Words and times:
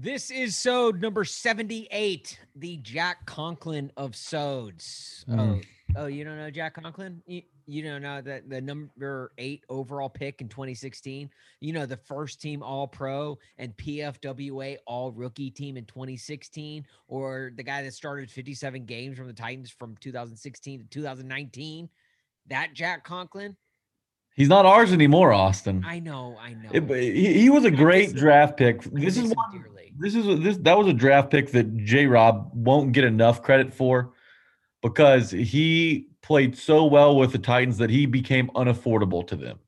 This 0.00 0.30
is 0.30 0.56
Sode 0.56 1.02
number 1.02 1.24
78, 1.24 2.38
the 2.54 2.76
Jack 2.76 3.26
Conklin 3.26 3.90
of 3.96 4.12
Sodes. 4.12 5.24
Mm. 5.24 5.60
Oh, 5.96 6.02
oh, 6.02 6.06
you 6.06 6.22
don't 6.22 6.36
know 6.36 6.52
Jack 6.52 6.80
Conklin? 6.80 7.20
You, 7.26 7.42
you 7.66 7.82
don't 7.82 8.02
know 8.02 8.20
that 8.20 8.48
the 8.48 8.60
number 8.60 9.32
eight 9.38 9.64
overall 9.68 10.08
pick 10.08 10.40
in 10.40 10.48
2016. 10.48 11.28
You 11.58 11.72
know, 11.72 11.84
the 11.84 11.96
first 11.96 12.40
team 12.40 12.62
all 12.62 12.86
pro 12.86 13.38
and 13.58 13.76
PFWA 13.76 14.76
all 14.86 15.10
rookie 15.10 15.50
team 15.50 15.76
in 15.76 15.84
2016, 15.84 16.86
or 17.08 17.50
the 17.56 17.64
guy 17.64 17.82
that 17.82 17.92
started 17.92 18.30
57 18.30 18.84
games 18.84 19.18
from 19.18 19.26
the 19.26 19.32
Titans 19.32 19.72
from 19.72 19.96
2016 19.96 20.78
to 20.78 20.86
2019. 20.86 21.88
That 22.46 22.72
Jack 22.72 23.02
Conklin. 23.02 23.56
He's 24.38 24.48
not 24.48 24.64
ours 24.64 24.92
anymore, 24.92 25.32
Austin. 25.32 25.84
I 25.84 25.98
know, 25.98 26.38
I 26.40 26.54
know. 26.54 26.70
It, 26.72 26.88
he, 26.88 27.40
he, 27.40 27.50
was 27.50 27.64
a 27.64 27.72
great 27.72 28.14
draft 28.14 28.56
pick. 28.56 28.82
This 28.84 29.16
is 29.16 29.34
one, 29.34 29.64
this 29.98 30.14
is 30.14 30.38
this 30.44 30.56
that 30.58 30.78
was 30.78 30.86
a 30.86 30.92
draft 30.92 31.32
pick 31.32 31.50
that 31.50 31.76
J 31.78 32.06
Rob 32.06 32.52
won't 32.54 32.92
get 32.92 33.02
enough 33.02 33.42
credit 33.42 33.74
for 33.74 34.12
because 34.80 35.32
he 35.32 36.06
played 36.22 36.56
so 36.56 36.84
well 36.84 37.16
with 37.16 37.32
the 37.32 37.38
Titans 37.38 37.78
that 37.78 37.90
he 37.90 38.06
became 38.06 38.46
unaffordable 38.50 39.26
to 39.26 39.34
them. 39.34 39.58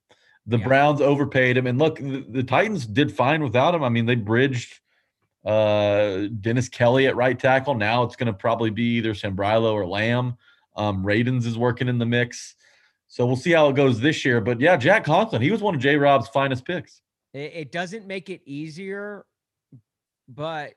The 0.46 0.58
yeah. 0.58 0.68
Browns 0.68 1.00
overpaid 1.00 1.56
him, 1.56 1.66
and 1.66 1.80
look, 1.80 1.98
the, 1.98 2.24
the, 2.28 2.42
Titans 2.44 2.86
did 2.86 3.10
fine 3.10 3.42
without 3.42 3.74
him. 3.74 3.82
I 3.82 3.88
mean, 3.88 4.06
they 4.06 4.14
bridged 4.14 4.78
uh, 5.44 6.28
Dennis 6.40 6.68
Kelly 6.68 7.08
at 7.08 7.16
right 7.16 7.36
tackle. 7.36 7.74
Now 7.74 8.04
it's 8.04 8.14
going 8.14 8.28
to 8.28 8.32
probably 8.32 8.70
be 8.70 8.98
either 8.98 9.14
Sambrailo 9.14 9.72
or 9.72 9.84
Lamb. 9.84 10.36
Um, 10.76 11.04
Radunz 11.04 11.44
is 11.44 11.58
working 11.58 11.88
in 11.88 11.98
the 11.98 12.06
mix, 12.06 12.54
so 13.10 13.26
we'll 13.26 13.36
see 13.36 13.52
how 13.52 13.68
it 13.68 13.76
goes 13.76 14.00
this 14.00 14.24
year. 14.24 14.40
But 14.40 14.60
yeah, 14.60 14.76
Jack 14.76 15.04
Conklin, 15.04 15.42
he 15.42 15.50
was 15.50 15.60
one 15.60 15.74
of 15.74 15.80
J 15.80 15.96
Rob's 15.96 16.28
finest 16.28 16.64
picks. 16.64 17.02
It, 17.34 17.70
doesn't 17.70 18.06
make 18.08 18.28
it 18.28 18.40
easier 18.44 19.24
but 20.34 20.74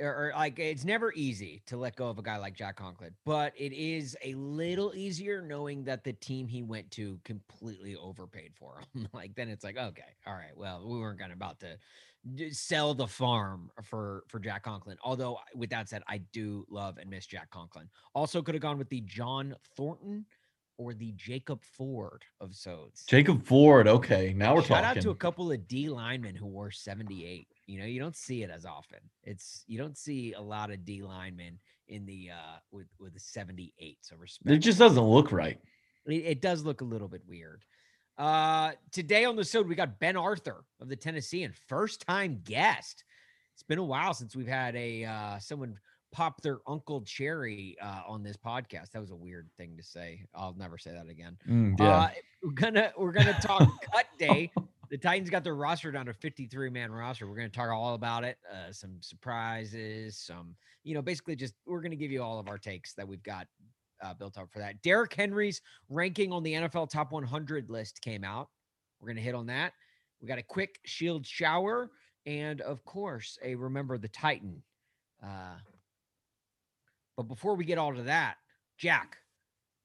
or, 0.00 0.32
like 0.34 0.58
it's 0.58 0.84
never 0.84 1.12
easy 1.12 1.62
to 1.66 1.76
let 1.76 1.96
go 1.96 2.08
of 2.08 2.18
a 2.18 2.22
guy 2.22 2.36
like 2.38 2.54
Jack 2.54 2.76
Conklin, 2.76 3.14
but 3.24 3.52
it 3.56 3.72
is 3.72 4.16
a 4.24 4.34
little 4.34 4.92
easier 4.94 5.42
knowing 5.42 5.84
that 5.84 6.02
the 6.02 6.12
team 6.14 6.48
he 6.48 6.62
went 6.62 6.90
to 6.92 7.20
completely 7.24 7.94
overpaid 7.94 8.52
for 8.54 8.80
him. 8.94 9.06
like 9.12 9.34
then 9.34 9.48
it's 9.48 9.62
like, 9.62 9.76
okay, 9.76 10.02
all 10.26 10.34
right, 10.34 10.56
well, 10.56 10.82
we 10.88 10.98
weren't 10.98 11.18
gonna 11.18 11.34
about 11.34 11.60
to 11.60 11.76
sell 12.50 12.94
the 12.94 13.06
farm 13.06 13.70
for 13.82 14.24
for 14.28 14.40
Jack 14.40 14.64
Conklin. 14.64 14.96
Although 15.04 15.38
with 15.54 15.70
that 15.70 15.88
said, 15.88 16.02
I 16.08 16.18
do 16.32 16.64
love 16.68 16.98
and 16.98 17.08
miss 17.08 17.26
Jack 17.26 17.50
Conklin. 17.50 17.88
Also 18.14 18.42
could 18.42 18.54
have 18.54 18.62
gone 18.62 18.78
with 18.78 18.88
the 18.88 19.02
John 19.02 19.54
Thornton 19.76 20.24
or 20.78 20.94
the 20.94 21.12
Jacob 21.12 21.62
Ford 21.62 22.24
of 22.40 22.50
Sodes. 22.50 23.04
Jacob 23.06 23.44
Ford, 23.44 23.86
okay. 23.86 24.32
Now 24.36 24.54
we're 24.54 24.62
Shout 24.62 24.82
talking. 24.82 24.98
out 24.98 25.02
to 25.02 25.10
a 25.10 25.14
couple 25.14 25.52
of 25.52 25.68
D 25.68 25.88
linemen 25.88 26.34
who 26.34 26.46
wore 26.46 26.70
78. 26.70 27.46
You 27.66 27.78
know, 27.78 27.86
you 27.86 28.00
don't 28.00 28.16
see 28.16 28.42
it 28.42 28.50
as 28.50 28.64
often. 28.64 28.98
It's 29.22 29.64
you 29.66 29.78
don't 29.78 29.96
see 29.96 30.32
a 30.32 30.40
lot 30.40 30.70
of 30.70 30.84
D 30.84 31.02
linemen 31.02 31.58
in 31.88 32.06
the 32.06 32.30
uh 32.32 32.58
with 32.70 32.86
with 32.98 33.14
the 33.14 33.20
78. 33.20 33.98
So 34.02 34.16
respect. 34.16 34.54
It 34.54 34.58
just 34.58 34.78
doesn't 34.78 35.02
look 35.02 35.30
right. 35.32 35.58
It, 36.06 36.12
it 36.14 36.40
does 36.40 36.64
look 36.64 36.80
a 36.80 36.84
little 36.84 37.08
bit 37.08 37.22
weird. 37.26 37.64
Uh 38.18 38.72
today 38.90 39.24
on 39.24 39.36
the 39.36 39.44
show 39.44 39.62
we 39.62 39.74
got 39.74 39.98
Ben 40.00 40.16
Arthur 40.16 40.64
of 40.80 40.88
the 40.88 40.96
Tennessean, 40.96 41.52
first 41.68 42.06
time 42.06 42.40
guest. 42.44 43.04
It's 43.54 43.62
been 43.62 43.78
a 43.78 43.84
while 43.84 44.14
since 44.14 44.34
we've 44.34 44.46
had 44.46 44.74
a 44.76 45.04
uh 45.04 45.38
someone 45.38 45.76
pop 46.12 46.40
their 46.42 46.58
uncle 46.66 47.02
cherry 47.02 47.76
uh, 47.82 48.02
on 48.06 48.22
this 48.22 48.36
podcast. 48.36 48.90
That 48.92 49.00
was 49.00 49.10
a 49.10 49.16
weird 49.16 49.48
thing 49.56 49.76
to 49.76 49.82
say. 49.82 50.26
I'll 50.34 50.54
never 50.56 50.78
say 50.78 50.92
that 50.92 51.08
again. 51.08 51.38
Mm, 51.48 51.78
yeah. 51.78 51.90
Uh, 51.90 52.10
we're 52.42 52.52
gonna 52.52 52.92
we're 52.96 53.12
gonna 53.12 53.38
talk 53.40 53.68
cut 53.92 54.06
day 54.18 54.50
the 54.92 54.98
Titans 54.98 55.30
got 55.30 55.42
their 55.42 55.54
roster 55.54 55.90
down 55.90 56.04
to 56.04 56.12
53 56.12 56.68
man 56.68 56.92
roster. 56.92 57.26
We're 57.26 57.36
going 57.36 57.50
to 57.50 57.56
talk 57.56 57.70
all 57.70 57.94
about 57.94 58.24
it. 58.24 58.36
Uh, 58.52 58.70
some 58.72 58.98
surprises, 59.00 60.18
some, 60.18 60.54
you 60.84 60.92
know, 60.92 61.00
basically 61.00 61.34
just 61.34 61.54
we're 61.66 61.80
going 61.80 61.92
to 61.92 61.96
give 61.96 62.10
you 62.10 62.22
all 62.22 62.38
of 62.38 62.46
our 62.46 62.58
takes 62.58 62.92
that 62.92 63.08
we've 63.08 63.22
got 63.22 63.46
uh, 64.04 64.12
built 64.12 64.36
up 64.36 64.52
for 64.52 64.58
that. 64.58 64.82
Derrick 64.82 65.14
Henry's 65.14 65.62
ranking 65.88 66.30
on 66.30 66.42
the 66.42 66.52
NFL 66.52 66.90
top 66.90 67.10
100 67.10 67.70
list 67.70 68.02
came 68.02 68.22
out. 68.22 68.50
We're 69.00 69.06
going 69.06 69.16
to 69.16 69.22
hit 69.22 69.34
on 69.34 69.46
that. 69.46 69.72
We 70.20 70.28
got 70.28 70.36
a 70.36 70.42
quick 70.42 70.78
shield 70.84 71.26
shower 71.26 71.90
and, 72.26 72.60
of 72.60 72.84
course, 72.84 73.38
a 73.42 73.54
remember 73.54 73.96
the 73.96 74.08
Titan. 74.08 74.62
Uh, 75.24 75.54
but 77.16 77.24
before 77.24 77.54
we 77.54 77.64
get 77.64 77.78
all 77.78 77.94
to 77.94 78.02
that, 78.04 78.36
Jack, 78.78 79.18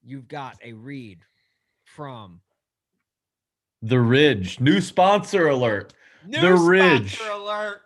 you've 0.03 0.27
got 0.27 0.57
a 0.63 0.73
read 0.73 1.19
from 1.83 2.41
the 3.81 3.99
Ridge. 3.99 4.59
New 4.59 4.81
sponsor 4.81 5.47
alert. 5.47 5.93
New 6.25 6.41
the 6.41 6.53
Ridge. 6.53 7.19
alert. 7.31 7.81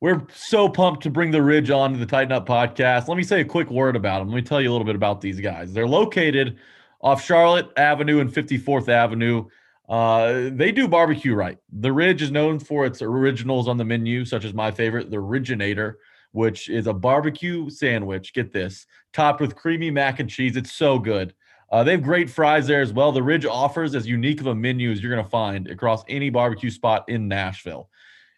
We're 0.00 0.22
so 0.32 0.68
pumped 0.68 1.02
to 1.02 1.10
bring 1.10 1.32
the 1.32 1.42
Ridge 1.42 1.70
on 1.70 1.92
to 1.92 1.98
the 1.98 2.06
Titan 2.06 2.30
Up 2.30 2.46
podcast. 2.46 3.08
Let 3.08 3.16
me 3.16 3.24
say 3.24 3.40
a 3.40 3.44
quick 3.44 3.68
word 3.68 3.96
about 3.96 4.20
them. 4.20 4.28
Let 4.28 4.36
me 4.36 4.42
tell 4.42 4.60
you 4.60 4.70
a 4.70 4.72
little 4.72 4.86
bit 4.86 4.94
about 4.94 5.20
these 5.20 5.40
guys. 5.40 5.72
They're 5.72 5.88
located 5.88 6.58
off 7.00 7.24
Charlotte 7.24 7.68
Avenue 7.76 8.20
and 8.20 8.32
54th 8.32 8.88
Avenue. 8.88 9.46
Uh, 9.88 10.50
they 10.52 10.70
do 10.70 10.86
barbecue 10.86 11.34
right. 11.34 11.58
The 11.72 11.92
Ridge 11.92 12.22
is 12.22 12.30
known 12.30 12.60
for 12.60 12.86
its 12.86 13.02
originals 13.02 13.66
on 13.66 13.76
the 13.76 13.84
menu, 13.84 14.24
such 14.24 14.44
as 14.44 14.54
my 14.54 14.70
favorite, 14.70 15.10
the 15.10 15.18
Originator, 15.18 15.98
which 16.32 16.68
is 16.68 16.86
a 16.86 16.92
barbecue 16.92 17.70
sandwich. 17.70 18.32
Get 18.32 18.52
this, 18.52 18.86
topped 19.12 19.40
with 19.40 19.56
creamy 19.56 19.90
mac 19.90 20.20
and 20.20 20.28
cheese. 20.28 20.56
It's 20.56 20.72
so 20.72 20.98
good. 20.98 21.34
Uh, 21.70 21.84
they 21.84 21.92
have 21.92 22.02
great 22.02 22.30
fries 22.30 22.66
there 22.66 22.80
as 22.80 22.92
well. 22.92 23.12
The 23.12 23.22
Ridge 23.22 23.44
offers 23.44 23.94
as 23.94 24.06
unique 24.06 24.40
of 24.40 24.46
a 24.46 24.54
menu 24.54 24.90
as 24.90 25.02
you're 25.02 25.12
going 25.12 25.24
to 25.24 25.30
find 25.30 25.68
across 25.68 26.02
any 26.08 26.30
barbecue 26.30 26.70
spot 26.70 27.04
in 27.08 27.28
Nashville. 27.28 27.90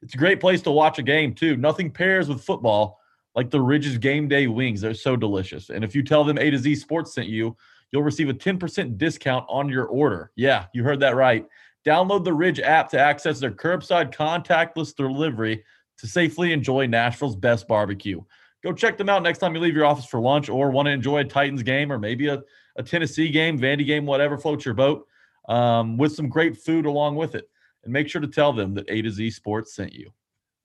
It's 0.02 0.14
a 0.14 0.18
great 0.18 0.40
place 0.40 0.62
to 0.62 0.70
watch 0.70 0.98
a 0.98 1.02
game 1.02 1.34
too. 1.34 1.56
Nothing 1.56 1.90
pairs 1.90 2.28
with 2.28 2.42
football 2.42 2.98
like 3.34 3.50
the 3.50 3.60
Ridge's 3.60 3.98
game 3.98 4.26
day 4.26 4.46
wings. 4.46 4.80
They're 4.80 4.94
so 4.94 5.14
delicious. 5.14 5.70
And 5.70 5.84
if 5.84 5.94
you 5.94 6.02
tell 6.02 6.24
them 6.24 6.38
A 6.38 6.50
to 6.50 6.58
Z 6.58 6.74
Sports 6.76 7.14
sent 7.14 7.28
you, 7.28 7.56
you'll 7.92 8.02
receive 8.02 8.28
a 8.28 8.34
10% 8.34 8.98
discount 8.98 9.44
on 9.48 9.68
your 9.68 9.86
order. 9.86 10.32
Yeah, 10.36 10.66
you 10.72 10.82
heard 10.82 11.00
that 11.00 11.16
right. 11.16 11.46
Download 11.84 12.24
the 12.24 12.32
Ridge 12.32 12.60
app 12.60 12.90
to 12.90 12.98
access 12.98 13.40
their 13.40 13.52
curbside 13.52 14.14
contactless 14.14 14.94
delivery 14.94 15.64
to 16.00 16.06
safely 16.06 16.52
enjoy 16.52 16.86
Nashville's 16.86 17.36
best 17.36 17.68
barbecue. 17.68 18.20
Go 18.62 18.72
check 18.72 18.98
them 18.98 19.08
out 19.08 19.22
next 19.22 19.38
time 19.38 19.54
you 19.54 19.60
leave 19.60 19.74
your 19.74 19.86
office 19.86 20.04
for 20.04 20.20
lunch 20.20 20.48
or 20.48 20.70
want 20.70 20.86
to 20.86 20.92
enjoy 20.92 21.18
a 21.18 21.24
Titans 21.24 21.62
game 21.62 21.90
or 21.90 21.98
maybe 21.98 22.28
a 22.28 22.42
a 22.76 22.82
Tennessee 22.82 23.28
game, 23.28 23.58
Vandy 23.58 23.86
game, 23.86 24.06
whatever 24.06 24.38
floats 24.38 24.64
your 24.64 24.74
boat, 24.74 25.06
um, 25.48 25.96
with 25.96 26.12
some 26.12 26.28
great 26.28 26.56
food 26.56 26.86
along 26.86 27.16
with 27.16 27.34
it. 27.34 27.48
And 27.84 27.92
make 27.92 28.08
sure 28.08 28.20
to 28.20 28.28
tell 28.28 28.52
them 28.52 28.74
that 28.74 28.86
A 28.88 29.02
to 29.02 29.10
Z 29.10 29.30
Sports 29.30 29.74
sent 29.74 29.92
you. 29.92 30.12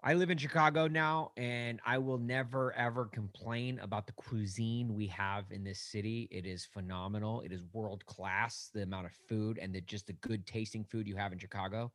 I 0.03 0.13
live 0.13 0.29
in 0.29 0.37
Chicago 0.37 0.87
now, 0.87 1.31
and 1.35 1.79
I 1.83 1.97
will 1.97 2.19
never 2.19 2.73
ever 2.73 3.05
complain 3.05 3.79
about 3.79 4.05
the 4.05 4.13
cuisine 4.13 4.93
we 4.93 5.07
have 5.07 5.45
in 5.49 5.63
this 5.63 5.79
city. 5.79 6.27
It 6.29 6.45
is 6.45 6.65
phenomenal. 6.65 7.41
It 7.41 7.51
is 7.51 7.63
world 7.73 8.05
class. 8.05 8.69
The 8.73 8.83
amount 8.83 9.07
of 9.07 9.13
food 9.27 9.57
and 9.57 9.73
the 9.73 9.81
just 9.81 10.07
the 10.07 10.13
good 10.13 10.45
tasting 10.45 10.83
food 10.83 11.07
you 11.07 11.15
have 11.15 11.31
in 11.33 11.39
Chicago. 11.39 11.91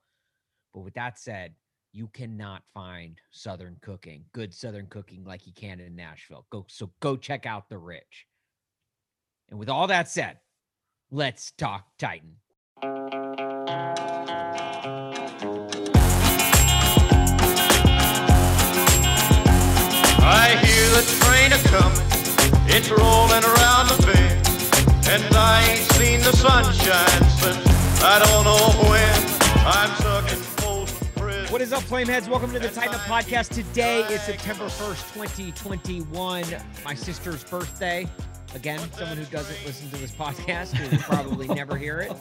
But 0.75 0.81
with 0.81 0.95
that 0.95 1.19
said, 1.19 1.55
you 1.93 2.09
cannot 2.09 2.63
find 2.73 3.21
Southern 3.31 3.77
cooking, 3.83 4.25
good 4.33 4.55
Southern 4.55 4.87
cooking 4.87 5.25
like 5.25 5.47
you 5.47 5.53
can 5.53 5.81
in 5.81 5.97
Nashville. 5.97 6.47
Go 6.51 6.65
so 6.69 6.93
go 7.01 7.17
check 7.17 7.47
out 7.47 7.69
the 7.69 7.79
Ridge. 7.79 8.27
And 9.49 9.59
with 9.59 9.69
all 9.69 9.89
that 9.89 10.09
said, 10.09 10.39
let's 11.11 11.51
talk 11.53 11.89
Titan. 11.99 12.37
I 20.23 20.57
hear 20.63 20.87
the 20.91 21.03
train 21.21 21.53
a 21.53 21.59
coming, 21.69 22.07
it's 22.69 22.89
rolling 22.91 23.45
around 23.45 23.89
the 23.89 23.97
bend, 24.07 24.47
and 25.09 25.35
I 25.35 25.67
ain't 25.71 25.91
seen 25.93 26.21
the 26.21 26.33
sunshine 26.37 27.25
since 27.41 28.03
I 28.03 28.19
don't 28.21 28.45
know 28.45 28.89
when. 28.89 29.41
I'm 29.67 29.95
stuck 29.97 30.33
in 30.33 30.50
what 31.51 31.61
is 31.61 31.73
up, 31.73 31.83
Flameheads? 31.83 32.29
Welcome 32.29 32.53
to 32.53 32.61
the 32.61 32.69
Titan 32.69 32.95
Up 32.95 33.01
Podcast. 33.01 33.49
Today 33.49 34.03
is 34.03 34.23
September 34.23 34.67
1st, 34.67 35.15
2021, 35.15 36.45
my 36.85 36.95
sister's 36.95 37.43
birthday. 37.43 38.07
Again, 38.55 38.79
someone 38.93 39.17
who 39.17 39.25
doesn't 39.25 39.67
listen 39.67 39.91
to 39.91 39.97
this 39.97 40.13
podcast 40.13 40.81
will 40.81 40.99
probably 40.99 41.49
never 41.55 41.77
hear 41.77 41.99
it, 41.99 42.13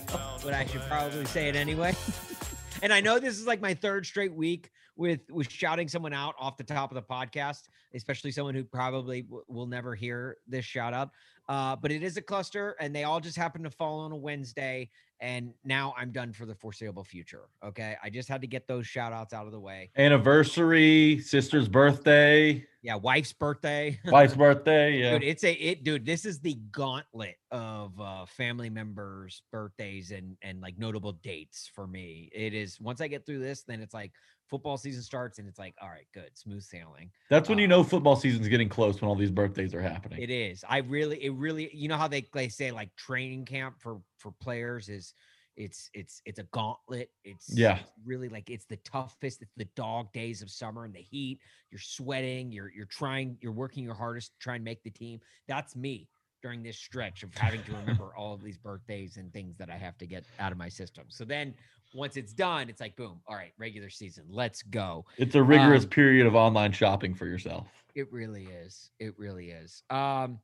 but 0.43 0.55
I 0.55 0.65
should 0.65 0.81
probably 0.81 1.25
say 1.25 1.47
it 1.47 1.55
anyway. 1.55 1.95
and 2.81 2.91
I 2.91 3.01
know 3.01 3.19
this 3.19 3.37
is 3.37 3.45
like 3.45 3.61
my 3.61 3.75
third 3.75 4.07
straight 4.07 4.33
week 4.33 4.71
with 4.95 5.21
with 5.29 5.47
shouting 5.51 5.87
someone 5.87 6.13
out 6.13 6.33
off 6.39 6.57
the 6.57 6.63
top 6.63 6.89
of 6.89 6.95
the 6.95 7.03
podcast, 7.03 7.69
especially 7.93 8.31
someone 8.31 8.55
who 8.55 8.63
probably 8.63 9.21
w- 9.21 9.43
will 9.47 9.67
never 9.67 9.93
hear 9.93 10.37
this 10.47 10.65
shout 10.65 10.95
out. 10.95 11.11
Uh, 11.47 11.75
but 11.75 11.91
it 11.91 12.01
is 12.01 12.17
a 12.17 12.21
cluster, 12.21 12.75
and 12.79 12.95
they 12.95 13.03
all 13.03 13.19
just 13.19 13.37
happen 13.37 13.61
to 13.61 13.69
fall 13.69 13.99
on 13.99 14.11
a 14.11 14.15
Wednesday. 14.15 14.89
And 15.21 15.53
now 15.65 15.93
I'm 15.97 16.11
done 16.11 16.31
for 16.31 16.45
the 16.45 16.55
foreseeable 16.55 17.03
future. 17.03 17.49
Okay, 17.63 17.97
I 18.01 18.09
just 18.09 18.29
had 18.29 18.41
to 18.41 18.47
get 18.47 18.67
those 18.67 18.87
shout 18.87 19.11
outs 19.11 19.33
out 19.33 19.45
of 19.45 19.51
the 19.51 19.59
way. 19.59 19.89
Anniversary, 19.97 21.19
sister's 21.19 21.67
birthday, 21.67 22.65
Yeah, 22.81 22.95
wife's 22.95 23.33
birthday. 23.33 23.99
wife's 24.05 24.35
birthday. 24.35 24.97
Yeah. 24.97 25.13
Dude, 25.13 25.23
it's 25.23 25.43
a 25.43 25.51
it, 25.53 25.83
dude. 25.83 26.05
This 26.05 26.25
is 26.25 26.39
the 26.39 26.55
gauntlet 26.71 27.35
of 27.51 27.99
uh, 27.99 28.25
family 28.25 28.69
members' 28.69 29.43
birthdays 29.51 30.11
and 30.11 30.37
and 30.41 30.61
like 30.61 30.77
notable 30.77 31.13
dates 31.13 31.69
for 31.73 31.85
me. 31.85 32.29
It 32.33 32.53
is 32.53 32.79
once 32.79 33.01
I 33.01 33.07
get 33.07 33.25
through 33.25 33.39
this, 33.39 33.63
then 33.63 33.81
it's 33.81 33.93
like 33.93 34.13
football 34.49 34.77
season 34.77 35.01
starts, 35.03 35.39
and 35.39 35.47
it's 35.47 35.59
like, 35.59 35.75
all 35.81 35.89
right, 35.89 36.07
good, 36.13 36.31
smooth 36.33 36.63
sailing. 36.63 37.11
That's 37.29 37.49
when 37.49 37.57
you 37.57 37.65
uh, 37.65 37.69
know 37.69 37.83
football 37.83 38.15
season's 38.15 38.47
getting 38.47 38.69
close 38.69 38.99
when 39.01 39.09
all 39.09 39.15
these 39.15 39.31
birthdays 39.31 39.73
are 39.73 39.81
happening. 39.81 40.21
It 40.21 40.29
is. 40.29 40.63
I 40.67 40.79
really, 40.79 41.23
it 41.23 41.33
really, 41.33 41.69
you 41.73 41.87
know 41.87 41.97
how 41.97 42.07
they 42.07 42.27
they 42.33 42.49
say 42.49 42.71
like 42.71 42.95
training 42.95 43.45
camp 43.45 43.75
for 43.79 44.01
for 44.17 44.31
players 44.41 44.89
is. 44.89 45.13
It's 45.57 45.89
it's 45.93 46.21
it's 46.25 46.39
a 46.39 46.43
gauntlet. 46.53 47.09
It's 47.25 47.53
Yeah. 47.53 47.79
it's 47.79 47.89
really 48.05 48.29
like 48.29 48.49
it's 48.49 48.63
the 48.63 48.77
toughest. 48.77 49.41
It's 49.41 49.51
the 49.57 49.67
dog 49.75 50.09
days 50.13 50.41
of 50.41 50.49
summer 50.49 50.85
and 50.85 50.93
the 50.93 51.01
heat. 51.01 51.41
You're 51.69 51.81
sweating. 51.81 52.53
You're 52.53 52.71
you're 52.73 52.85
trying. 52.85 53.37
You're 53.41 53.51
working 53.51 53.83
your 53.83 53.93
hardest 53.93 54.31
to 54.31 54.39
try 54.39 54.55
and 54.55 54.63
make 54.63 54.83
the 54.83 54.89
team. 54.89 55.19
That's 55.49 55.75
me 55.75 56.07
during 56.41 56.63
this 56.63 56.77
stretch 56.77 57.23
of 57.23 57.33
having 57.35 57.61
to 57.63 57.73
remember 57.73 58.15
all 58.15 58.33
of 58.33 58.41
these 58.41 58.57
birthdays 58.57 59.17
and 59.17 59.31
things 59.33 59.57
that 59.57 59.69
I 59.69 59.77
have 59.77 59.97
to 59.97 60.07
get 60.07 60.23
out 60.39 60.51
of 60.51 60.57
my 60.57 60.69
system. 60.69 61.05
So 61.09 61.25
then 61.25 61.53
once 61.93 62.17
it's 62.17 62.33
done, 62.33 62.69
it's 62.69 62.81
like 62.81 62.95
boom. 62.95 63.19
All 63.27 63.35
right, 63.35 63.51
regular 63.57 63.89
season. 63.89 64.25
Let's 64.29 64.61
go. 64.63 65.05
It's 65.17 65.35
a 65.35 65.43
rigorous 65.43 65.83
Um, 65.83 65.89
period 65.89 66.27
of 66.27 66.35
online 66.35 66.71
shopping 66.71 67.13
for 67.13 67.25
yourself. 67.25 67.67
It 67.95 68.11
really 68.11 68.45
is. 68.45 68.91
It 68.99 69.17
really 69.17 69.51
is. 69.51 69.83
Um, 69.89 70.39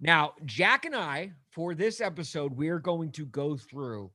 now, 0.00 0.34
Jack 0.44 0.84
and 0.84 0.94
I, 0.94 1.32
for 1.50 1.74
this 1.74 2.00
episode, 2.00 2.56
we're 2.56 2.78
going 2.78 3.10
to 3.12 3.26
go 3.26 3.56
through 3.56 4.10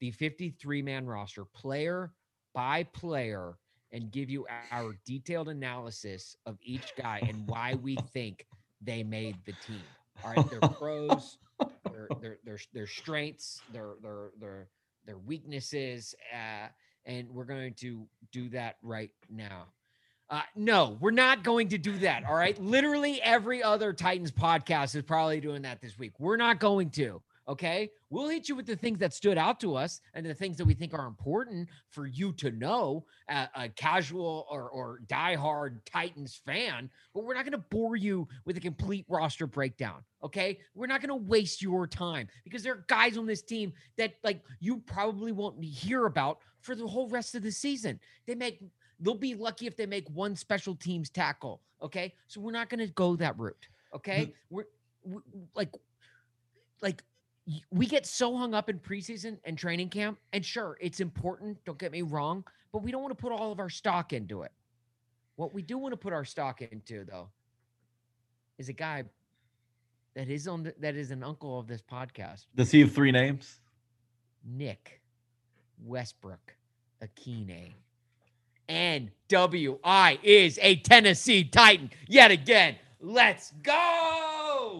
the 0.00 0.10
53 0.10 0.82
man 0.82 1.06
roster, 1.06 1.44
player 1.44 2.12
by 2.54 2.84
player, 2.84 3.54
and 3.92 4.10
give 4.10 4.30
you 4.30 4.46
our 4.70 4.94
detailed 5.04 5.48
analysis 5.48 6.36
of 6.46 6.58
each 6.62 6.94
guy 6.96 7.20
and 7.28 7.46
why 7.46 7.74
we 7.74 7.96
think 8.12 8.46
they 8.80 9.02
made 9.02 9.36
the 9.44 9.52
team. 9.66 9.82
All 10.24 10.32
right, 10.34 10.50
their 10.50 10.60
pros, 10.60 11.38
their 11.90 12.08
their 12.20 12.38
their, 12.44 12.58
their 12.74 12.86
strengths, 12.86 13.62
their 13.72 13.92
their 14.02 14.30
their 14.40 14.68
their 15.06 15.18
weaknesses, 15.18 16.14
uh, 16.32 16.68
and 17.04 17.28
we're 17.30 17.44
going 17.44 17.74
to 17.74 18.06
do 18.30 18.48
that 18.50 18.76
right 18.82 19.10
now. 19.28 19.66
Uh, 20.30 20.40
no, 20.56 20.96
we're 21.00 21.10
not 21.10 21.44
going 21.44 21.68
to 21.68 21.78
do 21.78 21.98
that. 21.98 22.24
All 22.24 22.34
right. 22.34 22.58
Literally 22.58 23.20
every 23.20 23.62
other 23.62 23.92
Titans 23.92 24.30
podcast 24.30 24.96
is 24.96 25.02
probably 25.02 25.40
doing 25.40 25.62
that 25.62 25.82
this 25.82 25.98
week. 25.98 26.12
We're 26.18 26.36
not 26.38 26.58
going 26.58 26.90
to. 26.90 27.20
Okay. 27.48 27.90
We'll 28.08 28.28
hit 28.28 28.48
you 28.48 28.54
with 28.54 28.66
the 28.66 28.76
things 28.76 28.98
that 29.00 29.12
stood 29.12 29.36
out 29.36 29.58
to 29.60 29.74
us 29.74 30.00
and 30.14 30.24
the 30.24 30.34
things 30.34 30.56
that 30.58 30.64
we 30.64 30.74
think 30.74 30.94
are 30.94 31.06
important 31.06 31.68
for 31.88 32.06
you 32.06 32.32
to 32.34 32.50
know, 32.52 33.04
uh, 33.28 33.46
a 33.56 33.68
casual 33.68 34.46
or, 34.50 34.70
or 34.70 35.00
diehard 35.08 35.80
Titans 35.84 36.40
fan, 36.46 36.88
but 37.14 37.24
we're 37.24 37.34
not 37.34 37.44
going 37.44 37.52
to 37.52 37.58
bore 37.58 37.96
you 37.96 38.28
with 38.44 38.56
a 38.56 38.60
complete 38.60 39.04
roster 39.08 39.46
breakdown. 39.46 40.02
Okay. 40.22 40.58
We're 40.74 40.86
not 40.86 41.00
going 41.00 41.08
to 41.08 41.28
waste 41.28 41.62
your 41.62 41.86
time 41.86 42.28
because 42.44 42.62
there 42.62 42.74
are 42.74 42.84
guys 42.86 43.18
on 43.18 43.26
this 43.26 43.42
team 43.42 43.72
that 43.98 44.14
like 44.22 44.42
you 44.60 44.78
probably 44.78 45.32
won't 45.32 45.62
hear 45.62 46.06
about 46.06 46.38
for 46.60 46.74
the 46.74 46.86
whole 46.86 47.08
rest 47.08 47.34
of 47.34 47.42
the 47.42 47.50
season. 47.52 47.98
They 48.26 48.34
make 48.34 48.62
they'll 49.00 49.14
be 49.14 49.34
lucky 49.34 49.66
if 49.66 49.76
they 49.76 49.86
make 49.86 50.08
one 50.10 50.36
special 50.36 50.74
teams 50.74 51.10
tackle. 51.10 51.60
Okay, 51.82 52.14
so 52.28 52.40
we're 52.40 52.52
not 52.52 52.68
going 52.70 52.86
to 52.86 52.92
go 52.94 53.16
that 53.16 53.36
route. 53.38 53.66
Okay, 53.94 54.32
we're 54.48 54.64
we, 55.04 55.20
like 55.54 55.70
like 56.80 57.02
we 57.70 57.86
get 57.86 58.06
so 58.06 58.36
hung 58.36 58.54
up 58.54 58.68
in 58.68 58.78
preseason 58.78 59.38
and 59.44 59.58
training 59.58 59.88
camp, 59.88 60.18
and 60.32 60.44
sure, 60.44 60.76
it's 60.80 61.00
important. 61.00 61.58
Don't 61.64 61.78
get 61.78 61.92
me 61.92 62.02
wrong, 62.02 62.44
but 62.72 62.82
we 62.82 62.92
don't 62.92 63.02
want 63.02 63.16
to 63.16 63.20
put 63.20 63.32
all 63.32 63.50
of 63.50 63.58
our 63.58 63.70
stock 63.70 64.12
into 64.12 64.42
it. 64.42 64.52
What 65.36 65.52
we 65.52 65.62
do 65.62 65.78
want 65.78 65.92
to 65.92 65.96
put 65.96 66.12
our 66.12 66.24
stock 66.24 66.62
into, 66.62 67.04
though, 67.04 67.28
is 68.58 68.68
a 68.68 68.72
guy 68.72 69.04
that 70.14 70.28
is 70.28 70.46
on 70.46 70.62
the, 70.64 70.74
that 70.78 70.94
is 70.94 71.10
an 71.10 71.22
uncle 71.22 71.58
of 71.58 71.66
this 71.66 71.82
podcast, 71.82 72.46
Does 72.54 72.70
he 72.70 72.80
have 72.80 72.92
three 72.92 73.12
names? 73.12 73.60
Nick 74.44 75.00
Westbrook 75.84 76.56
Ikhine. 77.02 77.72
NWI 78.68 80.18
is 80.22 80.58
a 80.62 80.76
Tennessee 80.76 81.44
Titan 81.44 81.90
yet 82.08 82.30
again. 82.30 82.76
Let's 83.00 83.52
go. 83.62 84.21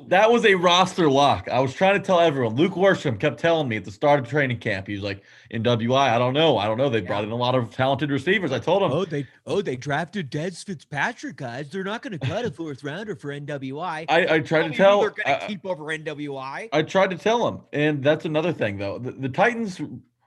That 0.09 0.31
was 0.31 0.45
a 0.45 0.55
roster 0.55 1.11
lock. 1.11 1.49
I 1.51 1.61
was 1.61 1.73
trying 1.75 2.01
to 2.01 2.07
tell 2.07 2.21
everyone. 2.21 2.55
Luke 2.57 2.73
Worsham 2.73 3.19
kept 3.19 3.39
telling 3.41 3.69
me 3.69 3.77
at 3.77 3.85
the 3.85 3.91
start 3.91 4.21
of 4.21 4.29
training 4.29 4.59
camp, 4.59 4.87
he 4.87 4.95
was 4.95 5.03
like, 5.03 5.23
NWI, 5.53 5.97
I 6.11 6.19
don't 6.19 6.35
know. 6.35 6.59
I 6.59 6.67
don't 6.67 6.79
know. 6.79 6.89
They 6.89 7.01
brought 7.01 7.25
in 7.25 7.31
a 7.31 7.37
lot 7.37 7.55
of 7.55 7.71
talented 7.71 8.11
receivers. 8.11 8.53
I 8.53 8.59
told 8.59 8.83
him, 8.83 8.93
Oh, 8.93 9.05
they 9.05 9.27
oh 9.47 9.63
they 9.63 9.77
drafted 9.77 10.31
Dez 10.31 10.65
Fitzpatrick, 10.65 11.37
guys. 11.37 11.71
They're 11.71 11.85
not 11.85 12.03
going 12.03 12.19
to 12.19 12.27
cut 12.27 12.45
a 12.45 12.51
fourth 12.51 12.83
rounder 12.85 13.15
for 13.17 13.29
NWI. 13.29 14.07
I, 14.09 14.35
I 14.35 14.39
tried 14.41 14.47
Tell 14.47 14.63
to 14.63 14.69
me 14.69 14.69
who 14.69 14.75
tell. 14.77 15.01
they're 15.01 15.11
going 15.11 15.41
to 15.41 15.47
keep 15.47 15.67
over 15.67 15.85
NWI. 15.85 16.69
I 16.73 16.83
tried 16.83 17.11
to 17.11 17.19
tell 17.19 17.47
him, 17.49 17.61
and 17.73 18.03
that's 18.03 18.25
another 18.25 18.53
thing 18.53 18.79
though. 18.79 18.99
The, 18.99 19.13
the 19.13 19.29
Titans 19.29 19.81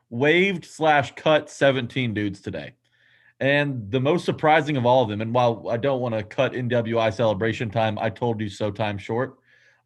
waived 0.10 0.66
slash 0.66 1.14
cut 1.16 1.50
17 1.50 2.14
dudes 2.14 2.42
today, 2.42 2.74
and 3.40 3.92
the 3.92 4.00
most 4.00 4.26
surprising 4.26 4.78
of 4.78 4.86
all 4.86 5.04
of 5.04 5.10
them. 5.10 5.22
And 5.22 5.34
while 5.34 5.68
I 5.70 5.78
don't 5.78 6.00
want 6.00 6.16
to 6.16 6.24
cut 6.24 6.54
NWI 6.54 7.14
celebration 7.14 7.70
time, 7.70 7.98
I 8.00 8.10
told 8.10 8.40
you 8.42 8.50
so. 8.50 8.72
Time 8.72 8.98
short. 8.98 9.38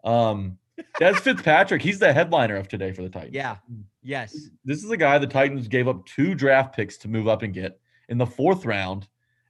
Um, 0.04 0.58
Dez 1.00 1.18
Fitzpatrick, 1.18 1.82
he's 1.82 2.00
the 2.00 2.14
headliner 2.14 2.56
of 2.56 2.68
today 2.68 2.92
for 2.92 3.02
the 3.02 3.10
Titans. 3.10 3.34
yeah. 3.34 3.58
Yes. 4.02 4.50
this 4.64 4.84
is 4.84 4.90
a 4.90 4.98
guy 4.98 5.18
the 5.18 5.28
Titans 5.28 5.68
gave 5.68 5.88
up 5.88 6.06
two 6.06 6.34
draft 6.34 6.76
picks 6.76 6.98
to 7.00 7.08
move 7.08 7.28
up 7.28 7.42
and 7.42 7.54
get 7.54 7.80
in 8.08 8.18
the 8.18 8.26
fourth 8.26 8.66
round. 8.66 9.08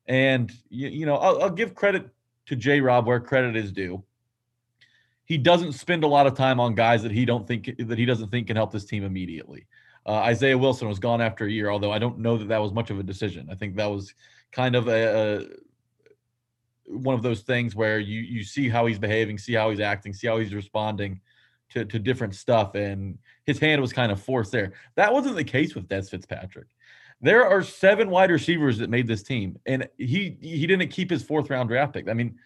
And 0.08 0.52
you, 0.70 0.90
you 0.90 1.06
know, 1.06 1.18
I'll, 1.18 1.44
I'll 1.44 1.50
give 1.52 1.76
credit 1.76 2.10
to 2.48 2.56
J. 2.56 2.82
Rob 2.82 3.06
where 3.06 3.20
credit 3.20 3.56
is 3.56 3.72
due. 3.72 4.04
He 5.26 5.38
doesn't 5.38 5.74
spend 5.74 6.04
a 6.04 6.08
lot 6.08 6.26
of 6.26 6.34
time 6.34 6.60
on 6.60 6.74
guys 6.74 7.04
that 7.04 7.12
he 7.12 7.24
don't 7.24 7.48
think 7.48 7.70
that 7.78 7.98
he 8.00 8.06
doesn't 8.06 8.30
think 8.32 8.48
can 8.48 8.56
help 8.56 8.72
this 8.72 8.86
team 8.86 9.04
immediately. 9.04 9.68
Uh, 10.06 10.14
Isaiah 10.14 10.58
Wilson 10.58 10.88
was 10.88 10.98
gone 10.98 11.22
after 11.22 11.46
a 11.46 11.52
year, 11.52 11.70
although 11.70 11.92
I 11.92 12.00
don't 12.00 12.18
know 12.18 12.38
that 12.38 12.48
that 12.48 12.62
was 12.62 12.74
much 12.74 12.90
of 12.90 12.98
a 12.98 13.04
decision. 13.04 13.48
I 13.52 13.56
think 13.56 13.76
that 13.76 13.86
was 13.86 14.16
kind 14.52 14.76
of 14.76 14.88
a, 14.88 15.42
a 15.42 15.46
one 16.90 17.16
of 17.16 17.22
those 17.22 17.42
things 17.42 17.76
where 17.76 18.00
you 18.00 18.22
you 18.22 18.44
see 18.44 18.68
how 18.68 18.86
he's 18.86 19.00
behaving, 19.00 19.38
see 19.38 19.54
how 19.54 19.70
he's 19.70 19.80
acting, 19.80 20.14
see 20.14 20.28
how 20.28 20.38
he's 20.38 20.54
responding 20.54 21.22
to, 21.70 21.86
to 21.86 22.00
different 22.00 22.36
stuff, 22.36 22.76
and 22.76 23.18
his 23.46 23.60
hand 23.60 23.82
was 23.82 23.94
kind 23.94 24.12
of 24.12 24.22
forced 24.22 24.52
there. 24.52 24.74
That 24.96 25.14
wasn't 25.14 25.36
the 25.36 25.44
case 25.44 25.76
with 25.76 25.88
Dez 25.88 26.10
Fitzpatrick. 26.10 26.68
There 27.22 27.46
are 27.46 27.62
seven 27.62 28.10
wide 28.10 28.32
receivers 28.32 28.78
that 28.80 28.90
made 28.90 29.08
this 29.08 29.24
team, 29.24 29.60
and 29.66 29.88
he 29.98 30.38
he 30.42 30.66
didn't 30.66 30.90
keep 30.90 31.10
his 31.10 31.24
fourth 31.24 31.50
round 31.50 31.70
draft 31.70 31.94
pick. 31.94 32.10
I 32.10 32.14
mean, 32.14 32.40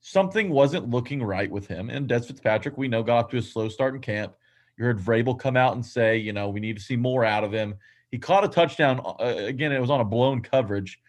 something 0.00 0.50
wasn't 0.50 0.88
looking 0.88 1.22
right 1.22 1.50
with 1.50 1.66
him. 1.66 1.90
And 1.90 2.08
Dez 2.08 2.26
Fitzpatrick, 2.26 2.78
we 2.78 2.88
know, 2.88 3.02
got 3.02 3.24
off 3.24 3.30
to 3.30 3.38
a 3.38 3.42
slow 3.42 3.68
start 3.68 3.94
in 3.94 4.00
camp. 4.00 4.34
You 4.78 4.84
heard 4.84 4.98
Vrabel 4.98 5.38
come 5.38 5.56
out 5.56 5.74
and 5.74 5.84
say, 5.84 6.16
you 6.16 6.32
know, 6.32 6.48
we 6.48 6.60
need 6.60 6.76
to 6.76 6.82
see 6.82 6.96
more 6.96 7.24
out 7.24 7.44
of 7.44 7.52
him. 7.52 7.74
He 8.10 8.18
caught 8.18 8.44
a 8.44 8.48
touchdown. 8.48 9.00
Uh, 9.04 9.34
again, 9.36 9.72
it 9.72 9.80
was 9.80 9.90
on 9.90 10.00
a 10.00 10.04
blown 10.04 10.42
coverage, 10.42 11.00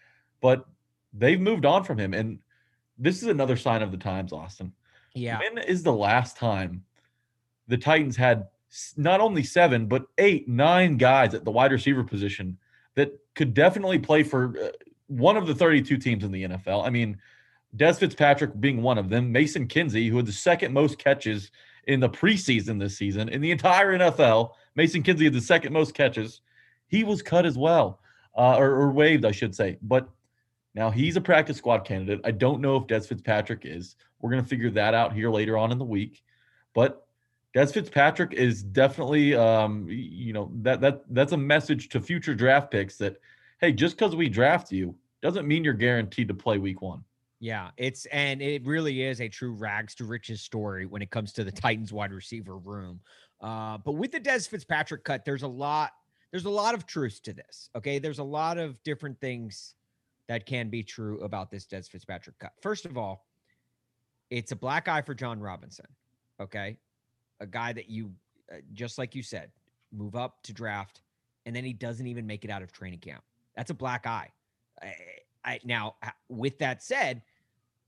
but 0.41 0.65
they've 1.13 1.39
moved 1.39 1.65
on 1.65 1.83
from 1.83 1.97
him. 1.97 2.13
And 2.13 2.39
this 2.97 3.21
is 3.21 3.27
another 3.27 3.57
sign 3.57 3.81
of 3.81 3.91
the 3.91 3.97
times, 3.97 4.33
Austin. 4.33 4.73
Yeah. 5.13 5.39
When 5.39 5.57
is 5.63 5.83
the 5.83 5.93
last 5.93 6.37
time 6.37 6.83
the 7.67 7.77
Titans 7.77 8.15
had 8.15 8.47
not 8.95 9.19
only 9.19 9.43
seven, 9.43 9.87
but 9.87 10.05
eight, 10.17 10.47
nine 10.47 10.97
guys 10.97 11.33
at 11.33 11.43
the 11.43 11.51
wide 11.51 11.71
receiver 11.71 12.03
position 12.03 12.57
that 12.95 13.11
could 13.35 13.53
definitely 13.53 13.99
play 13.99 14.23
for 14.23 14.57
uh, 14.57 14.69
one 15.07 15.35
of 15.35 15.47
the 15.47 15.55
32 15.55 15.97
teams 15.97 16.23
in 16.23 16.31
the 16.31 16.43
NFL? 16.43 16.85
I 16.85 16.89
mean, 16.89 17.17
Dez 17.75 17.99
Fitzpatrick 17.99 18.59
being 18.59 18.81
one 18.81 18.97
of 18.97 19.09
them, 19.09 19.31
Mason 19.31 19.67
Kinsey, 19.67 20.07
who 20.07 20.17
had 20.17 20.25
the 20.25 20.31
second 20.31 20.73
most 20.73 20.97
catches 20.97 21.51
in 21.87 21.99
the 21.99 22.09
preseason 22.09 22.79
this 22.79 22.97
season 22.97 23.29
in 23.29 23.41
the 23.41 23.51
entire 23.51 23.97
NFL. 23.97 24.51
Mason 24.75 25.03
Kinsey 25.03 25.25
had 25.25 25.33
the 25.33 25.41
second 25.41 25.73
most 25.73 25.93
catches. 25.93 26.41
He 26.87 27.03
was 27.03 27.21
cut 27.21 27.45
as 27.45 27.57
well, 27.57 27.99
uh, 28.37 28.57
or, 28.57 28.71
or 28.71 28.91
waived, 28.91 29.25
I 29.25 29.31
should 29.31 29.55
say. 29.55 29.77
But 29.81 30.09
now 30.73 30.89
he's 30.89 31.17
a 31.17 31.21
practice 31.21 31.57
squad 31.57 31.79
candidate. 31.79 32.21
I 32.23 32.31
don't 32.31 32.61
know 32.61 32.77
if 32.77 32.87
Dez 32.87 33.07
Fitzpatrick 33.07 33.61
is. 33.65 33.95
We're 34.21 34.31
going 34.31 34.43
to 34.43 34.47
figure 34.47 34.69
that 34.71 34.93
out 34.93 35.13
here 35.13 35.29
later 35.29 35.57
on 35.57 35.71
in 35.71 35.77
the 35.77 35.85
week. 35.85 36.23
But 36.73 37.05
Dez 37.55 37.73
Fitzpatrick 37.73 38.33
is 38.33 38.63
definitely, 38.63 39.35
um, 39.35 39.85
you 39.89 40.31
know, 40.31 40.51
that 40.61 40.79
that 40.81 41.01
that's 41.09 41.33
a 41.33 41.37
message 41.37 41.89
to 41.89 41.99
future 41.99 42.33
draft 42.33 42.71
picks 42.71 42.97
that, 42.97 43.17
hey, 43.59 43.73
just 43.73 43.97
because 43.97 44.15
we 44.15 44.29
draft 44.29 44.71
you 44.71 44.95
doesn't 45.21 45.47
mean 45.47 45.63
you're 45.63 45.73
guaranteed 45.73 46.29
to 46.29 46.33
play 46.33 46.57
week 46.57 46.81
one. 46.81 47.03
Yeah, 47.41 47.71
it's 47.75 48.05
and 48.05 48.41
it 48.41 48.65
really 48.65 49.01
is 49.01 49.19
a 49.19 49.27
true 49.27 49.53
rags 49.53 49.95
to 49.95 50.05
riches 50.05 50.41
story 50.41 50.85
when 50.85 51.01
it 51.01 51.09
comes 51.09 51.33
to 51.33 51.43
the 51.43 51.51
Titans 51.51 51.91
wide 51.91 52.13
receiver 52.13 52.57
room. 52.57 53.01
Uh, 53.41 53.79
but 53.79 53.93
with 53.93 54.11
the 54.11 54.19
Dez 54.19 54.47
Fitzpatrick 54.47 55.03
cut, 55.03 55.25
there's 55.25 55.41
a 55.41 55.47
lot, 55.47 55.91
there's 56.29 56.45
a 56.45 56.49
lot 56.49 56.75
of 56.75 56.85
truth 56.85 57.19
to 57.23 57.33
this. 57.33 57.69
Okay, 57.75 57.97
there's 57.97 58.19
a 58.19 58.23
lot 58.23 58.59
of 58.59 58.81
different 58.83 59.19
things 59.19 59.73
that 60.31 60.45
can 60.45 60.69
be 60.69 60.81
true 60.81 61.19
about 61.19 61.51
this 61.51 61.65
Dez 61.65 61.89
Fitzpatrick 61.89 62.39
cut. 62.39 62.53
First 62.61 62.85
of 62.85 62.97
all, 62.97 63.25
it's 64.29 64.53
a 64.53 64.55
black 64.55 64.87
eye 64.87 65.01
for 65.01 65.13
John 65.13 65.41
Robinson. 65.41 65.87
Okay. 66.39 66.77
A 67.41 67.45
guy 67.45 67.73
that 67.73 67.89
you, 67.89 68.13
uh, 68.49 68.59
just 68.71 68.97
like 68.97 69.13
you 69.13 69.23
said, 69.23 69.51
move 69.91 70.15
up 70.15 70.41
to 70.43 70.53
draft, 70.53 71.01
and 71.45 71.53
then 71.53 71.65
he 71.65 71.73
doesn't 71.73 72.07
even 72.07 72.25
make 72.25 72.45
it 72.45 72.49
out 72.49 72.61
of 72.61 72.71
training 72.71 72.99
camp. 72.99 73.21
That's 73.57 73.71
a 73.71 73.73
black 73.73 74.07
eye. 74.07 74.29
I, 74.81 74.95
I, 75.43 75.59
now, 75.65 75.95
with 76.29 76.57
that 76.59 76.81
said, 76.81 77.23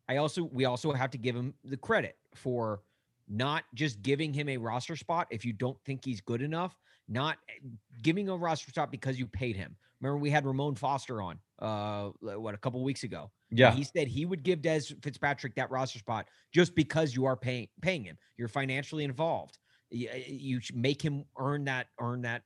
I 0.10 0.18
also 0.18 0.44
we 0.44 0.66
also 0.66 0.92
have 0.92 1.12
to 1.12 1.18
give 1.18 1.38
him 1.38 1.54
the 1.64 1.78
credit 1.78 2.18
for 2.36 2.82
not 3.30 3.64
just 3.74 4.02
giving 4.02 4.34
him 4.34 4.50
a 4.50 4.58
roster 4.58 4.98
spot 4.98 5.28
if 5.30 5.46
you 5.46 5.54
don't 5.54 5.80
think 5.86 6.04
he's 6.04 6.20
good 6.20 6.42
enough, 6.42 6.76
not 7.08 7.38
eh, 7.48 7.70
giving 8.02 8.28
a 8.28 8.36
roster 8.36 8.70
spot 8.70 8.92
because 8.92 9.18
you 9.18 9.28
paid 9.28 9.56
him. 9.56 9.78
Remember, 10.04 10.22
we 10.22 10.30
had 10.30 10.46
Ramon 10.46 10.76
Foster 10.76 11.22
on 11.22 11.40
uh 11.60 12.10
what 12.20 12.54
a 12.54 12.58
couple 12.58 12.84
weeks 12.84 13.04
ago. 13.04 13.32
Yeah. 13.52 13.72
He 13.72 13.86
said 13.86 14.08
he 14.08 14.26
would 14.26 14.44
give 14.44 14.60
Dez 14.60 14.94
Fitzpatrick 15.02 15.56
that 15.56 15.72
roster 15.72 16.00
spot 16.00 16.28
just 16.52 16.76
because 16.76 17.16
you 17.16 17.26
are 17.26 17.38
paying 17.38 17.70
paying 17.82 18.04
him. 18.04 18.18
You're 18.38 18.50
financially 18.50 19.06
involved. 19.06 19.58
You, 19.90 20.10
you 20.28 20.60
make 20.74 21.02
him 21.02 21.24
earn 21.40 21.66
that 21.66 21.88
earn 22.00 22.24
that 22.24 22.44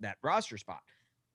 that 0.00 0.18
roster 0.22 0.56
spot. 0.56 0.80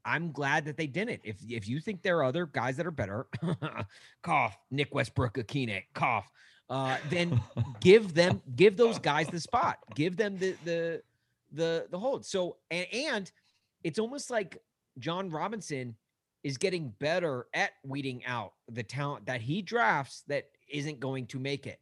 I'm 0.05 0.31
glad 0.31 0.63
that 0.65 0.77
they 0.77 0.87
didn't. 0.87 1.21
If 1.25 1.37
if 1.49 1.67
you 1.67 1.81
think 1.81 2.03
there 2.03 2.19
are 2.19 2.23
other 2.23 2.45
guys 2.45 2.77
that 2.77 2.85
are 2.85 2.91
better, 2.91 3.27
cough, 4.23 4.57
Nick 4.71 4.95
Westbrook, 4.95 5.33
Ikhine, 5.33 5.83
cough, 5.93 6.29
uh, 6.69 6.97
then 7.09 7.41
give 7.81 8.13
them 8.13 8.41
give 8.55 8.77
those 8.77 8.97
guys 8.97 9.27
the 9.27 9.41
spot. 9.41 9.79
Give 9.93 10.15
them 10.15 10.37
the 10.37 10.55
the 10.63 11.01
the 11.51 11.87
the 11.89 11.99
hold. 11.99 12.25
So 12.25 12.57
and 12.71 12.87
and 12.93 13.31
it's 13.83 13.99
almost 13.99 14.29
like 14.29 14.61
John 14.99 15.29
Robinson 15.29 15.95
is 16.43 16.57
getting 16.57 16.89
better 16.99 17.47
at 17.53 17.71
weeding 17.83 18.23
out 18.25 18.53
the 18.69 18.83
talent 18.83 19.25
that 19.25 19.41
he 19.41 19.61
drafts 19.61 20.23
that 20.27 20.45
isn't 20.69 20.99
going 20.99 21.25
to 21.27 21.39
make 21.39 21.65
it. 21.67 21.79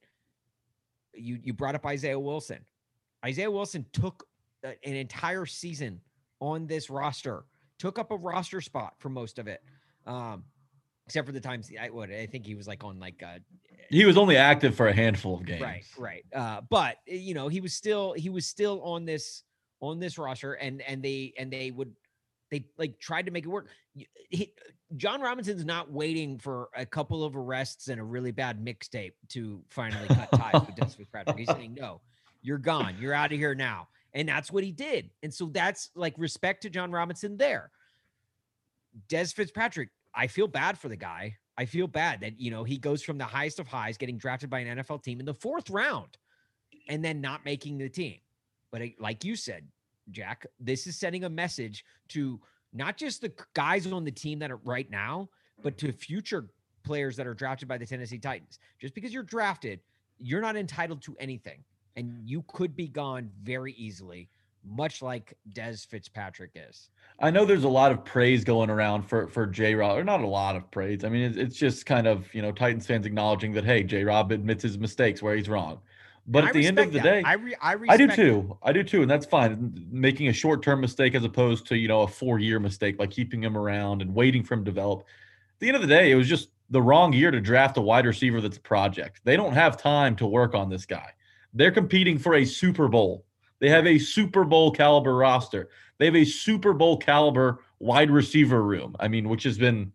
You 1.13 1.38
you 1.43 1.53
brought 1.53 1.75
up 1.75 1.86
Isaiah 1.86 2.20
Wilson. 2.20 2.65
Isaiah 3.25 3.51
Wilson 3.51 3.86
took 3.93 4.25
a- 4.63 4.75
an 4.88 4.96
entire 4.96 5.46
season 5.46 6.01
on 6.39 6.65
this 6.67 6.89
roster, 6.89 7.46
took 7.77 8.00
up 8.00 8.12
a 8.12 8.17
roster 8.17 8.62
spot 8.62 8.96
for 9.00 9.10
most 9.10 9.38
of 9.39 9.48
it. 9.48 9.62
Um, 10.05 10.43
except 11.05 11.27
for 11.27 11.34
the 11.34 11.39
times 11.39 11.70
I 11.79 11.89
would. 11.89 12.12
I 12.12 12.25
think 12.25 12.46
he 12.46 12.55
was 12.55 12.67
like 12.67 12.84
on 12.84 13.00
like 13.00 13.22
uh 13.22 13.39
He 13.89 14.05
was 14.05 14.17
only 14.17 14.38
active 14.38 14.75
for 14.75 14.88
a 14.88 14.93
handful 14.93 15.36
of 15.36 15.46
games. 15.46 15.62
Right, 15.62 15.86
right. 15.98 16.25
Uh, 16.34 16.62
but 16.70 16.98
you 17.05 17.34
know, 17.34 17.48
he 17.48 17.62
was 17.62 17.74
still 17.74 18.13
he 18.13 18.29
was 18.29 18.46
still 18.46 18.82
on 18.82 19.05
this 19.05 19.43
on 19.82 20.00
this 20.00 20.17
roster, 20.17 20.53
and 20.53 20.82
and 20.82 21.03
they 21.03 21.34
and 21.38 21.51
they 21.51 21.72
would 21.72 21.93
they 22.53 22.65
like 22.77 23.00
tried 23.00 23.25
to 23.25 23.31
make 23.31 23.45
it 23.45 23.50
work. 23.50 23.67
He, 24.29 24.53
John 24.95 25.22
Robinson's 25.22 25.65
not 25.65 25.91
waiting 25.91 26.38
for 26.38 26.69
a 26.75 26.86
couple 26.86 27.24
of 27.24 27.36
arrests 27.36 27.88
and 27.88 28.00
a 28.00 28.03
really 28.03 28.31
bad 28.31 28.63
mixtape 28.63 29.13
to 29.29 29.63
finally 29.69 30.07
cut 30.07 30.31
ties 30.31 30.62
with 30.65 30.75
Dez 30.75 30.95
Fitzpatrick. 30.95 31.38
He's 31.38 31.50
saying, 31.50 31.75
"No, 31.79 32.01
you're 32.43 32.60
gone. 32.60 32.95
You're 33.00 33.15
out 33.15 33.31
of 33.31 33.39
here 33.39 33.55
now." 33.55 33.88
And 34.13 34.29
that's 34.29 34.51
what 34.51 34.63
he 34.63 34.72
did. 34.72 35.10
And 35.24 35.33
so 35.33 35.48
that's 35.48 35.89
like 35.95 36.13
respect 36.17 36.62
to 36.62 36.69
John 36.69 36.91
Robinson 36.91 37.38
there. 37.38 37.72
Dez 39.10 39.33
Fitzpatrick, 39.33 39.89
I 40.13 40.27
feel 40.27 40.48
bad 40.48 40.77
for 40.77 40.89
the 40.89 40.95
guy. 40.95 41.38
I 41.57 41.65
feel 41.65 41.88
bad 41.88 42.22
that 42.22 42.39
you 42.39 42.51
know 42.51 42.63
he 42.63 42.77
goes 42.77 43.01
from 43.01 43.17
the 43.17 43.25
highest 43.25 43.60
of 43.60 43.67
highs, 43.67 43.98
getting 43.98 44.19
drafted 44.19 44.51
by 44.51 44.60
an 44.60 44.77
NFL 44.77 45.01
team 45.01 45.19
in 45.19 45.25
the 45.25 45.33
fourth 45.33 45.72
round, 45.72 46.17
and 46.88 47.03
then 47.03 47.19
not 47.19 47.45
making 47.45 47.79
the 47.79 47.89
team. 47.89 48.17
But 48.72 48.83
like 49.00 49.24
you 49.24 49.36
said, 49.36 49.65
Jack, 50.12 50.45
this 50.60 50.88
is 50.88 50.98
sending 50.98 51.24
a 51.24 51.29
message 51.29 51.86
to 52.10 52.39
not 52.74 52.98
just 52.98 53.22
the 53.22 53.31
guys 53.53 53.86
on 53.91 54.03
the 54.03 54.12
team 54.12 54.39
that 54.39 54.51
are 54.51 54.60
right 54.63 54.89
now, 54.89 55.29
but 55.62 55.77
to 55.77 55.91
future 55.91 56.48
players 56.83 57.15
that 57.15 57.27
are 57.27 57.33
drafted 57.33 57.67
by 57.67 57.77
the 57.77 57.86
Tennessee 57.86 58.17
Titans. 58.17 58.60
Just 58.79 58.93
because 58.93 59.13
you're 59.13 59.24
drafted, 59.24 59.79
you're 60.19 60.41
not 60.41 60.55
entitled 60.55 61.01
to 61.03 61.15
anything, 61.19 61.63
and 61.95 62.22
you 62.25 62.43
could 62.48 62.75
be 62.75 62.88
gone 62.88 63.29
very 63.41 63.74
easily, 63.74 64.29
much 64.65 65.01
like 65.01 65.33
Dez 65.53 65.88
Fitzpatrick 65.88 66.51
is. 66.55 66.89
I 67.19 67.31
know 67.31 67.45
there's 67.45 67.63
a 67.63 67.69
lot 67.69 67.91
of 67.91 68.03
praise 68.03 68.43
going 68.43 68.69
around 68.69 69.03
for 69.03 69.27
for 69.27 69.45
J 69.45 69.75
Rob, 69.75 69.98
or 69.98 70.03
not 70.03 70.22
a 70.22 70.27
lot 70.27 70.55
of 70.55 70.69
praise. 70.72 71.03
I 71.03 71.10
mean, 71.10 71.24
it's, 71.24 71.38
it's 71.38 71.55
just 71.57 71.86
kind 71.86 72.07
of 72.07 72.33
you 72.33 72.41
know 72.41 72.51
Titans 72.51 72.86
fans 72.86 73.05
acknowledging 73.05 73.53
that 73.53 73.65
hey, 73.65 73.83
J 73.83 74.03
Rob 74.03 74.31
admits 74.31 74.63
his 74.63 74.77
mistakes 74.77 75.22
where 75.22 75.36
he's 75.36 75.50
wrong. 75.50 75.79
But 76.25 76.39
And 76.39 76.50
at 76.50 76.56
I 76.56 76.60
the 76.60 76.68
end 76.68 76.80
of 76.80 76.92
the 76.94 77.00
that. 77.00 77.03
day, 77.03 77.24
I 77.25 77.34
re- 77.34 77.56
I, 77.62 77.75
I 77.89 77.98
do 77.98 78.08
that. 78.08 78.15
too. 78.15 78.58
I 78.63 78.72
do 78.72 78.82
too, 78.84 79.01
and 79.01 79.12
that's 79.12 79.25
fine. 79.25 79.88
Making 79.92 80.30
a 80.30 80.34
short-term 80.34 80.80
mistake 80.80 81.15
as 81.15 81.24
opposed 81.24 81.68
to 81.68 81.77
you 81.77 81.88
know 81.89 82.03
a 82.03 82.08
four-year 82.08 82.60
mistake 82.60 82.98
by 82.98 83.08
keeping 83.08 83.44
him 83.44 83.58
around 83.58 84.01
and 84.01 84.15
waiting 84.15 84.44
for 84.44 84.53
him 84.53 84.63
to 84.63 84.72
develop. 84.72 85.01
At 85.01 85.60
the 85.60 85.68
end 85.68 85.75
of 85.75 85.82
the 85.82 85.88
day, 85.88 86.12
it 86.12 86.15
was 86.15 86.30
just 86.30 86.50
the 86.70 86.82
wrong 86.82 87.12
year 87.12 87.30
to 87.30 87.42
draft 87.42 87.77
a 87.77 87.82
wide 87.82 88.06
receiver 88.06 88.39
that's 88.39 88.58
a 88.58 88.62
project. 88.62 89.20
They 89.25 89.36
don't 89.36 89.53
have 89.53 89.75
time 89.75 90.15
to 90.18 90.25
work 90.25 90.56
on 90.56 90.70
this 90.70 90.86
guy. 90.86 91.12
They're 91.53 91.72
competing 91.72 92.18
for 92.18 92.36
a 92.36 92.46
Super 92.46 92.88
Bowl. 92.88 93.25
They 93.60 93.70
have 93.70 93.86
a 93.86 94.00
Super 94.00 94.44
Bowl 94.46 94.72
caliber 94.72 95.15
roster. 95.15 95.70
They 96.00 96.06
have 96.06 96.15
a 96.15 96.25
Super 96.25 96.74
Bowl 96.74 96.98
caliber 96.98 97.60
wide 97.80 98.10
receiver 98.10 98.63
room. 98.63 98.96
I 99.00 99.08
mean, 99.10 99.27
which 99.30 99.44
has 99.44 99.58
been 99.58 99.92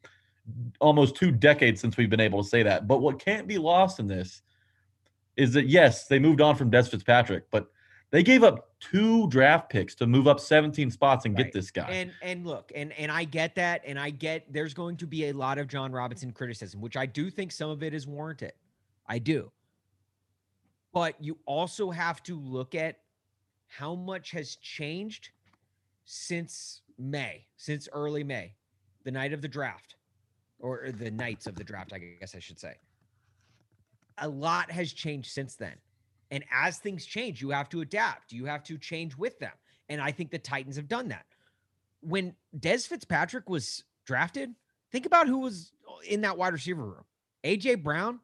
almost 0.79 1.17
two 1.17 1.31
decades 1.33 1.81
since 1.81 1.97
we've 1.97 2.09
been 2.11 2.21
able 2.21 2.43
to 2.43 2.49
say 2.49 2.63
that. 2.63 2.87
But 2.87 2.99
what 2.99 3.19
can't 3.19 3.47
be 3.49 3.59
lost 3.59 3.99
in 3.99 4.07
this 4.07 4.43
is 5.39 5.53
that 5.53 5.69
yes, 5.69 6.07
they 6.09 6.19
moved 6.19 6.41
on 6.41 6.57
from 6.57 6.71
Dez 6.71 6.91
Fitzpatrick, 6.91 7.45
but 7.51 7.71
they 8.11 8.23
gave 8.23 8.43
up 8.43 8.73
two 8.81 9.29
draft 9.29 9.71
picks 9.71 9.95
to 9.95 10.07
move 10.07 10.27
up 10.27 10.41
17 10.41 10.91
spots 10.91 11.25
and 11.27 11.35
Right. 11.35 11.45
get 11.45 11.53
this 11.53 11.71
guy. 11.71 11.89
And 11.91 12.13
and 12.23 12.47
look, 12.47 12.73
and 12.75 12.93
and 12.95 13.11
I 13.11 13.25
get 13.25 13.55
that, 13.55 13.83
and 13.87 13.99
I 13.99 14.11
get 14.11 14.53
there's 14.53 14.75
going 14.75 14.97
to 14.99 15.07
be 15.07 15.29
a 15.29 15.33
lot 15.33 15.59
of 15.59 15.69
John 15.69 15.93
Robinson 15.93 16.33
criticism, 16.33 16.81
which 16.81 16.97
I 16.97 17.07
do 17.07 17.31
think 17.31 17.53
some 17.53 17.71
of 17.71 17.83
it 17.83 17.95
is 17.95 18.07
warranted. 18.07 18.53
I 19.07 19.19
do. 19.19 19.53
But 20.93 21.23
you 21.23 21.39
also 21.47 21.91
have 21.91 22.23
to 22.25 22.39
look 22.39 22.75
at 22.75 22.99
how 23.69 23.95
much 23.95 24.33
has 24.33 24.57
changed 24.57 25.31
since 26.05 26.83
May, 26.99 27.47
since 27.57 27.89
early 27.93 28.25
May, 28.25 28.55
the 29.05 29.11
night 29.13 29.33
of 29.33 29.41
the 29.43 29.49
draft, 29.49 29.95
or 30.59 30.91
the 30.91 31.11
nights 31.11 31.47
of 31.47 31.55
the 31.55 31.63
draft, 31.63 31.93
I 31.93 31.99
guess 31.99 32.35
I 32.35 32.41
should 32.41 32.59
say. 32.59 32.75
A 34.21 34.29
lot 34.29 34.71
has 34.71 34.93
changed 34.93 35.31
since 35.31 35.57
then. 35.57 35.75
And 36.31 36.45
as 36.53 36.79
things 36.79 37.07
change, 37.07 37.41
you 37.41 37.51
have 37.51 37.69
to 37.71 37.81
adapt. 37.81 38.33
You 38.33 38.45
have 38.45 38.63
to 38.65 38.77
change 38.79 39.17
with 39.17 39.39
them. 39.39 39.53
And 39.89 40.01
I 40.01 40.13
think 40.13 40.31
the 40.31 40.39
Titans 40.39 40.77
have 40.77 40.89
done 40.89 41.09
that. 41.09 41.25
When 42.01 42.35
Dez 42.59 42.87
Fitzpatrick 42.87 43.49
was 43.49 43.85
drafted, 44.05 44.55
think 44.93 45.07
about 45.07 45.27
who 45.27 45.39
was 45.39 45.73
in 46.07 46.21
that 46.23 46.37
wide 46.37 46.53
receiver 46.53 46.85
room 46.85 47.05
AJ 47.45 47.83
Brown 47.83 48.21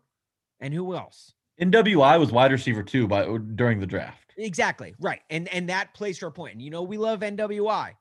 and 0.61 0.73
who 0.73 0.95
else? 0.95 1.33
NWI 1.61 2.19
was 2.19 2.33
wide 2.33 2.53
receiver 2.53 2.83
too 2.83 3.07
by 3.07 3.39
during 3.55 3.81
the 3.81 3.87
draft. 3.87 4.35
Exactly. 4.37 4.95
Right. 4.99 5.21
And 5.31 5.49
and 5.49 5.69
that 5.69 5.95
plays 5.95 6.19
to 6.19 6.27
our 6.27 6.31
point. 6.31 6.55
And 6.55 6.63
you 6.63 6.71
know, 6.71 6.83
we 6.83 6.99
love 6.99 7.21
NWI, 7.21 7.93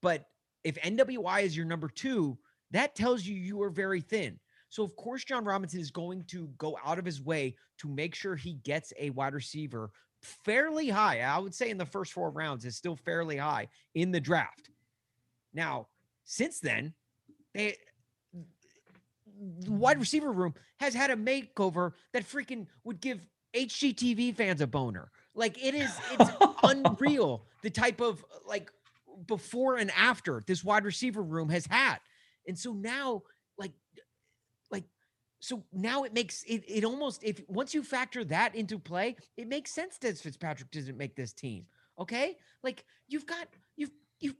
but 0.00 0.26
if 0.62 0.76
NWI 0.76 1.42
is 1.42 1.56
your 1.56 1.66
number 1.66 1.88
two, 1.88 2.38
that 2.70 2.94
tells 2.94 3.24
you 3.24 3.36
you 3.36 3.62
are 3.62 3.70
very 3.70 4.00
thin. 4.00 4.38
So 4.74 4.82
of 4.82 4.96
course, 4.96 5.22
John 5.22 5.44
Robinson 5.44 5.78
is 5.78 5.92
going 5.92 6.24
to 6.24 6.48
go 6.58 6.76
out 6.84 6.98
of 6.98 7.04
his 7.04 7.22
way 7.22 7.54
to 7.78 7.86
make 7.86 8.12
sure 8.12 8.34
he 8.34 8.54
gets 8.64 8.92
a 8.98 9.10
wide 9.10 9.32
receiver 9.32 9.92
fairly 10.20 10.88
high. 10.88 11.20
I 11.20 11.38
would 11.38 11.54
say 11.54 11.70
in 11.70 11.78
the 11.78 11.86
first 11.86 12.12
four 12.12 12.30
rounds 12.30 12.64
is 12.64 12.76
still 12.76 12.96
fairly 12.96 13.36
high 13.36 13.68
in 13.94 14.10
the 14.10 14.18
draft. 14.18 14.70
Now, 15.52 15.86
since 16.24 16.58
then, 16.58 16.92
they 17.54 17.76
the 19.60 19.70
wide 19.70 20.00
receiver 20.00 20.32
room 20.32 20.54
has 20.80 20.92
had 20.92 21.12
a 21.12 21.16
makeover 21.16 21.92
that 22.12 22.28
freaking 22.28 22.66
would 22.82 23.00
give 23.00 23.24
HGTV 23.54 24.34
fans 24.34 24.60
a 24.60 24.66
boner. 24.66 25.12
Like 25.36 25.56
it 25.64 25.76
is, 25.76 25.96
it's 26.18 26.30
unreal 26.64 27.44
the 27.62 27.70
type 27.70 28.00
of 28.00 28.24
like 28.44 28.72
before 29.28 29.76
and 29.76 29.92
after 29.92 30.42
this 30.48 30.64
wide 30.64 30.84
receiver 30.84 31.22
room 31.22 31.48
has 31.50 31.64
had. 31.64 31.98
And 32.48 32.58
so 32.58 32.72
now, 32.72 33.22
like, 33.56 33.70
like, 33.70 33.72
so 35.44 35.62
now 35.74 36.04
it 36.04 36.14
makes 36.14 36.42
it, 36.44 36.64
it 36.66 36.84
almost 36.84 37.22
if 37.22 37.42
once 37.48 37.74
you 37.74 37.82
factor 37.82 38.24
that 38.24 38.54
into 38.54 38.78
play, 38.78 39.14
it 39.36 39.46
makes 39.46 39.70
sense 39.70 39.98
that 39.98 40.16
Fitzpatrick 40.16 40.70
doesn't 40.70 40.96
make 40.96 41.14
this 41.14 41.34
team. 41.34 41.66
Okay. 41.98 42.38
Like 42.62 42.86
you've 43.08 43.26
got 43.26 43.48
you've 43.76 43.90
you 44.20 44.34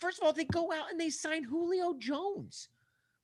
first 0.00 0.18
of 0.18 0.24
all, 0.24 0.32
they 0.32 0.44
go 0.44 0.72
out 0.72 0.90
and 0.90 0.98
they 0.98 1.10
sign 1.10 1.44
Julio 1.44 1.94
Jones. 1.98 2.70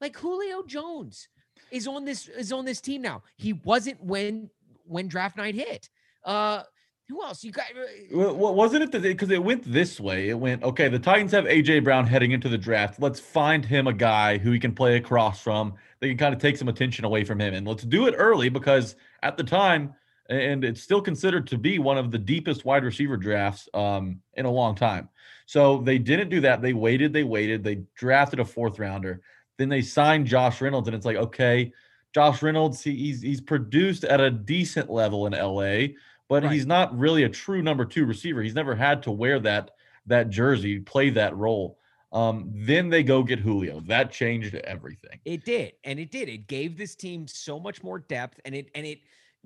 Like 0.03 0.15
Julio 0.19 0.65
Jones 0.65 1.29
is 1.71 1.89
on 1.89 2.05
this 2.05 2.29
is 2.29 2.53
on 2.53 2.67
this 2.67 2.83
team 2.83 3.01
now. 3.01 3.23
He 3.37 3.55
wasn't 3.55 4.03
when 4.05 4.51
when 4.85 5.09
draft 5.09 5.39
night 5.39 5.55
hit. 5.55 5.89
Uh 6.25 6.65
who 7.09 7.23
else? 7.23 7.45
You 7.45 7.53
got 7.53 7.67
uh, 7.71 8.35
Well, 8.35 8.55
wasn't 8.55 8.95
it 8.95 9.03
because 9.03 9.31
it 9.31 9.43
went 9.43 9.71
this 9.71 10.01
way? 10.01 10.31
It 10.31 10.39
went 10.39 10.63
okay. 10.63 10.89
The 10.89 10.99
Titans 10.99 11.33
have 11.33 11.45
AJ 11.45 11.85
Brown 11.85 12.07
heading 12.07 12.33
into 12.33 12.49
the 12.49 12.57
draft. 12.57 13.01
Let's 13.01 13.21
find 13.21 13.65
him 13.65 13.87
a 13.87 13.93
guy 13.93 14.39
who 14.39 14.53
he 14.53 14.59
can 14.59 14.75
play 14.75 14.97
across 14.97 15.41
from. 15.41 15.75
They 16.05 16.11
can 16.11 16.19
kind 16.19 16.35
of 16.35 16.41
take 16.43 16.59
some 16.59 16.69
attention 16.69 17.07
away 17.07 17.25
from 17.25 17.41
him, 17.41 17.55
and 17.55 17.67
let's 17.67 17.83
do 17.83 18.07
it 18.09 18.15
early 18.19 18.51
because 18.51 18.95
at 19.23 19.39
the 19.39 19.43
time, 19.43 19.95
and 20.29 20.63
it's 20.63 20.83
still 20.83 21.01
considered 21.01 21.47
to 21.47 21.57
be 21.57 21.79
one 21.79 21.97
of 21.97 22.11
the 22.11 22.19
deepest 22.19 22.67
wide 22.67 22.85
receiver 22.85 23.17
drafts 23.17 23.71
um, 23.73 24.21
in 24.35 24.45
a 24.45 24.51
long 24.51 24.75
time. 24.75 25.09
So 25.47 25.79
they 25.79 25.97
didn't 25.97 26.29
do 26.29 26.43
that. 26.43 26.61
They 26.61 26.75
waited. 26.75 27.15
They 27.15 27.25
waited. 27.25 27.65
They 27.65 27.85
drafted 27.95 28.39
a 28.39 28.45
fourth 28.45 28.79
rounder. 28.79 29.23
Then 29.57 29.71
they 29.71 29.81
signed 29.81 30.27
Josh 30.27 30.61
Reynolds, 30.61 30.89
and 30.89 30.95
it's 30.95 31.07
like, 31.07 31.17
okay, 31.17 31.73
Josh 32.15 32.43
Reynolds, 32.43 32.83
he, 32.83 32.95
he's 32.95 33.23
he's 33.23 33.41
produced 33.41 34.05
at 34.05 34.21
a 34.21 34.31
decent 34.31 34.91
level 34.91 35.27
in 35.27 35.33
LA, 35.33 35.95
but 36.29 36.43
Right. 36.43 36.53
he's 36.53 36.67
not 36.67 36.95
really 36.99 37.23
a 37.23 37.31
true 37.31 37.63
number 37.63 37.87
two 37.87 38.05
receiver. 38.05 38.43
He's 38.43 38.55
never 38.55 38.75
had 38.75 39.05
to 39.05 39.11
wear 39.11 39.41
that 39.41 39.71
that 40.05 40.29
jersey, 40.29 40.81
play 40.81 41.09
that 41.09 41.35
role. 41.35 41.79
Um, 42.15 42.49
then 42.55 42.89
they 42.89 43.03
go 43.03 43.25
get 43.25 43.41
Julio. 43.41 43.81
That 43.81 44.13
changed 44.13 44.55
everything. 44.55 45.19
It 45.25 45.45
did, 45.45 45.73
and 45.83 45.99
it 45.99 46.13
did. 46.13 46.29
It 46.29 46.47
gave 46.47 46.79
this 46.79 46.95
team 46.95 47.27
so 47.27 47.59
much 47.59 47.83
more 47.83 47.99
depth, 47.99 48.41
and 48.45 48.55
it 48.55 48.71
and 48.75 48.87
it. 48.87 49.01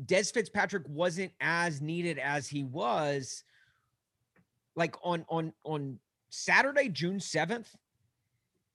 Dez 0.04 0.32
Fitzpatrick 0.32 0.84
wasn't 0.86 1.32
as 1.40 1.80
needed 1.80 2.18
as 2.18 2.46
he 2.46 2.64
was. 2.64 3.42
Like 4.76 4.94
on 5.02 5.24
on 5.30 5.54
on 5.64 5.98
Saturday, 6.28 6.90
June 6.90 7.18
seventh, 7.18 7.74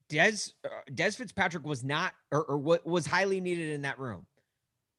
Dez 0.10 0.54
uh, 0.66 0.70
Dez 0.92 1.16
Fitzpatrick 1.16 1.64
was 1.64 1.84
not 1.84 2.14
or, 2.32 2.44
or 2.46 2.58
wa- 2.58 2.78
was 2.86 3.06
highly 3.06 3.40
needed 3.40 3.70
in 3.70 3.84
that 3.84 4.00
room. 4.00 4.26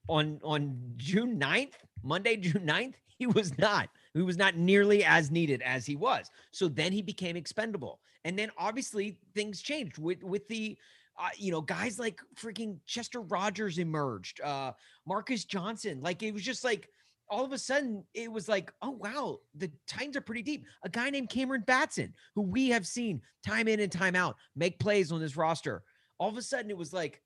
On 0.09 0.39
on 0.45 0.79
June 0.97 1.39
9th, 1.41 1.73
Monday, 2.03 2.37
June 2.39 2.67
9th, 2.67 2.95
he 3.19 3.27
was 3.27 3.59
not. 3.59 3.89
He 4.13 4.23
was 4.23 4.37
not 4.37 4.57
nearly 4.57 5.05
as 5.05 5.33
needed 5.33 5.63
as 5.63 5.85
he 5.85 5.97
was. 5.97 6.31
So 6.53 6.69
then 6.69 6.93
he 6.93 7.03
became 7.03 7.37
expendable. 7.37 8.01
And 8.25 8.39
then 8.39 8.51
obviously 8.57 9.19
things 9.35 9.61
changed 9.61 9.99
with 9.99 10.23
with 10.23 10.49
the 10.49 10.77
uh, 11.19 11.29
you 11.37 11.53
know, 11.53 11.61
guys 11.61 11.99
like 11.99 12.21
freaking 12.35 12.79
Chester 12.87 13.21
Rogers 13.21 13.79
emerged, 13.79 14.41
uh, 14.41 14.73
Marcus 15.07 15.45
Johnson. 15.45 16.01
Like 16.03 16.23
it 16.23 16.33
was 16.33 16.43
just 16.43 16.65
like 16.65 16.89
all 17.31 17.45
of 17.45 17.53
a 17.53 17.59
sudden 17.59 18.05
it 18.15 18.31
was 18.31 18.49
like, 18.49 18.73
oh 18.83 18.91
wow, 18.91 19.39
the 19.55 19.71
Titans 19.87 20.17
are 20.17 20.23
pretty 20.23 20.43
deep. 20.43 20.67
A 20.85 20.89
guy 20.89 21.11
named 21.11 21.31
Cameron 21.31 21.65
Batson, 21.67 22.15
who 22.35 22.43
we 22.43 22.69
have 22.71 22.87
seen 22.87 23.23
time 23.47 23.69
in 23.69 23.81
and 23.81 23.93
time 23.93 24.17
out 24.17 24.37
make 24.57 24.79
plays 24.79 25.13
on 25.13 25.21
this 25.21 25.37
roster. 25.37 25.83
All 26.19 26.29
of 26.29 26.37
a 26.37 26.43
sudden 26.43 26.71
it 26.71 26.77
was 26.77 26.93
like, 26.93 27.23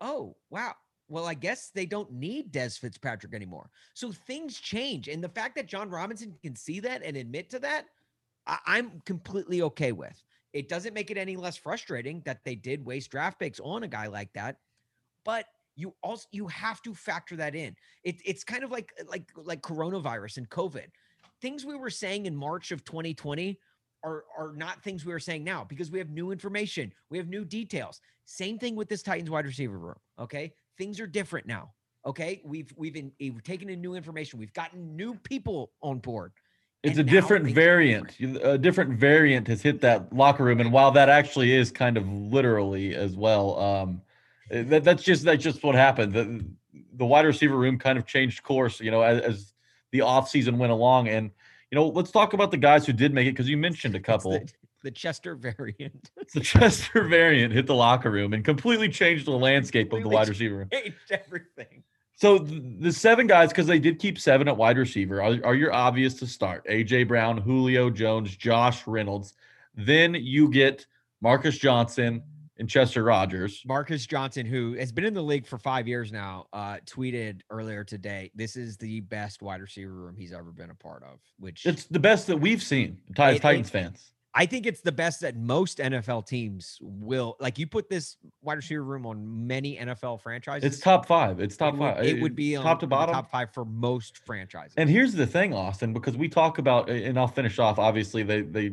oh 0.00 0.36
wow. 0.50 0.74
Well, 1.08 1.26
I 1.26 1.34
guess 1.34 1.70
they 1.74 1.84
don't 1.84 2.10
need 2.12 2.50
Dez 2.50 2.78
Fitzpatrick 2.78 3.34
anymore. 3.34 3.68
So 3.92 4.10
things 4.10 4.58
change. 4.58 5.08
And 5.08 5.22
the 5.22 5.28
fact 5.28 5.54
that 5.56 5.66
John 5.66 5.90
Robinson 5.90 6.34
can 6.42 6.56
see 6.56 6.80
that 6.80 7.02
and 7.04 7.14
admit 7.18 7.50
to 7.50 7.58
that, 7.58 7.84
I- 8.46 8.60
I'm 8.66 9.00
completely 9.04 9.62
okay 9.62 9.92
with. 9.92 10.22
It 10.52 10.68
doesn't 10.68 10.94
make 10.94 11.10
it 11.10 11.16
any 11.16 11.36
less 11.36 11.56
frustrating 11.56 12.22
that 12.24 12.44
they 12.44 12.54
did 12.54 12.84
waste 12.84 13.10
draft 13.10 13.40
picks 13.40 13.58
on 13.60 13.82
a 13.82 13.88
guy 13.88 14.06
like 14.06 14.32
that, 14.34 14.58
but 15.24 15.46
you 15.76 15.94
also 16.02 16.28
you 16.30 16.46
have 16.46 16.80
to 16.82 16.94
factor 16.94 17.36
that 17.36 17.54
in. 17.54 17.74
It, 18.04 18.16
it's 18.24 18.44
kind 18.44 18.62
of 18.62 18.70
like 18.70 18.92
like 19.08 19.30
like 19.36 19.62
coronavirus 19.62 20.36
and 20.38 20.48
COVID. 20.50 20.86
Things 21.40 21.64
we 21.64 21.76
were 21.76 21.90
saying 21.90 22.26
in 22.26 22.36
March 22.36 22.70
of 22.70 22.84
2020 22.84 23.58
are 24.04 24.24
are 24.38 24.52
not 24.54 24.82
things 24.82 25.04
we 25.04 25.12
are 25.12 25.18
saying 25.18 25.42
now 25.42 25.64
because 25.64 25.90
we 25.90 25.98
have 25.98 26.10
new 26.10 26.30
information, 26.30 26.92
we 27.10 27.18
have 27.18 27.28
new 27.28 27.44
details. 27.44 28.00
Same 28.26 28.58
thing 28.58 28.76
with 28.76 28.88
this 28.88 29.02
Titans 29.02 29.30
wide 29.30 29.46
receiver 29.46 29.78
room. 29.78 29.98
Okay, 30.18 30.52
things 30.78 31.00
are 31.00 31.06
different 31.06 31.46
now. 31.46 31.72
Okay, 32.06 32.42
we've 32.44 32.72
we've 32.76 32.96
in, 32.96 33.10
we've 33.18 33.42
taken 33.42 33.68
in 33.70 33.80
new 33.80 33.94
information. 33.94 34.38
We've 34.38 34.52
gotten 34.52 34.94
new 34.94 35.14
people 35.16 35.72
on 35.82 35.98
board. 35.98 36.32
It's 36.84 36.98
and 36.98 37.08
a 37.08 37.10
different 37.10 37.46
variant. 37.46 38.16
different. 38.18 38.44
A 38.44 38.58
different 38.58 38.98
variant 38.98 39.48
has 39.48 39.62
hit 39.62 39.80
that 39.80 40.12
locker 40.12 40.44
room, 40.44 40.60
and 40.60 40.70
while 40.70 40.90
that 40.90 41.08
actually 41.08 41.52
is 41.52 41.70
kind 41.70 41.96
of 41.96 42.06
literally 42.06 42.94
as 42.94 43.16
well, 43.16 43.58
um, 43.58 44.02
eh, 44.50 44.62
that, 44.64 44.84
that's 44.84 45.02
just 45.02 45.24
that's 45.24 45.42
just 45.42 45.64
what 45.64 45.74
happened. 45.74 46.12
The 46.12 46.44
the 46.92 47.06
wide 47.06 47.24
receiver 47.24 47.56
room 47.56 47.78
kind 47.78 47.98
of 47.98 48.06
changed 48.06 48.42
course, 48.42 48.80
you 48.80 48.90
know, 48.90 49.00
as, 49.00 49.20
as 49.22 49.52
the 49.92 50.00
offseason 50.00 50.58
went 50.58 50.72
along. 50.72 51.08
And 51.08 51.30
you 51.70 51.76
know, 51.76 51.88
let's 51.88 52.10
talk 52.10 52.34
about 52.34 52.50
the 52.50 52.58
guys 52.58 52.84
who 52.84 52.92
did 52.92 53.14
make 53.14 53.26
it 53.26 53.30
because 53.30 53.48
you 53.48 53.56
mentioned 53.56 53.94
a 53.94 54.00
couple. 54.00 54.32
the, 54.32 54.52
the 54.82 54.90
Chester 54.90 55.34
variant. 55.34 56.10
the 56.34 56.40
Chester 56.40 57.04
variant 57.04 57.54
hit 57.54 57.66
the 57.66 57.74
locker 57.74 58.10
room 58.10 58.34
and 58.34 58.44
completely 58.44 58.90
changed 58.90 59.26
the 59.26 59.30
landscape 59.30 59.90
of 59.94 60.02
the 60.02 60.08
wide 60.08 60.28
receiver 60.28 60.56
room. 60.56 60.68
changed 60.70 60.96
everything. 61.10 61.82
So 62.24 62.38
the 62.38 62.90
seven 62.90 63.26
guys, 63.26 63.50
because 63.50 63.66
they 63.66 63.78
did 63.78 63.98
keep 63.98 64.18
seven 64.18 64.48
at 64.48 64.56
wide 64.56 64.78
receiver, 64.78 65.20
are, 65.20 65.38
are 65.44 65.54
your 65.54 65.74
obvious 65.74 66.14
to 66.14 66.26
start. 66.26 66.66
AJ 66.66 67.06
Brown, 67.06 67.36
Julio 67.36 67.90
Jones, 67.90 68.34
Josh 68.34 68.86
Reynolds. 68.86 69.34
Then 69.74 70.14
you 70.14 70.48
get 70.48 70.86
Marcus 71.20 71.58
Johnson 71.58 72.22
and 72.58 72.66
Chester 72.66 73.04
Rogers. 73.04 73.62
Marcus 73.66 74.06
Johnson, 74.06 74.46
who 74.46 74.72
has 74.72 74.90
been 74.90 75.04
in 75.04 75.12
the 75.12 75.22
league 75.22 75.46
for 75.46 75.58
five 75.58 75.86
years 75.86 76.12
now, 76.12 76.46
uh, 76.54 76.78
tweeted 76.86 77.42
earlier 77.50 77.84
today, 77.84 78.30
"This 78.34 78.56
is 78.56 78.78
the 78.78 79.00
best 79.00 79.42
wide 79.42 79.60
receiver 79.60 79.92
room 79.92 80.16
he's 80.16 80.32
ever 80.32 80.50
been 80.50 80.70
a 80.70 80.74
part 80.74 81.02
of." 81.02 81.20
Which 81.38 81.66
It's 81.66 81.84
the 81.84 81.98
best 81.98 82.26
that 82.28 82.38
we've 82.38 82.62
seen, 82.62 82.96
Ti- 83.14 83.22
It- 83.36 83.42
Titans 83.42 83.68
it- 83.68 83.72
fans. 83.72 84.12
I 84.36 84.46
think 84.46 84.66
it's 84.66 84.80
the 84.80 84.92
best 84.92 85.20
that 85.20 85.36
most 85.36 85.78
NFL 85.78 86.26
teams 86.26 86.78
will. 86.80 87.36
Like 87.38 87.56
you 87.56 87.68
put 87.68 87.88
this 87.88 88.16
wide 88.42 88.54
receiver 88.54 88.82
room 88.82 89.06
on 89.06 89.46
many 89.46 89.76
NFL 89.76 90.22
franchises. 90.22 90.64
It's 90.64 90.82
top 90.82 91.06
five. 91.06 91.38
It's 91.38 91.56
top 91.56 91.74
it 91.74 91.78
would, 91.78 91.94
five. 91.94 92.04
It 92.04 92.20
would 92.20 92.34
be 92.34 92.56
on 92.56 92.64
top 92.64 92.80
to 92.80 92.86
bottom. 92.88 93.14
top 93.14 93.30
five 93.30 93.54
for 93.54 93.64
most 93.64 94.18
franchises. 94.18 94.74
And 94.76 94.90
here's 94.90 95.12
the 95.12 95.26
thing, 95.26 95.54
Austin, 95.54 95.92
because 95.92 96.16
we 96.16 96.28
talk 96.28 96.58
about, 96.58 96.90
and 96.90 97.16
I'll 97.16 97.28
finish 97.28 97.60
off. 97.60 97.78
Obviously, 97.78 98.24
they 98.24 98.42
they 98.42 98.72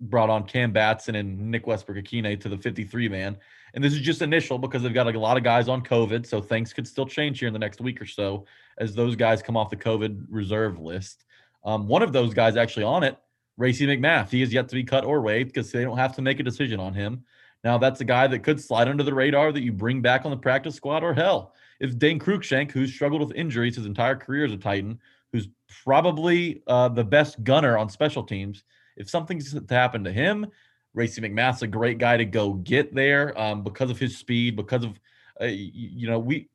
brought 0.00 0.28
on 0.28 0.44
Cam 0.44 0.72
Batson 0.72 1.14
and 1.14 1.50
Nick 1.50 1.66
Westbrook 1.66 1.98
Ikhine 1.98 2.38
to 2.40 2.48
the 2.48 2.58
53 2.58 3.08
man, 3.08 3.38
and 3.72 3.82
this 3.82 3.94
is 3.94 4.00
just 4.00 4.20
initial 4.20 4.58
because 4.58 4.82
they've 4.82 4.92
got 4.92 5.14
a 5.14 5.18
lot 5.18 5.38
of 5.38 5.42
guys 5.42 5.68
on 5.68 5.82
COVID, 5.82 6.26
so 6.26 6.42
things 6.42 6.74
could 6.74 6.86
still 6.86 7.06
change 7.06 7.38
here 7.38 7.48
in 7.48 7.54
the 7.54 7.58
next 7.58 7.80
week 7.80 8.02
or 8.02 8.06
so 8.06 8.44
as 8.76 8.94
those 8.94 9.16
guys 9.16 9.42
come 9.42 9.56
off 9.56 9.70
the 9.70 9.76
COVID 9.76 10.26
reserve 10.28 10.78
list. 10.78 11.24
Um, 11.64 11.86
one 11.88 12.02
of 12.02 12.12
those 12.12 12.34
guys 12.34 12.56
actually 12.56 12.84
on 12.84 13.02
it, 13.02 13.16
Racey 13.60 13.86
McMath. 13.86 14.30
He 14.30 14.40
is 14.40 14.54
yet 14.54 14.70
to 14.70 14.74
be 14.74 14.82
cut 14.82 15.04
or 15.04 15.20
waived 15.20 15.52
because 15.52 15.70
they 15.70 15.84
don't 15.84 15.98
have 15.98 16.16
to 16.16 16.22
make 16.22 16.40
a 16.40 16.42
decision 16.42 16.80
on 16.80 16.94
him. 16.94 17.22
Now 17.62 17.76
that's 17.76 18.00
a 18.00 18.06
guy 18.06 18.26
that 18.26 18.38
could 18.38 18.58
slide 18.58 18.88
under 18.88 19.02
the 19.02 19.12
radar 19.12 19.52
that 19.52 19.62
you 19.62 19.70
bring 19.70 20.00
back 20.00 20.24
on 20.24 20.30
the 20.30 20.36
practice 20.38 20.74
squad, 20.74 21.04
or 21.04 21.12
hell, 21.12 21.52
if 21.78 21.98
Dane 21.98 22.18
Cruikshank, 22.18 22.70
who's 22.70 22.90
struggled 22.90 23.20
with 23.20 23.36
injuries 23.36 23.76
his 23.76 23.84
entire 23.84 24.16
career 24.16 24.46
as 24.46 24.52
a 24.52 24.56
Titan, 24.56 24.98
who's 25.30 25.48
probably 25.84 26.62
uh, 26.66 26.88
the 26.88 27.04
best 27.04 27.44
gunner 27.44 27.76
on 27.76 27.90
special 27.90 28.22
teams. 28.22 28.64
If 28.96 29.10
something's 29.10 29.52
to 29.52 29.62
happen 29.68 30.04
to 30.04 30.12
him, 30.12 30.46
Racey 30.94 31.20
McMath's 31.20 31.60
a 31.60 31.66
great 31.66 31.98
guy 31.98 32.16
to 32.16 32.24
go 32.24 32.54
get 32.54 32.94
there 32.94 33.38
um, 33.38 33.62
because 33.62 33.90
of 33.90 33.98
his 33.98 34.16
speed, 34.16 34.56
because 34.56 34.84
of 34.84 34.98
uh, 35.38 35.44
you 35.44 36.08
know 36.08 36.18
we 36.18 36.48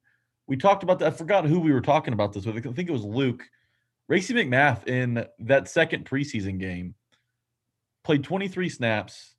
we 0.48 0.58
talked 0.58 0.82
about 0.82 0.98
that. 1.00 1.13
I 1.13 1.15
forgot 1.15 1.46
who 1.46 1.60
we 1.60 1.72
were 1.72 1.82
talking 1.82 2.13
about 2.13 2.34
this 2.34 2.48
with. 2.48 2.58
I 2.58 2.62
think 2.62 2.89
it 2.89 2.94
was 2.94 3.06
Luke. 3.06 3.44
Racey 4.08 4.34
McMath 4.34 4.88
in 4.88 5.26
that 5.39 5.68
second 5.68 6.06
preseason 6.06 6.60
game 6.60 6.96
played 8.04 8.24
23 8.24 8.70
snaps, 8.70 9.36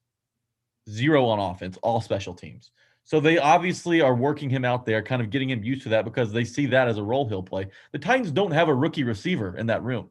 zero 0.90 1.26
on 1.26 1.38
offense, 1.38 1.78
all 1.82 2.00
special 2.00 2.34
teams. 2.34 2.70
So 3.04 3.20
they 3.20 3.38
obviously 3.38 4.00
are 4.00 4.14
working 4.14 4.50
him 4.50 4.64
out 4.64 4.84
there, 4.84 5.00
kind 5.00 5.22
of 5.22 5.30
getting 5.30 5.48
him 5.48 5.62
used 5.62 5.82
to 5.84 5.90
that 5.90 6.04
because 6.04 6.32
they 6.32 6.42
see 6.42 6.66
that 6.66 6.88
as 6.88 6.98
a 6.98 7.02
role 7.02 7.28
he'll 7.28 7.42
play. 7.42 7.68
The 7.92 8.00
Titans 8.00 8.32
don't 8.32 8.50
have 8.50 8.68
a 8.68 8.74
rookie 8.74 9.04
receiver 9.04 9.56
in 9.56 9.66
that 9.66 9.84
room. 9.84 10.10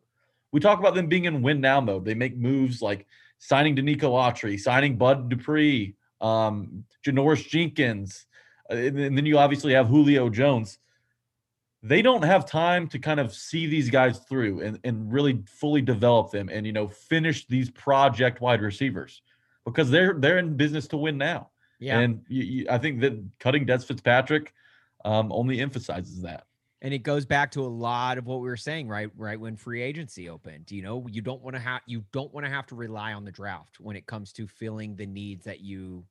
We 0.53 0.61
talk 0.61 0.79
about 0.79 0.95
them 0.95 1.07
being 1.07 1.25
in 1.25 1.41
win 1.41 1.59
now 1.59 1.81
mode. 1.81 2.05
They 2.05 2.13
make 2.13 2.37
moves 2.37 2.81
like 2.81 3.05
signing 3.37 3.75
Denico 3.75 4.11
Autry, 4.11 4.57
signing 4.57 4.97
Bud 4.97 5.27
Dupree, 5.27 5.95
um, 6.21 6.85
Janoris 7.05 7.45
Jenkins, 7.45 8.25
uh, 8.71 8.75
and, 8.75 8.97
then- 8.97 9.05
and 9.07 9.17
then 9.17 9.25
you 9.25 9.37
obviously 9.37 9.73
have 9.73 9.87
Julio 9.87 10.29
Jones. 10.29 10.79
They 11.87 12.01
don't 12.01 12.23
have 12.23 12.45
time 12.45 12.87
to 12.89 12.99
kind 12.99 13.19
of 13.19 13.33
see 13.33 13.67
these 13.67 13.89
guys 13.91 14.19
through 14.19 14.61
and, 14.61 14.79
and 14.83 15.13
really 15.13 15.43
fully 15.45 15.81
develop 15.81 16.31
them 16.31 16.49
and 16.49 16.65
you 16.65 16.73
know 16.73 16.87
finish 16.87 17.45
these 17.47 17.69
project 17.69 18.41
wide 18.41 18.61
receivers 18.61 19.21
because 19.65 19.91
they're 19.91 20.15
they're 20.17 20.39
in 20.39 20.55
business 20.57 20.87
to 20.89 20.97
win 20.97 21.17
now. 21.17 21.49
yeah, 21.79 21.99
And 21.99 22.23
you, 22.27 22.43
you, 22.43 22.65
I 22.69 22.77
think 22.77 23.01
that 23.01 23.13
cutting 23.39 23.65
Dez 23.65 23.85
Fitzpatrick 23.85 24.53
um, 25.03 25.31
only 25.31 25.59
emphasizes 25.59 26.21
that. 26.23 26.45
And 26.81 26.93
it 26.93 26.99
goes 26.99 27.25
back 27.25 27.51
to 27.51 27.61
a 27.61 27.67
lot 27.67 28.17
of 28.17 28.25
what 28.25 28.41
we 28.41 28.47
were 28.47 28.57
saying, 28.57 28.87
right? 28.87 29.09
Right 29.15 29.39
when 29.39 29.55
free 29.55 29.81
agency 29.81 30.29
opened, 30.29 30.71
you 30.71 30.81
know, 30.81 31.05
you 31.09 31.21
don't 31.21 31.41
want 31.41 31.55
to 31.55 31.61
have 31.61 31.81
you 31.85 32.03
don't 32.11 32.33
want 32.33 32.45
to 32.45 32.51
have 32.51 32.65
to 32.67 32.75
rely 32.75 33.13
on 33.13 33.25
the 33.25 33.31
draft 33.31 33.79
when 33.79 33.95
it 33.95 34.05
comes 34.05 34.33
to 34.33 34.47
filling 34.47 34.95
the 34.95 35.05
needs 35.05 35.45
that 35.45 35.61
you 35.61 36.03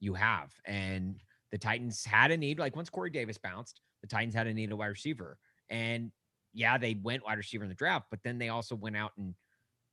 you 0.00 0.14
have. 0.14 0.52
And 0.64 1.16
the 1.50 1.58
Titans 1.58 2.04
had 2.04 2.30
a 2.30 2.36
need, 2.36 2.58
like 2.58 2.76
once 2.76 2.90
Corey 2.90 3.10
Davis 3.10 3.38
bounced, 3.38 3.80
the 4.02 4.08
Titans 4.08 4.34
had 4.34 4.46
a 4.46 4.52
need 4.52 4.72
a 4.72 4.76
wide 4.76 4.86
receiver. 4.86 5.38
And 5.70 6.12
yeah, 6.52 6.76
they 6.76 6.96
went 7.02 7.24
wide 7.24 7.38
receiver 7.38 7.64
in 7.64 7.70
the 7.70 7.74
draft, 7.74 8.06
but 8.10 8.20
then 8.22 8.38
they 8.38 8.50
also 8.50 8.74
went 8.74 8.96
out 8.96 9.12
and 9.16 9.34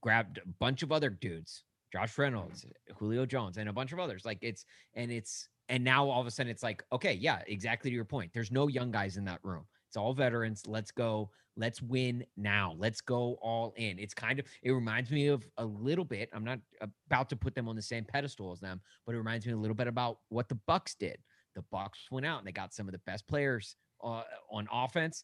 grabbed 0.02 0.40
a 0.40 0.48
bunch 0.60 0.84
of 0.84 0.92
other 0.92 1.10
dudes, 1.10 1.64
Josh 1.92 2.18
Reynolds, 2.18 2.66
Julio 2.98 3.26
Jones, 3.26 3.58
and 3.58 3.70
a 3.70 3.74
bunch 3.74 3.94
of 3.94 4.00
others. 4.00 4.26
Like 4.26 4.40
it's 4.42 4.66
and 4.96 5.12
it's 5.12 5.48
and 5.70 5.84
now 5.84 6.10
all 6.10 6.20
of 6.20 6.28
a 6.28 6.32
sudden 6.32 6.50
it's 6.50 6.64
like, 6.64 6.84
okay, 6.92 7.14
yeah, 7.14 7.42
exactly 7.48 7.92
to 7.92 7.96
your 7.96 8.06
point. 8.06 8.32
There's 8.34 8.52
no 8.52 8.68
young 8.68 8.92
guys 8.92 9.18
in 9.18 9.26
that 9.26 9.40
room. 9.44 9.66
It's 9.88 9.98
all 9.98 10.14
veterans. 10.14 10.64
Let's 10.68 10.92
go. 10.92 11.30
Let's 11.56 11.82
win 11.82 12.26
now. 12.38 12.76
Let's 12.78 13.02
go 13.02 13.38
all 13.42 13.74
in. 13.76 14.00
It's 14.00 14.14
kind 14.14 14.40
of 14.40 14.46
it 14.64 14.72
reminds 14.72 15.12
me 15.12 15.28
of 15.28 15.46
a 15.58 15.66
little 15.66 16.06
bit. 16.06 16.30
I'm 16.34 16.44
not 16.44 16.60
about 17.08 17.30
to 17.30 17.36
put 17.36 17.56
them 17.56 17.68
on 17.68 17.76
the 17.76 17.82
same 17.82 18.06
pedestal 18.06 18.52
as 18.52 18.60
them, 18.60 18.82
but 19.06 19.16
it 19.16 19.18
reminds 19.18 19.46
me 19.46 19.54
a 19.54 19.58
little 19.58 19.76
bit 19.76 19.88
about 19.88 20.20
what 20.30 20.48
the 20.48 20.60
Bucks 20.68 20.96
did. 20.96 21.18
The 21.56 21.64
Bucks 21.72 22.00
went 22.12 22.26
out 22.26 22.40
and 22.40 22.48
they 22.48 22.52
got 22.52 22.74
some 22.74 22.88
of 22.88 22.92
the 22.92 23.02
best 23.06 23.28
players 23.28 23.76
uh, 24.04 24.24
on 24.52 24.68
offense. 24.72 25.24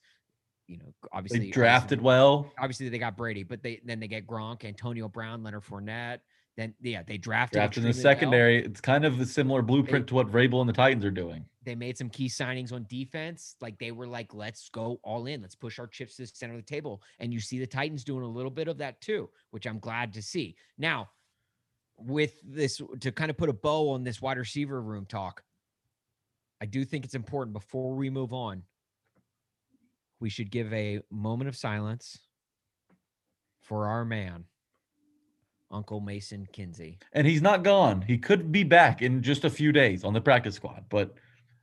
You 0.67 0.77
know, 0.79 0.93
obviously 1.11 1.39
They 1.39 1.49
drafted 1.51 1.99
obviously- 1.99 2.05
well. 2.05 2.51
obviously 2.57 2.89
they 2.89 2.97
got 2.97 3.15
Brady, 3.15 3.43
but 3.43 3.61
they 3.61 3.81
then 3.85 3.99
they 3.99 4.07
get 4.07 4.25
Gronk, 4.25 4.65
Antonio 4.65 5.07
Brown, 5.07 5.43
Leonard 5.43 5.63
Fournette. 5.63 6.19
Then 6.57 6.73
yeah, 6.81 7.03
they 7.03 7.17
drafted, 7.17 7.57
Drafted 7.57 7.79
in 7.79 7.83
the 7.83 7.89
extremely 7.89 8.07
well. 8.07 8.15
secondary. 8.15 8.63
It's 8.65 8.81
kind 8.81 9.03
of 9.05 9.19
a 9.19 9.25
similar 9.25 9.61
blueprint 9.61 10.07
to 10.07 10.15
what 10.15 10.27
Vrabel 10.31 10.61
and 10.61 10.69
the 10.69 10.73
Titans 10.73 11.03
are 11.03 11.11
doing. 11.11 11.45
They 11.63 11.75
made 11.75 11.97
some 11.97 12.09
key 12.09 12.27
signings 12.29 12.71
on 12.71 12.85
defense. 12.87 13.55
Like 13.59 13.77
they 13.77 13.91
were 13.91 14.07
like, 14.07 14.33
let's 14.33 14.69
go 14.69 14.99
all 15.03 15.25
in. 15.25 15.41
Let's 15.41 15.53
push 15.55 15.79
our 15.79 15.87
chips 15.87 16.15
to 16.15 16.21
the 16.21 16.27
center 16.29 16.53
of 16.53 16.59
the 16.59 16.65
table. 16.65 17.01
And 17.19 17.33
you 17.33 17.39
see 17.41 17.59
the 17.59 17.67
Titans 17.67 18.03
doing 18.05 18.23
a 18.23 18.27
little 18.27 18.49
bit 18.51 18.67
of 18.69 18.77
that 18.77 19.01
too, 19.01 19.29
which 19.51 19.67
I'm 19.67 19.79
glad 19.79 20.13
to 20.13 20.21
see. 20.21 20.55
Now, 20.77 21.09
with 21.97 22.33
this 22.43 22.81
to 23.01 23.11
kind 23.11 23.29
of 23.29 23.37
put 23.37 23.49
a 23.49 23.53
bow 23.53 23.89
on 23.91 24.03
this 24.03 24.21
wide 24.21 24.37
receiver 24.37 24.81
room 24.81 25.05
talk, 25.05 25.43
I 26.61 26.65
do 26.65 26.85
think 26.85 27.05
it's 27.05 27.15
important 27.15 27.53
before 27.53 27.93
we 27.93 28.09
move 28.09 28.33
on. 28.33 28.63
We 30.19 30.29
should 30.29 30.49
give 30.49 30.71
a 30.73 31.01
moment 31.11 31.49
of 31.49 31.55
silence 31.55 32.17
for 33.61 33.87
our 33.87 34.05
man, 34.05 34.45
Uncle 35.71 35.99
Mason 35.99 36.47
Kinsey. 36.53 36.99
And 37.13 37.27
he's 37.27 37.41
not 37.41 37.63
gone. 37.63 38.01
He 38.01 38.17
could 38.17 38.51
be 38.51 38.63
back 38.63 39.01
in 39.01 39.21
just 39.21 39.43
a 39.43 39.49
few 39.49 39.71
days 39.71 40.03
on 40.03 40.13
the 40.13 40.21
practice 40.21 40.55
squad, 40.55 40.85
but 40.89 41.13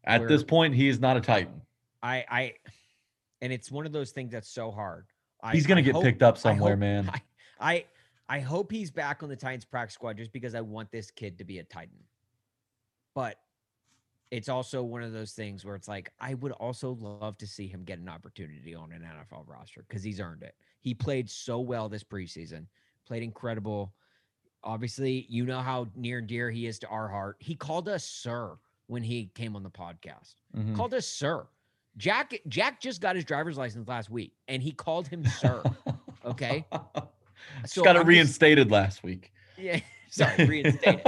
at 0.05 0.22
this 0.28 0.40
We're- 0.42 0.44
point, 0.48 0.74
he 0.74 0.88
is 0.88 1.00
not 1.00 1.16
a 1.16 1.20
Titan. 1.20 1.62
I, 2.02 2.24
I, 2.28 2.52
and 3.40 3.52
it's 3.52 3.70
one 3.70 3.87
of 3.87 3.92
those 3.92 4.11
things 4.11 4.33
that's 4.33 4.48
so 4.50 4.70
hard. 4.72 5.07
I, 5.42 5.52
He's 5.52 5.66
gonna 5.66 5.83
get 5.83 5.94
hope- 5.94 6.02
picked 6.05 6.22
up 6.22 6.37
somewhere, 6.37 6.72
hope- 6.72 6.81
man. 6.81 7.09
I, 7.09 7.22
I, 7.61 7.85
I 8.28 8.40
hope 8.40 8.70
he's 8.72 8.90
back 8.90 9.22
on 9.22 9.28
the 9.28 9.37
Titans 9.37 9.64
practice 9.64 9.94
squad 9.94 10.16
just 10.18 10.33
because 10.33 10.55
I 10.55 10.61
want 10.61 10.90
this 10.90 11.11
kid 11.11 11.38
to 11.38 11.44
be 11.44 11.59
a 11.59 11.64
Titan. 11.64 11.98
But 13.14 13.37
it's 14.33 14.49
also 14.49 14.83
one 14.83 15.03
of 15.03 15.12
those 15.12 15.33
things 15.33 15.64
where 15.64 15.77
it's 15.77 15.87
like 15.88 16.11
I 16.18 16.35
would 16.35 16.53
also 16.53 16.97
love 17.01 17.37
to 17.38 17.47
see 17.47 17.68
him 17.68 17.85
get 17.85 17.99
an 17.99 18.09
opportunity 18.09 18.75
on 18.75 18.90
an 18.90 19.03
NFL 19.03 19.47
roster 19.47 19.85
because 19.87 20.03
he's 20.03 20.18
earned 20.21 20.42
it. 20.42 20.55
He 20.81 20.95
played 20.95 21.29
so 21.31 21.61
well 21.61 21.88
this 21.88 22.03
preseason, 22.03 22.64
played 23.07 23.23
incredible. 23.23 23.92
Obviously, 24.64 25.27
you 25.29 25.45
know 25.45 25.61
how 25.61 25.87
near 25.95 26.18
and 26.18 26.27
dear 26.27 26.51
he 26.51 26.66
is 26.66 26.79
to 26.81 26.87
our 26.88 27.09
heart. 27.09 27.37
He 27.40 27.55
called 27.55 27.88
us 27.88 28.05
sir 28.05 28.57
when 28.87 29.03
he 29.03 29.31
came 29.35 29.55
on 29.55 29.62
the 29.62 29.71
podcast 29.71 30.35
Mhm. 30.57 30.75
called 30.77 30.95
us 30.95 31.07
sir. 31.07 31.47
Jack 31.99 32.33
Jack 32.49 32.81
just 32.81 33.01
got 33.03 33.14
his 33.16 33.25
driver's 33.25 33.59
license 33.59 33.87
last 33.87 34.09
week, 34.09 34.33
and 34.49 34.62
he 34.62 34.73
called 34.73 35.07
him 35.09 35.25
sir. 35.27 35.62
Okay, 36.25 36.64
Just 37.62 37.75
So 37.75 37.83
got 37.83 37.97
it 37.97 37.99
I'm 37.99 38.05
just- 38.05 38.09
reinstated 38.09 38.71
last 38.71 39.03
week. 39.03 39.33
yeah. 39.59 39.81
Sorry, 40.12 40.44
reinstated. 40.46 41.03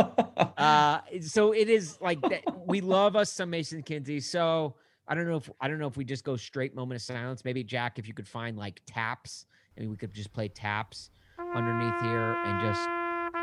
uh, 0.56 1.00
so 1.20 1.52
it 1.52 1.68
is 1.68 1.98
like 2.00 2.20
that. 2.22 2.42
We 2.66 2.80
love 2.80 3.16
us 3.16 3.30
some 3.30 3.50
Mason 3.50 3.82
Kinsey. 3.82 4.18
So 4.20 4.76
I 5.06 5.14
don't 5.14 5.28
know 5.28 5.36
if 5.36 5.50
I 5.60 5.68
don't 5.68 5.78
know 5.78 5.86
if 5.86 5.98
we 5.98 6.04
just 6.06 6.24
go 6.24 6.36
straight 6.36 6.74
moment 6.74 6.96
of 6.96 7.02
silence. 7.02 7.44
Maybe 7.44 7.62
Jack, 7.62 7.98
if 7.98 8.08
you 8.08 8.14
could 8.14 8.26
find 8.26 8.56
like 8.56 8.80
taps, 8.86 9.44
I 9.76 9.80
mean, 9.80 9.90
we 9.90 9.96
could 9.96 10.14
just 10.14 10.32
play 10.32 10.48
taps 10.48 11.10
underneath 11.54 12.00
here 12.00 12.34
and 12.46 12.60
just 12.62 12.80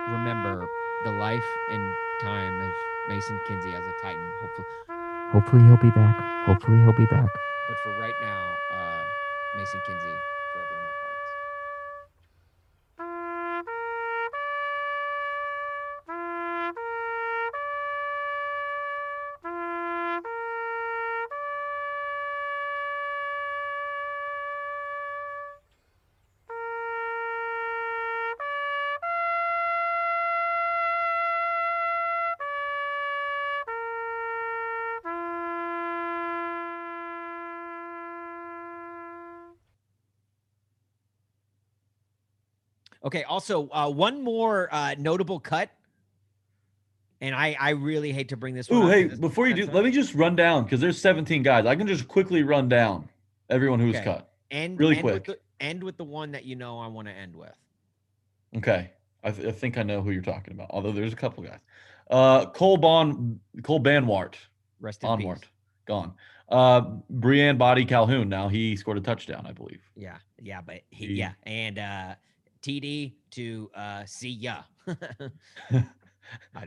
remember 0.10 0.67
the 1.06 1.12
life 1.12 1.45
and 1.69 1.93
time 2.24 2.60
of 2.60 2.71
Mason 3.10 3.39
Kinsey 3.47 3.69
as 3.69 3.84
a 3.86 3.93
Titan. 4.02 4.32
Hopefully, 4.41 4.67
hopefully 5.32 5.63
he'll 5.63 5.78
be 5.78 5.91
back. 5.91 6.17
Hopefully 6.47 6.80
he'll 6.80 6.97
be 6.97 7.06
back. 7.06 7.30
But 7.69 7.78
for 7.84 8.00
right 8.00 8.17
now, 8.19 8.56
uh, 8.74 9.04
Mason 9.58 9.80
Kinsey 9.86 10.15
Okay. 43.12 43.24
Also, 43.24 43.67
uh, 43.71 43.89
one 43.89 44.24
more 44.24 44.69
uh, 44.71 44.95
notable 44.97 45.38
cut, 45.39 45.69
and 47.19 47.36
I 47.36 47.58
I 47.60 47.71
really 47.71 48.13
hate 48.13 48.30
to 48.30 48.38
bring 48.38 48.56
this. 48.56 48.71
up 48.71 48.89
hey, 48.89 49.04
before 49.06 49.47
you 49.47 49.54
do, 49.54 49.65
let 49.71 49.84
me 49.84 49.91
just 49.91 50.13
run 50.15 50.36
down 50.38 50.63
because 50.63 50.80
there's 50.80 51.00
17 51.00 51.43
guys. 51.43 51.65
I 51.65 51.76
can 51.76 51.88
just 51.88 52.08
quickly 52.08 52.43
run 52.43 52.69
down 52.69 53.10
everyone 53.50 53.80
who's 53.82 53.95
Okay. 53.97 54.06
cut. 54.06 54.30
end 54.50 54.80
really 54.80 54.95
end 54.97 55.04
with 55.06 55.24
quick. 55.26 55.39
the, 55.60 55.65
end 55.65 55.84
with 55.84 55.97
the 55.97 56.06
one 56.06 56.32
that 56.32 56.45
you 56.45 56.56
know 56.56 56.80
I 56.80 56.88
want 56.88 57.08
to 57.10 57.13
end 57.13 57.36
with. 57.36 57.52
Okay. 58.56 58.91
I, 59.24 59.32
th- 59.32 59.47
I 59.47 59.52
think 59.52 59.78
I 59.78 59.84
know 59.84 60.02
who 60.02 60.12
you're 60.12 60.21
talking 60.24 60.54
about, 60.54 60.67
although 60.71 60.91
there's 60.91 61.13
a 61.13 61.17
couple 61.17 61.43
guys. 61.43 61.60
Uh, 62.10 62.45
Cole 62.47 62.78
Bon, 62.78 63.39
Cole 63.62 63.80
Banwart, 63.80 64.34
Rest 64.80 65.04
in 65.04 65.10
Onward, 65.10 65.41
peace. 65.41 65.50
gone. 65.86 66.13
Uh, 66.50 66.82
Body 67.12 67.86
Calhoun, 67.86 68.28
now 68.30 68.47
he 68.47 68.76
scored 68.76 68.97
a 68.97 69.02
touchdown, 69.02 69.45
I 69.47 69.52
believe. 69.52 69.82
Yeah, 69.95 70.17
yeah, 70.41 70.62
but 70.62 70.82
he, 70.89 71.08
He- 71.08 71.13
yeah, 71.13 71.34
and 71.43 71.78
uh, 71.78 72.15
TD 72.62 73.13
to 73.32 73.69
uh, 73.76 74.06
see 74.06 74.30
ya. 74.30 74.63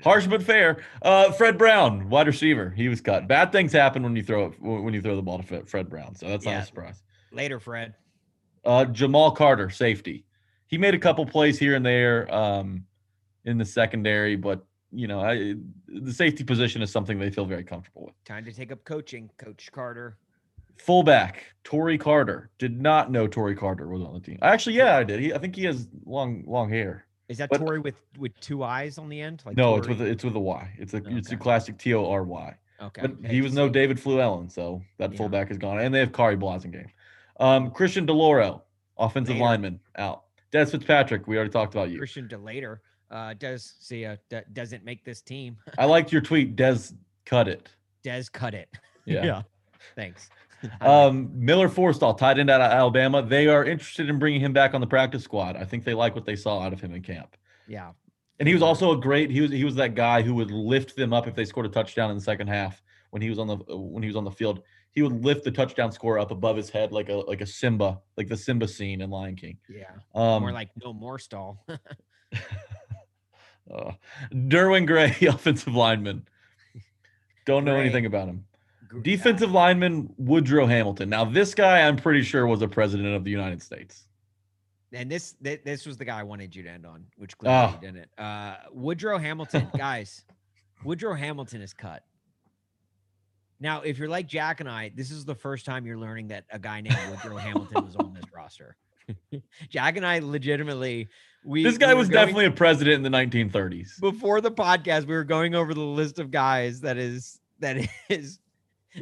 Harsh 0.02 0.26
but 0.26 0.42
fair. 0.42 0.82
Uh, 1.02 1.32
Fred 1.32 1.56
Brown, 1.56 2.08
wide 2.10 2.26
receiver, 2.26 2.70
he 2.70 2.88
was 2.88 3.00
cut. 3.00 3.26
Bad 3.26 3.52
things 3.52 3.72
happen 3.72 4.02
when 4.02 4.14
you 4.16 4.22
throw 4.22 4.46
it 4.46 4.60
when 4.60 4.92
you 4.92 5.00
throw 5.00 5.16
the 5.16 5.22
ball 5.22 5.38
to 5.38 5.64
Fred- 5.64 5.88
Brown, 5.88 6.14
so 6.14 6.28
that's 6.28 6.44
not 6.44 6.62
a 6.62 6.66
surprise. 6.66 7.02
Later, 7.32 7.58
Fred. 7.58 7.94
Uh, 8.64 8.84
Jamal 8.86 9.30
Carter, 9.30 9.70
safety. 9.70 10.24
He 10.66 10.78
made 10.78 10.94
a 10.94 10.98
couple 10.98 11.26
plays 11.26 11.58
here 11.58 11.76
and 11.76 11.84
there 11.84 12.32
um, 12.34 12.84
in 13.44 13.58
the 13.58 13.64
secondary, 13.64 14.36
but 14.36 14.64
you 14.90 15.06
know, 15.06 15.20
I, 15.20 15.54
the 15.88 16.12
safety 16.12 16.44
position 16.44 16.80
is 16.80 16.90
something 16.90 17.18
they 17.18 17.30
feel 17.30 17.44
very 17.44 17.64
comfortable 17.64 18.06
with. 18.06 18.14
Time 18.24 18.44
to 18.44 18.52
take 18.52 18.72
up 18.72 18.84
coaching, 18.84 19.30
Coach 19.38 19.70
Carter. 19.72 20.16
Fullback, 20.76 21.44
Tory 21.64 21.98
Carter. 21.98 22.50
Did 22.58 22.80
not 22.80 23.10
know 23.10 23.26
Tory 23.26 23.54
Carter 23.54 23.88
was 23.88 24.02
on 24.02 24.14
the 24.14 24.20
team. 24.20 24.38
Actually, 24.42 24.76
yeah, 24.76 24.96
I 24.96 25.04
did. 25.04 25.20
He, 25.20 25.32
I 25.32 25.38
think 25.38 25.56
he 25.56 25.64
has 25.64 25.88
long, 26.04 26.44
long 26.46 26.68
hair. 26.68 27.06
Is 27.28 27.38
that 27.38 27.48
But- 27.50 27.58
Tory 27.58 27.80
with 27.80 27.94
with 28.18 28.38
two 28.40 28.62
eyes 28.64 28.98
on 28.98 29.08
the 29.08 29.20
end? 29.20 29.42
Like 29.46 29.56
no, 29.56 29.76
it's 29.76 29.88
with 29.88 30.00
a, 30.02 30.04
it's 30.04 30.24
with 30.24 30.34
a 30.36 30.40
Y. 30.40 30.70
It's 30.78 30.92
a 30.94 30.98
it's 31.06 31.30
a 31.30 31.34
Okay. 31.34 31.42
classic 31.42 31.78
T 31.78 31.94
O 31.94 32.08
R 32.10 32.22
Y. 32.24 32.54
okay. 32.82 33.02
But 33.02 33.12
yeah, 33.22 33.28
he 33.30 33.40
was 33.40 33.54
no 33.54 33.68
David 33.68 33.96
Fluellen, 33.98 34.50
so 34.50 34.82
that 34.98 35.12
Yeah. 35.12 35.16
fullback 35.18 35.50
is 35.50 35.56
gone. 35.58 35.78
And 35.80 35.94
they 35.94 36.00
have 36.00 36.12
Khari 36.12 36.38
Blasingame. 36.38 36.88
Um, 37.40 37.70
Christian 37.70 38.06
DiLauro, 38.06 38.60
offensive 38.98 39.36
Later. 39.36 39.44
lineman, 39.44 39.80
out. 39.96 40.24
Dez 40.52 40.70
Fitzpatrick, 40.70 41.26
we 41.26 41.36
already 41.36 41.50
talked 41.50 41.74
about 41.74 41.90
you. 41.90 41.98
Christian 41.98 42.28
DeLater 42.28 42.78
uh, 43.10 43.32
does 43.34 43.74
see 43.80 44.04
a 44.04 44.18
d- 44.28 44.40
doesn't 44.52 44.84
make 44.84 45.02
this 45.04 45.20
team. 45.22 45.56
I 45.78 45.86
liked 45.86 46.12
your 46.12 46.20
tweet. 46.20 46.54
Des 46.56 46.76
cut 47.24 47.48
it. 47.48 47.70
Des 48.02 48.24
cut 48.32 48.52
it. 48.54 48.68
Yeah. 49.06 49.24
Yeah. 49.24 49.42
Thanks. 49.96 50.28
Um, 50.80 51.30
Miller 51.34 51.68
Forristall, 51.68 52.16
tight 52.16 52.38
end 52.38 52.50
out 52.50 52.60
of 52.60 52.70
Alabama. 52.70 53.22
They 53.22 53.46
are 53.48 53.64
interested 53.64 54.08
in 54.08 54.18
bringing 54.18 54.40
him 54.40 54.52
back 54.52 54.74
on 54.74 54.80
the 54.80 54.86
practice 54.86 55.22
squad. 55.22 55.56
I 55.56 55.64
think 55.64 55.84
they 55.84 55.94
like 55.94 56.14
what 56.14 56.24
they 56.24 56.36
saw 56.36 56.60
out 56.60 56.72
of 56.72 56.80
him 56.80 56.94
in 56.94 57.02
camp. 57.02 57.36
yeah. 57.66 57.92
And 58.40 58.48
he 58.48 58.54
was 58.54 58.62
also 58.64 58.90
a 58.90 58.96
great. 59.00 59.30
He 59.30 59.40
was 59.40 59.52
he 59.52 59.62
was 59.62 59.76
that 59.76 59.94
guy 59.94 60.20
who 60.20 60.34
would 60.34 60.50
lift 60.50 60.96
them 60.96 61.12
up 61.12 61.28
if 61.28 61.36
they 61.36 61.44
scored 61.44 61.66
a 61.66 61.68
touchdown 61.68 62.10
in 62.10 62.16
the 62.16 62.22
second 62.22 62.48
half 62.48 62.82
when 63.10 63.22
he 63.22 63.30
was 63.30 63.38
on 63.38 63.46
the 63.46 63.56
when 63.76 64.02
he 64.02 64.08
was 64.08 64.16
on 64.16 64.24
the 64.24 64.30
field. 64.30 64.62
He 64.90 65.02
would 65.02 65.24
lift 65.24 65.44
the 65.44 65.52
touchdown 65.52 65.92
score 65.92 66.18
up 66.18 66.32
above 66.32 66.56
his 66.56 66.68
head 66.68 66.90
like 66.90 67.08
a 67.08 67.14
like 67.14 67.42
a 67.42 67.46
Simba, 67.46 68.00
like 68.16 68.26
the 68.26 68.36
Simba 68.36 68.66
scene 68.66 69.02
in 69.02 69.10
Lion 69.10 69.36
King. 69.36 69.58
Yeah. 69.68 69.90
Um, 70.16 70.42
More 70.42 70.50
like 70.52 70.70
no 70.82 70.92
more 70.92 71.20
stall. 71.20 71.64
uh, 71.68 71.76
Derwin 74.32 74.86
Gray, 74.86 75.14
offensive 75.28 75.74
lineman. 75.74 76.26
Don't 77.46 77.64
know 77.64 77.74
Gray. 77.74 77.82
anything 77.82 78.06
about 78.06 78.26
him. 78.28 78.46
Defensive 79.02 79.50
lineman 79.52 80.12
Woodrow 80.16 80.66
Hamilton. 80.66 81.08
Now, 81.08 81.24
this 81.24 81.54
guy, 81.54 81.86
I'm 81.86 81.96
pretty 81.96 82.22
sure, 82.22 82.46
was 82.46 82.62
a 82.62 82.68
president 82.68 83.14
of 83.14 83.24
the 83.24 83.30
United 83.30 83.62
States. 83.62 84.06
and 84.92 85.10
this 85.10 85.32
thi- 85.42 85.58
this 85.64 85.86
was 85.86 85.96
the 85.96 86.04
guy 86.04 86.20
I 86.20 86.22
wanted 86.22 86.54
you 86.54 86.62
to 86.62 86.70
end 86.70 86.86
on, 86.86 87.04
which 87.16 87.36
clearly 87.36 87.56
Ah. 87.58 87.74
you 87.82 87.90
didn't. 87.92 88.08
Uh, 88.16 88.56
Woodrow 88.72 89.18
Hamilton, 89.18 89.68
guys. 89.76 90.24
Woodrow 90.84 91.14
Hamilton 91.14 91.62
is 91.62 91.72
cut. 91.72 92.04
Now, 93.60 93.80
if 93.82 93.98
you're 93.98 94.08
like 94.08 94.26
Jack 94.26 94.60
and 94.60 94.68
I, 94.68 94.92
this 94.94 95.10
is 95.10 95.24
the 95.24 95.34
first 95.34 95.64
time 95.64 95.86
you're 95.86 95.96
learning 95.98 96.28
that 96.28 96.44
a 96.50 96.58
guy 96.58 96.80
named 96.80 96.96
Woodrow 97.10 97.36
Hamilton 97.38 97.84
was 97.84 97.96
on 97.96 98.12
this 98.14 98.24
roster. 98.34 98.76
Jack 99.68 99.96
and 99.96 100.06
I 100.06 100.18
legitimately 100.20 101.08
we 101.44 101.62
This 101.62 101.76
guy 101.78 101.92
were 101.92 101.98
was 102.00 102.08
definitely 102.08 102.46
a 102.46 102.50
president 102.50 102.96
in 102.96 103.02
the 103.02 103.16
1930s. 103.16 104.00
before 104.00 104.40
the 104.40 104.50
podcast, 104.50 105.06
we 105.06 105.14
were 105.14 105.24
going 105.24 105.54
over 105.54 105.74
the 105.74 105.80
list 105.80 106.18
of 106.18 106.30
guys 106.30 106.80
that 106.80 106.96
is 106.96 107.38
that 107.60 107.76
is 108.08 108.38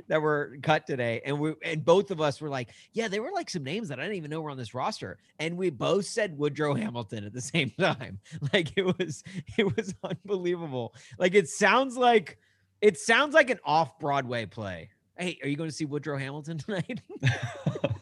that 0.09 0.21
were 0.21 0.57
cut 0.63 0.87
today, 0.87 1.21
and 1.25 1.39
we 1.39 1.55
and 1.65 1.85
both 1.85 2.11
of 2.11 2.21
us 2.21 2.41
were 2.41 2.49
like, 2.49 2.71
yeah, 2.93 3.09
they 3.09 3.21
were 3.21 3.33
like 3.33 3.51
some 3.51 3.65
names 3.65 3.89
that 3.89 3.99
I 3.99 4.03
didn't 4.03 4.17
even 4.17 4.31
know 4.31 4.41
were 4.41 4.51
on 4.51 4.57
this 4.57 4.75
roster, 4.75 5.19
and 5.39 5.57
we 5.57 5.71
both 5.71 6.07
said 6.07 6.37
Woodrow 6.37 6.75
Hamilton 6.75 7.25
at 7.25 7.33
the 7.33 7.41
same 7.41 7.71
time. 7.79 8.21
Like 8.53 8.73
it 8.77 8.99
was 8.99 9.23
it 9.57 9.77
was 9.77 9.95
unbelievable. 10.03 10.95
Like 11.19 11.35
it 11.35 11.49
sounds 11.49 11.97
like 11.97 12.39
it 12.83 12.99
sounds 12.99 13.33
like 13.33 13.49
an 13.49 13.61
off 13.65 13.99
Broadway 13.99 14.47
play. 14.47 14.91
Hey, 15.17 15.39
are 15.43 15.49
you 15.49 15.57
going 15.57 15.71
to 15.71 15.75
see 15.75 15.85
Woodrow 15.85 16.19
Hamilton 16.19 16.59
tonight? 16.59 17.01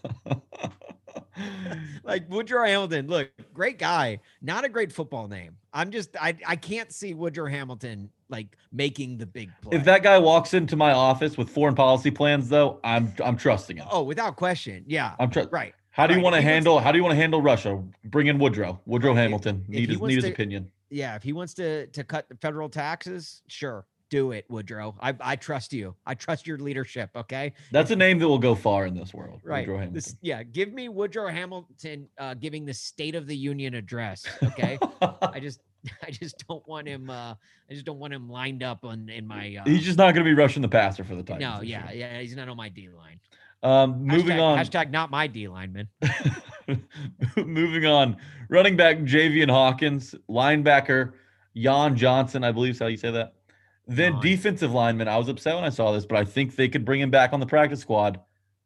like 2.04 2.28
Woodrow 2.28 2.64
Hamilton, 2.66 3.06
look, 3.06 3.30
great 3.54 3.78
guy, 3.78 4.20
not 4.42 4.64
a 4.64 4.68
great 4.68 4.92
football 4.92 5.28
name. 5.28 5.56
I'm 5.72 5.90
just 5.90 6.16
I 6.20 6.36
I 6.46 6.56
can't 6.56 6.92
see 6.92 7.14
Woodrow 7.14 7.46
Hamilton 7.48 8.10
like 8.28 8.56
making 8.72 9.18
the 9.18 9.26
big 9.26 9.50
play. 9.62 9.76
If 9.76 9.84
that 9.84 10.02
guy 10.02 10.18
walks 10.18 10.54
into 10.54 10.76
my 10.76 10.92
office 10.92 11.36
with 11.38 11.48
foreign 11.50 11.74
policy 11.74 12.10
plans, 12.10 12.48
though, 12.48 12.80
I'm 12.84 13.12
I'm 13.24 13.36
trusting 13.36 13.76
him. 13.76 13.86
oh, 13.90 14.02
without 14.02 14.36
question, 14.36 14.84
yeah, 14.86 15.14
I'm 15.18 15.30
trust. 15.30 15.50
right. 15.52 15.74
How 15.92 16.06
do 16.06 16.14
you 16.14 16.18
right. 16.18 16.24
want 16.24 16.34
to 16.34 16.38
If 16.38 16.44
handle? 16.44 16.78
How 16.78 16.92
do 16.92 16.98
you 16.98 17.02
want 17.04 17.12
to 17.12 17.20
handle 17.20 17.42
Russia? 17.42 17.82
Bring 18.04 18.28
in 18.28 18.38
Woodrow. 18.38 18.80
Woodrow 18.86 19.12
If- 19.12 19.18
Hamilton. 19.18 19.64
if 19.68 19.68
Need 19.68 19.80
he 19.80 19.86
his 19.86 20.00
need 20.02 20.16
his 20.16 20.24
opinion. 20.24 20.70
Yeah, 20.90 21.14
if 21.16 21.22
he 21.22 21.32
wants 21.32 21.54
to 21.54 21.86
to 21.88 22.04
cut 22.04 22.28
the 22.28 22.36
federal 22.36 22.68
taxes, 22.68 23.42
sure, 23.48 23.86
do 24.10 24.32
it, 24.32 24.44
Woodrow. 24.50 24.94
I 25.00 25.14
I 25.20 25.36
trust 25.36 25.72
you. 25.72 25.94
I 26.04 26.14
trust 26.14 26.46
your 26.46 26.58
leadership. 26.58 27.10
Okay, 27.16 27.52
That's 27.72 27.90
a 27.90 27.96
name 27.96 28.18
that 28.18 28.28
will 28.28 28.38
go 28.38 28.54
far 28.54 28.86
in 28.86 28.94
this 28.94 29.14
world. 29.14 29.40
right. 29.44 29.60
Woodrow 29.60 29.76
Hamilton. 29.78 29.94
This, 29.94 30.16
yeah, 30.20 30.42
give 30.42 30.72
me 30.72 30.88
Woodrow 30.88 31.28
Hamilton 31.28 32.08
uh, 32.18 32.34
giving 32.34 32.66
the 32.66 32.74
State 32.74 33.14
of 33.14 33.26
the 33.26 33.36
Union 33.36 33.74
address. 33.74 34.26
Okay, 34.42 34.78
I 35.22 35.40
just 35.40 35.60
I 36.06 36.10
just 36.10 36.44
don't 36.48 36.66
want 36.68 36.86
him. 36.86 37.08
Uh, 37.08 37.34
I 37.34 37.72
just 37.72 37.86
don't 37.86 37.98
want 37.98 38.12
him 38.12 38.28
lined 38.28 38.62
up 38.62 38.84
on 38.84 39.08
in 39.08 39.26
my. 39.26 39.56
Uh, 39.60 39.64
He's 39.64 39.84
just 39.84 39.96
not 39.96 40.12
going 40.14 40.24
to 40.26 40.30
be 40.30 40.34
rushing 40.34 40.60
the 40.62 40.68
passer 40.68 41.04
for 41.04 41.14
the 41.14 41.22
Titans. 41.22 41.40
no, 41.40 41.62
yeah, 41.62 41.90
year. 41.90 42.00
yeah, 42.12 42.20
he's 42.20 42.36
not 42.36 42.48
on 42.48 42.56
my 42.56 42.68
D 42.68 42.88
line. 42.90 43.20
Um, 43.62 44.04
moving 44.06 44.36
Hashtag- 44.36 44.42
on. 44.42 44.58
Hashtag 44.58 44.90
not 44.90 45.10
my 45.10 45.26
D 45.26 45.46
lineman. 45.48 45.88
moving 47.36 47.86
on. 47.86 48.16
Running 48.48 48.76
back 48.76 48.98
Javian 48.98 49.50
Hawkins, 49.50 50.14
linebacker 50.28 51.12
Jan 51.56 51.96
Johnson, 51.96 52.42
I 52.44 52.52
believe 52.52 52.74
is 52.74 52.78
how 52.80 52.86
you 52.86 52.96
say 52.96 53.10
that. 53.10 53.34
Then 53.90 54.20
defensive 54.20 54.72
lineman. 54.72 55.08
I 55.08 55.18
was 55.18 55.28
upset 55.28 55.54
when 55.56 55.64
I 55.64 55.68
saw 55.70 55.90
this, 55.92 56.06
but 56.06 56.16
I 56.16 56.24
think 56.24 56.54
they 56.54 56.68
could 56.68 56.84
bring 56.84 57.00
him 57.00 57.10
back 57.10 57.32
on 57.32 57.40
the 57.40 57.46
practice 57.46 57.80
squad. 57.80 58.20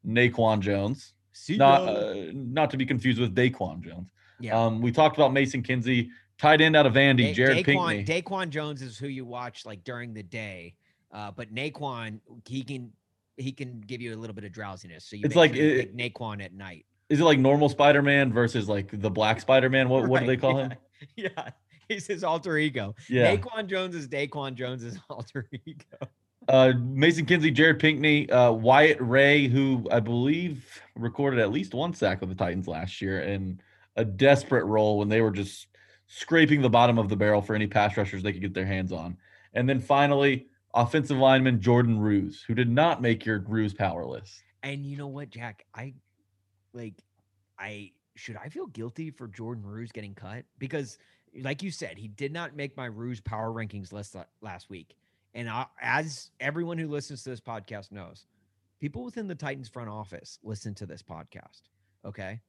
Naquan 0.07 0.61
Jones, 0.61 1.15
See 1.33 1.57
not 1.57 1.81
uh, 1.89 2.15
not 2.33 2.71
to 2.71 2.77
be 2.77 2.85
confused 2.85 3.19
with 3.19 3.35
Daquan 3.35 3.81
Jones. 3.81 4.11
yeah. 4.39 4.59
Um, 4.61 4.83
we 4.83 4.93
talked 4.93 5.17
about 5.17 5.33
Mason 5.33 5.63
Kinsey, 5.63 6.11
tight 6.39 6.61
end 6.61 6.77
out 6.77 6.85
of 6.85 6.93
Vandy, 6.93 7.29
Da- 7.29 7.33
Jared 7.33 7.65
Daquan, 7.65 8.05
Pinkney. 8.05 8.05
Daquan 8.23 8.51
Jones 8.51 8.83
is 8.83 8.99
who 8.99 9.09
you 9.09 9.25
watch 9.25 9.65
like 9.65 9.83
during 9.83 10.13
the 10.13 10.23
day, 10.23 10.75
uh, 11.11 11.31
but 11.31 11.55
Naquan 11.55 12.21
he 12.47 12.63
can 12.63 12.93
he 13.39 13.51
can 13.51 13.81
give 13.81 14.03
you 14.03 14.15
a 14.15 14.19
little 14.19 14.35
bit 14.35 14.45
of 14.45 14.53
drowsiness. 14.53 15.07
So 15.07 15.17
you 15.17 15.23
It's 15.25 15.35
like 15.37 15.55
sure 15.55 15.65
you 15.65 15.71
it- 15.79 15.97
pick 15.97 16.15
Naquan 16.15 16.45
at 16.45 16.53
night. 16.53 16.85
Is 17.09 17.21
it 17.21 17.25
like 17.25 17.39
normal 17.39 17.69
Spider-Man 17.69 18.33
versus 18.33 18.69
like 18.69 18.91
the 19.01 19.11
Black 19.11 19.41
Spider-Man? 19.41 19.89
What 19.89 20.07
what 20.07 20.21
do 20.21 20.27
they 20.27 20.37
call 20.37 20.59
yeah, 20.59 20.69
him? 20.69 20.75
Yeah, 21.17 21.51
he's 21.89 22.07
his 22.07 22.25
alter 22.25 22.57
ego. 22.59 22.95
Yeah. 23.09 23.37
Daquan 23.37 23.67
Jones 23.67 23.95
is 23.95 24.09
Daquan 24.09 24.55
Jones's 24.55 24.99
alter 25.11 25.49
ego. 25.67 26.09
Uh, 26.49 26.73
Mason 26.79 27.25
Kinsey, 27.25 27.51
Jared 27.51 27.79
Pinkney, 27.79 28.29
uh, 28.31 28.53
Wyatt 28.53 28.99
Ray, 29.01 29.49
who 29.49 29.87
I 29.91 30.01
believe 30.01 30.83
recorded 30.95 31.41
at 31.41 31.51
least 31.51 31.73
one 31.73 31.95
sack 31.95 32.21
with 32.21 32.29
the 32.29 32.35
Titans 32.35 32.69
last 32.69 33.01
year, 33.01 33.21
and 33.21 33.63
a 33.97 34.05
desperate 34.05 34.65
role 34.65 34.99
when 34.99 35.09
they 35.09 35.23
were 35.23 35.31
just 35.31 35.69
scraping 36.07 36.61
the 36.61 36.69
bottom 36.69 36.99
of 36.99 37.09
the 37.09 37.17
barrel 37.17 37.41
for 37.41 37.55
any 37.55 37.67
pass 37.67 37.97
rushers 37.97 38.23
they 38.23 38.33
could 38.33 38.43
get 38.43 38.53
their 38.53 38.67
hands 38.67 38.93
on. 38.93 39.17
And 39.55 39.69
then 39.69 39.81
finally, 39.81 40.49
offensive 40.75 41.17
lineman 41.17 41.61
Jordan 41.61 41.99
Roos, 41.99 42.43
who 42.47 42.55
did 42.55 42.71
not 42.71 43.01
make 43.01 43.25
your 43.25 43.41
Roos 43.41 43.73
power 43.73 44.05
list. 44.05 44.43
And 44.63 44.85
you 44.85 44.97
know 44.97 45.07
what, 45.07 45.31
Jack? 45.31 45.65
I 45.75 45.95
like 46.73 46.95
I 47.59 47.93
should 48.17 48.37
I 48.37 48.49
feel 48.49 48.67
guilty 48.67 49.11
for 49.11 49.29
Jordan 49.29 49.65
Roos 49.65 49.93
getting 49.93 50.15
cut? 50.15 50.45
Because 50.59 50.99
like 51.43 51.63
you 51.63 51.71
said, 51.71 51.99
he 51.99 52.09
did 52.09 52.33
not 52.33 52.57
make 52.57 52.77
my 52.77 52.87
Roos 52.87 53.21
power 53.21 53.51
rankings 53.51 53.93
list 53.93 54.17
last 54.41 54.71
week. 54.71 54.97
And 55.35 55.49
I, 55.49 55.67
as 55.81 56.31
everyone 56.41 56.79
who 56.79 56.89
listens 56.89 57.25
to 57.25 57.31
this 57.31 57.41
podcast 57.41 57.91
knows, 57.91 58.27
people 58.81 59.05
within 59.05 59.27
the 59.27 59.35
Titans 59.35 59.69
front 59.69 59.89
office 59.89 60.39
listen 60.43 60.75
to 60.77 60.87
this 60.87 61.03
podcast. 61.03 61.63
Okay. 62.05 62.41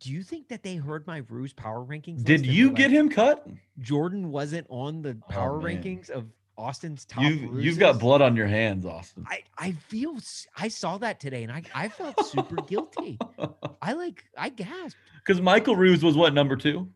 Do 0.00 0.12
you 0.12 0.22
think 0.22 0.48
that 0.48 0.62
they 0.62 0.76
heard 0.76 1.06
my 1.06 1.22
Roos 1.28 1.54
power 1.54 1.82
rankings? 1.84 2.22
Did 2.22 2.44
you 2.44 2.70
get 2.70 2.90
like, 2.90 2.98
him 2.98 3.08
cut? 3.08 3.46
Jordan 3.78 4.30
wasn't 4.30 4.66
on 4.68 5.00
the 5.00 5.16
oh, 5.22 5.32
power 5.32 5.58
man. 5.58 5.82
rankings 5.82 6.10
of 6.10 6.26
Austin's 6.58 7.04
top. 7.04 7.22
You 7.22 7.58
you've 7.58 7.78
got 7.78 7.98
blood 7.98 8.22
on 8.22 8.36
your 8.36 8.46
hands, 8.46 8.84
Austin. 8.86 9.26
I 9.28 9.42
I 9.58 9.72
feel 9.72 10.18
I 10.56 10.68
saw 10.68 10.98
that 10.98 11.20
today 11.20 11.42
and 11.42 11.52
I 11.52 11.62
I 11.74 11.88
felt 11.88 12.26
super 12.26 12.56
guilty. 12.56 13.18
I 13.82 13.92
like 13.92 14.24
I 14.36 14.48
gasped. 14.50 14.98
Because 15.26 15.42
Michael 15.42 15.74
Roos 15.74 16.04
was 16.04 16.16
what 16.16 16.34
number 16.34 16.54
two? 16.54 16.88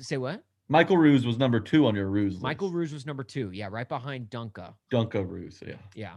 Say 0.00 0.16
what? 0.16 0.42
Michael 0.68 0.96
Roos 0.96 1.26
was 1.26 1.36
number 1.36 1.58
two 1.58 1.86
on 1.86 1.94
your 1.94 2.06
Roos 2.06 2.34
list. 2.34 2.42
Michael 2.42 2.70
Roos 2.70 2.92
was 2.92 3.04
number 3.04 3.24
two. 3.24 3.50
Yeah, 3.52 3.68
right 3.70 3.88
behind 3.88 4.30
Dunka. 4.30 4.74
Dunka 4.92 5.28
Roos. 5.28 5.60
Yeah, 5.66 5.74
Yeah, 5.94 6.16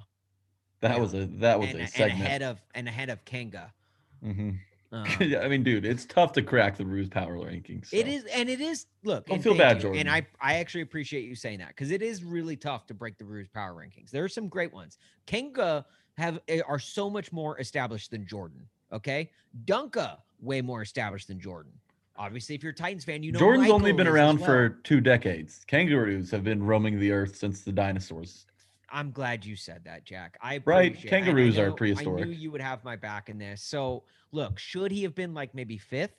that 0.82 0.92
Yeah. 0.92 1.02
was 1.02 1.14
a 1.14 1.26
that 1.26 1.60
was 1.60 1.70
and, 1.70 1.80
a 1.80 1.82
and 1.82 2.12
ahead 2.12 2.42
of 2.44 2.62
and 2.76 2.88
ahead 2.88 3.10
of 3.10 3.24
Kanga. 3.26 3.74
hmm 4.22 4.52
Uh, 4.92 5.08
yeah, 5.20 5.40
I 5.40 5.48
mean, 5.48 5.64
dude, 5.64 5.86
it's 5.86 6.06
tough 6.06 6.34
to 6.34 6.44
crack 6.44 6.78
the 6.78 6.86
Roos 6.86 7.10
power 7.10 7.36
rankings. 7.36 7.90
It 7.92 8.06
so. 8.06 8.12
is, 8.12 8.26
and 8.26 8.48
it 8.48 8.62
is. 8.62 8.86
Look, 9.04 9.26
Don't 9.26 9.42
feel 9.42 9.58
bad, 9.58 9.78
you, 9.78 9.82
Jordan. 9.82 10.02
And 10.02 10.10
I, 10.10 10.28
I 10.40 10.56
actually 10.58 10.82
appreciate 10.82 11.26
you 11.26 11.34
saying 11.34 11.58
that 11.60 11.70
because 11.70 11.90
it 11.90 12.04
is 12.04 12.24
really 12.24 12.56
tough 12.56 12.86
to 12.88 12.94
break 12.94 13.18
the 13.18 13.26
Roos 13.26 13.48
power 13.48 13.74
rankings. 13.74 14.12
There 14.12 14.24
are 14.24 14.30
some 14.30 14.48
great 14.48 14.72
ones. 14.72 15.00
Kanga 15.26 15.84
have 16.20 16.40
eh, 16.48 16.62
are 16.68 16.78
so 16.78 17.10
much 17.10 17.32
more 17.32 17.60
established 17.60 18.12
than 18.12 18.28
Jordan. 18.28 18.68
Okay, 18.92 19.32
Dunka 19.66 20.18
way 20.40 20.62
more 20.62 20.84
established 20.84 21.28
than 21.28 21.40
Jordan. 21.40 21.72
Obviously, 22.16 22.54
if 22.56 22.62
you're 22.64 22.72
a 22.72 22.76
Titans 22.76 23.04
fan, 23.04 23.24
you 23.24 23.32
know 23.32 23.40
Jordan's 23.40 23.72
only 23.72 23.92
been 23.92 24.08
around 24.08 24.38
well. 24.40 24.46
for 24.46 24.70
two 24.84 25.02
decades. 25.02 25.64
Kangaroos 25.66 26.30
have 26.32 26.44
been 26.44 26.62
roaming 26.62 27.00
the 27.00 27.12
earth 27.12 27.36
since 27.38 27.62
the 27.62 27.72
dinosaurs. 27.72 28.46
I'm 28.90 29.12
glad 29.12 29.44
you 29.44 29.56
said 29.56 29.84
that, 29.86 30.06
Jack. 30.06 30.38
I 30.40 30.62
Right, 30.66 30.92
appreciate- 30.92 31.12
and 31.12 31.24
I 31.24 31.26
kangaroos 31.26 31.58
are 31.58 31.68
know- 31.70 31.74
I 31.74 31.78
prehistoric. 31.78 32.26
knew 32.28 32.32
you 32.34 32.52
would 32.52 32.62
have 32.62 32.84
my 32.84 32.96
back 32.96 33.30
in 33.30 33.40
this. 33.40 33.64
So, 33.64 34.04
look, 34.32 34.60
should 34.60 34.92
he 34.92 35.02
have 35.04 35.16
been 35.16 35.34
like 35.34 35.56
maybe 35.56 35.78
fifth? 35.80 36.16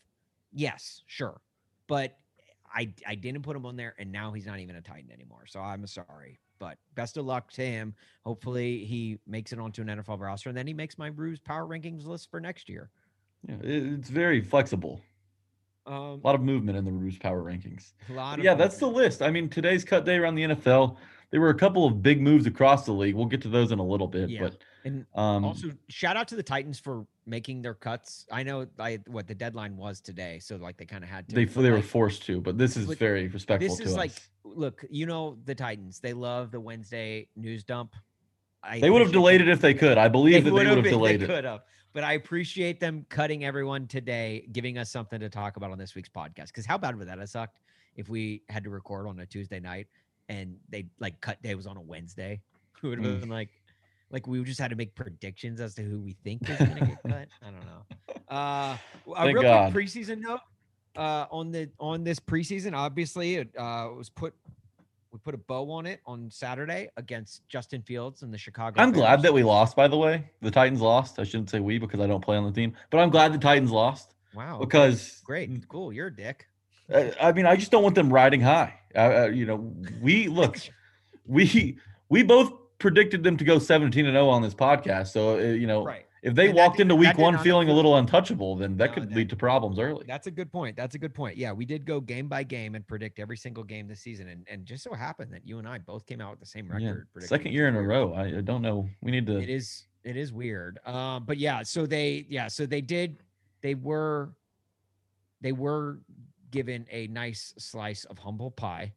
Yes, 0.52 1.02
sure, 1.07 1.40
but 1.87 2.18
I 2.74 2.92
I 3.07 3.14
didn't 3.14 3.42
put 3.42 3.54
him 3.54 3.64
on 3.64 3.76
there, 3.76 3.94
and 3.98 4.11
now 4.11 4.33
he's 4.33 4.46
not 4.46 4.59
even 4.59 4.74
a 4.74 4.83
Titan 4.83 5.12
anymore. 5.12 5.46
So 5.46 5.61
I'm 5.61 5.87
sorry, 5.87 6.40
but 6.59 6.76
best 6.96 7.16
of 7.16 7.24
luck 7.24 7.52
to 7.52 7.62
him. 7.64 7.94
Hopefully, 8.24 8.85
he 8.85 9.20
makes 9.28 9.52
it 9.52 9.61
onto 9.61 9.83
an 9.83 9.88
NFL 9.90 10.18
roster, 10.18 10.48
and 10.48 10.59
then 10.59 10.66
he 10.66 10.74
makes 10.74 10.98
my 10.98 11.07
Roos 11.07 11.38
power 11.38 11.66
rankings 11.68 12.04
list 12.04 12.28
for 12.33 12.40
next 12.40 12.68
year. 12.68 12.90
Yeah, 13.48 13.57
it's 13.62 14.09
very 14.11 14.40
flexible. 14.40 15.00
Um, 15.87 15.94
A 15.94 16.20
lot 16.25 16.35
of 16.35 16.40
movement 16.40 16.79
in 16.79 16.85
the 16.85 16.92
Roos 16.92 17.18
power 17.18 17.42
rankings. 17.42 17.92
a 18.09 18.12
lot 18.12 18.38
of 18.38 18.44
yeah, 18.44 18.55
that's 18.55 18.79
the 18.79 18.87
list. 18.87 19.20
I 19.23 19.31
mean, 19.31 19.49
today's 19.49 19.85
cut 19.85 20.05
day 20.05 20.16
around 20.16 20.35
the 20.35 20.42
NFL. 20.44 20.97
There 21.31 21.40
were 21.40 21.51
a 21.51 21.55
couple 21.55 21.87
of 21.87 22.01
big 22.01 22.20
moves 22.23 22.47
across 22.47 22.87
the 22.87 22.92
league. 22.92 23.14
We'll 23.14 23.27
get 23.27 23.42
to 23.42 23.49
those 23.49 23.73
in 23.73 23.79
a 23.79 23.85
little 23.85 24.07
bit, 24.07 24.31
Yeah. 24.31 24.42
but 24.42 24.57
And 24.85 25.05
um, 25.14 25.44
also, 25.44 25.68
shout 25.88 26.16
out 26.16 26.29
to 26.29 26.37
the 26.37 26.42
Titans 26.42 26.79
for 26.79 27.07
making 27.27 27.61
their 27.61 27.75
cuts. 27.75 28.27
I 28.31 28.44
know 28.44 28.66
I 28.79 29.01
what 29.09 29.27
the 29.27 29.35
deadline 29.35 29.77
was 29.77 30.01
today, 30.01 30.38
so 30.38 30.57
like 30.57 30.77
they 30.77 30.87
kind 30.87 31.03
of 31.05 31.11
had 31.11 31.29
to. 31.29 31.35
they 31.35 31.44
they 31.44 31.70
were 31.70 31.83
forced 31.83 32.25
to. 32.27 32.40
But 32.40 32.57
this 32.57 32.77
is 32.77 32.87
very 32.94 33.29
respectful 33.29 33.68
this 33.77 33.85
is 33.85 33.92
us. 33.92 33.99
like 33.99 34.12
look 34.44 34.85
you 34.90 35.07
know 35.07 35.37
the 35.47 35.55
titans 35.55 36.01
they 36.01 36.12
love 36.12 36.51
the 36.53 36.61
wednesday 36.61 37.27
news 37.35 37.64
dump 37.64 37.97
I 38.62 38.79
they 38.79 38.90
would 38.90 39.03
have 39.03 39.12
delayed 39.12 39.40
it 39.40 39.49
if 39.49 39.61
they 39.61 39.75
could. 39.75 39.99
I 39.99 40.09
believe 40.09 40.44
that 40.44 40.51
they 40.51 40.66
would 40.66 40.66
have 40.66 40.85
delayed 40.85 41.23
it. 41.23 41.61
But 41.94 42.04
i 42.04 42.12
appreciate 42.14 42.80
them 42.80 43.07
cutting 43.09 43.44
everyone 43.44 43.87
today 43.87 44.46
giving 44.52 44.76
us 44.76 44.90
something 44.90 45.20
to 45.20 45.28
talk 45.30 45.57
about 45.57 45.70
on 45.70 45.78
this 45.78 45.94
week's 45.94 46.09
podcast 46.09 46.46
because 46.48 46.66
how 46.66 46.76
bad 46.76 46.96
would 46.96 47.09
that 47.09 47.18
have 47.18 47.30
sucked 47.30 47.61
if 47.96 48.09
we 48.09 48.42
had 48.48 48.64
to 48.64 48.70
record 48.70 49.07
on 49.09 49.18
a 49.20 49.26
tuesday 49.26 49.61
night 49.61 49.87
and 50.28 50.57
they 50.68 50.87
like 51.00 51.18
cut 51.20 51.40
day 51.42 51.54
was 51.54 51.66
on 51.66 51.76
a 51.76 51.80
wednesday 51.80 52.40
it 52.83 52.87
would 52.87 52.98
have 52.98 53.07
Mm. 53.16 53.20
been 53.20 53.28
like 53.30 53.50
like 54.11 54.26
we 54.26 54.42
just 54.44 54.61
had 54.61 54.70
to 54.70 54.76
make 54.76 54.94
predictions 54.94 55.61
as 55.61 55.74
to 55.74 55.83
who 55.83 56.00
we 56.00 56.12
think 56.24 56.48
is 56.48 56.59
going 56.59 56.74
to 56.74 56.83
get 56.83 56.98
cut 57.07 57.28
i 57.42 57.46
don't 57.50 57.64
know 57.64 57.83
uh 58.28 58.76
a 59.16 59.24
Thank 59.24 59.35
real 59.35 59.42
God. 59.42 59.72
quick 59.72 59.85
preseason 59.87 60.20
note 60.20 60.40
uh 60.96 61.26
on 61.30 61.50
the 61.50 61.70
on 61.80 62.04
this 62.04 62.20
preseason 62.20 62.74
obviously 62.74 63.37
it 63.37 63.48
uh 63.57 63.88
was 63.96 64.11
put 64.11 64.35
we 65.14 65.20
put 65.20 65.35
a 65.35 65.38
bow 65.38 65.70
on 65.70 65.87
it 65.87 66.00
on 66.07 66.29
saturday 66.31 66.88
against 66.96 67.48
justin 67.48 67.81
fields 67.83 68.22
and 68.22 68.35
the 68.35 68.38
chicago 68.38 68.83
I'm 68.83 68.92
glad 68.92 69.22
that 69.22 69.33
we 69.33 69.44
lost. 69.44 69.77
By 69.77 69.88
the 69.88 69.96
way, 69.96 70.29
the 70.42 70.50
Titans 70.50 70.81
lost. 70.81 71.18
I 71.20 71.24
shouldn't 71.24 71.48
say 71.48 71.61
we 71.61 71.79
because 71.79 72.00
I 72.00 72.07
don't 72.07 72.22
play 72.22 72.37
on 72.37 72.44
the 72.44 72.53
team, 72.53 72.74
but 72.90 72.98
I'm 72.98 73.11
glad 73.11 73.33
the 73.33 73.38
Titans 73.38 73.70
lost 73.70 74.14
wow 74.35 74.59
because 74.59 75.22
great 75.24 75.68
cool 75.68 75.92
you're 75.92 76.09
a 76.09 76.14
dick 76.14 76.48
I 76.92 77.33
mean, 77.33 77.46
I 77.46 77.57
just 77.57 77.70
don't 77.70 77.83
want 77.83 77.94
them 77.94 78.12
riding 78.12 78.40
high. 78.40 78.74
Uh, 78.94 79.29
you 79.33 79.46
know, 79.46 79.72
we 80.03 80.29
look, 80.29 80.59
we 81.27 81.79
we 82.09 82.22
both 82.22 82.53
predicted 82.79 83.22
them 83.22 83.37
to 83.38 83.44
go 83.44 83.59
17 83.59 84.05
and 84.05 84.14
0 84.14 84.29
on 84.29 84.42
this 84.42 84.55
podcast. 84.55 85.09
So 85.09 85.38
uh, 85.38 85.42
you 85.42 85.66
know, 85.66 85.85
right 85.85 86.04
if 86.24 86.34
they 86.34 86.46
And 86.48 86.56
walked 86.56 86.78
did- 86.78 86.84
into 86.84 86.96
week 86.96 87.16
one 87.18 87.37
feeling 87.38 87.68
a 87.68 87.72
little 87.72 87.96
untouchable, 87.96 88.56
then 88.56 88.76
that 88.78 88.88
No, 88.88 88.94
could 88.94 89.10
that- 89.10 89.14
lead 89.16 89.28
to 89.30 89.37
problems 89.37 89.78
early. 89.78 90.04
that's 90.08 90.26
a 90.26 90.30
good 90.30 90.50
point 90.50 90.74
that's 90.76 90.94
a 90.94 90.98
good 90.98 91.12
point 91.14 91.37
yeah 91.37 91.52
we 91.52 91.64
did 91.64 91.84
go 91.84 92.00
game 92.00 92.26
by 92.28 92.42
game 92.42 92.74
and 92.74 92.87
predict 92.87 93.18
every 93.20 93.37
single 93.37 93.62
game 93.62 93.87
this 93.87 94.00
season 94.00 94.28
and 94.28 94.44
and 94.50 94.64
just 94.66 94.82
so 94.82 94.94
happened 94.94 95.32
that 95.32 95.46
you 95.46 95.58
and 95.58 95.68
i 95.68 95.78
both 95.78 96.04
came 96.06 96.20
out 96.20 96.30
with 96.30 96.40
the 96.40 96.46
same 96.46 96.66
record 96.68 97.06
predicting, 97.12 97.37
second 97.38 97.52
year 97.52 97.68
in 97.68 97.76
a 97.76 97.82
row. 97.82 98.12
I, 98.14 98.38
I 98.38 98.40
don't 98.40 98.62
know. 98.62 98.88
We 99.02 99.10
need 99.12 99.26
to. 99.26 99.38
it 99.38 99.50
is 99.50 99.87
it 100.02 100.16
is 100.16 100.32
weird 100.32 100.78
um 100.87 101.24
but 101.24 101.37
yeah 101.38 101.62
so 101.62 101.87
they 101.87 102.26
yeah 102.28 102.48
so 102.48 102.64
they 102.66 102.80
did 102.80 103.18
they 103.60 103.74
were 103.74 104.32
they 105.42 105.52
were 105.52 106.00
given 106.50 106.87
a 106.90 107.06
nice 107.08 107.52
slice 107.58 108.04
of 108.06 108.18
humble 108.18 108.50
pie 108.50 108.92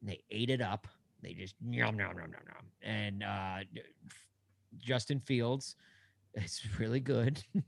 and 0.00 0.10
they 0.10 0.20
ate 0.30 0.50
it 0.50 0.60
up 0.60 0.88
they 1.22 1.32
just 1.32 1.54
yum 1.60 1.98
yum 1.98 2.16
yum 2.16 2.18
yum 2.18 2.30
yum 2.32 2.66
and 2.82 3.22
uh 3.22 3.58
justin 4.78 5.20
fields 5.20 5.76
It's 6.34 6.78
really 6.78 7.00
good. 7.00 7.42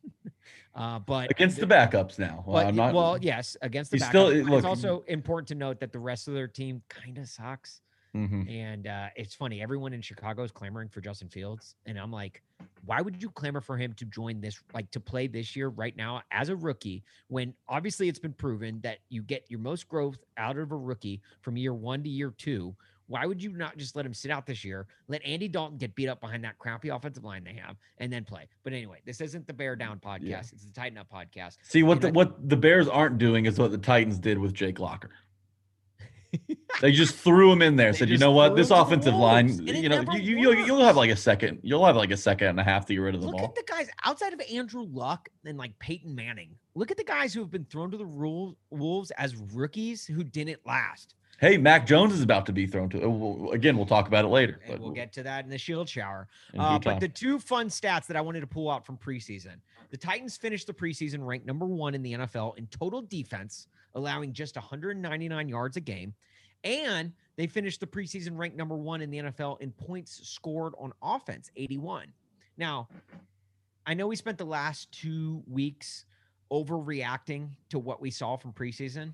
uh, 0.74 0.98
but 1.00 1.30
against 1.30 1.58
the 1.60 1.66
backups 1.66 2.18
now. 2.18 2.42
Well, 2.46 2.56
But, 2.62 2.66
I'm 2.68 2.76
not. 2.76 2.94
well, 2.94 3.18
yes, 3.20 3.56
against 3.62 3.90
the 3.90 3.96
He's 3.96 4.02
backup. 4.02 4.28
still- 4.30 4.44
look- 4.44 4.58
it's 4.58 4.66
also 4.66 5.04
important 5.06 5.48
to 5.48 5.54
note 5.54 5.80
that 5.80 5.92
the 5.92 5.98
rest 5.98 6.28
of 6.28 6.34
their 6.34 6.48
team 6.48 6.82
kind 6.88 7.18
of 7.18 7.28
sucks. 7.28 7.80
Mhm. 8.16 8.48
And 8.48 8.86
uh, 8.86 9.08
it's 9.16 9.34
funny, 9.34 9.60
everyone 9.60 9.92
in 9.92 10.00
Chicago 10.00 10.44
is 10.44 10.52
clamoring 10.52 10.88
for 10.88 11.00
Justin 11.00 11.28
Fields. 11.28 11.74
And 11.84 11.98
I'm 11.98 12.12
like, 12.12 12.42
why 12.86 13.00
would 13.00 13.20
you 13.20 13.28
clamor 13.30 13.60
for 13.60 13.76
him 13.76 13.92
to 13.94 14.04
join 14.04 14.40
this, 14.40 14.62
like 14.72 14.88
to 14.92 15.00
play 15.00 15.26
this 15.26 15.56
year 15.56 15.68
right 15.70 15.96
now 15.96 16.22
as 16.30 16.48
a 16.48 16.54
rookie, 16.54 17.02
when 17.26 17.52
obviously 17.68 18.08
it's 18.08 18.20
been 18.20 18.32
proven 18.32 18.80
that 18.82 18.98
you 19.08 19.20
get 19.22 19.44
your 19.48 19.58
most 19.58 19.88
growth 19.88 20.18
out 20.36 20.56
of 20.58 20.70
a 20.70 20.76
rookie 20.76 21.22
from 21.40 21.56
year 21.56 21.74
one 21.74 22.04
to 22.04 22.08
year 22.08 22.30
two? 22.38 22.76
Why 23.06 23.26
would 23.26 23.42
you 23.42 23.52
not 23.52 23.76
just 23.76 23.96
let 23.96 24.06
him 24.06 24.14
sit 24.14 24.30
out 24.30 24.46
this 24.46 24.64
year? 24.64 24.86
Let 25.08 25.24
Andy 25.24 25.48
Dalton 25.48 25.76
get 25.76 25.94
beat 25.94 26.08
up 26.08 26.20
behind 26.20 26.42
that 26.44 26.58
crappy 26.58 26.88
offensive 26.88 27.24
line 27.24 27.44
they 27.44 27.54
have 27.54 27.76
and 27.98 28.12
then 28.12 28.24
play. 28.24 28.48
But 28.62 28.72
anyway, 28.72 29.00
this 29.04 29.20
isn't 29.20 29.46
the 29.46 29.52
Bear 29.52 29.76
Down 29.76 30.00
podcast. 30.00 30.52
It's 30.52 30.64
the 30.64 30.72
Titan 30.72 30.98
Up 30.98 31.08
podcast. 31.12 31.58
See 31.62 31.82
what 31.82 31.94
and 31.94 32.02
the 32.02 32.08
I- 32.08 32.12
what 32.12 32.48
the 32.48 32.56
Bears 32.56 32.88
aren't 32.88 33.18
doing 33.18 33.46
is 33.46 33.58
what 33.58 33.70
the 33.70 33.78
Titans 33.78 34.18
did 34.18 34.38
with 34.38 34.54
Jake 34.54 34.78
Locker. 34.78 35.10
they 36.80 36.92
just 36.92 37.14
threw 37.16 37.52
him 37.52 37.62
in 37.62 37.76
there. 37.76 37.92
They 37.92 37.98
Said, 37.98 38.08
you 38.08 38.18
know 38.18 38.32
what, 38.32 38.56
this 38.56 38.70
him 38.70 38.76
to 38.76 38.80
the 38.80 38.82
offensive 38.82 39.14
line, 39.14 39.66
you 39.66 39.88
know, 39.88 40.00
you, 40.14 40.38
you 40.38 40.64
you'll 40.64 40.84
have 40.84 40.96
like 40.96 41.10
a 41.10 41.16
second. 41.16 41.60
You'll 41.62 41.84
have 41.84 41.96
like 41.96 42.10
a 42.10 42.16
second 42.16 42.48
and 42.48 42.60
a 42.60 42.64
half 42.64 42.86
to 42.86 42.94
get 42.94 43.00
rid 43.00 43.14
of 43.14 43.20
the 43.20 43.26
Look 43.26 43.36
ball. 43.36 43.42
Look 43.48 43.58
at 43.58 43.66
the 43.66 43.72
guys 43.72 43.88
outside 44.04 44.32
of 44.32 44.40
Andrew 44.52 44.84
Luck 44.90 45.28
and 45.44 45.56
like 45.56 45.78
Peyton 45.78 46.14
Manning. 46.14 46.56
Look 46.74 46.90
at 46.90 46.96
the 46.96 47.04
guys 47.04 47.32
who 47.32 47.40
have 47.40 47.50
been 47.50 47.66
thrown 47.66 47.90
to 47.90 47.96
the 47.96 48.06
rule, 48.06 48.56
Wolves 48.70 49.12
as 49.12 49.36
rookies 49.36 50.04
who 50.06 50.24
didn't 50.24 50.60
last. 50.66 51.14
Hey, 51.40 51.56
Mac 51.58 51.86
Jones 51.86 52.12
is 52.12 52.22
about 52.22 52.46
to 52.46 52.52
be 52.52 52.66
thrown 52.66 52.88
to. 52.90 53.04
uh, 53.04 53.08
we'll- 53.08 53.50
Again, 53.52 53.76
we'll 53.76 53.86
talk 53.86 54.06
about 54.06 54.24
it 54.24 54.28
later. 54.28 54.60
But 54.68 54.80
we'll 54.80 54.92
get 54.92 55.12
to 55.14 55.22
that 55.24 55.44
in 55.44 55.50
the 55.50 55.58
shield 55.58 55.88
shower. 55.88 56.28
Uh, 56.56 56.78
but 56.78 57.00
the 57.00 57.08
two 57.08 57.38
fun 57.38 57.68
stats 57.68 58.06
that 58.06 58.16
I 58.16 58.20
wanted 58.20 58.40
to 58.40 58.46
pull 58.46 58.70
out 58.70 58.84
from 58.86 58.96
preseason 58.96 59.56
the 59.90 59.96
Titans 59.98 60.36
finished 60.36 60.66
the 60.66 60.72
preseason 60.72 61.24
ranked 61.24 61.46
number 61.46 61.66
one 61.66 61.94
in 61.94 62.02
the 62.02 62.14
NFL 62.14 62.56
in 62.58 62.66
total 62.68 63.02
defense, 63.02 63.68
allowing 63.94 64.32
just 64.32 64.56
199 64.56 65.48
yards 65.48 65.76
a 65.76 65.80
game. 65.80 66.14
And 66.64 67.12
they 67.36 67.46
finished 67.46 67.78
the 67.78 67.86
preseason 67.86 68.36
ranked 68.36 68.56
number 68.56 68.74
one 68.76 69.02
in 69.02 69.10
the 69.10 69.18
NFL 69.18 69.60
in 69.60 69.70
points 69.70 70.26
scored 70.28 70.72
on 70.78 70.92
offense, 71.02 71.50
81. 71.56 72.08
Now, 72.56 72.88
I 73.86 73.94
know 73.94 74.06
we 74.08 74.16
spent 74.16 74.38
the 74.38 74.46
last 74.46 74.90
two 74.90 75.44
weeks 75.46 76.06
overreacting 76.50 77.50
to 77.68 77.78
what 77.78 78.00
we 78.00 78.10
saw 78.10 78.36
from 78.36 78.52
preseason. 78.52 79.12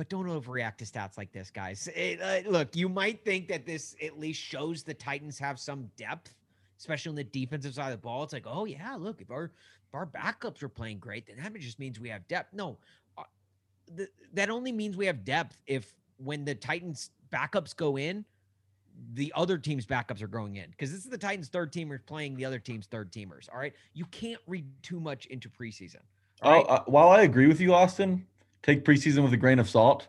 But 0.00 0.08
don't 0.08 0.28
overreact 0.28 0.78
to 0.78 0.86
stats 0.86 1.18
like 1.18 1.30
this, 1.30 1.50
guys. 1.50 1.86
It, 1.94 2.22
uh, 2.22 2.48
look, 2.50 2.74
you 2.74 2.88
might 2.88 3.22
think 3.22 3.48
that 3.48 3.66
this 3.66 3.94
at 4.02 4.18
least 4.18 4.40
shows 4.40 4.82
the 4.82 4.94
Titans 4.94 5.38
have 5.38 5.60
some 5.60 5.90
depth, 5.98 6.34
especially 6.78 7.10
on 7.10 7.16
the 7.16 7.24
defensive 7.24 7.74
side 7.74 7.92
of 7.92 8.00
the 8.00 8.02
ball. 8.02 8.22
It's 8.22 8.32
like, 8.32 8.46
oh 8.46 8.64
yeah, 8.64 8.96
look, 8.98 9.20
if 9.20 9.30
our 9.30 9.44
if 9.44 9.94
our 9.94 10.06
backups 10.06 10.62
are 10.62 10.70
playing 10.70 11.00
great, 11.00 11.26
then 11.26 11.36
that 11.36 11.54
just 11.60 11.78
means 11.78 12.00
we 12.00 12.08
have 12.08 12.26
depth. 12.28 12.54
No, 12.54 12.78
uh, 13.18 13.24
th- 13.94 14.08
that 14.32 14.48
only 14.48 14.72
means 14.72 14.96
we 14.96 15.04
have 15.04 15.22
depth 15.22 15.58
if 15.66 15.92
when 16.16 16.46
the 16.46 16.54
Titans 16.54 17.10
backups 17.30 17.76
go 17.76 17.98
in, 17.98 18.24
the 19.12 19.30
other 19.36 19.58
team's 19.58 19.84
backups 19.84 20.22
are 20.22 20.28
going 20.28 20.56
in 20.56 20.70
because 20.70 20.90
this 20.90 21.04
is 21.04 21.10
the 21.10 21.18
Titans' 21.18 21.48
third 21.48 21.74
teamers 21.74 22.00
playing 22.06 22.36
the 22.36 22.46
other 22.46 22.58
team's 22.58 22.86
third 22.86 23.12
teamers. 23.12 23.50
All 23.52 23.58
right, 23.58 23.74
you 23.92 24.06
can't 24.06 24.40
read 24.46 24.64
too 24.82 24.98
much 24.98 25.26
into 25.26 25.50
preseason. 25.50 26.00
Oh, 26.40 26.52
right? 26.52 26.64
uh, 26.70 26.84
while 26.86 27.10
I 27.10 27.20
agree 27.20 27.48
with 27.48 27.60
you, 27.60 27.74
Austin, 27.74 28.26
take 28.62 28.84
preseason 28.84 29.22
with 29.22 29.32
a 29.32 29.36
grain 29.36 29.58
of 29.58 29.68
salt. 29.68 30.08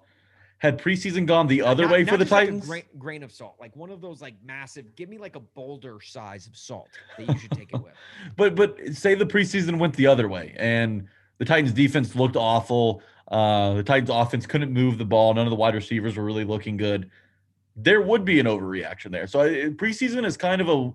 Had 0.57 0.77
preseason 0.77 1.25
gone 1.25 1.47
the 1.47 1.63
other 1.63 1.83
Not- 1.83 1.91
way 1.91 2.03
not 2.03 2.09
for 2.11 2.17
the 2.17 2.23
just 2.25 2.31
like 2.31 2.43
a 2.43 2.45
Titans, 2.51 2.67
grain, 2.67 2.83
grain 2.99 3.23
of 3.23 3.31
salt, 3.31 3.55
like 3.59 3.75
one 3.75 3.89
of 3.89 3.99
those 3.99 4.21
like 4.21 4.35
massive. 4.45 4.95
Give 4.95 5.09
me 5.09 5.17
like 5.17 5.35
a 5.35 5.39
boulder 5.39 5.99
size 6.01 6.45
of 6.45 6.55
salt 6.55 6.89
that 7.17 7.27
you 7.27 7.37
should 7.39 7.51
take 7.51 7.73
it 7.73 7.81
with. 7.81 7.93
but 8.35 8.55
but 8.55 8.77
say 8.93 9.15
the 9.15 9.25
preseason 9.25 9.79
went 9.79 9.95
the 9.95 10.05
other 10.05 10.27
way 10.27 10.53
and 10.57 11.07
the 11.39 11.45
Titans 11.45 11.73
defense 11.73 12.15
looked 12.15 12.35
awful. 12.35 13.01
Uh, 13.29 13.73
the 13.73 13.83
Titans 13.83 14.11
offense 14.11 14.45
couldn't 14.45 14.71
move 14.71 14.99
the 14.99 15.05
ball. 15.05 15.33
None 15.33 15.47
of 15.47 15.49
the 15.49 15.55
wide 15.55 15.73
receivers 15.73 16.15
were 16.15 16.23
really 16.25 16.43
looking 16.43 16.77
good. 16.77 17.09
There 17.75 18.01
would 18.01 18.23
be 18.23 18.39
an 18.39 18.45
overreaction 18.45 19.09
there. 19.09 19.25
So 19.25 19.41
I, 19.41 19.49
preseason 19.69 20.25
is 20.25 20.37
kind 20.37 20.61
of 20.61 20.69
a 20.69 20.93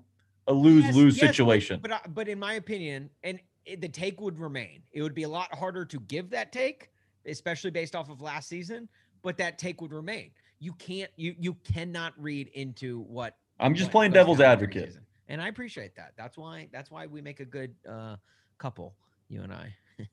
a 0.49 0.53
lose 0.53 0.85
lose 0.95 1.17
Yes, 1.17 1.23
yes, 1.23 1.29
but- 1.29 1.35
situation. 1.35 1.81
But 1.83 1.93
I- 1.93 2.01
but 2.07 2.29
in 2.29 2.39
my 2.39 2.53
opinion, 2.53 3.11
and 3.25 3.41
it, 3.65 3.81
the 3.81 3.89
take 3.89 4.21
would 4.21 4.39
remain. 4.39 4.83
It 4.93 5.03
would 5.03 5.15
be 5.15 5.25
a 5.25 5.29
lot 5.29 5.53
harder 5.53 5.85
to 5.87 5.99
give 5.99 6.31
that 6.31 6.53
take, 6.53 6.91
especially 7.27 7.71
based 7.71 7.95
off 7.95 8.09
of 8.11 8.21
last 8.21 8.49
season. 8.49 8.89
But 9.23 9.37
that 9.39 9.59
take 9.59 9.81
would 9.81 9.93
remain. 9.93 10.31
You 10.61 10.73
can't. 10.75 11.11
You 11.17 11.35
you 11.39 11.55
cannot 11.73 12.13
read 12.17 12.49
into 12.55 13.01
what. 13.01 13.37
I'm 13.59 13.75
just 13.75 13.89
what 13.89 13.93
playing 13.93 14.13
devil's 14.13 14.41
advocate. 14.41 14.97
and 15.29 15.41
I 15.43 15.49
appreciate 15.49 15.97
that. 15.97 16.13
That's 16.17 16.37
why. 16.39 16.69
That's 16.73 16.91
why 16.91 17.07
we 17.07 17.21
make 17.21 17.41
a 17.41 17.45
good 17.45 17.75
uh, 17.89 18.17
couple. 18.59 18.95
You 19.29 19.43
and 19.43 19.53
I. 19.53 19.75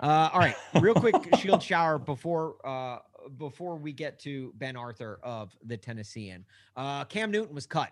uh, 0.00 0.30
all 0.32 0.38
right, 0.40 0.56
real 0.80 0.94
quick 0.94 1.14
shield 1.38 1.62
shower 1.62 1.98
before 1.98 2.56
uh, 2.64 2.98
before 3.38 3.76
we 3.76 3.92
get 3.92 4.18
to 4.20 4.52
Ben 4.56 4.76
Arthur 4.76 5.18
of 5.22 5.56
the 5.64 5.76
Tennessean. 5.76 6.44
Uh, 6.76 7.04
Cam 7.04 7.30
Newton 7.30 7.54
was 7.54 7.66
cut 7.66 7.90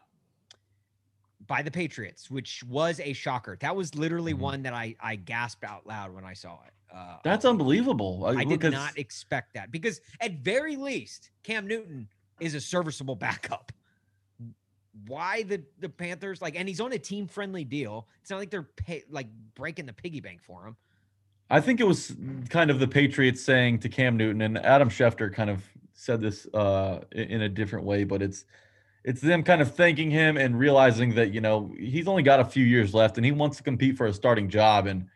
by 1.46 1.62
the 1.62 1.70
Patriots, 1.70 2.30
which 2.30 2.62
was 2.64 3.00
a 3.00 3.12
shocker. 3.12 3.56
That 3.60 3.74
was 3.74 3.94
literally 3.94 4.34
Mhm. 4.34 4.38
one 4.38 4.62
that 4.62 4.74
I 4.74 4.94
I 5.00 5.16
gasped 5.16 5.64
out 5.64 5.86
loud 5.86 6.12
when 6.14 6.24
I 6.24 6.34
saw 6.34 6.58
it. 6.66 6.72
Uh, 6.94 7.16
That's 7.22 7.44
unbelievable. 7.44 8.24
I 8.26 8.44
did 8.44 8.60
because- 8.60 8.72
not 8.72 8.98
expect 8.98 9.54
that 9.54 9.70
because 9.70 10.00
at 10.20 10.32
very 10.40 10.76
least, 10.76 11.30
Cam 11.42 11.66
Newton 11.66 12.08
is 12.40 12.54
a 12.54 12.60
serviceable 12.60 13.14
backup. 13.16 13.72
Why 15.06 15.44
the 15.44 15.62
the 15.78 15.88
Panthers 15.88 16.42
like, 16.42 16.56
and 16.56 16.68
he's 16.68 16.80
on 16.80 16.92
a 16.92 16.98
team 16.98 17.28
friendly 17.28 17.64
deal. 17.64 18.08
It's 18.20 18.30
not 18.30 18.38
like 18.38 18.50
they're 18.50 18.64
pay, 18.64 19.04
like 19.08 19.28
breaking 19.54 19.86
the 19.86 19.92
piggy 19.92 20.20
bank 20.20 20.42
for 20.42 20.66
him. 20.66 20.76
I 21.48 21.60
think 21.60 21.80
it 21.80 21.86
was 21.86 22.14
kind 22.48 22.70
of 22.70 22.78
the 22.78 22.88
Patriots 22.88 23.42
saying 23.42 23.80
to 23.80 23.88
Cam 23.88 24.16
Newton 24.16 24.40
and 24.42 24.58
Adam 24.58 24.88
Schefter 24.88 25.32
kind 25.32 25.50
of 25.50 25.64
said 25.92 26.20
this 26.20 26.46
uh, 26.54 27.00
in 27.12 27.42
a 27.42 27.48
different 27.48 27.84
way, 27.84 28.04
but 28.04 28.20
it's 28.20 28.44
it's 29.04 29.20
them 29.20 29.42
kind 29.42 29.62
of 29.62 29.74
thanking 29.74 30.10
him 30.10 30.36
and 30.36 30.58
realizing 30.58 31.14
that 31.14 31.32
you 31.32 31.40
know 31.40 31.72
he's 31.78 32.08
only 32.08 32.22
got 32.22 32.40
a 32.40 32.44
few 32.44 32.64
years 32.64 32.92
left 32.92 33.16
and 33.16 33.24
he 33.24 33.32
wants 33.32 33.56
to 33.58 33.62
compete 33.62 33.96
for 33.96 34.06
a 34.06 34.12
starting 34.12 34.48
job 34.48 34.86
and 34.86 35.06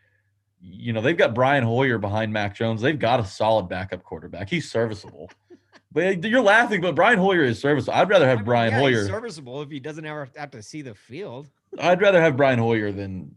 you 0.67 0.93
know 0.93 1.01
they've 1.01 1.17
got 1.17 1.33
Brian 1.33 1.63
Hoyer 1.63 1.97
behind 1.97 2.33
Mac 2.33 2.55
Jones. 2.55 2.81
They've 2.81 2.97
got 2.97 3.19
a 3.19 3.25
solid 3.25 3.69
backup 3.69 4.03
quarterback. 4.03 4.49
He's 4.49 4.69
serviceable. 4.69 5.29
but 5.91 6.23
you're 6.23 6.41
laughing, 6.41 6.81
but 6.81 6.95
Brian 6.95 7.19
Hoyer 7.19 7.43
is 7.43 7.59
serviceable. 7.59 7.97
I'd 7.97 8.09
rather 8.09 8.25
I 8.25 8.29
have 8.29 8.39
mean, 8.39 8.45
Brian 8.45 8.71
yeah, 8.71 8.89
he's 8.89 8.97
Hoyer. 8.97 9.07
serviceable 9.07 9.61
if 9.61 9.69
he 9.69 9.79
doesn't 9.79 10.05
ever 10.05 10.27
have 10.35 10.51
to 10.51 10.61
see 10.63 10.81
the 10.81 10.95
field. 10.95 11.49
I'd 11.79 12.01
rather 12.01 12.21
have 12.21 12.35
Brian 12.35 12.59
Hoyer 12.59 12.91
than 12.91 13.31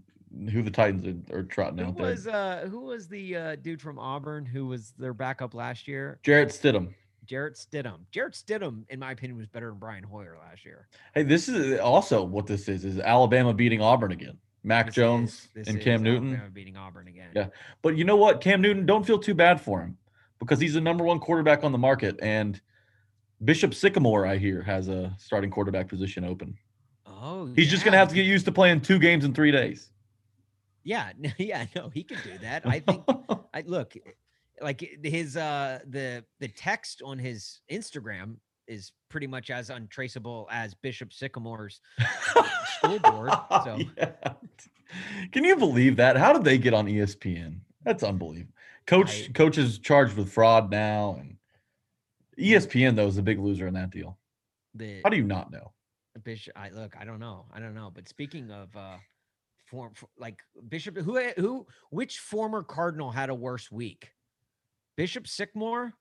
who 0.50 0.62
the 0.62 0.70
Titans 0.70 1.24
are, 1.30 1.38
are 1.38 1.42
trotting 1.42 1.78
Who 1.78 1.84
out 1.86 1.96
there. 1.96 2.06
was 2.06 2.26
uh 2.26 2.66
who 2.70 2.80
was 2.80 3.08
the 3.08 3.36
uh, 3.36 3.56
dude 3.56 3.80
from 3.80 3.98
Auburn 3.98 4.44
who 4.46 4.66
was 4.66 4.92
their 4.98 5.14
backup 5.14 5.54
last 5.54 5.88
year? 5.88 6.18
Jarrett 6.22 6.50
Stidham. 6.50 6.94
Jarrett 7.26 7.56
Stidham. 7.56 7.98
Jarrett 8.10 8.32
Stidham, 8.34 8.84
in 8.88 8.98
my 8.98 9.12
opinion, 9.12 9.36
was 9.36 9.46
better 9.46 9.68
than 9.68 9.78
Brian 9.78 10.02
Hoyer 10.02 10.38
last 10.40 10.64
year. 10.64 10.88
Hey, 11.14 11.24
this 11.24 11.46
is 11.48 11.78
also 11.78 12.22
what 12.24 12.46
this 12.46 12.68
is: 12.68 12.86
is 12.86 12.98
Alabama 12.98 13.52
beating 13.52 13.82
Auburn 13.82 14.12
again. 14.12 14.38
Mac 14.64 14.86
This 14.86 14.94
Jones 14.96 15.30
is- 15.30 15.48
this 15.54 15.68
and 15.68 15.78
is 15.78 15.84
Cam 15.84 16.02
Newton. 16.02 16.28
Alabama 16.30 16.50
beating 16.50 16.76
Auburn 16.76 17.08
again. 17.08 17.30
Yeah. 17.34 17.48
But 17.82 17.96
you 17.96 18.04
know 18.04 18.16
what, 18.16 18.40
Cam 18.40 18.60
Newton, 18.60 18.86
don't 18.86 19.06
feel 19.06 19.18
too 19.18 19.34
bad 19.34 19.60
for 19.60 19.80
him 19.80 19.96
because 20.38 20.58
he's 20.60 20.74
the 20.74 20.80
number 20.80 21.04
one 21.04 21.18
quarterback 21.20 21.64
on 21.64 21.72
the 21.72 21.78
market, 21.78 22.18
and 22.22 22.60
Bishop 23.44 23.72
Sycamore, 23.74 24.26
I 24.26 24.36
hear, 24.36 24.62
has 24.62 24.88
a 24.88 25.14
starting 25.18 25.50
quarterback 25.50 25.88
position 25.88 26.24
open. 26.24 26.56
Oh, 27.06 27.52
He's 27.54 27.70
just 27.70 27.84
gonna 27.84 27.96
yeah, 27.96 28.00
have 28.00 28.08
to 28.10 28.14
get 28.14 28.26
used 28.26 28.44
to 28.46 28.52
playing 28.52 28.80
two 28.80 28.98
games 28.98 29.24
in 29.24 29.32
three 29.34 29.50
days. 29.52 29.90
Yeah, 30.84 31.12
yeah, 31.38 31.66
no, 31.74 31.88
he 31.88 32.02
can 32.04 32.18
do 32.24 32.38
that. 32.38 32.66
I 32.66 32.80
think. 32.80 33.02
I 33.54 33.62
look, 33.66 33.94
like 34.60 34.84
his 35.02 35.36
uh 35.36 35.80
the 35.88 36.24
the 36.40 36.48
text 36.48 37.00
on 37.04 37.18
his 37.18 37.60
Instagram 37.70 38.36
is 38.68 38.92
pretty 39.08 39.26
much 39.26 39.50
as 39.50 39.70
untraceable 39.70 40.46
as 40.52 40.74
Bishop 40.74 41.12
Sycamore's 41.12 41.80
school 42.76 42.98
board. 43.00 43.30
So 43.64 43.78
Yeah. 43.96 44.12
Can 45.32 45.44
you 45.44 45.56
believe 45.56 45.96
that? 45.96 46.16
How 46.16 46.32
did 46.32 46.44
they 46.44 46.58
get 46.58 46.74
on 46.74 46.86
ESPN? 46.86 47.60
That's 47.84 48.02
unbelievable. 48.02 48.54
Coach 48.86 49.32
coach 49.34 49.58
is 49.58 49.78
charged 49.78 50.16
with 50.16 50.32
fraud 50.32 50.70
now, 50.70 51.16
and 51.20 51.36
ESPN 52.38 52.96
though 52.96 53.06
is 53.06 53.18
a 53.18 53.22
big 53.22 53.38
loser 53.38 53.66
in 53.66 53.74
that 53.74 53.90
deal. 53.90 54.18
the 54.74 55.00
How 55.04 55.10
do 55.10 55.16
you 55.16 55.24
not 55.24 55.50
know? 55.50 55.72
Bishop, 56.24 56.54
I 56.56 56.70
look, 56.70 56.94
I 56.98 57.04
don't 57.04 57.20
know, 57.20 57.46
I 57.52 57.60
don't 57.60 57.74
know. 57.74 57.90
But 57.94 58.08
speaking 58.08 58.50
of 58.50 58.74
uh, 58.76 58.96
form 59.66 59.92
f- 59.94 60.08
like 60.18 60.38
Bishop, 60.68 60.96
who 60.96 61.18
who 61.36 61.66
which 61.90 62.18
former 62.18 62.62
Cardinal 62.62 63.10
had 63.10 63.28
a 63.28 63.34
worse 63.34 63.70
week, 63.70 64.10
Bishop 64.96 65.28
Sycamore 65.28 65.92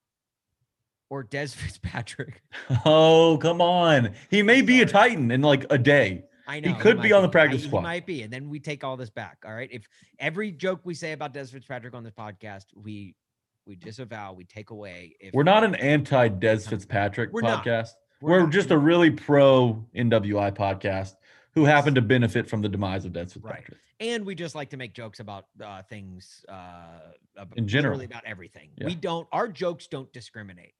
or 1.10 1.24
Dez 1.24 1.55
Fitzpatrick? 1.55 2.41
Oh, 2.86 3.38
come 3.41 3.62
on. 3.62 4.14
He 4.30 4.41
may 4.43 4.62
be 4.62 4.82
a 4.82 4.86
Titan 4.86 5.32
in 5.32 5.41
like 5.41 5.66
a 5.70 5.78
day. 5.78 6.24
I 6.49 6.62
know 6.62 6.70
He 6.74 6.80
could 6.80 7.01
be 7.01 7.12
on 7.12 7.22
the 7.24 7.30
practice 7.30 7.64
I- 7.64 7.68
squad. 7.68 7.80
He 7.82 7.84
might 7.84 8.05
be, 8.05 8.22
and 8.22 8.32
then 8.32 8.49
we 8.49 8.60
take 8.60 8.84
all 8.84 8.95
this 8.95 9.10
back. 9.10 9.39
All 9.45 9.53
right. 9.53 9.70
If 9.72 9.86
every 10.20 10.51
joke 10.51 10.80
we 10.86 10.93
say 10.93 11.12
about 11.12 11.34
Dez 11.34 11.51
Fitzpatrick 11.51 11.93
on 11.93 12.03
this 12.03 12.14
podcast, 12.14 12.66
we 12.76 13.16
we 13.66 13.76
disavow, 13.76 14.32
we 14.32 14.45
take 14.45 14.70
away. 14.70 15.14
If 15.20 15.34
We're 15.34 15.43
not 15.43 15.66
an 15.66 15.76
anti 15.76 16.30
Dez 16.30 16.70
Fitzpatrick 16.70 17.34
We're 17.34 17.41
not. 17.41 17.66
podcast. 17.66 17.89
We're, 18.22 18.39
not- 18.43 18.51
just 18.51 18.72
a 18.72 18.78
really 18.78 19.12
pro 19.12 19.86
NWI 19.95 20.55
podcast 20.55 21.16
who 21.53 21.66
happen 21.66 21.95
to 21.95 22.01
benefit 22.01 22.49
from 22.49 22.62
the 22.62 22.70
demise 22.70 23.03
of 23.03 23.12
Dez 23.12 23.34
Fitzpatrick. 23.34 23.78
and 23.99 24.26
we 24.26 24.36
just 24.36 24.55
like 24.55 24.70
to 24.70 24.78
make 24.78 24.93
jokes 24.93 25.20
about 25.20 25.47
uh, 25.62 25.82
things 25.84 26.45
uh, 26.47 27.12
ab- 27.38 27.53
In 27.58 27.68
general. 27.68 27.99
about 27.99 28.24
everything. 28.26 28.70
Yeah. 28.78 28.86
We 28.86 28.95
don't. 28.95 29.28
Our 29.34 29.49
jokes 29.49 29.88
don't 29.88 30.12
discriminate, 30.14 30.74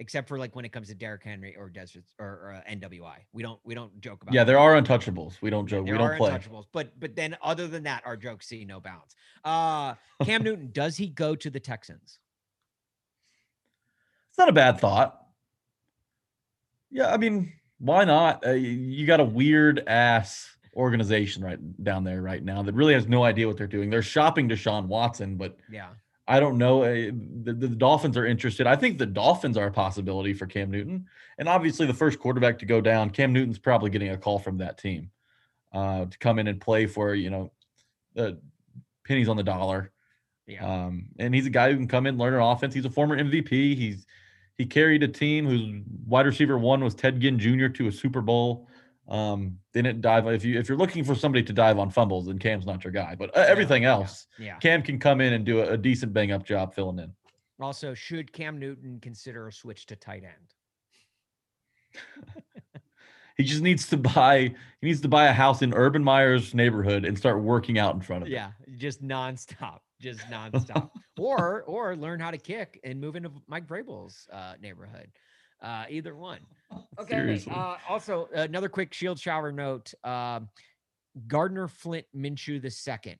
except 0.00 0.26
for 0.28 0.38
like 0.38 0.56
when 0.56 0.64
it 0.64 0.72
comes 0.72 0.88
to 0.88 0.94
Derrick 0.94 1.22
Henry 1.22 1.54
or 1.56 1.70
Dez 1.70 1.90
Fitz- 1.92 2.14
or, 2.18 2.26
or 2.26 2.54
uh, 2.66 2.70
NWI. 2.72 3.18
We 3.32 3.42
don't. 3.42 3.60
We 3.64 3.74
don't 3.74 4.00
joke 4.00 4.22
about. 4.22 4.34
Yeah, 4.34 4.42
there 4.42 4.58
are 4.58 4.80
untouchables. 4.80 5.34
We 5.40 5.50
don't 5.50 5.66
joke. 5.68 5.84
There 5.84 5.94
we 5.94 5.98
don't 5.98 6.10
are 6.10 6.16
play. 6.16 6.32
untouchables, 6.32 6.64
but 6.72 6.98
but 6.98 7.14
then 7.14 7.36
other 7.42 7.68
than 7.68 7.84
that, 7.84 8.02
our 8.04 8.16
jokes 8.16 8.48
see 8.48 8.64
no 8.64 8.80
bounds. 8.80 9.14
Uh, 9.44 9.94
Cam 10.24 10.42
Newton 10.44 10.70
does 10.72 10.96
he 10.96 11.06
go 11.06 11.36
to 11.36 11.50
the 11.50 11.60
Texans? 11.60 12.18
It's 14.30 14.38
not 14.38 14.48
a 14.48 14.52
bad 14.52 14.80
thought. 14.80 15.20
Yeah, 16.90 17.12
I 17.12 17.18
mean, 17.18 17.52
why 17.78 18.04
not? 18.04 18.44
Uh, 18.44 18.52
you 18.52 19.06
got 19.06 19.20
a 19.20 19.24
weird 19.24 19.84
ass 19.86 20.48
organization 20.76 21.44
right 21.44 21.58
down 21.84 22.04
there 22.04 22.22
right 22.22 22.42
now 22.42 22.62
that 22.62 22.74
really 22.74 22.94
has 22.94 23.06
no 23.06 23.22
idea 23.24 23.46
what 23.46 23.56
they're 23.56 23.66
doing. 23.66 23.90
They're 23.90 24.02
shopping 24.02 24.48
Deshaun 24.48 24.86
Watson, 24.86 25.36
but 25.36 25.56
Yeah, 25.70 25.88
I 26.30 26.38
don't 26.38 26.58
know. 26.58 26.84
uh, 26.84 27.10
The, 27.42 27.52
the 27.52 27.68
Dolphins 27.68 28.16
are 28.16 28.24
interested. 28.24 28.66
I 28.66 28.76
think 28.76 28.98
the 28.98 29.06
Dolphins 29.06 29.56
are 29.56 29.66
a 29.66 29.72
possibility 29.72 30.32
for 30.32 30.46
Cam 30.46 30.70
Newton. 30.70 31.06
And 31.38 31.48
obviously, 31.48 31.86
the 31.86 31.94
first 31.94 32.20
quarterback 32.20 32.58
to 32.60 32.66
go 32.66 32.80
down, 32.80 33.10
Cam 33.10 33.32
Newton's 33.32 33.58
probably 33.58 33.90
getting 33.90 34.10
a 34.10 34.16
call 34.16 34.38
from 34.38 34.58
that 34.58 34.78
team 34.78 35.10
uh, 35.74 36.04
to 36.06 36.18
come 36.18 36.38
in 36.38 36.46
and 36.46 36.60
play 36.60 36.86
for, 36.86 37.14
you 37.14 37.30
know, 37.30 37.52
uh, 38.16 38.32
pennies 39.06 39.28
on 39.28 39.36
the 39.36 39.42
dollar. 39.42 39.90
yeah. 40.46 40.64
Um, 40.86 41.06
and 41.18 41.34
he's 41.34 41.46
a 41.46 41.50
guy 41.50 41.70
who 41.70 41.76
can 41.76 41.88
come 41.88 42.06
in, 42.06 42.16
learn 42.16 42.34
an 42.34 42.40
offense. 42.40 42.74
He's 42.74 42.84
a 42.84 42.90
former 42.90 43.18
MVP. 43.18 43.50
He's 43.76 44.06
he 44.56 44.66
carried 44.66 45.02
a 45.02 45.08
team 45.08 45.46
whose 45.46 45.82
wide 46.06 46.26
receiver 46.26 46.58
one 46.58 46.84
was 46.84 46.94
Ted 46.94 47.18
Ginn 47.18 47.38
Jr. 47.38 47.68
to 47.68 47.88
a 47.88 47.92
Super 47.92 48.20
Bowl. 48.20 48.68
Um, 49.10 49.58
they 49.72 49.82
didn't 49.82 50.02
dive. 50.02 50.26
If 50.28 50.44
you 50.44 50.58
if 50.58 50.68
you're 50.68 50.78
looking 50.78 51.04
for 51.04 51.14
somebody 51.14 51.42
to 51.44 51.52
dive 51.52 51.78
on 51.78 51.90
fumbles, 51.90 52.26
then 52.26 52.38
Cam's 52.38 52.64
not 52.64 52.84
your 52.84 52.92
guy. 52.92 53.16
But 53.16 53.36
uh, 53.36 53.44
everything 53.48 53.82
yeah, 53.82 53.92
else, 53.92 54.26
yeah. 54.38 54.56
Cam 54.58 54.82
can 54.82 54.98
come 54.98 55.20
in 55.20 55.32
and 55.32 55.44
do 55.44 55.60
a, 55.60 55.72
a 55.72 55.76
decent 55.76 56.12
bang 56.12 56.32
up 56.32 56.44
job 56.44 56.74
filling 56.74 56.98
in. 56.98 57.12
Also, 57.60 57.92
should 57.92 58.32
Cam 58.32 58.58
Newton 58.58 59.00
consider 59.02 59.48
a 59.48 59.52
switch 59.52 59.86
to 59.86 59.96
tight 59.96 60.22
end? 60.24 60.54
He 63.40 63.46
just 63.46 63.62
needs 63.62 63.86
to 63.88 63.96
buy. 63.96 64.54
He 64.80 64.86
needs 64.86 65.00
to 65.00 65.08
buy 65.08 65.26
a 65.28 65.32
house 65.32 65.62
in 65.62 65.72
Urban 65.72 66.04
Meyer's 66.04 66.54
neighborhood 66.54 67.06
and 67.06 67.16
start 67.16 67.40
working 67.42 67.78
out 67.78 67.94
in 67.94 68.02
front 68.02 68.22
of 68.22 68.28
it. 68.28 68.32
Yeah, 68.32 68.50
just 68.76 69.02
nonstop, 69.02 69.78
just 69.98 70.20
nonstop. 70.30 70.90
or 71.18 71.62
or 71.62 71.96
learn 71.96 72.20
how 72.20 72.30
to 72.30 72.36
kick 72.36 72.78
and 72.84 73.00
move 73.00 73.16
into 73.16 73.30
Mike 73.46 73.66
Vrabel's 73.66 74.28
uh, 74.30 74.54
neighborhood. 74.60 75.10
Uh, 75.62 75.84
either 75.90 76.14
one. 76.14 76.40
Okay. 76.98 77.42
Uh, 77.50 77.76
also, 77.88 78.28
another 78.34 78.68
quick 78.68 78.92
shield 78.94 79.18
shower 79.18 79.52
note: 79.52 79.92
um, 80.04 80.48
Gardner 81.26 81.68
Flint 81.68 82.06
Minshew 82.16 82.60
the 82.62 82.70
second, 82.70 83.16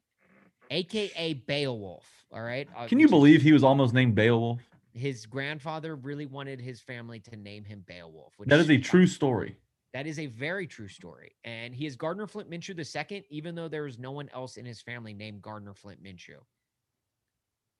aka 0.70 1.34
Beowulf. 1.34 2.06
All 2.32 2.42
right. 2.42 2.68
uh, 2.76 2.86
Can 2.86 3.00
you 3.00 3.08
believe 3.08 3.42
he 3.42 3.52
was 3.52 3.64
almost 3.64 3.92
named 3.94 4.14
Beowulf? 4.14 4.60
his 4.92 5.24
grandfather 5.24 5.94
really 5.94 6.26
wanted 6.26 6.60
his 6.60 6.80
family 6.80 7.20
to 7.20 7.36
name 7.36 7.62
him 7.64 7.84
Beowulf? 7.86 8.34
Which 8.38 8.48
That 8.48 8.58
is 8.58 8.70
a 8.70 8.78
true 8.78 9.06
story. 9.06 9.56
That 9.92 10.06
is 10.06 10.18
a 10.18 10.26
very 10.26 10.66
true 10.66 10.88
story. 10.88 11.32
And 11.44 11.72
he 11.74 11.86
is 11.86 11.94
Gardner 11.96 12.26
Flint 12.26 12.50
Minshew 12.50 12.74
the 12.76 12.84
second, 12.84 13.22
even 13.30 13.54
though 13.54 13.68
there 13.68 13.86
is 13.86 13.98
no 13.98 14.10
one 14.10 14.28
else 14.34 14.56
in 14.56 14.64
his 14.64 14.80
family 14.80 15.12
named 15.14 15.42
Gardner 15.42 15.74
Flint 15.74 16.02
Minshew. 16.02 16.38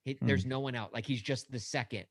He, 0.04 0.12
Hmm. 0.14 0.26
There's 0.26 0.46
no 0.46 0.60
one 0.60 0.74
else. 0.76 0.90
Like 0.92 1.04
he's 1.06 1.20
just 1.22 1.50
the 1.50 1.58
second 1.58 2.04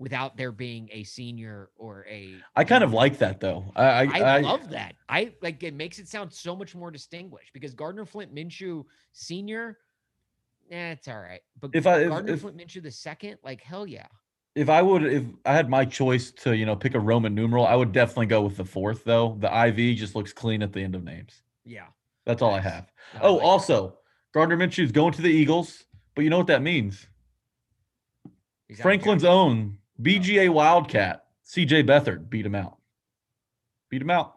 without 0.00 0.34
there 0.36 0.50
being 0.50 0.88
a 0.90 1.04
senior 1.04 1.68
or 1.76 2.06
a. 2.10 2.34
I 2.56 2.64
kind 2.64 2.82
of 2.82 2.92
like 2.92 3.18
that 3.18 3.38
though. 3.38 3.70
I 3.76 3.84
I, 3.84 4.02
I, 4.04 4.36
I- 4.36 4.40
love 4.40 4.70
that. 4.70 4.94
I 5.08 5.32
like 5.42 5.62
it 5.62 5.74
makes 5.74 5.98
it 6.00 6.08
sound 6.08 6.32
so 6.32 6.56
much 6.56 6.74
more 6.74 6.90
distinguished 6.90 7.52
because 7.52 7.74
Gardner 7.74 8.04
Flint 8.06 8.34
Minshew 8.34 8.84
senior, 9.12 9.78
eh, 10.72 10.92
it's 10.92 11.06
all 11.06 11.20
right. 11.20 11.42
But 11.60 11.70
If 11.74 11.86
I- 11.86 12.04
Gardner 12.06 12.32
if- 12.32 12.40
Flint 12.40 12.56
Minshew 12.56 12.82
the 12.82 12.90
second, 12.90 13.36
like 13.44 13.62
hell 13.62 13.86
yeah. 13.86 14.06
if 14.56 14.68
I 14.70 14.80
would 14.82 15.04
if 15.04 15.24
I 15.44 15.52
had 15.52 15.68
my 15.68 15.84
choice 15.84 16.32
to 16.42 16.56
you 16.56 16.64
know 16.66 16.74
pick 16.74 16.94
a 16.94 17.00
Roman 17.00 17.34
numeral, 17.34 17.66
I 17.66 17.74
would 17.76 17.92
definitely 17.92 18.26
go 18.26 18.40
with 18.42 18.56
the 18.56 18.64
fourth 18.64 19.04
though. 19.04 19.36
The 19.38 19.54
IV 19.66 19.96
just 19.98 20.16
looks 20.16 20.32
clean 20.32 20.62
at 20.62 20.72
the 20.72 20.80
end 20.82 20.94
of 20.94 21.04
names. 21.04 21.42
Yeah. 21.64 21.86
That's 22.24 22.40
all 22.42 22.54
I 22.54 22.60
have. 22.60 22.90
Oh, 23.20 23.34
like 23.34 23.44
also 23.44 23.98
Gardner 24.32 24.56
Minshew's 24.56 24.92
going 24.92 25.12
to 25.12 25.22
the 25.22 25.28
Eagles, 25.30 25.84
but 26.14 26.22
you 26.24 26.30
know 26.30 26.38
what 26.38 26.46
that 26.46 26.62
means? 26.62 27.06
Franklin's 28.80 29.24
own 29.24 29.78
BGA 30.00 30.48
Wildcat, 30.50 31.24
CJ 31.46 31.84
Beathard, 31.86 32.28
beat 32.30 32.46
him 32.46 32.54
out. 32.54 32.78
Beat 33.90 34.02
him 34.02 34.10
out. 34.10 34.36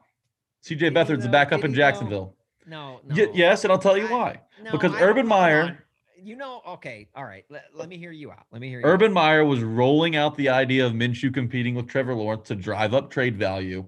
CJ 0.63 0.91
Beathard's 0.93 1.23
the 1.23 1.29
backup 1.29 1.63
in? 1.63 1.73
Jacksonville. 1.73 2.35
No, 2.65 3.01
no. 3.05 3.15
Y- 3.15 3.31
yes, 3.33 3.63
and 3.63 3.71
I'll 3.71 3.79
tell 3.79 3.97
you 3.97 4.07
I- 4.07 4.11
why. 4.11 4.41
No, 4.63 4.71
because 4.71 4.93
I 4.93 5.01
Urban 5.01 5.27
Meyer- 5.27 5.85
You 6.21 6.37
know, 6.37 6.61
okay, 6.65 7.09
all 7.15 7.25
right. 7.25 7.43
Let, 7.49 7.65
let 7.73 7.89
me 7.89 7.97
hear 7.97 8.11
you 8.11 8.31
out. 8.31 8.45
Let 8.51 8.61
me 8.61 8.69
hear 8.69 8.79
you. 8.79 8.85
Urban 8.85 9.11
Meyer 9.11 9.43
was 9.43 9.61
rolling 9.61 10.15
out 10.15 10.37
the 10.37 10.47
idea 10.47 10.85
of 10.85 10.93
Minshew 10.93 11.33
competing 11.33 11.75
with 11.75 11.87
Trevor 11.87 12.15
Lawrence 12.15 12.47
to 12.47 12.55
drive 12.55 12.93
up 12.93 13.09
trade 13.11 13.37
value. 13.37 13.85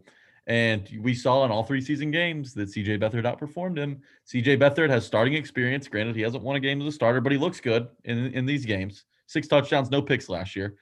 And 0.47 0.87
we 1.01 1.15
saw 1.15 1.45
in 1.45 1.51
all 1.51 1.63
three 1.63 1.79
season 1.81 2.11
games 2.11 2.53
that 2.55 2.67
CJ 2.69 2.99
Beathard 2.99 3.23
outperformed 3.23 3.77
him. 3.77 4.01
CJ 4.27 4.57
Beathard 4.59 4.89
has 4.89 5.05
starting 5.05 5.33
experience. 5.33 5.87
Granted, 5.87 6.15
he 6.15 6.21
hasn't 6.21 6.43
won 6.43 6.57
a 6.57 6.59
game 6.59 6.81
as 6.81 6.87
a 6.87 6.91
starter, 6.91 7.21
but 7.21 7.31
he 7.31 7.37
looks 7.37 7.61
good 7.61 7.87
in, 8.03 8.17
in 8.33 8.45
these 8.45 8.65
games. 8.65 9.05
Six 9.27 9.47
touchdowns, 9.47 9.89
no 9.89 10.01
picks 10.01 10.27
last 10.29 10.55
year. 10.55 10.75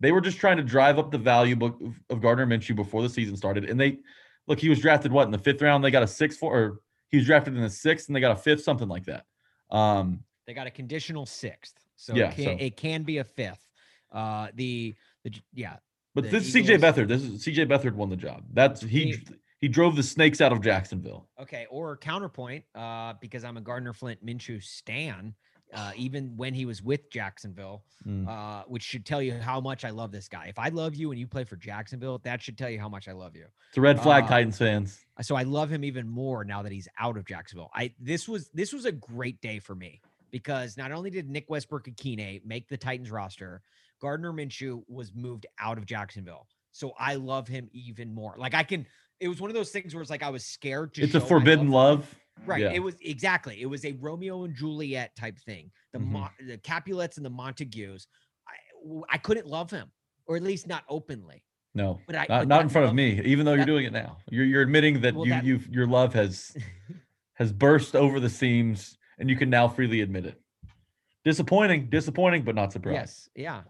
They 0.00 0.12
were 0.12 0.20
just 0.20 0.38
trying 0.38 0.56
to 0.56 0.62
drive 0.62 0.98
up 0.98 1.10
the 1.10 1.18
value 1.18 1.56
book 1.56 1.80
of, 2.10 2.20
Gardner 2.20 2.46
Minshew 2.46 2.76
before 2.76 3.02
the 3.02 3.08
season 3.08 3.36
started. 3.36 3.68
And 3.68 3.78
they 3.80 3.98
look, 4.46 4.58
he 4.58 4.68
was 4.68 4.80
drafted 4.80 5.12
what 5.12 5.24
in 5.24 5.30
the 5.30 5.38
fifth 5.38 5.62
round? 5.62 5.84
They 5.84 5.90
got 5.90 6.02
a 6.02 6.06
six 6.06 6.36
or 6.42 6.80
he 7.10 7.16
was 7.18 7.26
drafted 7.26 7.54
in 7.54 7.62
the 7.62 7.70
sixth 7.70 8.08
and 8.08 8.16
they 8.16 8.20
got 8.20 8.32
a 8.32 8.36
fifth, 8.40 8.62
something 8.62 8.88
like 8.88 9.04
that. 9.04 9.24
Um, 9.70 10.20
They 10.46 10.54
got 10.54 10.66
a 10.66 10.70
conditional 10.70 11.26
sixth, 11.26 11.74
so 11.96 12.14
Yeah, 12.14 12.30
it 12.30 12.34
can, 12.36 12.44
so- 12.44 12.64
it 12.64 12.76
can 12.76 13.02
be 13.02 13.18
a 13.18 13.24
fifth. 13.24 13.66
Uh, 14.12 14.48
the 14.54 14.94
the 15.24 15.32
yeah, 15.54 15.76
But 16.14 16.30
this 16.30 16.46
is 16.46 16.54
CJ 16.54 16.74
Eagles- 16.74 16.82
Beathard. 16.82 17.08
This 17.08 17.22
is 17.22 17.44
CJ 17.44 17.66
Beathard 17.66 17.94
won 17.94 18.10
the 18.10 18.16
job. 18.16 18.44
That's 18.52 18.80
he 18.82 19.12
He- 19.12 19.26
he 19.60 19.68
drove 19.68 19.96
the 19.96 20.02
snakes 20.02 20.42
out 20.42 20.52
of 20.52 20.60
Jacksonville. 20.60 21.26
okay. 21.40 21.66
Or 21.70 21.96
counterpoint, 21.96 22.64
uh, 22.74 23.14
because 23.20 23.44
I'm 23.44 23.56
a 23.56 23.62
Gardner 23.62 23.94
Flint 23.94 24.24
Minshew 24.24 24.62
stan. 24.62 25.34
Uh, 25.74 25.90
even 25.96 26.36
when 26.36 26.54
he 26.54 26.66
was 26.66 26.80
with 26.82 27.10
Jacksonville, 27.10 27.82
Mm. 28.06 28.28
uh, 28.28 28.62
which 28.68 28.82
should 28.82 29.04
tell 29.06 29.20
you 29.22 29.32
how 29.32 29.60
much 29.60 29.82
I 29.84 29.90
love 29.90 30.12
this 30.12 30.28
guy. 30.28 30.46
If 30.46 30.58
I 30.58 30.68
love 30.68 30.94
you 30.94 31.10
and 31.10 31.18
you 31.18 31.26
play 31.26 31.42
for 31.44 31.56
Jacksonville, 31.56 32.18
that 32.18 32.40
should 32.42 32.56
tell 32.58 32.68
you 32.70 32.78
how 32.78 32.88
much 32.88 33.08
I 33.08 33.12
love 33.12 33.34
you. 33.34 33.46
It's 33.70 33.78
a 33.78 33.80
red 33.80 33.98
flag, 34.00 34.24
uh, 34.24 34.28
Titans 34.28 34.58
fans. 34.58 35.00
so 35.22 35.34
I 35.36 35.42
love 35.42 35.70
him 35.70 35.82
even 35.84 36.06
more 36.08 36.44
now 36.44 36.62
that 36.62 36.70
he's 36.70 36.86
out 36.98 37.16
of 37.16 37.24
Jacksonville. 37.26 37.70
I 37.74 37.92
this 37.98 38.28
was 38.28 38.50
this 38.54 38.72
was 38.72 38.84
a 38.84 38.92
great 38.92 39.40
day 39.40 39.58
for 39.58 39.74
me 39.74 40.00
because 40.30 40.76
not 40.76 40.92
only 40.92 41.10
did 41.10 41.28
Nick 41.30 41.46
Westbrook 41.48 41.86
Ikhine 41.86 42.44
make 42.44 42.68
the 42.68 42.76
Titans 42.76 43.10
roster, 43.10 43.62
Gardner 44.00 44.32
Minshew 44.32 44.82
was 44.86 45.12
moved 45.14 45.46
out 45.58 45.78
of 45.78 45.86
Jacksonville. 45.86 46.46
So 46.72 46.92
I 46.98 47.14
love 47.14 47.48
him 47.48 47.68
even 47.72 48.12
more. 48.14 48.34
Like 48.36 48.52
I 48.54 48.64
can 48.64 48.86
it 49.18 49.28
was 49.28 49.40
one 49.40 49.48
of 49.48 49.54
those 49.54 49.70
things 49.70 49.94
where 49.94 50.02
it's 50.02 50.10
like 50.10 50.22
I 50.22 50.30
was 50.30 50.44
scared 50.44 50.92
to 50.94 51.02
It's 51.02 51.14
a 51.14 51.20
forbidden 51.20 51.70
love. 51.70 52.00
love. 52.00 52.14
Right. 52.46 52.60
Yeah. 52.62 52.72
It 52.72 52.80
was 52.80 52.96
exactly. 53.00 53.60
It 53.62 53.66
was 53.66 53.84
a 53.84 53.92
Romeo 53.92 54.44
and 54.44 54.54
Juliet 54.54 55.14
type 55.16 55.38
thing. 55.38 55.70
The 55.92 55.98
Mhm. 55.98 56.06
Mo- 56.06 56.30
the 56.46 56.58
Capulets 56.58 57.16
and 57.16 57.24
the 57.24 57.30
Montagues. 57.30 58.06
I, 58.48 59.14
I 59.14 59.18
couldn't 59.18 59.46
love 59.46 59.70
him, 59.70 59.90
or 60.26 60.36
at 60.36 60.42
least 60.42 60.66
not 60.66 60.84
openly. 60.88 61.42
No, 61.76 62.00
But 62.06 62.14
I 62.16 62.20
not, 62.20 62.28
but 62.28 62.48
not 62.48 62.62
in 62.62 62.68
front 62.68 62.88
of 62.88 62.94
me. 62.94 63.20
Even 63.24 63.44
though 63.46 63.54
you're 63.54 63.64
doing 63.64 63.84
it 63.84 63.92
now, 63.92 64.18
you're 64.30 64.44
you're 64.44 64.62
admitting 64.62 65.00
that 65.00 65.14
Well, 65.14 65.26
you 65.26 65.32
that- 65.32 65.44
you 65.44 65.60
your 65.70 65.86
love 65.86 66.12
has 66.14 66.54
has 67.34 67.52
burst 67.52 67.96
over 67.96 68.20
the 68.20 68.30
seams, 68.30 68.96
and 69.18 69.30
you 69.30 69.36
can 69.36 69.48
now 69.50 69.66
freely 69.68 70.00
admit 70.00 70.26
it. 70.26 70.40
Disappointing, 71.24 71.88
disappointing, 71.88 72.42
but 72.44 72.54
not 72.54 72.72
surprised. 72.72 72.94
Yes, 72.96 73.28
yeah. 73.34 73.62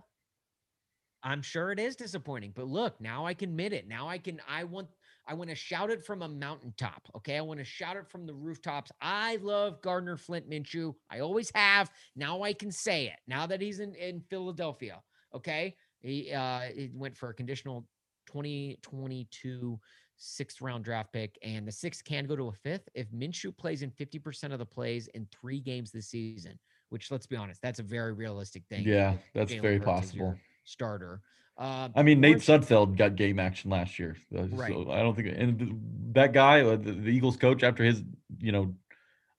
I'm 1.23 1.41
sure 1.41 1.71
it 1.73 1.79
is 1.79 1.97
disappointing, 1.97 2.53
but 2.55 2.67
look, 2.67 3.01
now 3.01 3.25
I 3.25 3.33
can 3.33 3.51
admit 3.51 3.73
it. 3.73 3.87
Now 3.89 4.09
I 4.09 4.19
can 4.19 4.41
I 4.49 4.65
want 4.65 4.89
I 5.27 5.35
want 5.35 5.51
to 5.51 5.57
shout 5.57 5.91
it 5.91 6.05
from 6.05 6.23
a 6.23 6.29
mountaintop. 6.29 7.09
Okay. 7.17 7.37
I 7.37 7.41
want 7.41 7.59
to 7.61 7.65
shout 7.65 7.97
it 7.97 8.09
from 8.09 8.27
the 8.27 8.35
rooftops. 8.35 8.91
I 9.01 9.37
love 9.37 9.81
Gardner 9.83 10.17
Flint 10.17 10.49
Minshew. 10.49 10.95
I 11.11 11.21
always 11.21 11.51
have. 11.55 11.91
Now 12.17 12.43
I 12.43 12.53
can 12.53 12.71
say 12.71 13.07
it. 13.07 13.19
Now 13.27 13.47
that 13.47 13.61
he's 13.61 13.81
in, 13.81 13.95
in 13.95 14.21
Philadelphia. 14.21 15.01
Okay. 15.35 15.77
He 16.01 16.33
uh 16.33 16.61
he 16.75 16.91
went 16.93 17.17
for 17.17 17.31
a 17.31 17.35
conditional 17.35 17.87
2022 18.27 19.79
sixth 20.17 20.61
round 20.61 20.85
draft 20.85 21.13
pick, 21.13 21.39
and 21.43 21.67
the 21.67 21.73
sixth 21.73 22.05
can 22.05 22.27
go 22.27 22.37
to 22.37 22.49
a 22.49 22.53
fifth 22.53 22.89
if 22.95 23.11
Minshew 23.11 23.57
plays 23.57 23.83
in 23.83 23.91
50% 23.91 24.53
of 24.53 24.59
the 24.59 24.67
plays 24.67 25.09
in 25.09 25.27
three 25.33 25.61
games 25.61 25.91
this 25.91 26.09
season, 26.09 26.59
which 26.91 27.11
let's 27.11 27.27
be 27.27 27.37
honest, 27.37 27.61
that's 27.63 27.79
a 27.79 27.83
very 27.83 28.13
realistic 28.13 28.63
thing. 28.69 28.85
Yeah, 28.87 29.15
that's 29.35 29.53
Jalen 29.53 29.63
very 29.63 29.79
Hurts 29.79 29.87
possible. 29.87 30.35
Starter. 30.65 31.21
Uh, 31.57 31.89
I 31.95 32.03
mean, 32.03 32.21
Nate 32.21 32.39
Sudfeld 32.39 32.97
got 32.97 33.15
game 33.17 33.39
action 33.39 33.71
last 33.71 33.99
year. 33.99 34.17
so- 34.33 34.49
Right. 34.51 34.73
I 34.73 35.03
don't 35.03 35.15
think, 35.15 35.29
and 35.37 35.81
that 36.15 36.33
guy, 36.33 36.63
uh, 36.63 36.77
the, 36.77 36.93
the 36.93 37.11
Eagles 37.11 37.37
coach, 37.37 37.63
after 37.63 37.85
his, 37.85 38.03
you 38.41 38.53
know, 38.53 38.75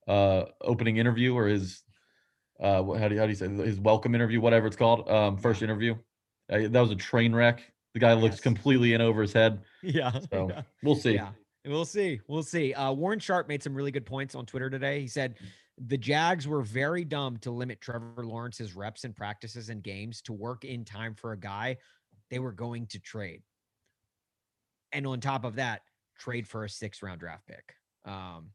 uh, 0.07 0.45
opening 0.61 0.97
interview 0.97 1.33
or 1.33 1.47
his, 1.47 1.81
uh, 2.59 2.83
how 2.83 3.07
do 3.09 3.15
you, 3.15 3.19
how 3.19 3.25
do 3.25 3.31
you 3.31 3.35
say 3.35 3.49
his 3.49 3.79
welcome 3.79 4.15
interview, 4.15 4.39
whatever 4.39 4.67
it's 4.67 4.77
called, 4.77 5.09
um, 5.09 5.37
first 5.37 5.61
interview, 5.61 5.95
that 6.47 6.71
was 6.71 6.91
a 6.91 6.95
train 6.95 7.35
wreck. 7.35 7.61
The 7.93 7.99
guy 7.99 8.13
looks 8.13 8.39
completely 8.39 8.93
in 8.93 9.01
over 9.01 9.21
his 9.21 9.33
head. 9.33 9.61
Yeah. 9.81 10.19
So 10.31 10.51
we'll 10.83 10.95
see. 10.95 11.15
Yeah. 11.15 11.29
We'll 11.65 11.85
see. 11.85 12.19
We'll 12.27 12.43
see. 12.43 12.73
Uh, 12.73 12.91
Warren 12.91 13.19
Sharp 13.19 13.47
made 13.47 13.63
some 13.63 13.73
really 13.73 13.91
good 13.91 14.05
points 14.05 14.35
on 14.35 14.45
Twitter 14.45 14.69
today. 14.69 14.99
He 15.01 15.07
said 15.07 15.35
the 15.77 15.97
Jags 15.97 16.47
were 16.47 16.61
very 16.61 17.03
dumb 17.03 17.37
to 17.37 17.51
limit 17.51 17.81
Trevor 17.81 18.23
Lawrence's 18.25 18.75
reps 18.75 19.03
and 19.03 19.15
practices 19.15 19.69
and 19.69 19.81
games 19.81 20.21
to 20.21 20.33
work 20.33 20.63
in 20.65 20.85
time 20.85 21.15
for 21.15 21.31
a 21.31 21.37
guy 21.37 21.77
they 22.29 22.39
were 22.39 22.51
going 22.51 22.87
to 22.87 22.99
trade. 22.99 23.41
And 24.91 25.05
on 25.05 25.19
top 25.19 25.43
of 25.43 25.55
that, 25.55 25.81
trade 26.17 26.47
for 26.47 26.63
a 26.63 26.69
six 26.69 27.01
round 27.01 27.19
draft 27.19 27.47
pick. 27.47 27.75
Um, 28.05 28.51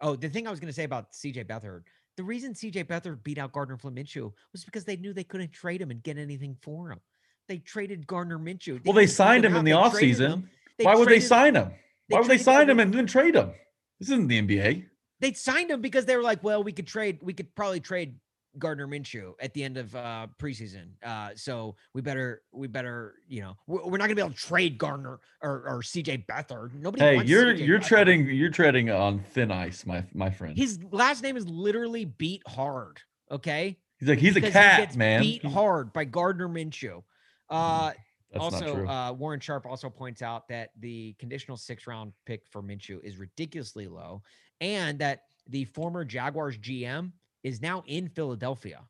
oh, 0.00 0.16
the 0.16 0.28
thing 0.28 0.46
I 0.46 0.50
was 0.50 0.60
going 0.60 0.68
to 0.68 0.74
say 0.74 0.84
about 0.84 1.12
CJ 1.12 1.44
Beathard, 1.46 1.82
the 2.16 2.24
reason 2.24 2.52
CJ 2.52 2.84
Beathard 2.86 3.22
beat 3.22 3.38
out 3.38 3.52
Gardner 3.52 3.76
Minshew 3.76 4.32
was 4.52 4.64
because 4.64 4.84
they 4.84 4.96
knew 4.96 5.12
they 5.12 5.24
couldn't 5.24 5.52
trade 5.52 5.80
him 5.80 5.90
and 5.90 6.02
get 6.02 6.18
anything 6.18 6.56
for 6.60 6.90
him. 6.90 7.00
They 7.48 7.58
traded 7.58 8.06
Gardner 8.06 8.38
Minshew. 8.38 8.84
Well, 8.84 8.94
they 8.94 9.06
signed 9.06 9.44
him 9.44 9.56
in 9.56 9.64
the 9.64 9.70
they 9.70 9.76
offseason. 9.76 10.44
Why 10.82 10.94
would 10.94 11.08
they 11.08 11.20
sign 11.20 11.54
him? 11.54 11.72
they 12.08 12.14
Why 12.14 12.20
would 12.20 12.30
they 12.30 12.38
sign 12.38 12.62
him 12.62 12.70
him 12.70 12.80
and 12.80 12.94
then 12.94 13.06
trade 13.06 13.34
him? 13.34 13.52
This 13.98 14.10
isn't 14.10 14.28
the 14.28 14.40
NBA. 14.40 14.84
they 15.20 15.32
signed 15.32 15.70
him 15.70 15.80
because 15.80 16.04
they 16.04 16.16
were 16.16 16.22
like, 16.22 16.42
well, 16.44 16.62
we 16.62 16.72
could 16.72 16.86
trade, 16.86 17.18
we 17.22 17.32
could 17.32 17.54
probably 17.54 17.80
trade 17.80 18.16
Gardner 18.58 18.86
Minshew 18.86 19.34
at 19.40 19.52
the 19.54 19.62
end 19.62 19.76
of 19.76 19.94
uh 19.94 20.26
preseason. 20.40 20.88
Uh 21.02 21.30
so 21.34 21.76
we 21.94 22.00
better 22.00 22.42
we 22.52 22.66
better, 22.66 23.16
you 23.28 23.40
know, 23.42 23.56
we're, 23.66 23.84
we're 23.84 23.98
not 23.98 24.04
gonna 24.04 24.14
be 24.14 24.20
able 24.22 24.30
to 24.32 24.36
trade 24.36 24.78
Gardner 24.78 25.20
or, 25.42 25.68
or 25.68 25.82
CJ 25.82 26.26
Beathard. 26.26 26.72
Nobody 26.74 27.02
Hey, 27.04 27.16
wants 27.16 27.30
you're 27.30 27.54
CJ 27.54 27.66
you're 27.66 27.78
Beathard. 27.78 27.84
treading 27.86 28.26
you're 28.26 28.50
treading 28.50 28.90
on 28.90 29.20
thin 29.32 29.50
ice, 29.50 29.84
my 29.86 30.04
my 30.14 30.30
friend. 30.30 30.56
his 30.56 30.78
last 30.90 31.22
name 31.22 31.36
is 31.36 31.46
literally 31.48 32.04
beat 32.04 32.42
hard. 32.46 33.00
Okay. 33.30 33.78
He's 33.98 34.08
like 34.08 34.18
he's 34.18 34.36
a 34.36 34.40
cat, 34.40 34.80
he 34.80 34.86
gets 34.86 34.96
man. 34.96 35.20
Beat 35.20 35.44
hard 35.44 35.92
by 35.92 36.04
Gardner 36.04 36.48
Minshew. 36.48 37.02
Uh 37.50 37.92
That's 38.32 38.44
also, 38.44 38.86
uh, 38.86 39.12
Warren 39.12 39.40
Sharp 39.40 39.64
also 39.66 39.88
points 39.88 40.20
out 40.22 40.48
that 40.48 40.70
the 40.80 41.14
conditional 41.18 41.56
six 41.56 41.86
round 41.86 42.12
pick 42.26 42.42
for 42.50 42.62
Minshew 42.62 43.02
is 43.02 43.16
ridiculously 43.16 43.86
low, 43.86 44.22
and 44.60 44.98
that 44.98 45.22
the 45.48 45.64
former 45.64 46.04
Jaguars 46.04 46.58
GM 46.58 47.12
is 47.42 47.60
now 47.60 47.82
in 47.86 48.08
Philadelphia. 48.08 48.80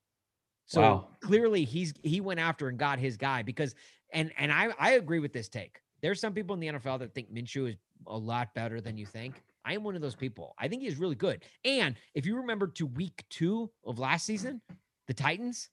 So 0.66 0.80
Wow. 0.80 1.08
clearly, 1.20 1.64
he's 1.64 1.94
he 2.02 2.20
went 2.20 2.40
after 2.40 2.68
and 2.68 2.78
got 2.78 2.98
his 2.98 3.16
guy 3.16 3.42
because, 3.42 3.74
and 4.12 4.32
and 4.38 4.52
I 4.52 4.68
I 4.78 4.92
agree 4.92 5.18
with 5.18 5.32
this 5.32 5.48
take. 5.48 5.80
There's 6.02 6.20
some 6.20 6.32
people 6.32 6.54
in 6.54 6.60
the 6.60 6.68
NFL 6.68 7.00
that 7.00 7.14
think 7.14 7.32
Minshew 7.32 7.68
is 7.68 7.76
a 8.06 8.16
lot 8.16 8.54
better 8.54 8.80
than 8.80 8.96
you 8.96 9.06
think. 9.06 9.42
I 9.64 9.74
am 9.74 9.82
one 9.82 9.96
of 9.96 10.02
those 10.02 10.14
people. 10.14 10.54
I 10.58 10.68
think 10.68 10.82
he's 10.82 10.96
really 10.96 11.16
good. 11.16 11.42
And 11.64 11.96
if 12.14 12.24
you 12.24 12.36
remember 12.36 12.68
to 12.68 12.86
week 12.86 13.24
two 13.28 13.70
of 13.84 13.98
last 13.98 14.24
season, 14.24 14.60
the 15.08 15.14
Titans, 15.14 15.70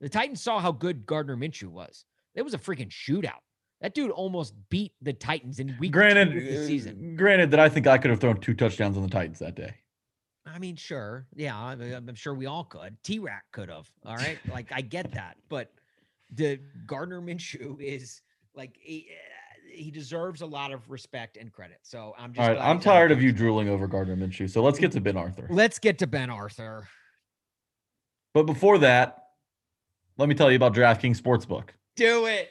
the 0.00 0.08
Titans 0.08 0.42
saw 0.42 0.60
how 0.60 0.70
good 0.72 1.06
Gardner 1.06 1.36
Minshew 1.36 1.68
was. 1.68 2.04
It 2.34 2.42
was 2.42 2.54
a 2.54 2.58
freaking 2.58 2.90
shootout. 2.90 3.40
That 3.80 3.94
dude 3.94 4.10
almost 4.10 4.54
beat 4.70 4.92
the 5.02 5.12
Titans 5.12 5.58
in 5.58 5.76
week 5.78 5.92
granted, 5.92 6.32
two 6.32 6.38
of 6.38 6.44
the 6.44 6.62
uh, 6.62 6.66
season. 6.66 7.16
granted 7.16 7.50
that 7.52 7.60
I 7.60 7.68
think 7.68 7.86
I 7.86 7.98
could 7.98 8.10
have 8.10 8.20
thrown 8.20 8.40
two 8.40 8.54
touchdowns 8.54 8.96
on 8.96 9.02
the 9.02 9.08
Titans 9.08 9.38
that 9.40 9.54
day. 9.54 9.74
I 10.54 10.60
mean, 10.60 10.76
sure, 10.76 11.26
yeah, 11.34 11.58
I'm, 11.58 11.80
I'm 11.80 12.14
sure 12.14 12.32
we 12.32 12.46
all 12.46 12.62
could. 12.62 12.96
T 13.02 13.18
Rack 13.18 13.44
could 13.50 13.68
have. 13.68 13.90
All 14.06 14.14
right, 14.14 14.38
like 14.52 14.70
I 14.70 14.82
get 14.82 15.10
that, 15.12 15.36
but 15.48 15.72
the 16.32 16.60
Gardner 16.86 17.20
Minshew 17.20 17.80
is 17.80 18.22
like 18.54 18.76
he, 18.80 19.08
uh, 19.10 19.74
he 19.74 19.90
deserves 19.90 20.42
a 20.42 20.46
lot 20.46 20.72
of 20.72 20.88
respect 20.88 21.36
and 21.36 21.52
credit. 21.52 21.78
So 21.82 22.14
I'm 22.16 22.32
just. 22.32 22.40
All 22.40 22.54
right, 22.54 22.62
I'm 22.62 22.62
he's 22.62 22.70
on 22.70 22.76
the 22.76 22.84
tired 22.84 23.10
of 23.10 23.20
you 23.20 23.32
drooling 23.32 23.68
over 23.68 23.88
Gardner 23.88 24.16
Minshew. 24.16 24.48
So 24.48 24.62
let's 24.62 24.78
get 24.78 24.92
to 24.92 25.00
Ben 25.00 25.16
Arthur. 25.16 25.48
Let's 25.50 25.80
get 25.80 25.98
to 25.98 26.06
Ben 26.06 26.30
Arthur. 26.30 26.86
But 28.32 28.44
before 28.44 28.78
that, 28.78 29.24
let 30.18 30.28
me 30.28 30.36
tell 30.36 30.50
you 30.50 30.56
about 30.56 30.72
DraftKings 30.72 31.20
Sportsbook. 31.20 31.70
Do 31.96 32.26
it. 32.26 32.50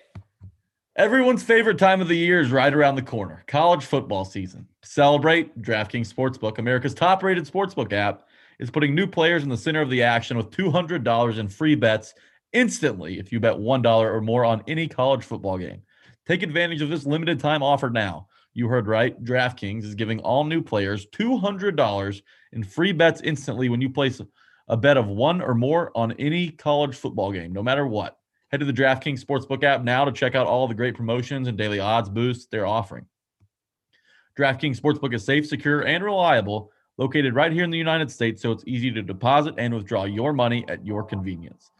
Everyone's 0.95 1.41
favorite 1.41 1.79
time 1.79 2.01
of 2.01 2.07
the 2.07 2.15
year 2.15 2.39
is 2.39 2.51
right 2.51 2.71
around 2.71 2.93
the 2.93 3.01
corner 3.01 3.43
college 3.47 3.83
football 3.83 4.23
season. 4.23 4.67
Celebrate, 4.83 5.59
DraftKings 5.59 6.13
Sportsbook, 6.13 6.59
America's 6.59 6.93
top 6.93 7.23
rated 7.23 7.51
sportsbook 7.51 7.91
app, 7.93 8.27
is 8.59 8.69
putting 8.69 8.93
new 8.93 9.07
players 9.07 9.41
in 9.41 9.49
the 9.49 9.57
center 9.57 9.81
of 9.81 9.89
the 9.89 10.03
action 10.03 10.37
with 10.37 10.51
$200 10.51 11.39
in 11.39 11.47
free 11.47 11.73
bets 11.73 12.13
instantly 12.51 13.17
if 13.17 13.31
you 13.31 13.39
bet 13.39 13.55
$1 13.55 13.85
or 13.85 14.21
more 14.21 14.45
on 14.45 14.61
any 14.67 14.87
college 14.87 15.23
football 15.23 15.57
game. 15.57 15.81
Take 16.27 16.43
advantage 16.43 16.83
of 16.83 16.89
this 16.89 17.07
limited 17.07 17.39
time 17.39 17.63
offer 17.63 17.89
now. 17.89 18.27
You 18.53 18.67
heard 18.67 18.85
right. 18.85 19.19
DraftKings 19.23 19.85
is 19.85 19.95
giving 19.95 20.19
all 20.19 20.43
new 20.43 20.61
players 20.61 21.07
$200 21.07 22.21
in 22.51 22.63
free 22.63 22.91
bets 22.91 23.19
instantly 23.21 23.67
when 23.67 23.81
you 23.81 23.89
place 23.89 24.21
a 24.67 24.77
bet 24.77 24.97
of 24.97 25.07
one 25.07 25.41
or 25.41 25.55
more 25.55 25.91
on 25.95 26.11
any 26.19 26.51
college 26.51 26.95
football 26.95 27.31
game, 27.31 27.51
no 27.51 27.63
matter 27.63 27.87
what. 27.87 28.19
Head 28.53 28.59
to 28.59 28.67
the 28.67 28.71
DraftKings 28.71 29.25
Sportsbook 29.25 29.63
app 29.63 29.81
now 29.81 30.05
to 30.05 30.11
check 30.11 30.35
out 30.35 30.45
all 30.45 30.67
the 30.67 30.75
great 30.75 30.93
promotions 30.93 31.47
and 31.47 31.57
daily 31.57 31.79
odds 31.79 32.07
boosts 32.07 32.45
they're 32.51 32.67
offering. 32.67 33.07
DraftKings 34.37 34.79
Sportsbook 34.79 35.11
is 35.15 35.25
safe, 35.25 35.47
secure, 35.47 35.81
and 35.81 36.03
reliable, 36.03 36.71
located 36.99 37.33
right 37.33 37.51
here 37.51 37.63
in 37.63 37.71
the 37.71 37.79
United 37.79 38.11
States, 38.11 38.43
so 38.43 38.51
it's 38.51 38.63
easy 38.67 38.91
to 38.91 39.01
deposit 39.01 39.55
and 39.57 39.73
withdraw 39.73 40.03
your 40.03 40.33
money 40.33 40.63
at 40.67 40.85
your 40.85 41.01
convenience. 41.01 41.71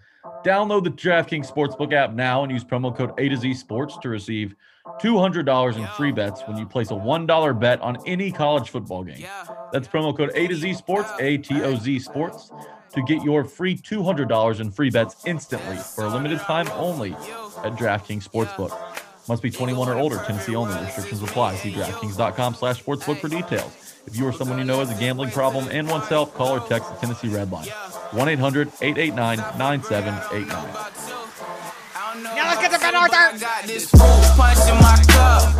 Download 0.43 0.83
the 0.83 0.89
DraftKings 0.89 1.53
Sportsbook 1.53 1.93
app 1.93 2.13
now 2.13 2.41
and 2.41 2.51
use 2.51 2.63
promo 2.63 2.95
code 2.97 3.11
A 3.19 3.29
to 3.29 3.37
Z 3.37 3.53
Sports 3.53 3.95
to 3.99 4.09
receive 4.09 4.55
$200 4.99 5.77
in 5.77 5.87
free 5.89 6.11
bets 6.11 6.41
when 6.47 6.57
you 6.57 6.65
place 6.65 6.89
a 6.89 6.95
$1 6.95 7.59
bet 7.59 7.81
on 7.81 7.97
any 8.07 8.31
college 8.31 8.71
football 8.71 9.03
game. 9.03 9.23
That's 9.71 9.87
promo 9.87 10.17
code 10.17 10.31
A 10.33 10.47
to 10.47 10.55
Z 10.55 10.73
Sports, 10.73 11.11
A 11.19 11.37
T 11.37 11.61
O 11.61 11.75
Z 11.75 11.99
Sports, 11.99 12.51
to 12.93 13.01
get 13.01 13.23
your 13.23 13.43
free 13.43 13.75
$200 13.75 14.59
in 14.59 14.71
free 14.71 14.89
bets 14.89 15.15
instantly 15.25 15.77
for 15.77 16.05
a 16.05 16.09
limited 16.09 16.39
time 16.39 16.67
only 16.73 17.13
at 17.13 17.73
DraftKings 17.73 18.27
Sportsbook. 18.27 18.71
Must 19.27 19.41
be 19.41 19.49
21 19.49 19.89
or 19.89 19.95
older, 19.95 20.21
Tennessee 20.25 20.55
only. 20.55 20.75
Restrictions 20.81 21.23
apply. 21.23 21.55
See 21.55 21.71
DraftKings.com 21.71 22.55
slash 22.55 22.83
sportsbook 22.83 23.19
for 23.19 23.29
details. 23.29 23.71
If 24.05 24.17
you 24.17 24.27
or 24.27 24.33
someone 24.33 24.57
you 24.57 24.65
know 24.65 24.79
has 24.79 24.91
a 24.91 24.95
gambling 24.99 25.31
problem 25.31 25.69
and 25.71 25.87
wants 25.87 26.09
help, 26.09 26.33
call 26.33 26.55
or 26.55 26.59
text 26.67 26.89
the 26.89 26.95
Tennessee 26.97 27.29
Red 27.29 27.49
Line. 27.51 27.67
1-800-889-9789. 28.11 31.03
Now 32.21 32.47
let's 32.49 32.61
get 32.61 32.69
to 32.71 32.79
Ben 32.79 32.95
Arthur. 32.95 33.37
Got 33.39 33.63
this 33.63 33.89
fruit 33.89 34.23
punch 34.35 34.59
in 34.69 34.75
my 34.75 35.01
cup. 35.07 35.55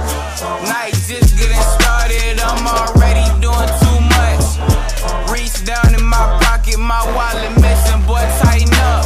Night 0.68 0.94
just 0.94 1.38
getting 1.40 1.62
started. 1.80 2.38
I'm 2.40 2.68
already 2.68 3.24
doing 3.42 3.70
too 3.80 4.00
much. 4.12 4.44
Reach 5.32 5.64
down 5.66 5.96
in 5.96 6.04
my 6.04 6.43
my 6.80 7.04
wallet 7.16 7.52
missing. 7.62 8.02
Boy, 8.06 8.24
tighten 8.42 8.74
up. 8.74 9.06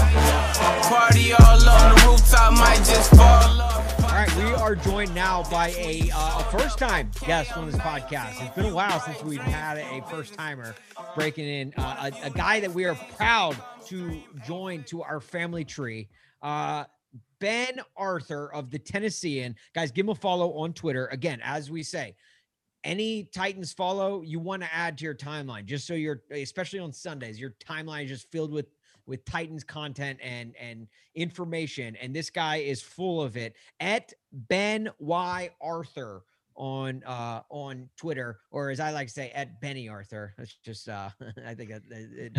Party 0.84 1.34
all 1.34 1.70
on 1.70 1.96
the 1.96 2.08
rooftop, 2.08 2.54
might 2.54 2.78
just 2.78 3.10
fall 3.16 3.62
off. 3.62 4.04
All 4.04 4.10
right, 4.10 4.36
we 4.38 4.54
are 4.54 4.76
joined 4.76 5.14
now 5.14 5.44
by 5.50 5.70
a, 5.78 6.10
uh, 6.14 6.40
a 6.40 6.44
first 6.58 6.78
time 6.78 7.12
guest 7.26 7.56
on 7.58 7.70
this 7.70 7.80
podcast. 7.80 8.46
It's 8.46 8.56
been 8.56 8.66
a 8.66 8.74
while 8.74 9.00
since 9.00 9.22
we've 9.24 9.40
had 9.40 9.78
a 9.78 10.04
first 10.10 10.34
timer 10.34 10.76
breaking 11.16 11.46
in, 11.48 11.74
uh, 11.78 12.12
a, 12.24 12.28
a 12.28 12.30
guy 12.30 12.60
that 12.60 12.74
we 12.74 12.86
are 12.86 12.96
proud 13.16 13.58
to 13.88 14.22
join 14.46 14.84
to 14.86 15.04
our 15.04 15.20
family 15.20 15.66
tree. 15.66 16.10
Uh, 16.42 16.86
Ben 17.40 17.80
Arthur 17.96 18.52
of 18.54 18.72
the 18.72 18.80
Tennessean. 18.80 19.56
Guys, 19.76 19.92
give 19.92 20.06
him 20.06 20.10
a 20.10 20.16
follow 20.16 20.54
on 20.54 20.74
Twitter. 20.74 21.08
Again, 21.08 21.40
as 21.44 21.70
we 21.70 21.84
say, 21.84 22.16
any 22.88 23.26
Titans 23.26 23.74
follow 23.74 24.22
you 24.22 24.40
want 24.40 24.64
to 24.64 24.74
add 24.74 24.98
to 24.98 25.04
your 25.04 25.14
timeline, 25.14 25.66
just 25.66 25.86
so 25.86 25.94
you're, 25.94 26.24
especially 26.32 26.80
on 26.80 26.94
Sundays, 26.94 27.40
your 27.40 27.54
timeline 27.64 28.06
is 28.06 28.10
just 28.10 28.32
filled 28.32 28.52
with 28.52 28.68
with 29.06 29.24
Titans 29.26 29.64
content 29.64 30.18
and 30.24 30.56
and 30.60 30.88
information. 31.14 31.96
And 31.98 32.16
this 32.16 32.30
guy 32.30 32.58
is 32.58 32.82
full 32.82 33.22
of 33.22 33.36
it. 33.36 33.56
At 33.80 34.14
Ben 34.32 34.90
Y 35.00 35.50
Arthur 35.62 36.24
on 36.58 37.04
uh 37.06 37.42
on 37.50 37.88
Twitter, 37.98 38.40
or 38.52 38.72
as 38.72 38.80
I 38.80 38.92
like 38.92 39.08
to 39.08 39.14
say, 39.14 39.30
at 39.32 39.62
Benny 39.62 39.88
Arthur. 39.88 40.34
That's 40.38 40.56
just 40.66 40.90
uh 40.90 41.10
I 41.46 41.54
think 41.54 41.70
that 41.70 41.84
it, 41.92 42.34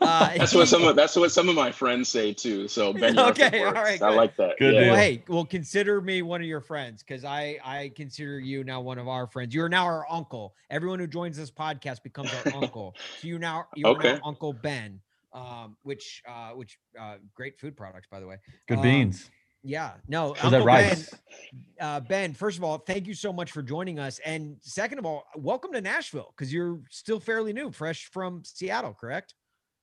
uh, 0.00 0.34
That's 0.36 0.54
what 0.54 0.68
some 0.68 0.84
of 0.84 0.94
that's 0.96 1.16
what 1.16 1.32
some 1.32 1.48
of 1.48 1.54
my 1.54 1.72
friends 1.72 2.08
say 2.08 2.32
too. 2.32 2.68
So 2.68 2.92
Ben 3.00 3.18
Okay, 3.18 3.64
all 3.64 3.72
works. 3.72 4.02
I 4.02 4.10
good. 4.10 4.16
like 4.16 4.36
that. 4.36 4.58
Good 4.58 4.74
yeah. 4.74 4.88
well, 4.88 4.96
hey, 4.96 5.24
well, 5.28 5.44
consider 5.44 6.00
me 6.00 6.22
one 6.22 6.40
of 6.40 6.46
your 6.46 6.60
friends 6.60 7.02
because 7.02 7.24
I 7.24 7.58
I 7.64 7.90
consider 7.96 8.38
you 8.38 8.64
now 8.64 8.80
one 8.80 8.98
of 8.98 9.08
our 9.08 9.26
friends. 9.26 9.54
You 9.54 9.62
are 9.62 9.68
now 9.68 9.84
our 9.84 10.06
uncle. 10.10 10.54
Everyone 10.70 10.98
who 10.98 11.06
joins 11.06 11.36
this 11.36 11.50
podcast 11.50 12.02
becomes 12.02 12.32
our 12.34 12.46
uncle. 12.54 12.96
So 13.16 13.26
you 13.26 13.38
now 13.38 13.66
you 13.74 13.86
are 13.86 13.92
Okay. 13.92 14.12
now 14.14 14.20
Uncle 14.24 14.52
Ben, 14.52 15.00
um, 15.32 15.76
which 15.82 16.22
uh, 16.28 16.50
which 16.50 16.78
uh, 17.00 17.16
great 17.34 17.58
food 17.58 17.76
products 17.76 18.06
by 18.10 18.20
the 18.20 18.26
way. 18.26 18.36
Good 18.68 18.76
Um, 18.78 18.82
beans. 18.82 19.30
Yeah, 19.68 19.92
no, 20.08 20.30
Was 20.30 20.38
that 20.38 20.46
Uncle 20.46 20.64
rice? 20.64 21.10
Ben, 21.10 21.52
uh, 21.78 22.00
ben, 22.00 22.32
first 22.32 22.56
of 22.56 22.64
all, 22.64 22.78
thank 22.78 23.06
you 23.06 23.12
so 23.12 23.34
much 23.34 23.52
for 23.52 23.60
joining 23.60 23.98
us, 23.98 24.18
and 24.24 24.56
second 24.62 24.98
of 24.98 25.04
all, 25.04 25.26
welcome 25.36 25.74
to 25.74 25.82
Nashville 25.82 26.32
because 26.34 26.50
you're 26.50 26.80
still 26.88 27.20
fairly 27.20 27.52
new, 27.52 27.70
fresh 27.70 28.08
from 28.10 28.42
Seattle, 28.44 28.96
correct? 28.98 29.34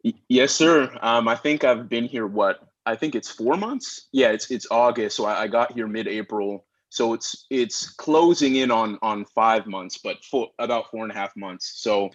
Y- 0.04 0.16
Yes, 0.28 0.54
sir. 0.54 0.92
Um, 1.04 1.28
I 1.28 1.36
think 1.36 1.64
I've 1.64 1.88
been 1.88 2.06
here. 2.06 2.26
What 2.26 2.62
I 2.88 2.96
think 2.96 3.14
it's 3.14 3.30
four 3.30 3.58
months. 3.58 4.08
Yeah, 4.12 4.30
it's 4.30 4.50
it's 4.50 4.66
August, 4.72 5.18
so 5.18 5.26
I, 5.26 5.44
I 5.44 5.48
got 5.48 5.74
here 5.74 5.86
mid-April. 5.86 6.66
So 6.90 7.14
it's 7.14 7.46
it's 7.52 7.94
closing 7.94 8.56
in 8.56 8.72
on 8.72 8.98
on 9.04 9.24
five 9.36 9.68
months, 9.68 10.00
but 10.04 10.18
for 10.26 10.48
about 10.58 10.90
four 10.90 11.04
and 11.04 11.12
a 11.12 11.16
half 11.16 11.36
months. 11.36 11.74
So 11.76 12.10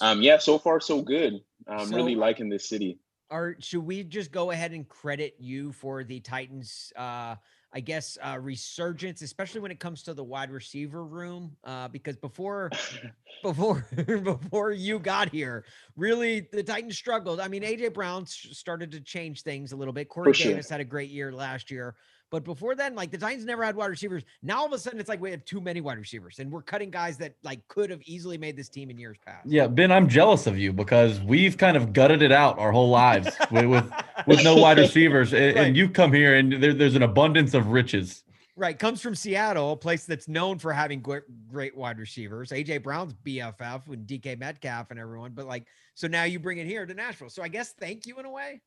um, 0.00 0.22
yeah, 0.22 0.38
so 0.38 0.60
far 0.60 0.78
so 0.78 1.02
good. 1.02 1.40
I'm 1.66 1.92
really 1.92 2.14
liking 2.14 2.48
this 2.48 2.68
city. 2.68 3.00
Or 3.30 3.56
should 3.58 3.84
we 3.84 4.04
just 4.04 4.30
go 4.30 4.50
ahead 4.50 4.72
and 4.72 4.88
credit 4.88 5.34
you 5.38 5.72
for 5.72 6.04
the 6.04 6.20
Titans? 6.20 6.92
Uh, 6.96 7.36
I 7.72 7.80
guess, 7.80 8.16
uh, 8.22 8.38
resurgence, 8.40 9.20
especially 9.20 9.60
when 9.60 9.70
it 9.70 9.78
comes 9.78 10.02
to 10.04 10.14
the 10.14 10.24
wide 10.24 10.50
receiver 10.50 11.04
room. 11.04 11.54
Uh, 11.62 11.88
because 11.88 12.16
before, 12.16 12.70
before, 13.42 13.86
before 13.94 14.72
you 14.72 14.98
got 14.98 15.28
here, 15.28 15.64
really 15.96 16.48
the 16.52 16.62
Titans 16.62 16.96
struggled. 16.96 17.38
I 17.40 17.48
mean, 17.48 17.62
AJ 17.62 17.92
Brown 17.92 18.24
started 18.24 18.90
to 18.92 19.00
change 19.00 19.42
things 19.42 19.72
a 19.72 19.76
little 19.76 19.92
bit. 19.92 20.08
Corey 20.08 20.32
sure. 20.32 20.52
Davis 20.52 20.70
had 20.70 20.80
a 20.80 20.84
great 20.84 21.10
year 21.10 21.32
last 21.32 21.70
year. 21.70 21.96
But 22.30 22.44
before 22.44 22.74
then, 22.74 22.94
like 22.94 23.10
the 23.10 23.18
Titans 23.18 23.44
never 23.44 23.62
had 23.64 23.76
wide 23.76 23.86
receivers. 23.86 24.24
Now 24.42 24.58
all 24.58 24.66
of 24.66 24.72
a 24.72 24.78
sudden, 24.78 24.98
it's 24.98 25.08
like 25.08 25.20
we 25.20 25.30
have 25.30 25.44
too 25.44 25.60
many 25.60 25.80
wide 25.80 25.98
receivers, 25.98 26.38
and 26.40 26.50
we're 26.50 26.62
cutting 26.62 26.90
guys 26.90 27.16
that 27.18 27.34
like 27.44 27.66
could 27.68 27.88
have 27.90 28.00
easily 28.04 28.36
made 28.36 28.56
this 28.56 28.68
team 28.68 28.90
in 28.90 28.98
years 28.98 29.16
past. 29.24 29.46
Yeah, 29.46 29.68
Ben, 29.68 29.92
I'm 29.92 30.08
jealous 30.08 30.46
of 30.46 30.58
you 30.58 30.72
because 30.72 31.20
we've 31.20 31.56
kind 31.56 31.76
of 31.76 31.92
gutted 31.92 32.22
it 32.22 32.32
out 32.32 32.58
our 32.58 32.72
whole 32.72 32.90
lives 32.90 33.30
with 33.50 33.66
with, 33.66 33.92
with 34.26 34.42
no 34.44 34.56
wide 34.56 34.78
receivers, 34.78 35.32
and, 35.32 35.56
Right. 35.56 35.66
and 35.68 35.76
you 35.76 35.88
come 35.88 36.12
here 36.12 36.36
and 36.36 36.62
there, 36.62 36.72
there's 36.72 36.96
an 36.96 37.02
abundance 37.02 37.54
of 37.54 37.68
riches. 37.68 38.24
Right, 38.58 38.78
comes 38.78 39.02
from 39.02 39.14
Seattle, 39.14 39.72
a 39.72 39.76
place 39.76 40.06
that's 40.06 40.28
known 40.28 40.58
for 40.58 40.72
having 40.72 41.02
great, 41.02 41.24
great 41.46 41.76
wide 41.76 41.98
receivers. 41.98 42.50
AJ 42.52 42.82
Brown's 42.82 43.12
BFF 43.22 43.86
with 43.86 44.06
DK 44.06 44.38
Metcalf 44.38 44.90
and 44.90 44.98
everyone, 44.98 45.32
but 45.32 45.46
like, 45.46 45.66
so 45.94 46.08
now 46.08 46.24
you 46.24 46.40
bring 46.40 46.56
it 46.56 46.66
here 46.66 46.86
to 46.86 46.94
Nashville. 46.94 47.28
So 47.28 47.42
I 47.42 47.48
guess 47.48 47.72
thank 47.78 48.06
you 48.06 48.18
in 48.18 48.24
a 48.24 48.30
way. 48.30 48.62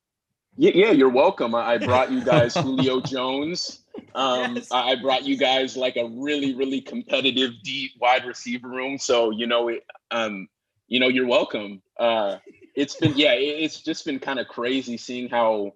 Yeah, 0.61 0.71
yeah, 0.75 0.91
you're 0.91 1.07
welcome. 1.07 1.55
I 1.55 1.77
brought 1.77 2.11
you 2.11 2.21
guys 2.21 2.53
Julio 2.57 2.99
Jones. 2.99 3.79
Um, 4.13 4.57
Yes. 4.57 4.67
I 4.71 4.95
brought 4.95 5.23
you 5.23 5.37
guys 5.37 5.77
like 5.77 5.95
a 5.95 6.05
really, 6.05 6.53
really 6.53 6.81
competitive, 6.81 7.51
deep 7.63 7.91
wide 7.97 8.25
receiver 8.25 8.67
room. 8.67 8.97
So 8.97 9.31
you 9.31 9.47
know, 9.47 9.69
it, 9.69 9.85
um, 10.11 10.49
you 10.89 10.99
know, 10.99 11.07
you're 11.07 11.27
welcome. 11.27 11.81
Uh, 11.97 12.39
it's 12.75 12.97
been, 12.97 13.13
yeah, 13.15 13.31
it, 13.35 13.63
it's 13.63 13.81
just 13.81 14.03
been 14.03 14.19
kind 14.19 14.37
of 14.37 14.49
crazy 14.49 14.97
seeing 14.97 15.29
how 15.29 15.75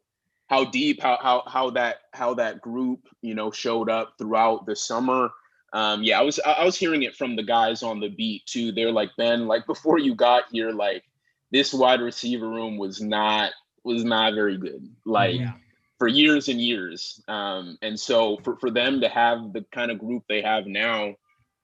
how 0.49 0.65
deep 0.65 1.01
how 1.01 1.17
how 1.21 1.43
how 1.47 1.69
that 1.69 1.99
how 2.11 2.33
that 2.33 2.59
group 2.59 3.07
you 3.21 3.35
know 3.35 3.51
showed 3.51 3.89
up 3.89 4.15
throughout 4.17 4.65
the 4.65 4.75
summer. 4.75 5.29
Um, 5.71 6.03
yeah, 6.03 6.19
I 6.19 6.23
was 6.23 6.41
I 6.45 6.65
was 6.65 6.75
hearing 6.75 7.03
it 7.03 7.15
from 7.15 7.37
the 7.37 7.43
guys 7.43 7.83
on 7.83 8.01
the 8.01 8.09
beat 8.09 8.45
too. 8.47 8.73
They're 8.73 8.91
like 8.91 9.11
Ben, 9.17 9.47
like 9.47 9.65
before 9.65 9.97
you 9.97 10.13
got 10.13 10.43
here, 10.51 10.71
like 10.71 11.05
this 11.53 11.73
wide 11.73 12.01
receiver 12.01 12.49
room 12.49 12.77
was 12.77 12.99
not 12.99 13.53
was 13.83 14.03
not 14.03 14.33
very 14.33 14.57
good. 14.57 14.89
Like 15.05 15.39
Yeah. 15.39 15.53
for 15.99 16.07
years 16.07 16.47
and 16.49 16.59
years. 16.59 17.21
Um, 17.27 17.77
and 17.81 17.99
so 17.99 18.37
for, 18.43 18.57
for 18.57 18.71
them 18.71 19.01
to 19.01 19.09
have 19.09 19.53
the 19.53 19.65
kind 19.71 19.91
of 19.91 19.99
group 19.99 20.23
they 20.27 20.41
have 20.41 20.65
now, 20.67 21.15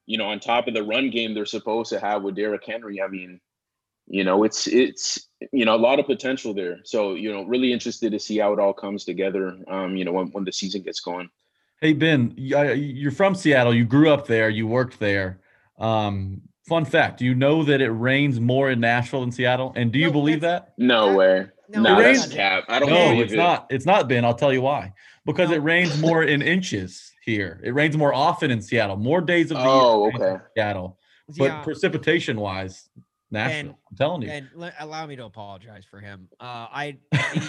you 0.05 0.17
know, 0.17 0.25
on 0.29 0.39
top 0.39 0.67
of 0.67 0.73
the 0.73 0.83
run 0.83 1.09
game 1.09 1.33
they're 1.33 1.45
supposed 1.45 1.89
to 1.91 1.99
have 1.99 2.23
with 2.23 2.35
Derrick 2.35 2.65
Henry, 2.65 3.01
I 3.01 3.07
mean, 3.07 3.39
you 4.07 4.23
know, 4.23 4.43
it's 4.43 4.65
it's 4.67 5.27
you 5.51 5.65
know 5.65 5.75
a 5.75 5.77
lot 5.77 5.99
of 5.99 6.07
potential 6.07 6.51
there. 6.53 6.79
So 6.83 7.13
you 7.13 7.31
know, 7.31 7.43
really 7.43 7.71
interested 7.71 8.11
to 8.11 8.19
see 8.19 8.39
how 8.39 8.51
it 8.53 8.59
all 8.59 8.73
comes 8.73 9.05
together. 9.05 9.57
Um, 9.67 9.95
you 9.95 10.03
know, 10.03 10.13
when, 10.13 10.27
when 10.31 10.43
the 10.45 10.51
season 10.51 10.81
gets 10.81 10.99
going. 10.99 11.29
Hey 11.79 11.93
Ben, 11.93 12.33
y- 12.35 12.57
I- 12.59 12.71
you're 12.73 13.11
from 13.11 13.35
Seattle. 13.35 13.73
You 13.73 13.85
grew 13.85 14.09
up 14.09 14.25
there. 14.25 14.49
You 14.49 14.65
worked 14.67 14.99
there. 14.99 15.41
Um, 15.77 16.41
fun 16.67 16.85
fact: 16.85 17.19
Do 17.19 17.25
you 17.25 17.35
know 17.35 17.63
that 17.63 17.81
it 17.81 17.91
rains 17.91 18.39
more 18.39 18.71
in 18.71 18.79
Nashville 18.79 19.21
than 19.21 19.31
Seattle? 19.31 19.73
And 19.75 19.91
do 19.91 19.99
you 19.99 20.07
No, 20.07 20.11
believe 20.13 20.41
that? 20.41 20.73
No 20.79 21.15
way. 21.15 21.45
No, 21.69 21.81
No, 21.81 21.99
it 21.99 22.03
that's 22.03 22.19
rains- 22.21 22.33
cap. 22.33 22.63
I 22.67 22.79
don't 22.79 22.89
No, 22.89 23.21
it's 23.21 23.33
it. 23.33 23.37
not. 23.37 23.67
It's 23.69 23.85
not 23.85 24.07
Ben. 24.09 24.25
I'll 24.25 24.33
tell 24.33 24.51
you 24.53 24.61
why. 24.61 24.93
Because 25.25 25.49
No. 25.49 25.55
it 25.55 25.59
rains 25.63 26.01
more 26.01 26.23
in 26.23 26.41
inches 26.41 27.11
here. 27.23 27.61
It 27.63 27.73
rains 27.73 27.95
more 27.95 28.13
often 28.13 28.49
in 28.51 28.61
Seattle. 28.61 28.97
More 28.97 29.21
days 29.21 29.51
of 29.51 29.57
the 29.57 29.63
Oh, 29.65 30.01
year. 30.05 30.09
it 30.09 30.15
in 30.15 30.21
okay. 30.21 30.43
Seattle, 30.57 30.97
but 31.37 31.45
Yeah, 31.45 31.61
precipitation 31.61 32.39
wise, 32.39 32.89
Nashville. 33.31 33.77
I'm 33.91 33.97
telling 33.97 34.21
you. 34.23 34.29
and 34.29 34.49
le- 34.55 34.73
allow 34.79 35.05
me 35.05 35.15
to 35.15 35.25
apologize 35.25 35.83
for 35.89 35.99
him. 35.99 36.27
Uh, 36.39 36.43
I 36.71 36.97
he, 37.33 37.41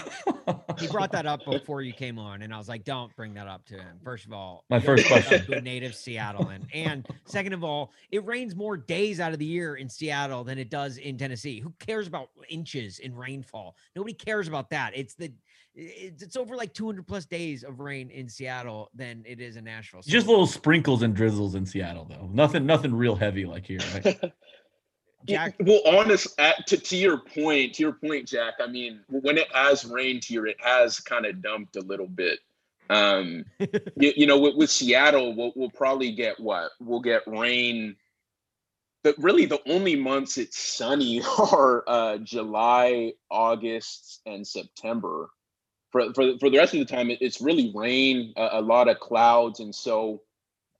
he 0.79 0.87
brought 0.89 1.13
that 1.13 1.27
up 1.27 1.45
before 1.45 1.83
you 1.83 1.93
came 1.93 2.19
on, 2.19 2.43
and 2.43 2.53
I 2.53 2.59
was 2.59 2.69
like, 2.69 2.85
don't 2.85 3.15
bring 3.17 3.35
that 3.35 3.47
up 3.47 3.65
to 3.67 3.75
him. 3.75 3.99
First 4.05 4.27
of 4.27 4.33
all, 4.33 4.65
My 4.69 4.81
first 4.81 5.09
bring 5.09 5.19
it 5.21 5.23
up 5.25 5.29
question. 5.29 5.47
to 5.53 5.59
a 5.59 5.61
native 5.61 5.93
Seattlean, 5.93 6.67
and 6.75 7.07
second 7.25 7.53
of 7.53 7.65
all, 7.65 7.93
it 8.11 8.25
rains 8.27 8.55
more 8.55 8.77
days 8.77 9.21
out 9.21 9.33
of 9.33 9.39
the 9.39 9.45
year 9.47 9.77
in 9.77 9.89
Seattle 9.89 10.45
than 10.45 10.59
it 10.59 10.71
does 10.71 10.99
in 10.99 11.17
Tennessee. 11.17 11.61
Who 11.61 11.73
cares 11.79 12.07
about 12.07 12.29
inches 12.49 12.99
in 12.99 13.15
rainfall? 13.15 13.77
Nobody 13.97 14.15
cares 14.15 14.49
about 14.49 14.71
that. 14.71 14.93
It's 14.95 15.15
the 15.15 15.33
it's, 15.75 16.23
it's 16.23 16.37
over 16.37 16.57
like 16.57 16.75
200 16.75 17.07
plus 17.07 17.27
days 17.27 17.63
of 17.63 17.79
rain 17.81 18.11
in 18.11 18.29
Seattle 18.29 18.91
than 18.95 19.23
it 19.25 19.41
is 19.41 19.57
in 19.57 19.65
Nashville. 19.65 20.03
Just 20.03 20.27
little 20.27 20.47
sprinkles 20.47 21.03
and 21.03 21.15
drizzles 21.15 21.55
in 21.55 21.65
Seattle, 21.65 22.05
though. 22.05 22.29
Nothing, 22.33 22.67
nothing 22.67 22.93
real 22.93 23.15
heavy 23.15 23.45
like 23.47 23.67
here. 23.67 23.79
Right? 23.95 24.21
Jack. 25.27 25.55
Well, 25.61 25.83
honest, 25.87 26.29
at, 26.39 26.67
to, 26.69 26.77
to 26.77 26.97
your 26.97 27.19
point, 27.19 27.75
to 27.75 27.83
your 27.83 27.93
point, 27.93 28.27
Jack. 28.29 28.55
I 28.61 28.67
mean, 28.67 29.01
when 29.09 29.39
it 29.39 29.49
has 29.55 29.85
rained 29.85 30.25
here, 30.25 30.47
it 30.47 30.57
has 30.61 31.01
kind 31.01 31.27
of 31.27 31.43
dumped 31.43 31.77
a 31.77 31.81
little 31.81 32.07
bit. 32.07 32.41
Um, 32.89 33.45
you, 33.59 34.13
you 34.17 34.27
know, 34.27 34.39
with, 34.39 34.57
with 34.57 34.71
Seattle, 34.71 35.35
we'll, 35.37 35.53
we'll 35.55 35.71
probably 35.71 36.13
get 36.13 36.41
what? 36.41 36.71
We'll 36.81 37.01
get 37.01 37.23
rain. 37.27 37.97
But 39.03 39.17
really, 39.19 39.47
the 39.47 39.61
only 39.67 39.97
months 39.97 40.37
it's 40.39 40.59
sunny 40.59 41.23
are 41.39 41.85
uh, 41.87 42.19
July, 42.19 43.13
August, 43.31 44.21
and 44.27 44.47
September. 44.47 45.31
For, 45.91 46.13
for, 46.15 46.39
for 46.39 46.51
the 46.51 46.59
rest 46.59 46.73
of 46.75 46.79
the 46.81 46.87
time, 46.87 47.11
it, 47.11 47.19
it's 47.21 47.41
really 47.41 47.73
rain, 47.75 48.33
a, 48.37 48.49
a 48.53 48.61
lot 48.61 48.89
of 48.89 49.01
clouds, 49.01 49.61
and 49.61 49.75
so 49.75 50.23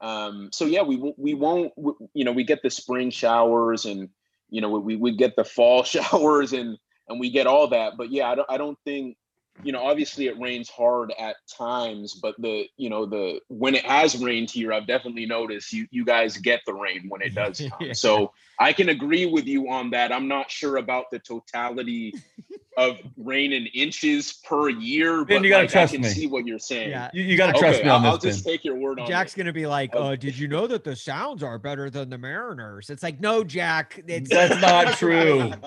um, 0.03 0.49
so 0.51 0.65
yeah, 0.65 0.83
we 0.83 0.97
won't- 0.97 1.19
we 1.19 1.35
won't 1.35 1.73
you 2.15 2.25
know 2.25 2.33
we 2.33 2.45
get 2.45 2.63
the 2.63 2.71
spring 2.71 3.11
showers 3.11 3.85
and 3.85 4.09
you 4.51 4.61
know 4.61 4.71
we 4.71 4.97
we 4.97 5.17
get 5.17 5.37
the 5.37 5.45
fall 5.45 5.83
showers 5.85 6.53
and 6.53 6.79
and 7.09 7.19
we 7.19 7.31
get 7.31 7.47
all 7.47 7.69
that, 7.69 7.97
but 7.97 8.11
yeah, 8.11 8.31
I 8.31 8.35
don't 8.35 8.51
I 8.51 8.57
don't 8.57 8.79
think 8.85 9.17
you 9.63 9.73
know 9.73 9.83
obviously 9.85 10.27
it 10.27 10.39
rains 10.39 10.71
hard 10.71 11.13
at 11.19 11.37
times, 11.59 12.15
but 12.15 12.35
the 12.39 12.67
you 12.77 12.89
know 12.89 13.05
the 13.05 13.41
when 13.49 13.75
it 13.75 13.85
has 13.85 14.17
rained 14.23 14.51
here, 14.51 14.73
I've 14.73 14.87
definitely 14.87 15.27
noticed 15.27 15.73
you 15.73 15.87
you 15.91 16.05
guys 16.05 16.37
get 16.37 16.61
the 16.67 16.75
rain 16.75 17.07
when 17.09 17.21
it 17.21 17.35
does 17.35 17.61
come. 17.71 17.89
Yeah. 17.89 17.93
So 17.93 18.33
I 18.59 18.73
can 18.73 18.91
agree 18.91 19.27
with 19.27 19.47
you 19.47 19.71
on 19.71 19.91
that. 19.91 20.13
I'm 20.13 20.29
not 20.29 20.51
sure 20.51 20.77
about 20.77 21.11
the 21.11 21.19
totality 21.19 22.15
of 22.81 22.99
rain 23.17 23.53
in 23.53 23.67
inches 23.67 24.33
per 24.45 24.71
year, 24.71 25.25
Ben, 25.25 25.39
but 25.39 25.45
you 25.45 25.51
gotta 25.51 25.65
like, 25.65 25.71
trust 25.71 25.93
I 25.93 25.97
can 25.97 26.03
me. 26.03 26.09
see 26.09 26.27
what 26.27 26.47
you're 26.47 26.59
saying. 26.59 26.91
Yeah. 26.91 27.11
You, 27.13 27.23
you 27.23 27.37
got 27.37 27.55
to 27.55 27.59
trust 27.59 27.81
okay, 27.81 27.85
me 27.85 27.91
on 27.91 28.05
I'll, 28.05 28.13
I'll 28.13 28.19
just 28.19 28.45
Ben. 28.45 28.55
take 28.55 28.65
your 28.65 28.77
word 28.77 28.99
on 28.99 29.07
it. 29.07 29.09
Jack's 29.09 29.35
it. 29.35 29.39
gonna 29.39 29.53
be 29.53 29.67
like, 29.67 29.91
Oh. 29.93 30.13
"Uh, 30.13 30.17
did 30.17 30.39
you 30.39 30.49
know 30.49 30.67
that 30.67 30.83
the 30.83 30.97
Sounds 30.97 31.43
are 31.43 31.59
better 31.59 31.91
than 31.91 32.09
the 32.09 32.17
Mariners?" 32.19 32.89
It's 32.89 33.03
like, 33.03 33.21
no, 33.21 33.45
Jack, 33.45 34.03
it's 34.07 34.31
That's 34.31 34.61
not 34.63 34.97
true. 34.97 35.53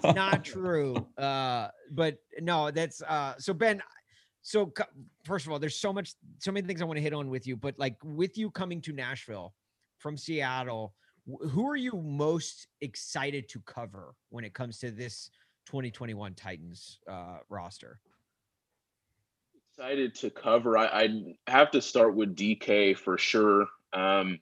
It's 0.00 0.14
not 0.14 0.44
true. 0.44 1.06
Uh, 1.18 1.68
but 1.90 2.18
no, 2.40 2.70
that's 2.70 3.02
uh. 3.02 3.34
So 3.38 3.52
Ben, 3.52 3.82
so 4.42 4.72
first 5.24 5.44
of 5.44 5.52
all, 5.52 5.58
there's 5.58 5.74
so 5.76 5.92
much, 5.92 6.14
so 6.38 6.52
many 6.52 6.66
things 6.66 6.80
I 6.80 6.84
want 6.84 6.98
to 6.98 7.02
hit 7.02 7.12
on 7.12 7.28
with 7.28 7.46
you. 7.46 7.56
But 7.56 7.78
like 7.78 7.96
with 8.04 8.38
you 8.38 8.50
coming 8.50 8.80
to 8.82 8.92
Nashville 8.92 9.54
from 9.98 10.16
Seattle, 10.16 10.94
who 11.26 11.68
are 11.68 11.76
you 11.76 11.92
most 11.94 12.68
excited 12.80 13.48
to 13.50 13.60
cover 13.66 14.14
when 14.30 14.44
it 14.44 14.54
comes 14.54 14.78
to 14.78 14.90
this 14.90 15.30
2021 15.68 16.34
Titans 16.34 16.98
uh, 17.06 17.38
roster? 17.50 18.00
excited 19.70 20.14
to 20.16 20.30
cover. 20.30 20.76
I, 20.78 20.86
I 20.86 21.36
have 21.46 21.70
to 21.72 21.82
start 21.82 22.14
with 22.16 22.34
DK 22.34 22.96
for 22.96 23.16
sure. 23.18 23.68
Um, 23.92 24.40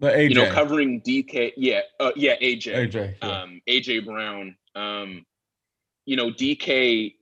But 0.00 0.14
AJ, 0.14 0.28
you 0.30 0.34
know, 0.34 0.50
covering 0.50 1.00
DK, 1.02 1.52
yeah, 1.56 1.82
uh, 2.00 2.12
yeah, 2.16 2.34
AJ, 2.40 2.74
AJ, 2.90 3.14
yeah. 3.22 3.28
um, 3.42 3.60
AJ 3.68 4.04
Brown. 4.06 4.56
Um, 4.74 5.26
you 6.06 6.16
know, 6.16 6.30
DK. 6.30 7.14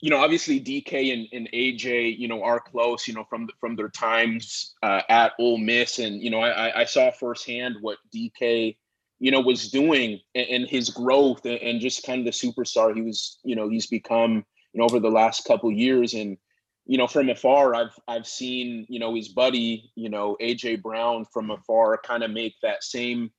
You 0.00 0.10
know, 0.10 0.18
obviously 0.18 0.60
DK 0.60 1.14
and, 1.14 1.26
and 1.32 1.48
AJ, 1.54 2.18
you 2.18 2.28
know, 2.28 2.42
are 2.42 2.60
close. 2.60 3.08
You 3.08 3.14
know, 3.14 3.24
from 3.24 3.48
from 3.58 3.74
their 3.74 3.88
times 3.88 4.74
uh, 4.82 5.00
at 5.08 5.32
Ole 5.38 5.56
Miss, 5.56 5.98
and 5.98 6.22
you 6.22 6.28
know, 6.30 6.40
I, 6.40 6.68
I- 6.68 6.80
I 6.82 6.84
saw 6.84 7.10
firsthand 7.10 7.76
what 7.80 7.96
DK, 8.14 8.76
you 9.24 9.30
know, 9.30 9.40
was 9.40 9.70
doing 9.70 10.20
and, 10.34 10.68
his 10.68 10.90
growth 10.90 11.46
and, 11.46 11.58
and 11.62 11.80
just 11.80 12.04
kind 12.04 12.18
of 12.18 12.26
the 12.26 12.30
superstar 12.30 12.94
he 12.94 13.00
was. 13.00 13.38
You 13.42 13.56
know, 13.56 13.70
he's 13.70 13.86
become. 13.86 14.44
You 14.74 14.80
know, 14.80 14.84
over 14.84 15.00
the 15.00 15.08
last 15.08 15.46
couple 15.46 15.72
years, 15.72 16.12
and 16.12 16.36
you 16.84 16.98
know, 16.98 17.06
from 17.06 17.30
afar, 17.30 17.74
I've 17.74 17.98
I've 18.06 18.26
seen 18.26 18.84
you 18.90 18.98
know 18.98 19.14
his 19.14 19.28
buddy, 19.28 19.90
you 19.94 20.10
know, 20.10 20.36
AJ 20.42 20.82
Brown 20.82 21.24
from 21.32 21.50
afar, 21.50 21.96
kind 21.96 22.22
of 22.22 22.32
make 22.32 22.56
that 22.62 22.84
same 22.84 23.30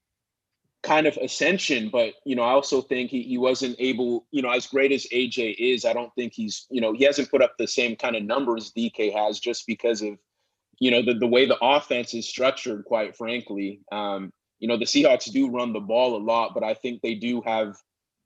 kind 0.82 1.06
of 1.06 1.18
ascension. 1.18 1.90
But 1.90 2.16
you 2.26 2.36
know, 2.36 2.42
I 2.42 2.54
also 2.54 2.82
think 2.82 3.12
he, 3.12 3.22
he 3.22 3.38
wasn't 3.38 3.76
able, 3.78 4.26
you 4.32 4.42
know, 4.42 4.50
as 4.50 4.66
great 4.66 4.92
as 4.92 5.06
AJ 5.14 5.56
is, 5.60 5.86
I 5.86 5.94
don't 5.94 6.14
think 6.16 6.34
he's, 6.34 6.66
you 6.72 6.82
know, 6.82 6.94
he 6.94 7.04
hasn't 7.04 7.30
put 7.30 7.44
up 7.44 7.54
the 7.60 7.68
same 7.68 7.96
kind 7.96 8.16
of 8.16 8.24
numbers 8.24 8.72
DK 8.76 9.14
has 9.14 9.40
just 9.40 9.68
because 9.68 10.02
of, 10.02 10.18
you 10.80 10.90
know, 10.90 11.04
the 11.04 11.14
the 11.14 11.28
way 11.28 11.46
the 11.46 11.60
offense 11.62 12.16
is 12.16 12.28
structured. 12.28 12.86
Quite 12.86 13.16
frankly, 13.16 13.82
um, 13.92 14.32
you 14.66 14.68
know, 14.68 14.78
the 14.78 14.86
Seahawks 14.86 15.32
do 15.32 15.48
run 15.48 15.74
the 15.74 15.80
ball 15.80 16.16
a 16.16 16.24
lot, 16.24 16.56
but 16.56 16.64
I 16.64 16.74
think 16.74 17.04
they 17.04 17.14
do 17.14 17.40
have 17.46 17.78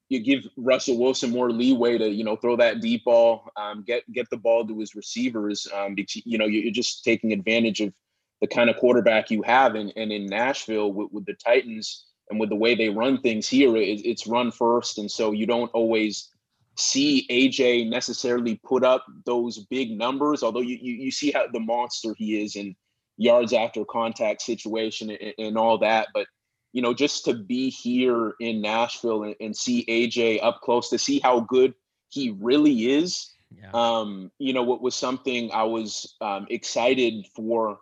you 0.08 0.22
give 0.22 0.48
Russell 0.56 0.98
Wilson 0.98 1.32
more 1.32 1.52
leeway 1.52 1.98
to 1.98 2.08
you 2.10 2.24
know 2.24 2.38
throw 2.38 2.56
that 2.56 2.80
deep 2.80 3.04
ball, 3.04 3.44
um, 3.58 3.84
get 3.86 4.10
get 4.14 4.30
the 4.30 4.38
ball 4.38 4.66
to 4.66 4.80
his 4.80 4.96
receivers. 4.96 5.68
Um, 5.76 5.98
you 5.98 6.38
know 6.38 6.46
you- 6.46 6.62
you're 6.62 6.72
just 6.72 7.04
taking 7.04 7.34
advantage 7.34 7.82
of 7.82 7.94
the 8.40 8.48
kind 8.48 8.70
of 8.70 8.78
quarterback 8.78 9.30
you 9.30 9.42
have, 9.42 9.76
and, 9.76 9.92
and 9.98 10.14
in 10.14 10.28
Nashville 10.28 10.94
with, 10.94 11.12
with 11.12 11.26
the 11.26 11.34
Titans 11.34 12.06
and 12.30 12.40
with 12.40 12.48
the 12.48 12.56
way 12.56 12.74
they 12.74 12.88
run 12.88 13.20
things 13.20 13.50
here, 13.50 13.76
it, 13.76 14.00
it's 14.06 14.26
run 14.26 14.50
first, 14.50 14.98
and 14.98 15.12
so 15.12 15.34
you 15.34 15.46
don't 15.46 15.70
always 15.74 16.30
see 16.78 17.28
AJ 17.30 17.90
necessarily 17.90 18.62
put 18.64 18.86
up 18.86 19.06
those 19.26 19.66
big 19.66 19.92
numbers, 19.92 20.42
although 20.42 20.62
you, 20.62 20.78
you, 20.82 20.94
you 20.94 21.12
see 21.12 21.32
how 21.32 21.48
the 21.52 21.60
monster 21.60 22.16
he 22.18 22.42
is 22.42 22.56
in 22.56 22.78
yards 23.20 23.53
after 23.53 23.86
contact 23.86 24.41
situation 24.41 25.11
and, 25.11 25.34
and 25.38 25.57
all 25.57 25.78
that. 25.80 26.07
But, 26.13 26.26
you 26.74 26.82
know, 26.82 26.93
just 26.93 27.26
to 27.26 27.34
be 27.34 27.70
here 27.70 28.34
in 28.39 28.61
Nashville 28.61 29.24
and, 29.24 29.36
and 29.39 29.55
see 29.55 29.86
AJ 29.86 30.41
up 30.41 30.61
close, 30.61 30.89
to 30.89 30.97
see 30.97 31.20
how 31.20 31.41
good 31.41 31.74
he 32.07 32.32
really 32.32 32.91
is, 32.93 33.36
Yeah. 33.55 33.72
um, 33.74 34.32
you 34.39 34.53
know, 34.53 34.63
what 34.63 34.82
was 34.82 34.95
something 34.95 35.51
I 35.51 35.63
was 35.63 36.15
um, 36.22 36.47
excited 36.49 37.28
for 37.36 37.80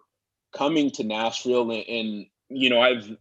coming 0.54 0.92
to 0.92 1.04
Nashville, 1.04 1.72
and, 1.72 1.86
and 1.88 2.26
you 2.50 2.70
know, 2.70 2.82
I've, 2.82 3.16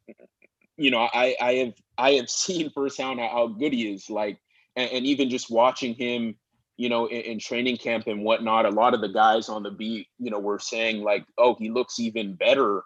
you 0.76 0.90
know, 0.90 1.08
I 1.12 1.36
I 1.40 1.52
have 1.54 1.74
I 1.98 2.10
have 2.12 2.30
seen 2.44 2.70
firsthand 2.70 3.20
how, 3.20 3.28
how 3.28 3.46
good 3.48 3.72
he 3.72 3.92
is, 3.92 4.08
like, 4.08 4.38
and, 4.74 4.90
and 4.90 5.06
even 5.06 5.28
just 5.28 5.50
watching 5.50 5.94
him, 5.94 6.36
you 6.77 6.89
know, 6.89 7.07
in, 7.07 7.20
in 7.22 7.39
training 7.39 7.77
camp 7.77 8.07
and 8.07 8.22
whatnot. 8.22 8.66
A 8.66 8.70
lot 8.70 8.95
of 8.95 9.01
the 9.01 9.09
guys 9.09 9.49
on 9.49 9.62
the 9.62 9.70
beat, 9.70 10.09
you 10.18 10.31
know, 10.31 10.39
were 10.39 10.59
saying 10.59 11.03
like, 11.03 11.24
oh, 11.39 11.57
he 11.59 11.70
looks 11.70 11.99
even 11.99 12.35
better, 12.35 12.83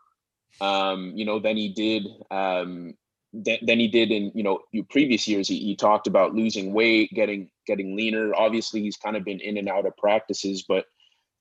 um, 0.61 1.13
you 1.15 1.25
know, 1.25 1.39
than 1.39 1.57
he 1.57 1.69
did. 1.69 2.07
Um, 2.31 2.95
than, 3.33 3.59
than 3.63 3.79
he 3.79 3.89
did 3.89 4.11
in 4.11 4.33
you 4.35 4.43
know 4.43 4.61
previous 4.91 5.29
years. 5.29 5.49
He, 5.49 5.59
he 5.61 5.77
talked 5.77 6.07
about 6.07 6.35
losing 6.35 6.73
weight, 6.73 7.11
getting 7.15 7.51
getting 7.67 7.97
leaner. 7.97 8.35
Obviously, 8.35 8.83
he's 8.83 8.97
kind 8.97 9.17
of 9.17 9.25
been 9.25 9.41
in 9.41 9.57
and 9.57 9.69
out 9.69 9.87
of 9.87 9.97
practices, 9.97 10.65
but 10.67 10.87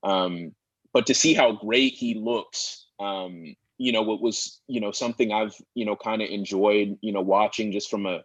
um, 0.03 0.53
but 0.93 1.07
to 1.07 1.13
see 1.13 1.33
how 1.33 1.53
great 1.53 1.93
he 1.93 2.15
looks, 2.15 2.87
um, 2.99 3.55
you 3.77 3.91
know, 3.91 4.01
what 4.01 4.21
was 4.21 4.61
you 4.67 4.81
know 4.81 4.91
something 4.91 5.31
I've 5.31 5.55
you 5.73 5.85
know 5.85 5.95
kind 5.95 6.21
of 6.21 6.29
enjoyed, 6.29 6.97
you 7.01 7.11
know, 7.11 7.21
watching 7.21 7.71
just 7.71 7.89
from 7.89 8.05
a 8.05 8.23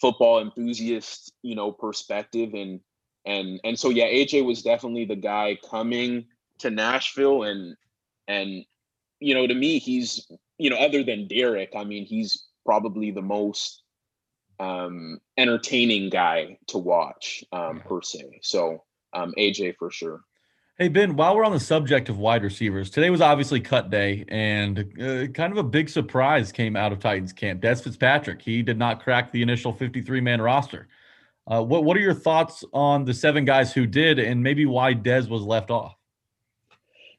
football 0.00 0.40
enthusiast, 0.40 1.32
you 1.42 1.54
know, 1.54 1.72
perspective, 1.72 2.54
and 2.54 2.80
and 3.24 3.60
and 3.64 3.78
so 3.78 3.90
yeah, 3.90 4.06
AJ 4.06 4.44
was 4.44 4.62
definitely 4.62 5.04
the 5.04 5.16
guy 5.16 5.58
coming 5.68 6.26
to 6.58 6.70
Nashville, 6.70 7.44
and 7.44 7.76
and 8.28 8.64
you 9.20 9.34
know, 9.34 9.46
to 9.46 9.54
me, 9.54 9.78
he's 9.78 10.26
you 10.58 10.70
know, 10.70 10.76
other 10.76 11.02
than 11.02 11.26
Derrick, 11.28 11.72
I 11.76 11.84
mean, 11.84 12.04
he's 12.04 12.46
probably 12.64 13.10
the 13.10 13.22
most 13.22 13.82
um 14.60 15.18
entertaining 15.38 16.10
guy 16.10 16.58
to 16.68 16.78
watch 16.78 17.42
um 17.52 17.78
Yeah. 17.78 17.82
per 17.84 18.02
se 18.02 18.38
so 18.42 18.84
um 19.14 19.32
aj 19.38 19.74
for 19.78 19.90
sure 19.90 20.20
Hey 20.78 20.88
Ben, 20.88 21.16
while 21.16 21.36
we're 21.36 21.44
on 21.44 21.52
the 21.52 21.60
subject 21.60 22.08
of 22.08 22.18
wide 22.18 22.42
receivers, 22.42 22.90
today 22.90 23.10
was 23.10 23.20
obviously 23.20 23.60
cut 23.60 23.90
day, 23.90 24.24
and 24.28 24.78
uh, 25.00 25.26
kind 25.28 25.52
of 25.52 25.58
a 25.58 25.62
big 25.62 25.88
surprise 25.88 26.50
came 26.50 26.76
out 26.76 26.92
of 26.92 26.98
Titans 26.98 27.32
camp. 27.32 27.60
Dez 27.60 27.84
Fitzpatrick, 27.84 28.40
he 28.40 28.62
did 28.62 28.78
not 28.78 29.00
crack 29.00 29.30
the 29.30 29.42
initial 29.42 29.72
53 29.72 30.20
man 30.22 30.40
roster. 30.40 30.88
Uh, 31.50 31.62
what 31.62 31.84
what 31.84 31.96
are 31.96 32.00
your 32.00 32.14
thoughts 32.14 32.64
on 32.72 33.04
the 33.04 33.14
seven 33.14 33.44
guys 33.44 33.72
who 33.72 33.86
did, 33.86 34.18
and 34.18 34.42
maybe 34.42 34.64
why 34.66 34.94
Dez 34.94 35.28
was 35.28 35.42
left 35.42 35.70
off? 35.70 35.96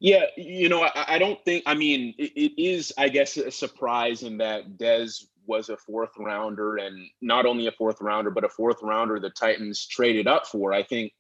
yeah 0.03 0.25
you 0.35 0.69
know 0.69 0.83
i, 0.83 1.05
I 1.07 1.17
don't 1.17 1.43
think 1.45 1.63
i 1.65 1.73
mean 1.73 2.13
it, 2.19 2.31
it 2.35 2.61
is 2.61 2.93
i 2.97 3.09
guess 3.09 3.37
a 3.37 3.49
surprise 3.49 4.21
in 4.21 4.37
that 4.37 4.77
dez 4.77 5.23
was 5.47 5.69
a 5.69 5.77
fourth 5.77 6.11
rounder 6.17 6.77
and 6.77 7.07
not 7.21 7.45
only 7.45 7.67
a 7.67 7.71
fourth 7.71 8.01
rounder 8.01 8.29
but 8.29 8.43
a 8.43 8.49
fourth 8.49 8.77
rounder 8.83 9.19
the 9.19 9.31
titans 9.31 9.87
traded 9.87 10.27
up 10.27 10.45
for 10.45 10.73
i 10.73 10.83
think 10.83 11.13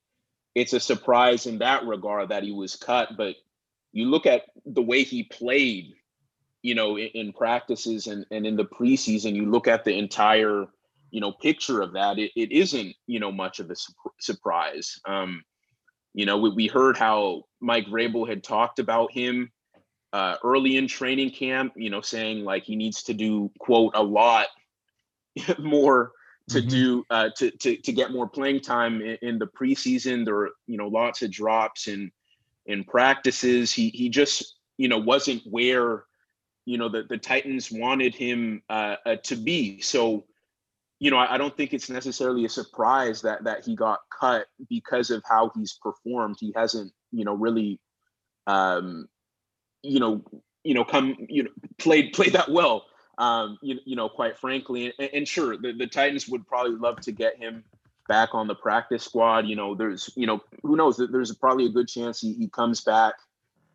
it's 0.53 0.73
a 0.73 0.79
surprise 0.79 1.47
in 1.47 1.57
that 1.59 1.85
regard 1.85 2.29
that 2.29 2.43
he 2.43 2.51
was 2.51 2.75
cut 2.75 3.17
but 3.17 3.35
you 3.93 4.05
look 4.05 4.25
at 4.25 4.43
the 4.65 4.81
way 4.81 5.03
he 5.03 5.23
played 5.23 5.93
you 6.61 6.75
know 6.75 6.97
in, 6.97 7.07
in 7.07 7.33
practices 7.33 8.07
and, 8.07 8.25
and 8.31 8.45
in 8.45 8.57
the 8.57 8.65
preseason 8.65 9.33
you 9.33 9.49
look 9.49 9.67
at 9.67 9.85
the 9.85 9.97
entire 9.97 10.67
you 11.13 11.21
know 11.21 11.31
picture 11.31 11.81
of 11.81 11.93
that 11.93 12.17
it, 12.17 12.31
it 12.35 12.51
isn't 12.51 12.93
you 13.05 13.19
know 13.19 13.31
much 13.31 13.59
of 13.59 13.69
a 13.69 13.75
su- 13.75 13.93
surprise. 14.19 14.99
Um 15.05 15.43
you 16.13 16.25
know 16.25 16.37
we, 16.37 16.49
we 16.49 16.67
heard 16.67 16.97
how 16.97 17.43
mike 17.61 17.85
vrabel 17.87 18.27
had 18.27 18.43
talked 18.43 18.79
about 18.79 19.11
him 19.11 19.51
uh, 20.11 20.35
early 20.43 20.77
in 20.77 20.87
training 20.87 21.31
camp 21.31 21.73
you 21.75 21.89
know 21.89 22.01
saying 22.01 22.43
like 22.43 22.63
he 22.63 22.75
needs 22.75 23.03
to 23.03 23.13
do 23.13 23.49
quote 23.59 23.93
a 23.95 24.03
lot 24.03 24.47
more 25.59 26.11
to 26.49 26.61
Mhm. 26.61 26.69
do 26.69 27.05
uh, 27.09 27.29
to, 27.37 27.51
to 27.51 27.77
to 27.77 27.91
get 27.91 28.11
more 28.11 28.27
playing 28.27 28.61
time 28.61 29.01
in, 29.01 29.17
in 29.21 29.39
the 29.39 29.47
preseason. 29.47 30.25
There 30.25 30.35
were 30.35 30.51
you 30.67 30.77
know 30.77 30.87
lots 30.87 31.21
of 31.21 31.31
drops 31.31 31.87
in 31.87 32.11
in 32.65 32.83
practices. 32.83 33.71
He 33.71 33.89
he 33.89 34.09
just 34.09 34.57
you 34.77 34.87
know 34.87 34.97
wasn't 34.97 35.41
where 35.49 36.03
you 36.65 36.77
know 36.77 36.89
the, 36.89 37.03
the 37.03 37.17
titans 37.17 37.71
wanted 37.71 38.13
him 38.13 38.61
uh, 38.69 38.97
uh, 39.05 39.15
to 39.23 39.35
be. 39.35 39.79
So 39.81 40.25
you 41.03 41.11
know 41.11 41.17
I, 41.17 41.35
I 41.35 41.37
don't 41.37 41.55
think 41.55 41.73
it's 41.73 41.89
necessarily 41.89 42.45
a 42.45 42.49
surprise 42.49 43.21
that 43.23 43.43
that 43.43 43.65
he 43.65 43.75
got 43.75 43.99
cut 44.17 44.47
because 44.69 45.11
of 45.11 45.21
how 45.27 45.51
he's 45.53 45.73
performed. 45.73 46.37
He 46.39 46.53
hasn't 46.55 46.93
you 47.11 47.25
know 47.25 47.33
really 47.33 47.81
um 48.47 49.09
you 49.81 49.99
know 49.99 50.23
you 50.63 50.73
know 50.73 50.85
come 50.85 51.17
you 51.27 51.43
know 51.43 51.49
played 51.77 52.13
played 52.13 52.33
that 52.33 52.49
well 52.49 52.85
um 53.17 53.59
you, 53.61 53.79
you 53.85 53.97
know 53.97 54.07
quite 54.07 54.37
frankly. 54.37 54.93
And, 54.97 55.09
and 55.13 55.27
sure 55.27 55.57
the, 55.57 55.73
the 55.73 55.87
titans 55.87 56.29
would 56.29 56.47
probably 56.47 56.77
love 56.77 57.01
to 57.01 57.11
get 57.11 57.37
him 57.37 57.65
back 58.07 58.29
on 58.33 58.47
the 58.47 58.55
practice 58.55 59.03
squad. 59.03 59.45
You 59.45 59.57
know 59.57 59.75
there's 59.75 60.09
you 60.15 60.25
know 60.25 60.39
who 60.61 60.77
knows? 60.77 60.95
There's 60.95 61.35
probably 61.35 61.65
a 61.65 61.69
good 61.69 61.89
chance 61.89 62.21
he, 62.21 62.31
he 62.33 62.47
comes 62.47 62.79
back. 62.79 63.15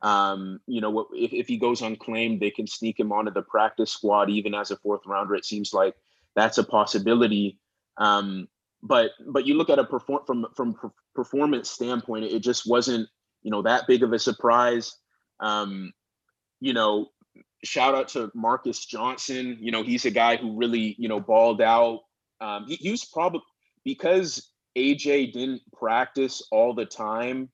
Um 0.00 0.60
you 0.66 0.80
know 0.80 1.06
if, 1.12 1.34
if 1.34 1.46
he 1.46 1.58
goes 1.58 1.82
unclaimed 1.82 2.40
they 2.40 2.50
can 2.50 2.66
sneak 2.66 2.98
him 2.98 3.12
onto 3.12 3.32
the 3.32 3.42
practice 3.42 3.92
squad 3.92 4.30
even 4.30 4.54
as 4.54 4.70
a 4.70 4.76
fourth 4.78 5.02
rounder. 5.04 5.34
It 5.34 5.44
seems 5.44 5.74
like 5.74 5.94
that's 6.36 6.58
a 6.58 6.64
possibility 6.64 7.58
um 7.98 8.48
but 8.82 9.10
but 9.26 9.46
you 9.46 9.54
look 9.54 9.70
at 9.70 9.78
a 9.78 9.84
perform 9.84 10.20
from 10.26 10.46
from 10.54 10.76
performance 11.14 11.70
standpoint 11.70 12.24
it 12.24 12.40
just 12.40 12.68
wasn't 12.68 13.08
you 13.42 13.50
know 13.50 13.62
that 13.62 13.86
big 13.86 14.02
of 14.02 14.12
a 14.12 14.18
surprise 14.18 14.96
um 15.40 15.92
you 16.60 16.72
know 16.72 17.08
shout 17.64 17.94
out 17.94 18.08
to 18.08 18.30
Marcus 18.34 18.84
Johnson. 18.84 19.56
You 19.60 19.72
know, 19.72 19.82
he's 19.82 20.04
a 20.04 20.10
guy 20.10 20.36
who 20.36 20.56
really, 20.56 20.94
you 20.98 21.08
know, 21.08 21.20
balled 21.20 21.60
out. 21.60 22.00
Um, 22.40 22.66
he, 22.66 22.76
he 22.76 22.90
was 22.90 23.04
probably 23.04 23.42
because 23.84 24.50
AJ 24.76 25.32
didn't 25.32 25.62
practice 25.72 26.46
all 26.50 26.74
the 26.74 26.86
time. 26.86 27.48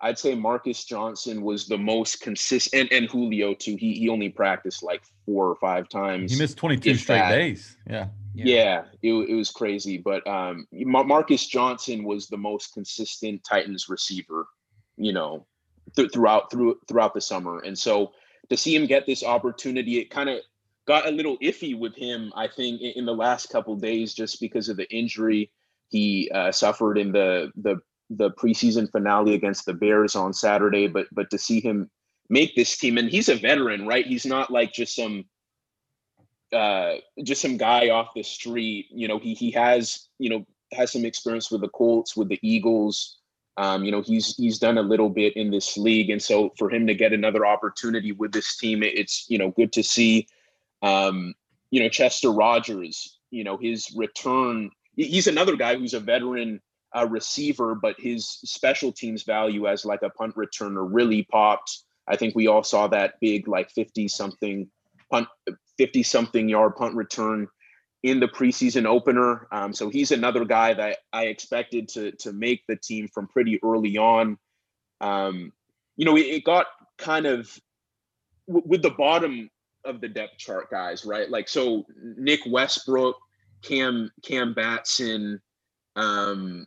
I'd 0.00 0.18
say 0.18 0.34
Marcus 0.34 0.84
Johnson 0.84 1.42
was 1.42 1.66
the 1.66 1.78
most 1.78 2.20
consistent, 2.20 2.90
and, 2.92 2.92
and 2.92 3.10
Julio 3.10 3.54
too. 3.54 3.76
He 3.76 3.94
he 3.94 4.08
only 4.08 4.28
practiced 4.28 4.82
like 4.82 5.02
four 5.26 5.48
or 5.48 5.56
five 5.56 5.88
times. 5.88 6.32
He 6.32 6.38
missed 6.38 6.56
22 6.56 6.94
straight 6.94 7.18
that. 7.18 7.30
days. 7.30 7.76
Yeah. 7.88 8.08
Yeah, 8.34 8.84
it, 9.02 9.12
it 9.12 9.34
was 9.34 9.50
crazy. 9.50 9.98
But 9.98 10.24
um, 10.26 10.66
Mar- 10.72 11.04
Marcus 11.04 11.44
Johnson 11.44 12.04
was 12.04 12.28
the 12.28 12.36
most 12.36 12.72
consistent 12.72 13.42
Titans 13.42 13.88
receiver, 13.88 14.46
you 14.96 15.12
know, 15.12 15.44
th- 15.96 16.12
throughout 16.12 16.50
through 16.50 16.78
throughout 16.86 17.14
the 17.14 17.20
summer. 17.20 17.58
And 17.58 17.76
so 17.76 18.12
to 18.48 18.56
see 18.56 18.76
him 18.76 18.86
get 18.86 19.06
this 19.06 19.24
opportunity, 19.24 19.98
it 19.98 20.10
kind 20.10 20.28
of 20.28 20.38
got 20.86 21.08
a 21.08 21.10
little 21.10 21.36
iffy 21.38 21.76
with 21.76 21.96
him. 21.96 22.32
I 22.36 22.46
think 22.46 22.80
in, 22.80 22.92
in 22.96 23.06
the 23.06 23.14
last 23.14 23.50
couple 23.50 23.74
days, 23.74 24.14
just 24.14 24.40
because 24.40 24.68
of 24.68 24.76
the 24.76 24.88
injury 24.94 25.50
he 25.88 26.30
uh, 26.32 26.52
suffered 26.52 26.98
in 26.98 27.12
the 27.12 27.50
the 27.56 27.80
the 28.10 28.30
preseason 28.32 28.90
finale 28.90 29.34
against 29.34 29.66
the 29.66 29.74
Bears 29.74 30.16
on 30.16 30.32
Saturday. 30.32 30.86
But 30.86 31.06
but 31.12 31.30
to 31.30 31.38
see 31.38 31.60
him 31.60 31.90
make 32.28 32.54
this 32.54 32.76
team, 32.76 32.98
and 32.98 33.08
he's 33.08 33.28
a 33.28 33.36
veteran, 33.36 33.86
right? 33.86 34.06
He's 34.06 34.26
not 34.26 34.50
like 34.50 34.72
just 34.72 34.94
some 34.94 35.24
uh 36.52 36.94
just 37.22 37.42
some 37.42 37.56
guy 37.56 37.90
off 37.90 38.14
the 38.14 38.22
street 38.22 38.86
you 38.90 39.06
know 39.06 39.18
he 39.18 39.34
he 39.34 39.50
has 39.50 40.08
you 40.18 40.30
know 40.30 40.46
has 40.72 40.92
some 40.92 41.04
experience 41.04 41.50
with 41.50 41.60
the 41.60 41.68
colts 41.68 42.16
with 42.16 42.28
the 42.28 42.38
eagles 42.42 43.18
um 43.58 43.84
you 43.84 43.92
know 43.92 44.00
he's 44.00 44.34
he's 44.36 44.58
done 44.58 44.78
a 44.78 44.82
little 44.82 45.10
bit 45.10 45.36
in 45.36 45.50
this 45.50 45.76
league 45.76 46.08
and 46.08 46.22
so 46.22 46.50
for 46.58 46.70
him 46.70 46.86
to 46.86 46.94
get 46.94 47.12
another 47.12 47.44
opportunity 47.44 48.12
with 48.12 48.32
this 48.32 48.56
team 48.56 48.82
it's 48.82 49.26
you 49.28 49.36
know 49.36 49.50
good 49.50 49.72
to 49.72 49.82
see 49.82 50.26
um 50.82 51.34
you 51.70 51.82
know 51.82 51.88
chester 51.88 52.30
rogers 52.30 53.18
you 53.30 53.44
know 53.44 53.58
his 53.58 53.92
return 53.94 54.70
he's 54.96 55.26
another 55.26 55.54
guy 55.54 55.76
who's 55.76 55.94
a 55.94 56.00
veteran 56.00 56.60
uh, 56.96 57.06
receiver 57.06 57.74
but 57.74 57.94
his 57.98 58.26
special 58.26 58.92
teams 58.92 59.22
value 59.22 59.66
as 59.66 59.84
like 59.84 60.02
a 60.02 60.10
punt 60.10 60.34
returner 60.36 60.86
really 60.90 61.22
popped 61.24 61.84
i 62.06 62.16
think 62.16 62.34
we 62.34 62.46
all 62.46 62.62
saw 62.62 62.86
that 62.86 63.14
big 63.20 63.46
like 63.48 63.70
50 63.70 64.08
something 64.08 64.68
punt 65.10 65.28
50 65.78 66.02
something 66.02 66.48
yard 66.48 66.76
punt 66.76 66.94
return 66.94 67.48
in 68.02 68.20
the 68.20 68.28
preseason 68.28 68.86
opener. 68.86 69.48
Um, 69.50 69.72
so 69.72 69.88
he's 69.88 70.12
another 70.12 70.44
guy 70.44 70.74
that 70.74 70.98
I 71.12 71.24
expected 71.24 71.88
to 71.90 72.12
to 72.12 72.32
make 72.32 72.62
the 72.68 72.76
team 72.76 73.08
from 73.08 73.28
pretty 73.28 73.58
early 73.64 73.96
on. 73.98 74.38
Um, 75.00 75.52
you 75.96 76.04
know, 76.04 76.16
it, 76.16 76.26
it 76.26 76.44
got 76.44 76.66
kind 76.96 77.26
of 77.26 77.50
w- 78.46 78.66
with 78.66 78.82
the 78.82 78.90
bottom 78.90 79.50
of 79.84 80.00
the 80.00 80.08
depth 80.08 80.38
chart 80.38 80.70
guys, 80.70 81.04
right? 81.04 81.28
Like 81.28 81.48
so 81.48 81.86
Nick 82.16 82.40
Westbrook, 82.46 83.16
Cam 83.62 84.10
Cam 84.24 84.54
Batson, 84.54 85.40
um, 85.96 86.66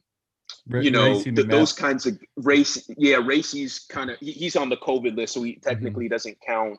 Ra- 0.69 0.81
you 0.81 0.91
know 0.91 1.13
Racey 1.13 1.31
th- 1.31 1.47
McMath. 1.47 1.51
those 1.51 1.73
kinds 1.73 2.05
of 2.05 2.19
race 2.37 2.89
yeah 2.97 3.17
racey's 3.23 3.79
kind 3.89 4.09
of 4.11 4.17
he, 4.19 4.31
he's 4.31 4.55
on 4.55 4.69
the 4.69 4.77
covid 4.77 5.15
list 5.17 5.33
so 5.33 5.43
he 5.43 5.55
technically 5.55 6.07
doesn't 6.09 6.37
count 6.45 6.77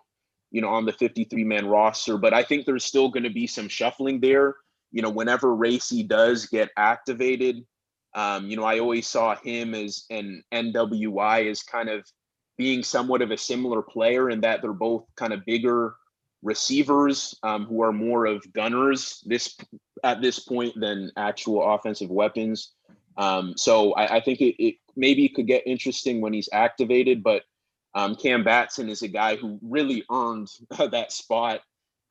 you 0.51 0.61
know 0.61 0.69
on 0.69 0.85
the 0.85 0.93
53 0.93 1.45
man 1.45 1.67
roster 1.67 2.19
but 2.19 2.33
i 2.35 2.43
think 2.43 2.67
there's 2.67 2.85
still 2.85 3.09
going 3.09 3.25
to 3.25 3.31
be 3.31 3.47
some 3.47 3.69
shuffling 3.69 4.21
there 4.21 4.57
you 4.93 5.03
know 5.03 5.11
whenever 5.11 5.55
racey 5.55 6.03
does 6.03 6.47
get 6.47 6.71
activated 6.77 7.65
Um, 8.15 8.47
you 8.51 8.57
know, 8.57 8.65
I 8.65 8.79
always 8.79 9.09
saw 9.09 9.37
him 9.37 9.75
as 9.75 10.05
an 10.11 10.43
NWI 10.53 11.51
as 11.51 11.63
kind 11.63 11.89
of 11.89 12.05
being 12.59 12.83
somewhat 12.83 13.23
of 13.23 13.31
a 13.31 13.39
similar 13.39 13.81
player 13.83 14.29
in 14.29 14.43
that 14.43 14.61
they're 14.61 14.75
both 14.75 15.07
kind 15.17 15.33
of 15.33 15.45
bigger 15.47 15.95
receivers 16.43 17.35
um, 17.43 17.65
who 17.65 17.83
are 17.83 17.93
more 17.93 18.27
of 18.27 18.45
gunners 18.53 19.23
this 19.25 19.57
at 20.05 20.21
this 20.21 20.39
point 20.41 20.75
than 20.79 21.11
actual 21.17 21.63
offensive 21.75 22.11
weapons. 22.11 22.75
Um, 23.17 23.55
so 23.57 23.93
I, 23.95 24.17
I 24.17 24.21
think 24.21 24.41
it, 24.41 24.63
it, 24.63 24.77
maybe 24.97 25.29
could 25.29 25.47
get 25.47 25.67
interesting 25.67 26.21
when 26.21 26.33
he's 26.33 26.49
activated, 26.53 27.23
but 27.23 27.43
um, 27.95 28.17
Cam 28.17 28.43
Batson 28.45 28.89
is 28.89 29.03
a 29.03 29.09
guy 29.09 29.37
who 29.37 29.59
really 29.63 30.05
earned 30.11 30.49
that 30.91 31.13
spot. 31.13 31.61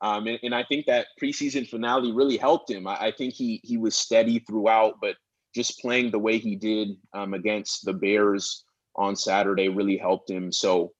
Um, 0.00 0.26
and, 0.26 0.38
and, 0.42 0.54
I 0.54 0.64
think 0.64 0.86
that 0.86 1.06
preseason 1.20 1.68
finale 1.68 2.10
really 2.10 2.36
helped 2.36 2.68
him. 2.68 2.88
I, 2.88 2.96
I, 2.96 3.12
think 3.12 3.34
he 3.34 3.60
he 3.62 3.76
was 3.76 3.94
steady 3.94 4.40
throughout, 4.40 4.94
but 5.00 5.14
just 5.54 5.78
playing 5.78 6.10
the 6.10 6.18
way 6.18 6.38
he 6.38 6.56
did 6.56 6.96
um, 7.14 7.34
against 7.34 7.84
the 7.84 7.92
Bears 7.92 8.64
on 8.96 9.14
Saturday 9.14 9.68
really 9.68 9.96
helped 9.96 10.28
him. 10.28 10.50
So 10.50 10.92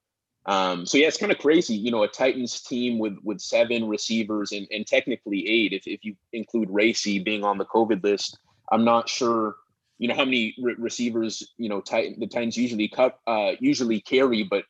um, 0.46 0.86
so 0.86 0.98
yeah, 0.98 1.06
it's 1.06 1.16
kind 1.16 1.30
of 1.30 1.38
crazy, 1.38 1.74
you 1.74 1.90
know, 1.90 2.02
a 2.02 2.08
Titans 2.08 2.60
team 2.60 2.98
with 2.98 3.16
with 3.22 3.40
seven 3.40 3.86
receivers 3.86 4.52
and, 4.52 4.66
and 4.70 4.86
technically 4.86 5.46
eight, 5.48 5.72
if, 5.72 5.86
if 5.86 6.04
you 6.04 6.16
include 6.32 6.68
Racey 6.70 7.20
being 7.20 7.44
on 7.44 7.58
the 7.58 7.64
COVID 7.64 8.02
list. 8.02 8.38
I'm 8.72 8.84
not 8.84 9.08
sure, 9.08 9.56
you 10.02 10.08
know, 10.08 10.14
how 10.14 10.24
many 10.24 10.54
re- 10.60 10.74
receivers, 10.78 11.52
you 11.58 11.68
know, 11.68 11.80
Titan, 11.80 12.18
the 12.18 12.26
Titans 12.26 12.56
usually 12.56 12.88
cut, 12.88 13.20
uh, 13.28 13.52
usually 13.60 14.00
carry, 14.00 14.42
but 14.42 14.64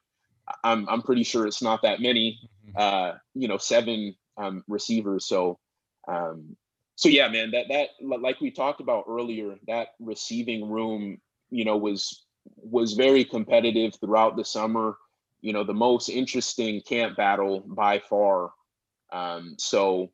I'm 0.62 0.86
I'm 0.88 1.00
pretty 1.00 1.22
sure 1.22 1.46
it's 1.46 1.62
not 1.62 1.80
that 1.82 2.02
many, 2.02 2.38
mm-hmm. 2.68 2.76
uh, 2.76 3.12
you 3.34 3.48
know, 3.48 3.56
seven 3.56 4.14
um, 4.36 4.62
receivers. 4.68 5.26
So, 5.26 5.58
um, 6.06 6.56
so 6.96 7.08
yeah, 7.08 7.28
man, 7.28 7.52
that 7.52 7.68
that 7.70 7.88
like 8.00 8.42
we 8.42 8.50
talked 8.50 8.82
about 8.82 9.06
earlier, 9.08 9.56
that 9.68 9.88
receiving 10.00 10.68
room, 10.68 11.18
you 11.48 11.64
know, 11.64 11.78
was 11.78 12.26
was 12.56 12.92
very 12.92 13.24
competitive 13.24 13.94
throughout 14.00 14.36
the 14.36 14.44
summer 14.44 14.96
you 15.42 15.52
know 15.52 15.64
the 15.64 15.74
most 15.74 16.08
interesting 16.08 16.80
camp 16.82 17.16
battle 17.16 17.64
by 17.66 17.98
far. 17.98 18.52
Um, 19.12 19.56
so, 19.58 20.10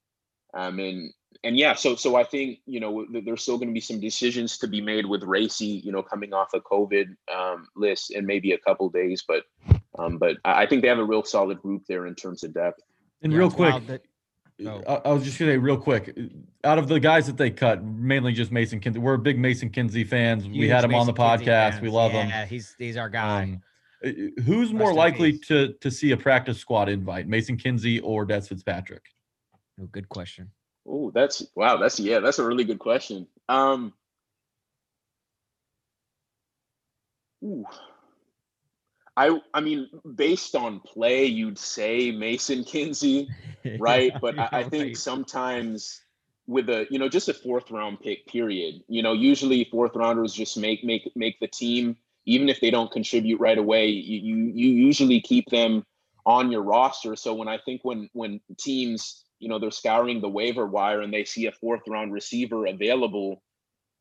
um, 0.54 0.78
and 0.78 1.12
and 1.44 1.56
yeah, 1.56 1.74
so 1.74 1.94
so 1.94 2.16
I 2.16 2.24
think 2.24 2.60
you 2.66 2.80
know 2.80 3.06
there's 3.10 3.42
still 3.42 3.58
going 3.58 3.68
to 3.68 3.74
be 3.74 3.80
some 3.80 4.00
decisions 4.00 4.58
to 4.58 4.66
be 4.66 4.80
made 4.80 5.06
with 5.06 5.22
Racey, 5.22 5.82
you 5.84 5.92
know, 5.92 6.02
coming 6.02 6.32
off 6.32 6.54
a 6.54 6.60
COVID 6.60 7.14
um, 7.32 7.68
list 7.76 8.10
in 8.10 8.26
maybe 8.26 8.52
a 8.52 8.58
couple 8.58 8.88
days, 8.88 9.24
but 9.26 9.44
um, 9.98 10.18
but 10.18 10.36
I 10.44 10.66
think 10.66 10.82
they 10.82 10.88
have 10.88 10.98
a 10.98 11.04
real 11.04 11.22
solid 11.22 11.60
group 11.60 11.84
there 11.88 12.06
in 12.06 12.14
terms 12.14 12.42
of 12.42 12.54
depth. 12.54 12.82
And 13.22 13.32
yeah, 13.32 13.38
real 13.38 13.50
quick, 13.50 13.86
that, 13.86 14.02
oh. 14.66 14.82
I, 14.88 15.08
I, 15.08 15.12
was 15.12 15.24
just 15.24 15.38
gonna 15.38 15.52
say 15.52 15.58
real 15.58 15.76
quick, 15.76 16.16
out 16.64 16.78
of 16.78 16.88
the 16.88 16.98
guys 16.98 17.26
that 17.26 17.36
they 17.36 17.50
cut, 17.50 17.84
mainly 17.84 18.32
just 18.32 18.50
Mason 18.50 18.80
Kinsey. 18.80 18.98
We're 18.98 19.16
big 19.16 19.38
Mason 19.38 19.70
Kinsey 19.70 20.04
fans. 20.04 20.44
Huge 20.44 20.58
we 20.58 20.68
had 20.68 20.84
him 20.84 20.90
Mason 20.90 21.00
on 21.00 21.06
the 21.06 21.14
podcast. 21.14 21.80
We 21.80 21.88
love 21.88 22.12
yeah, 22.12 22.22
him. 22.22 22.28
Yeah, 22.30 22.46
he's 22.46 22.74
he's 22.78 22.96
our 22.96 23.08
guy. 23.08 23.42
Um, 23.44 23.62
uh, 24.04 24.10
who's 24.44 24.72
more 24.72 24.92
likely 24.92 25.38
to 25.38 25.74
to 25.74 25.90
see 25.90 26.10
a 26.10 26.16
practice 26.16 26.58
squad 26.58 26.88
invite, 26.88 27.28
Mason 27.28 27.56
Kinsey 27.56 28.00
or 28.00 28.24
Des 28.24 28.42
Fitzpatrick? 28.42 29.04
Oh, 29.80 29.86
good 29.86 30.08
question. 30.08 30.50
Oh, 30.88 31.10
that's 31.14 31.44
wow. 31.54 31.76
That's 31.76 32.00
yeah. 32.00 32.20
That's 32.20 32.38
a 32.38 32.46
really 32.46 32.64
good 32.64 32.78
question. 32.78 33.26
Um, 33.48 33.92
ooh, 37.44 37.66
I 39.16 39.38
I 39.52 39.60
mean, 39.60 39.88
based 40.14 40.56
on 40.56 40.80
play, 40.80 41.26
you'd 41.26 41.58
say 41.58 42.10
Mason 42.10 42.64
Kinsey, 42.64 43.30
right? 43.78 44.14
But 44.20 44.38
I, 44.38 44.48
I 44.52 44.62
think 44.64 44.96
sometimes 44.96 46.00
with 46.46 46.68
a 46.70 46.86
you 46.90 46.98
know 46.98 47.08
just 47.08 47.28
a 47.28 47.34
fourth 47.34 47.70
round 47.70 48.00
pick 48.00 48.26
period 48.26 48.82
you 48.88 49.02
know 49.02 49.12
usually 49.12 49.64
fourth 49.64 49.94
rounders 49.94 50.32
just 50.32 50.56
make 50.56 50.82
make 50.82 51.12
make 51.14 51.38
the 51.40 51.46
team 51.46 51.94
even 52.28 52.50
if 52.50 52.60
they 52.60 52.70
don't 52.70 52.92
contribute 52.92 53.40
right 53.40 53.56
away, 53.56 53.86
you, 53.86 54.18
you, 54.20 54.36
you 54.54 54.68
usually 54.68 55.18
keep 55.18 55.48
them 55.48 55.84
on 56.26 56.52
your 56.52 56.60
roster. 56.60 57.16
So 57.16 57.32
when 57.32 57.48
I 57.48 57.58
think 57.64 57.80
when 57.84 58.10
when 58.12 58.40
teams, 58.58 59.24
you 59.38 59.48
know, 59.48 59.58
they're 59.58 59.70
scouring 59.70 60.20
the 60.20 60.28
waiver 60.28 60.66
wire 60.66 61.00
and 61.00 61.12
they 61.12 61.24
see 61.24 61.46
a 61.46 61.52
fourth 61.52 61.82
round 61.86 62.12
receiver 62.12 62.66
available, 62.66 63.42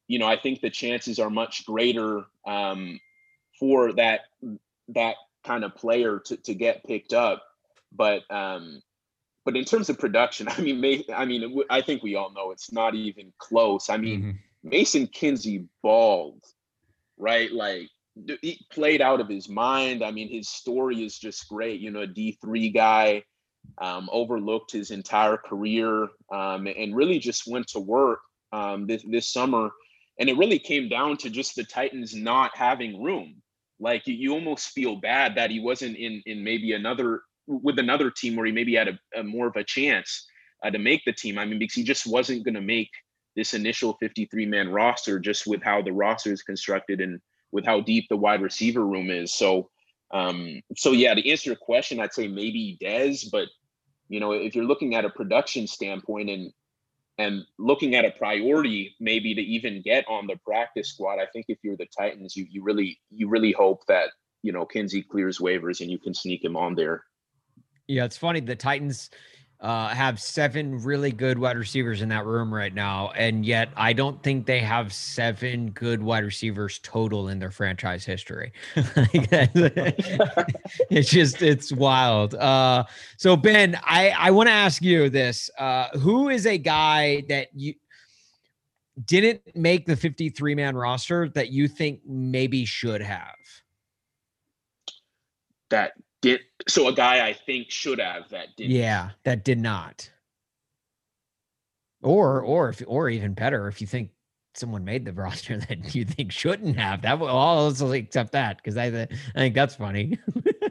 you 0.07 0.19
know, 0.19 0.27
I 0.27 0.37
think 0.37 0.61
the 0.61 0.69
chances 0.69 1.19
are 1.19 1.29
much 1.29 1.65
greater 1.65 2.23
um, 2.45 2.99
for 3.59 3.93
that 3.93 4.21
that 4.89 5.15
kind 5.43 5.63
of 5.63 5.75
player 5.75 6.19
to, 6.19 6.37
to 6.37 6.53
get 6.53 6.83
picked 6.85 7.13
up. 7.13 7.43
But 7.91 8.23
um, 8.29 8.81
but 9.45 9.55
in 9.55 9.65
terms 9.65 9.89
of 9.89 9.99
production, 9.99 10.47
I 10.57 10.59
mean, 10.61 10.81
May, 10.81 11.05
I 11.13 11.25
mean, 11.25 11.61
I 11.69 11.81
think 11.81 12.03
we 12.03 12.15
all 12.15 12.33
know 12.33 12.51
it's 12.51 12.71
not 12.71 12.95
even 12.95 13.31
close. 13.37 13.89
I 13.89 13.97
mean, 13.97 14.19
mm-hmm. 14.19 14.69
Mason 14.69 15.07
Kinsey 15.07 15.67
balled, 15.81 16.43
right? 17.17 17.51
Like 17.51 17.89
he 18.41 18.65
played 18.71 19.01
out 19.01 19.21
of 19.21 19.29
his 19.29 19.47
mind. 19.47 20.03
I 20.03 20.11
mean, 20.11 20.29
his 20.29 20.49
story 20.49 21.03
is 21.05 21.17
just 21.17 21.47
great. 21.47 21.79
You 21.79 21.91
know, 21.91 22.01
a 22.01 22.07
D 22.07 22.37
three 22.41 22.69
guy, 22.69 23.23
um, 23.79 24.09
overlooked 24.11 24.71
his 24.71 24.91
entire 24.91 25.37
career, 25.37 26.07
um, 26.31 26.67
and 26.67 26.95
really 26.95 27.19
just 27.19 27.47
went 27.47 27.67
to 27.67 27.79
work 27.79 28.19
um, 28.51 28.87
this 28.87 29.03
this 29.09 29.31
summer. 29.31 29.69
And 30.19 30.29
it 30.29 30.37
really 30.37 30.59
came 30.59 30.89
down 30.89 31.17
to 31.17 31.29
just 31.29 31.55
the 31.55 31.63
Titans 31.63 32.15
not 32.15 32.51
having 32.57 33.03
room. 33.03 33.41
Like 33.79 34.07
you, 34.07 34.15
you 34.15 34.33
almost 34.33 34.69
feel 34.69 34.95
bad 34.95 35.35
that 35.35 35.51
he 35.51 35.59
wasn't 35.59 35.97
in 35.97 36.21
in 36.25 36.43
maybe 36.43 36.73
another 36.73 37.21
with 37.47 37.79
another 37.79 38.11
team 38.11 38.35
where 38.35 38.45
he 38.45 38.51
maybe 38.51 38.75
had 38.75 38.87
a, 38.89 39.19
a 39.19 39.23
more 39.23 39.47
of 39.47 39.55
a 39.55 39.63
chance 39.63 40.27
uh, 40.63 40.69
to 40.69 40.79
make 40.79 41.03
the 41.05 41.13
team. 41.13 41.37
I 41.37 41.45
mean, 41.45 41.59
because 41.59 41.75
he 41.75 41.83
just 41.83 42.07
wasn't 42.07 42.43
going 42.43 42.55
to 42.55 42.61
make 42.61 42.89
this 43.35 43.53
initial 43.53 43.93
53 43.99 44.45
man 44.45 44.69
roster 44.69 45.19
just 45.19 45.47
with 45.47 45.61
how 45.63 45.81
the 45.81 45.93
roster 45.93 46.31
is 46.31 46.41
constructed 46.41 46.99
and 47.01 47.21
with 47.51 47.65
how 47.65 47.79
deep 47.79 48.07
the 48.09 48.17
wide 48.17 48.41
receiver 48.41 48.85
room 48.85 49.09
is. 49.09 49.33
So, 49.33 49.69
um, 50.11 50.61
so 50.75 50.91
yeah, 50.91 51.13
to 51.13 51.29
answer 51.29 51.49
your 51.49 51.57
question, 51.57 51.99
I'd 51.99 52.13
say 52.13 52.27
maybe 52.27 52.77
Dez, 52.81 53.29
but 53.31 53.47
you 54.09 54.19
know, 54.19 54.31
if 54.31 54.55
you're 54.55 54.65
looking 54.65 54.95
at 54.95 55.05
a 55.05 55.09
production 55.09 55.67
standpoint 55.67 56.29
and 56.29 56.53
and 57.19 57.43
looking 57.57 57.95
at 57.95 58.05
a 58.05 58.11
priority 58.11 58.95
maybe 58.99 59.33
to 59.33 59.41
even 59.41 59.81
get 59.81 60.05
on 60.07 60.27
the 60.27 60.37
practice 60.45 60.89
squad, 60.89 61.19
I 61.19 61.25
think 61.33 61.47
if 61.49 61.57
you're 61.63 61.77
the 61.77 61.87
Titans, 61.97 62.35
you 62.35 62.45
you 62.49 62.63
really 62.63 62.99
you 63.09 63.27
really 63.27 63.51
hope 63.51 63.85
that 63.87 64.09
you 64.43 64.51
know 64.51 64.65
Kinsey 64.65 65.01
clears 65.01 65.39
waivers 65.39 65.81
and 65.81 65.91
you 65.91 65.99
can 65.99 66.13
sneak 66.13 66.43
him 66.43 66.55
on 66.55 66.75
there. 66.75 67.03
Yeah, 67.87 68.05
it's 68.05 68.17
funny. 68.17 68.39
The 68.39 68.55
Titans 68.55 69.09
uh, 69.59 69.87
have 69.87 70.21
seven 70.21 70.81
really 70.83 71.11
good 71.11 71.39
wide 71.39 71.57
receivers 71.57 72.03
in 72.03 72.09
that 72.09 72.25
room 72.25 72.53
right 72.53 72.73
now, 72.73 73.11
and 73.15 73.43
yet 73.43 73.69
I 73.75 73.91
don't 73.91 74.21
think 74.21 74.45
they 74.45 74.59
have 74.59 74.93
seven 74.93 75.71
good 75.71 76.01
wide 76.01 76.23
receivers 76.23 76.79
total 76.83 77.29
in 77.29 77.39
their 77.39 77.49
franchise 77.49 78.05
history. 78.05 78.53
it's 78.75 81.09
just 81.09 81.41
it's 81.41 81.71
wild. 81.71 82.35
Uh, 82.35 82.83
so 83.17 83.35
Ben, 83.35 83.79
I 83.83 84.11
I 84.11 84.31
want 84.31 84.47
to 84.47 84.53
ask 84.53 84.83
you 84.83 85.09
this: 85.09 85.49
uh, 85.57 85.87
Who 85.97 86.29
is 86.29 86.45
a 86.45 86.59
guy 86.59 87.23
that 87.27 87.47
you 87.53 87.73
didn't 89.05 89.41
make 89.55 89.85
the 89.85 89.95
53 89.95 90.55
man 90.55 90.75
roster 90.75 91.29
that 91.29 91.49
you 91.49 91.67
think 91.67 92.01
maybe 92.05 92.65
should 92.65 93.01
have? 93.01 93.35
That 95.69 95.93
did 96.27 96.41
so 96.67 96.87
a 96.87 96.93
guy 96.93 97.27
I 97.27 97.33
think 97.33 97.69
should 97.69 97.99
have 97.99 98.29
that 98.29 98.55
did 98.55 98.69
yeah 98.69 99.11
that 99.23 99.43
did 99.43 99.59
not 99.59 100.09
or 102.01 102.41
or 102.41 102.69
if 102.69 102.81
or 102.87 103.09
even 103.09 103.33
better 103.33 103.67
if 103.67 103.81
you 103.81 103.87
think 103.87 104.11
someone 104.53 104.83
made 104.83 105.05
the 105.05 105.13
roster 105.23 105.57
that 105.57 105.95
you 105.95 106.05
think 106.05 106.31
shouldn't 106.31 106.77
have 106.77 107.01
that 107.03 107.19
will 107.19 107.27
also 107.27 107.91
accept 107.91 108.31
that 108.33 108.57
because 108.57 108.77
I, 108.77 108.87
I 108.87 109.07
think 109.35 109.55
that's 109.55 109.75
funny 109.75 110.17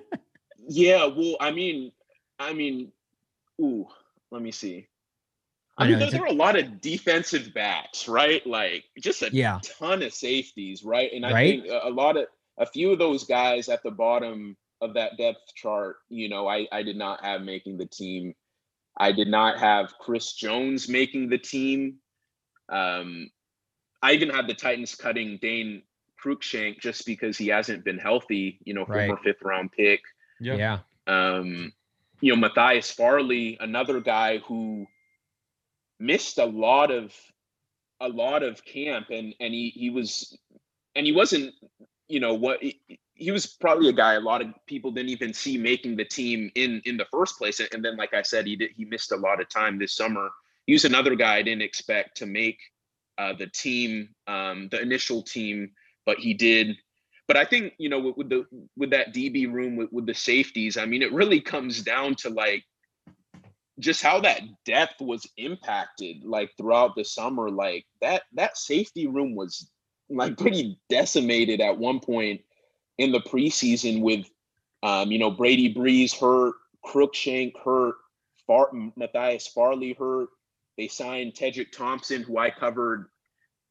yeah 0.69 1.07
well 1.07 1.37
I 1.41 1.51
mean 1.51 1.93
I 2.39 2.53
mean 2.53 2.93
ooh 3.61 3.87
let 4.31 4.43
me 4.43 4.51
see 4.51 4.87
I, 5.79 5.85
I 5.85 5.89
mean, 5.89 5.99
there, 5.99 6.11
there, 6.11 6.23
are 6.23 6.29
a 6.29 6.33
lot 6.33 6.59
of 6.59 6.81
defensive 6.81 7.53
backs, 7.53 8.09
right? 8.09 8.45
Like 8.47 8.85
just 8.99 9.21
a 9.21 9.29
yeah. 9.31 9.61
ton 9.79 10.03
of 10.03 10.15
safeties, 10.15 10.83
right? 10.83 11.13
And 11.13 11.27
I 11.27 11.33
right? 11.33 11.61
think 11.61 11.71
a, 11.71 11.89
a 11.89 11.91
lot 11.91 12.17
of 12.17 12.29
a 12.57 12.65
few 12.65 12.93
of 12.93 12.99
those 12.99 13.25
guys 13.25 13.69
at 13.69 13.83
the 13.83 13.91
bottom 13.91 14.57
of 14.81 14.95
that 14.95 15.17
depth 15.17 15.55
chart, 15.55 15.97
you 16.09 16.29
know, 16.29 16.47
I, 16.47 16.67
I 16.73 16.83
did 16.83 16.97
not 16.97 17.25
have 17.25 17.43
making 17.43 17.79
the 17.79 17.87
team. 17.87 18.35
I 18.99 19.13
did 19.13 19.29
not 19.29 19.59
have 19.59 19.95
Chris 20.01 20.33
Jones 20.33 20.89
making 20.89 21.29
the 21.29 21.39
team. 21.39 21.97
Um, 22.69 23.31
I 24.03 24.13
even 24.13 24.31
had 24.31 24.47
the 24.47 24.55
Titans 24.55 24.95
cutting 24.95 25.39
Dane 25.41 25.83
Cruikshank 26.23 26.81
just 26.81 27.07
because 27.07 27.37
he 27.37 27.49
hasn't 27.49 27.85
been 27.85 27.99
healthy, 27.99 28.59
you 28.65 28.75
know, 28.75 28.85
former 28.85 29.15
right. 29.15 29.23
fifth 29.23 29.43
round 29.43 29.73
pick. 29.73 30.01
Yeah. 30.41 30.55
yeah. 30.55 30.79
Um, 31.07 31.73
you 32.21 32.35
know, 32.35 32.41
Matthias 32.41 32.91
Farley, 32.91 33.57
another 33.61 34.01
guy 34.01 34.39
who 34.39 34.87
missed 35.99 36.39
a 36.39 36.45
lot 36.45 36.91
of 36.91 37.15
a 38.01 38.09
lot 38.09 38.43
of 38.43 38.65
camp 38.65 39.07
and 39.11 39.35
and 39.41 39.55
he 39.55 39.71
he 39.71 39.91
was 39.91 40.37
and 40.95 41.07
he 41.07 41.13
wasn't 41.13 41.55
you 42.09 42.21
know 42.21 42.35
what 42.35 42.63
he 43.17 43.31
was 43.31 43.47
probably 43.47 43.89
a 43.89 43.93
guy 43.93 44.15
a 44.15 44.21
lot 44.21 44.43
of 44.43 44.49
people 44.67 44.91
didn't 44.91 45.11
even 45.11 45.33
see 45.33 45.57
making 45.57 45.97
the 45.97 46.05
team 46.05 46.51
in 46.55 46.81
in 46.85 46.97
the 46.97 47.07
first 47.11 47.39
place 47.39 47.61
and 47.61 47.85
then 47.85 47.97
like 47.97 48.15
i 48.15 48.23
said 48.23 48.47
he 48.47 48.57
did 48.57 48.71
he 48.77 48.85
missed 48.85 49.13
a 49.13 49.17
lot 49.17 49.41
of 49.41 49.49
time 49.49 49.79
this 49.79 49.95
summer 49.95 50.29
he 50.67 50.73
was 50.73 50.85
another 50.85 51.15
guy 51.15 51.37
i 51.37 51.43
didn't 51.43 51.63
expect 51.63 52.17
to 52.17 52.27
make 52.27 52.59
uh, 53.19 53.33
the 53.33 53.47
team, 53.47 54.11
um, 54.27 54.69
the 54.71 54.81
initial 54.81 55.23
team, 55.23 55.71
but 56.05 56.19
he 56.19 56.35
did. 56.35 56.77
But 57.27 57.37
I 57.37 57.45
think 57.45 57.75
you 57.79 57.89
know 57.89 57.99
with, 57.99 58.17
with 58.17 58.29
the 58.29 58.47
with 58.77 58.91
that 58.91 59.15
DB 59.15 59.53
room 59.53 59.77
with, 59.77 59.93
with 59.93 60.07
the 60.07 60.15
safeties, 60.15 60.77
I 60.77 60.87
mean, 60.87 61.03
it 61.03 61.13
really 61.13 61.41
comes 61.41 61.83
down 61.83 62.15
to 62.17 62.31
like 62.31 62.63
just 63.79 64.03
how 64.03 64.21
that 64.21 64.43
depth 64.65 65.01
was 65.01 65.27
impacted 65.37 66.25
like 66.25 66.51
throughout 66.57 66.95
the 66.95 67.05
summer. 67.05 67.51
Like 67.51 67.85
that 68.01 68.23
that 68.35 68.57
safety 68.57 69.07
room 69.07 69.35
was 69.35 69.71
like 70.09 70.37
pretty 70.37 70.79
decimated 70.89 71.61
at 71.61 71.79
one 71.79 71.99
point 71.99 72.43
in 72.99 73.13
the 73.13 73.21
preseason 73.21 74.01
with 74.01 74.27
um, 74.83 75.11
you 75.11 75.19
know 75.19 75.31
Brady 75.31 75.69
Breeze 75.69 76.15
hurt, 76.15 76.55
Cruikshank 76.85 77.53
hurt, 77.63 77.97
Far- 78.47 78.71
Matthias 78.97 79.47
Farley 79.49 79.95
hurt. 79.99 80.29
They 80.77 80.89
signed 80.89 81.35
Tedric 81.35 81.73
Thompson, 81.73 82.23
who 82.23 82.39
I 82.39 82.51
covered 82.51 83.07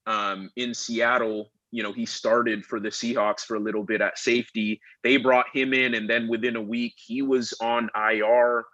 um, 0.06 0.52
in 0.56 0.74
Seattle. 0.74 1.52
You 1.72 1.84
know, 1.84 1.92
he 1.92 2.06
started 2.06 2.66
for 2.66 2.80
the 2.80 2.90
Seahawks 2.90 3.42
for 3.42 3.56
a 3.56 3.60
little 3.60 3.84
bit 3.84 4.02
at 4.02 4.18
safety. 4.18 4.82
They 5.04 5.18
brought 5.18 5.48
him 5.54 5.74
in, 5.74 5.94
and 5.94 6.10
then 6.10 6.28
within 6.28 6.56
a 6.56 6.62
week, 6.62 6.96
he 6.98 7.22
was 7.22 7.54
on 7.60 7.90
IR. 7.96 8.66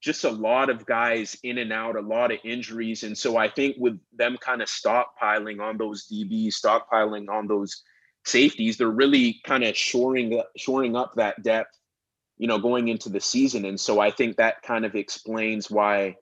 Just 0.00 0.24
a 0.24 0.30
lot 0.30 0.70
of 0.70 0.86
guys 0.86 1.36
in 1.42 1.58
and 1.58 1.72
out, 1.72 1.96
a 1.96 2.00
lot 2.00 2.32
of 2.32 2.38
injuries. 2.44 3.02
And 3.02 3.18
so 3.18 3.36
I 3.36 3.48
think 3.48 3.76
with 3.78 3.98
them 4.16 4.36
kind 4.40 4.62
of 4.62 4.68
stockpiling 4.68 5.60
on 5.60 5.76
those 5.76 6.06
DBs, 6.06 6.54
stockpiling 6.54 7.28
on 7.28 7.48
those 7.48 7.82
safeties, 8.28 8.76
they're 8.76 8.88
really 8.88 9.40
kind 9.44 9.64
of 9.64 9.76
shoring 9.76 10.40
shoring 10.56 10.96
up 10.96 11.14
that 11.16 11.42
depth, 11.42 11.76
you 12.36 12.46
know, 12.46 12.58
going 12.58 12.88
into 12.88 13.08
the 13.08 13.20
season. 13.20 13.64
And 13.64 13.78
so 13.78 14.00
I 14.00 14.10
think 14.10 14.36
that 14.36 14.62
kind 14.62 14.84
of 14.84 14.94
explains 14.94 15.70
why, 15.70 16.16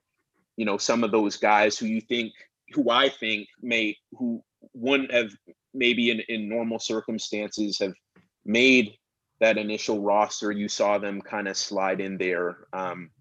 you 0.55 0.65
know, 0.65 0.77
some 0.77 1.03
of 1.03 1.11
those 1.11 1.37
guys 1.37 1.77
who 1.77 1.85
you 1.85 2.01
think, 2.01 2.33
who 2.73 2.89
I 2.89 3.09
think 3.09 3.47
may, 3.61 3.95
who 4.17 4.43
wouldn't 4.73 5.11
have 5.11 5.31
maybe 5.73 6.09
in, 6.09 6.21
in 6.27 6.49
normal 6.49 6.79
circumstances 6.79 7.79
have 7.79 7.93
made 8.45 8.93
that 9.39 9.57
initial 9.57 10.01
roster, 10.01 10.51
you 10.51 10.67
saw 10.67 10.97
them 10.97 11.21
kind 11.21 11.47
of 11.47 11.55
slide 11.55 12.01
in 12.01 12.17
there. 12.17 12.57
Um, 12.73 13.11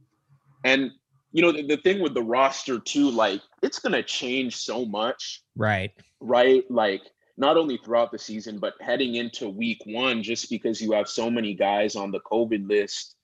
and 0.64 0.91
you 1.32 1.43
know, 1.43 1.53
the, 1.53 1.66
the 1.66 1.76
thing 1.76 2.01
with 2.01 2.14
the 2.14 2.22
roster 2.22 2.78
too, 2.78 3.11
like 3.11 3.43
it's 3.62 3.78
gonna 3.78 4.03
change 4.03 4.57
so 4.57 4.87
much, 4.87 5.43
Right. 5.55 5.93
right? 6.20 6.64
Like 6.70 7.03
not 7.37 7.57
only 7.57 7.76
throughout 7.76 8.12
the 8.12 8.18
season, 8.18 8.59
but 8.59 8.74
heading 8.80 9.16
into 9.16 9.49
week 9.49 9.82
one, 9.84 10.22
just 10.22 10.49
because 10.51 10.80
you 10.80 10.93
have 10.93 11.09
so 11.09 11.30
many 11.30 11.55
guys 11.55 11.97
on 11.97 12.11
the 12.11 12.20
COVID 12.20 12.68
list. 12.68 13.14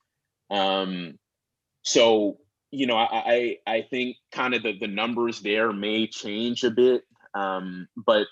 Um, 0.51 1.19
so 1.83 2.39
you 2.71 2.87
know, 2.87 2.97
I 2.97 3.07
I, 3.13 3.57
I 3.67 3.83
think 3.83 4.17
kind 4.31 4.55
of 4.55 4.63
the, 4.63 4.79
the 4.79 4.89
numbers 4.89 5.41
there 5.41 5.73
may 5.73 6.07
change 6.07 6.65
a 6.65 6.71
bit. 6.71 7.05
Um, 7.35 7.89
but 7.97 8.27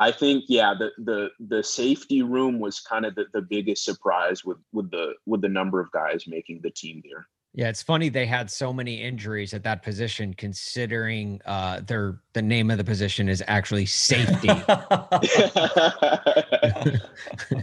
I 0.00 0.10
think 0.12 0.44
yeah, 0.48 0.74
the 0.78 0.90
the 0.98 1.30
the 1.38 1.62
safety 1.62 2.22
room 2.22 2.58
was 2.58 2.80
kind 2.80 3.06
of 3.06 3.14
the, 3.14 3.26
the 3.32 3.42
biggest 3.42 3.84
surprise 3.84 4.44
with 4.44 4.58
with 4.72 4.90
the 4.90 5.14
with 5.26 5.40
the 5.40 5.48
number 5.48 5.80
of 5.80 5.90
guys 5.92 6.26
making 6.26 6.60
the 6.62 6.70
team 6.70 7.02
there. 7.04 7.26
Yeah, 7.56 7.68
it's 7.68 7.84
funny 7.84 8.08
they 8.08 8.26
had 8.26 8.50
so 8.50 8.72
many 8.72 9.00
injuries 9.00 9.54
at 9.54 9.62
that 9.62 9.84
position, 9.84 10.34
considering 10.34 11.40
uh, 11.46 11.82
their 11.86 12.18
the 12.32 12.42
name 12.42 12.68
of 12.68 12.78
the 12.78 12.84
position 12.84 13.28
is 13.28 13.44
actually 13.46 13.86
safety. 13.86 14.48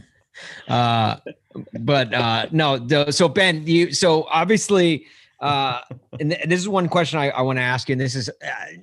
uh, 0.70 1.18
but 1.82 2.14
uh, 2.14 2.46
no, 2.52 2.88
so 3.10 3.28
Ben, 3.28 3.68
you 3.68 3.92
so 3.92 4.28
obviously, 4.32 5.08
uh, 5.42 5.82
and, 6.22 6.38
this 6.46 6.62
is 6.62 6.70
one 6.70 6.88
question 6.88 7.20
I, 7.20 7.32
I 7.32 7.42
want 7.42 7.58
to 7.58 7.64
ask 7.64 7.90
you, 7.90 7.94
and 7.94 8.02
this 8.02 8.16
is, 8.16 8.30
uh, 8.30 8.34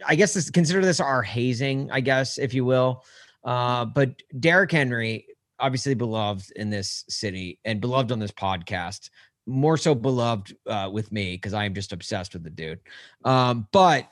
I 0.07 0.15
guess, 0.15 0.35
this 0.35 0.51
consider 0.51 0.85
this 0.85 1.01
our 1.01 1.23
hazing, 1.23 1.91
I 1.91 2.01
guess, 2.01 2.37
if 2.37 2.53
you 2.53 2.67
will. 2.67 3.03
Uh, 3.45 3.87
but 3.87 4.11
Derrick 4.39 4.73
Henry, 4.73 5.25
obviously 5.59 5.95
beloved 5.95 6.53
in 6.57 6.69
this 6.69 7.07
city 7.09 7.61
and 7.65 7.81
beloved 7.81 8.13
on 8.13 8.19
this 8.19 8.31
podcast 8.31 9.09
more 9.49 9.77
so 9.77 9.95
beloved 9.95 10.55
uh, 10.67 10.89
with 10.93 11.11
me 11.11 11.35
because 11.35 11.55
I 11.55 11.65
am 11.65 11.75
just 11.75 11.93
obsessed 11.93 12.35
with 12.35 12.45
the 12.45 12.51
dude. 12.51 12.81
Um, 13.25 13.67
but 13.73 14.09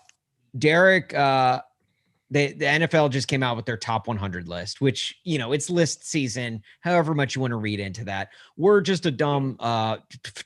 Derrick, 0.59 1.15
uh, 1.15 1.61
the 2.31 2.55
NFL 2.55 3.11
just 3.11 3.29
came 3.29 3.43
out 3.45 3.57
with 3.57 3.67
their 3.67 3.77
top 3.77 4.09
100 4.09 4.49
list, 4.49 4.81
which 4.81 5.21
you 5.23 5.39
know 5.39 5.53
it's 5.53 5.71
list 5.71 6.05
season. 6.05 6.63
However 6.81 7.15
much 7.15 7.37
you 7.37 7.41
want 7.41 7.53
to 7.53 7.57
read 7.57 7.79
into 7.79 8.05
that, 8.07 8.31
we're 8.57 8.81
just 8.81 9.07
a 9.07 9.13
dumb 9.13 9.57
uh, 9.61 9.99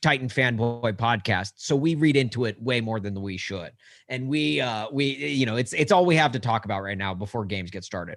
Titan 0.02 0.28
fanboy 0.28 0.92
podcast, 0.96 1.52
so 1.56 1.74
we 1.74 1.94
read 1.94 2.16
into 2.16 2.44
it 2.44 2.60
way 2.60 2.82
more 2.82 3.00
than 3.00 3.20
we 3.20 3.38
should, 3.38 3.72
and 4.08 4.28
we 4.28 4.60
uh, 4.60 4.88
we 4.92 5.04
you 5.04 5.46
know 5.46 5.56
it's 5.56 5.72
it's 5.72 5.90
all 5.90 6.04
we 6.04 6.16
have 6.16 6.32
to 6.32 6.38
talk 6.38 6.66
about 6.66 6.82
right 6.82 6.98
now 6.98 7.14
before 7.14 7.46
games 7.46 7.70
get 7.70 7.84
started. 7.84 8.16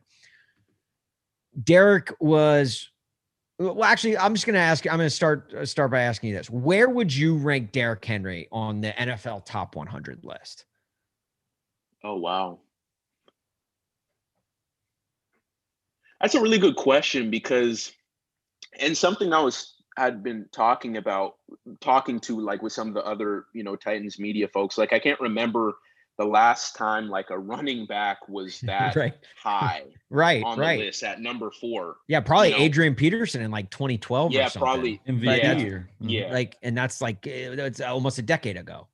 Derrick 1.64 2.12
was 2.20 2.90
well, 3.72 3.84
actually, 3.84 4.18
I'm 4.18 4.34
just 4.34 4.45
going 4.45 4.55
to 4.55 4.59
ask. 4.59 4.86
I'm 4.86 4.97
going 4.97 5.07
to 5.07 5.09
start 5.09 5.53
uh, 5.53 5.66
start 5.66 5.91
by 5.91 6.01
asking 6.01 6.30
you 6.30 6.36
this: 6.36 6.49
Where 6.49 6.89
would 6.89 7.14
you 7.14 7.38
rank 7.38 7.72
Derrick 7.72 8.03
Henry 8.03 8.47
on 8.51 8.82
the 8.82 8.91
NFL 8.91 9.45
top 9.45 9.76
100 9.76 10.24
list? 10.24 10.66
Oh 12.03 12.18
wow, 12.18 12.59
that's 16.20 16.36
a 16.36 16.41
really 16.41 16.57
good 16.57 16.76
question 16.76 17.30
because, 17.30 17.93
and 18.80 18.97
something 18.97 19.34
I 19.34 19.39
was 19.39 19.76
had 19.97 20.24
been 20.24 20.47
talking 20.51 20.97
about, 20.97 21.36
talking 21.80 22.20
to 22.22 22.39
like 22.39 22.61
with 22.61 22.74
some 22.74 22.89
of 22.89 22.93
the 22.93 23.05
other 23.05 23.45
you 23.53 23.64
know 23.64 23.76
Titans 23.76 24.20
media 24.20 24.47
folks. 24.47 24.78
Like 24.78 24.91
I 24.91 24.99
can't 24.99 25.20
remember 25.20 25.74
the 26.18 26.26
last 26.26 26.76
time 26.76 27.09
like 27.09 27.30
a 27.32 27.38
running 27.39 27.86
back 27.86 28.28
was 28.30 28.59
that 28.64 28.95
right, 28.95 29.14
high 29.41 29.84
right, 30.09 30.43
on 30.43 30.59
right. 30.59 30.78
the 30.80 30.86
list 30.86 31.03
at 31.03 31.20
number 31.20 31.49
four. 31.51 31.95
Yeah, 32.07 32.20
probably 32.20 32.49
you 32.51 32.57
know. 32.57 32.64
Adrian 32.64 32.95
Peterson 32.95 33.41
in 33.41 33.49
like 33.51 33.70
2012. 33.72 34.32
or 34.32 34.34
Yeah, 34.34 34.47
something. 34.47 34.61
probably. 34.61 35.01
MVP 35.07 35.26
Like, 35.26 35.59
year. 35.59 35.89
Mhm. 36.01 36.09
Yeah, 36.11 36.32
Like, 36.32 36.57
and 36.61 36.78
that's 36.78 37.01
like 37.01 37.26
eh, 37.26 37.49
it's 37.57 37.82
almost 37.82 38.20
a 38.20 38.22
decade 38.22 38.57
ago. 38.57 38.88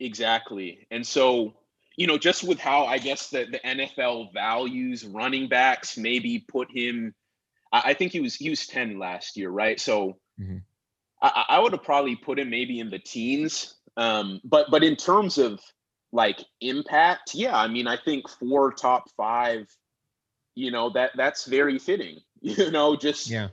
Exactly. 0.00 0.86
And 0.90 1.06
so, 1.06 1.54
you 1.96 2.06
know, 2.06 2.18
just 2.18 2.44
with 2.44 2.58
how 2.58 2.84
I 2.86 2.98
guess 2.98 3.30
the, 3.30 3.46
the 3.50 3.60
NFL 3.60 4.32
values 4.32 5.04
running 5.04 5.48
backs, 5.48 5.96
maybe 5.96 6.44
put 6.48 6.68
him 6.74 7.14
I, 7.72 7.82
I 7.90 7.94
think 7.94 8.12
he 8.12 8.20
was 8.20 8.34
he 8.34 8.50
was 8.50 8.66
10 8.66 8.98
last 8.98 9.36
year, 9.36 9.50
right? 9.50 9.80
So 9.80 10.18
Mhm. 10.40 10.62
I, 11.22 11.44
I 11.50 11.58
would 11.60 11.72
have 11.72 11.84
probably 11.84 12.16
put 12.16 12.38
him 12.38 12.50
maybe 12.50 12.80
in 12.80 12.90
the 12.90 12.98
teens. 12.98 13.76
Um, 13.96 14.40
but 14.44 14.70
but 14.70 14.82
in 14.84 14.96
terms 14.96 15.38
of 15.38 15.60
like 16.14 16.44
impact, 16.60 17.34
yeah, 17.34 17.56
I 17.58 17.66
mean, 17.66 17.88
I 17.88 17.96
think 17.96 18.28
four 18.28 18.72
top 18.72 19.10
five, 19.16 19.66
you 20.54 20.70
know, 20.70 20.90
that 20.90 21.10
that's 21.16 21.44
very 21.44 21.78
fitting. 21.78 22.20
You 22.40 22.70
know, 22.70 22.94
just 22.94 23.30
Yeah. 23.30 23.48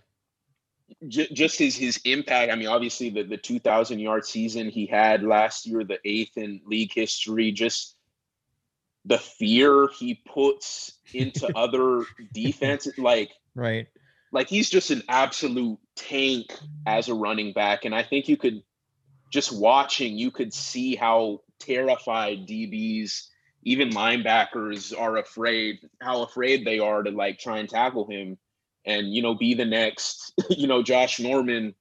j- 1.08 1.34
just 1.34 1.58
his 1.58 1.76
his 1.78 2.00
impact. 2.04 2.52
I 2.52 2.56
mean, 2.56 2.68
obviously 2.68 3.10
the 3.10 3.24
the 3.24 3.38
2,000 3.38 4.00
yard 4.00 4.26
season 4.26 4.70
he 4.70 4.86
had 4.86 5.24
last 5.24 5.66
year, 5.66 5.84
the 5.86 6.00
eighth 6.06 6.38
in 6.38 6.60
league 6.66 6.94
history, 6.94 7.52
just 7.54 7.96
the 9.06 9.18
fear 9.18 9.88
he 9.98 10.16
puts 10.16 11.00
into 11.14 11.50
other 11.58 12.06
defenses, 12.34 12.98
like 12.98 13.32
Right. 13.56 13.88
like 14.32 14.50
he's 14.50 14.70
just 14.70 14.92
an 14.92 15.02
absolute 15.08 15.80
tank 15.96 16.54
as 16.86 17.08
a 17.08 17.16
running 17.16 17.54
back, 17.54 17.86
and 17.86 17.96
I 17.96 18.04
think 18.04 18.28
you 18.28 18.36
could 18.38 18.62
just 19.32 19.52
watching, 19.52 20.18
you 20.18 20.30
could 20.32 20.54
see 20.54 20.96
how 20.96 21.42
terrified 21.62 22.48
DBs, 22.48 23.28
even 23.64 23.90
linebackers, 23.90 24.98
are 24.98 25.18
afraid, 25.18 25.80
how 26.02 26.24
afraid 26.24 26.66
they 26.66 26.80
are 26.80 27.04
to 27.04 27.12
like 27.12 27.40
try 27.40 27.60
and 27.60 27.70
tackle 27.70 28.08
him 28.10 28.38
and 28.86 29.14
you 29.14 29.22
know 29.22 29.36
be 29.36 29.54
the 29.54 29.66
next 29.66 30.34
you 30.50 30.68
know 30.68 30.82
josh 30.82 31.20
norman 31.20 31.74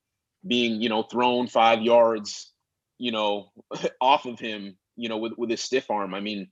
being 0.46 0.80
you 0.80 0.88
know 0.88 1.02
thrown 1.02 1.46
five 1.46 1.80
yards 1.80 2.52
you 2.98 3.12
know 3.12 3.50
off 4.00 4.26
of 4.26 4.38
him 4.38 4.76
you 4.96 5.08
know 5.08 5.18
with 5.18 5.32
with 5.36 5.50
his 5.50 5.60
stiff 5.60 5.90
arm. 5.90 6.14
I 6.14 6.20
mean 6.20 6.48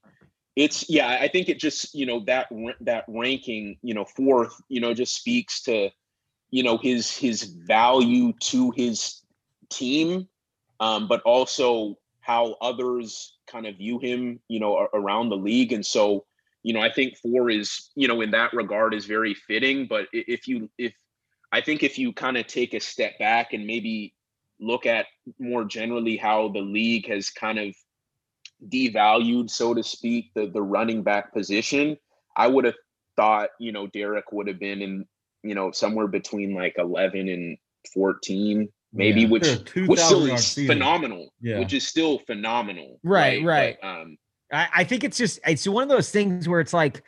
it's 0.57 0.91
yeah 0.91 1.19
i 1.21 1.29
think 1.29 1.49
it 1.49 1.61
just 1.61 1.95
you 1.95 2.05
know 2.05 2.25
that 2.27 2.49
that 2.81 3.05
ranking 3.07 3.79
you 3.83 3.95
know 3.95 4.05
fourth 4.05 4.53
you 4.69 4.81
know 4.81 4.93
just 4.93 5.15
speaks 5.15 5.63
to 5.63 5.89
you 6.51 6.65
know 6.65 6.77
his 6.79 7.17
his 7.17 7.45
value 7.45 8.33
to 8.41 8.73
his 8.73 9.23
team 9.71 10.27
um 10.81 11.07
but 11.07 11.23
also 11.23 11.97
how 12.29 12.57
others 12.61 13.39
kind 13.51 13.67
of 13.67 13.79
view 13.79 13.99
him 13.99 14.39
you 14.49 14.61
know 14.61 14.87
around 14.93 15.31
the 15.31 15.37
league. 15.37 15.73
And 15.73 15.85
so 15.85 16.27
you 16.63 16.75
know 16.75 16.81
i 16.81 16.93
think 16.93 17.17
four 17.17 17.51
is 17.51 17.91
you 17.97 18.07
know 18.07 18.21
in 18.21 18.31
that 18.33 18.53
regard 18.53 18.95
is 18.95 19.07
very 19.07 19.35
fitting. 19.35 19.87
But 19.89 20.07
if 20.13 20.47
you 20.47 20.71
if 20.79 20.93
i 21.53 21.61
think 21.61 21.83
if 21.83 21.99
you 21.99 22.13
kind 22.13 22.37
of 22.37 22.47
take 22.47 22.75
a 22.75 22.81
step 22.81 23.19
back 23.19 23.55
and 23.55 23.67
maybe 23.67 24.15
look 24.61 24.85
at 24.87 25.07
more 25.39 25.65
generally 25.65 26.17
how 26.17 26.49
the 26.49 26.61
league 26.61 27.09
has 27.09 27.31
kind 27.31 27.59
of 27.59 27.75
devalued 28.69 29.49
so 29.49 29.73
to 29.73 29.85
speak 29.85 30.33
the 30.35 30.49
the 30.49 30.61
running 30.61 31.05
back 31.05 31.33
position 31.33 31.97
i 32.37 32.49
would 32.49 32.65
have 32.65 32.75
thought 33.17 33.51
you 33.61 33.71
know 33.71 33.87
derrick 33.87 34.33
would 34.33 34.49
have 34.49 34.59
been 34.59 34.83
in 34.83 35.07
you 35.45 35.55
know 35.55 35.71
somewhere 35.71 36.09
between 36.09 36.55
like 36.55 36.75
11 36.77 37.29
and 37.29 37.57
14 37.95 38.69
maybe 38.93 39.23
Yeah. 39.23 39.29
which 39.29 39.45
Sure, 39.45 39.57
which 39.57 39.67
2,000 39.67 39.97
still 40.07 40.35
is 40.35 40.47
season. 40.47 40.75
phenomenal 40.77 41.33
Yeah. 41.41 41.59
which 41.59 41.73
is 41.73 41.87
still 41.87 42.19
phenomenal 42.21 42.99
Right, 43.03 43.43
right. 43.45 43.77
But, 43.81 43.89
um 43.89 44.19
I, 44.53 44.69
I 44.77 44.85
think 44.85 45.05
it's 45.05 45.19
just 45.19 45.39
it's 45.47 45.67
one 45.69 45.83
of 45.83 45.89
those 45.91 46.11
things 46.11 46.49
where 46.49 46.61
it's 46.61 46.73
like 46.73 47.03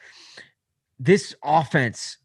this 0.98 1.34
offense, 1.42 2.18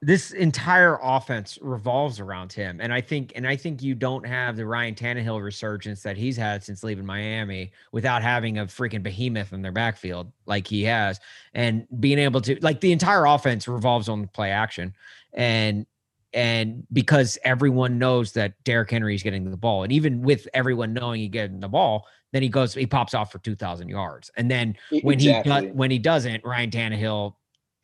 this 0.00 0.30
entire 0.30 0.98
offense 1.02 1.58
revolves 1.60 2.18
around 2.20 2.50
him. 2.54 2.80
And 2.80 2.90
I 2.90 3.02
think, 3.02 3.32
and 3.36 3.46
I 3.46 3.56
think 3.56 3.82
you 3.82 3.94
don't 3.94 4.26
have 4.26 4.56
the 4.56 4.64
Ryan 4.64 4.94
Tannehill 4.94 5.42
resurgence 5.42 6.02
that 6.04 6.16
he's 6.16 6.36
had 6.38 6.64
since 6.64 6.82
leaving 6.82 7.04
Miami 7.04 7.72
without 7.92 8.22
having 8.22 8.56
a 8.58 8.64
freaking 8.64 9.02
behemoth 9.02 9.52
in 9.52 9.60
their 9.60 9.72
backfield 9.72 10.32
like 10.46 10.66
he 10.66 10.82
has, 10.84 11.20
and 11.52 11.86
being 12.00 12.18
able 12.18 12.40
to 12.40 12.56
like 12.62 12.80
the 12.80 12.92
entire 12.92 13.26
offense 13.26 13.68
revolves 13.68 14.08
on 14.08 14.26
play 14.28 14.50
action. 14.50 14.94
And 15.34 15.84
and 16.32 16.86
because 16.92 17.38
everyone 17.44 17.98
knows 17.98 18.32
that 18.32 18.52
Derrick 18.64 18.90
Henry 18.90 19.14
is 19.14 19.22
getting 19.22 19.50
the 19.50 19.56
ball, 19.56 19.82
and 19.82 19.92
even 19.92 20.22
with 20.22 20.46
everyone 20.54 20.92
knowing 20.92 21.20
he 21.20 21.28
getting 21.28 21.60
the 21.60 21.68
ball, 21.68 22.06
then 22.32 22.42
he 22.42 22.48
goes, 22.48 22.74
he 22.74 22.86
pops 22.86 23.14
off 23.14 23.32
for 23.32 23.38
two 23.38 23.54
thousand 23.56 23.88
yards, 23.88 24.30
and 24.36 24.50
then 24.50 24.76
when 25.02 25.14
Exactly. 25.14 25.52
he 25.52 25.60
does, 25.68 25.74
when 25.74 25.90
he 25.90 25.98
doesn't, 25.98 26.44
Ryan 26.44 26.70
Tannehill 26.70 27.34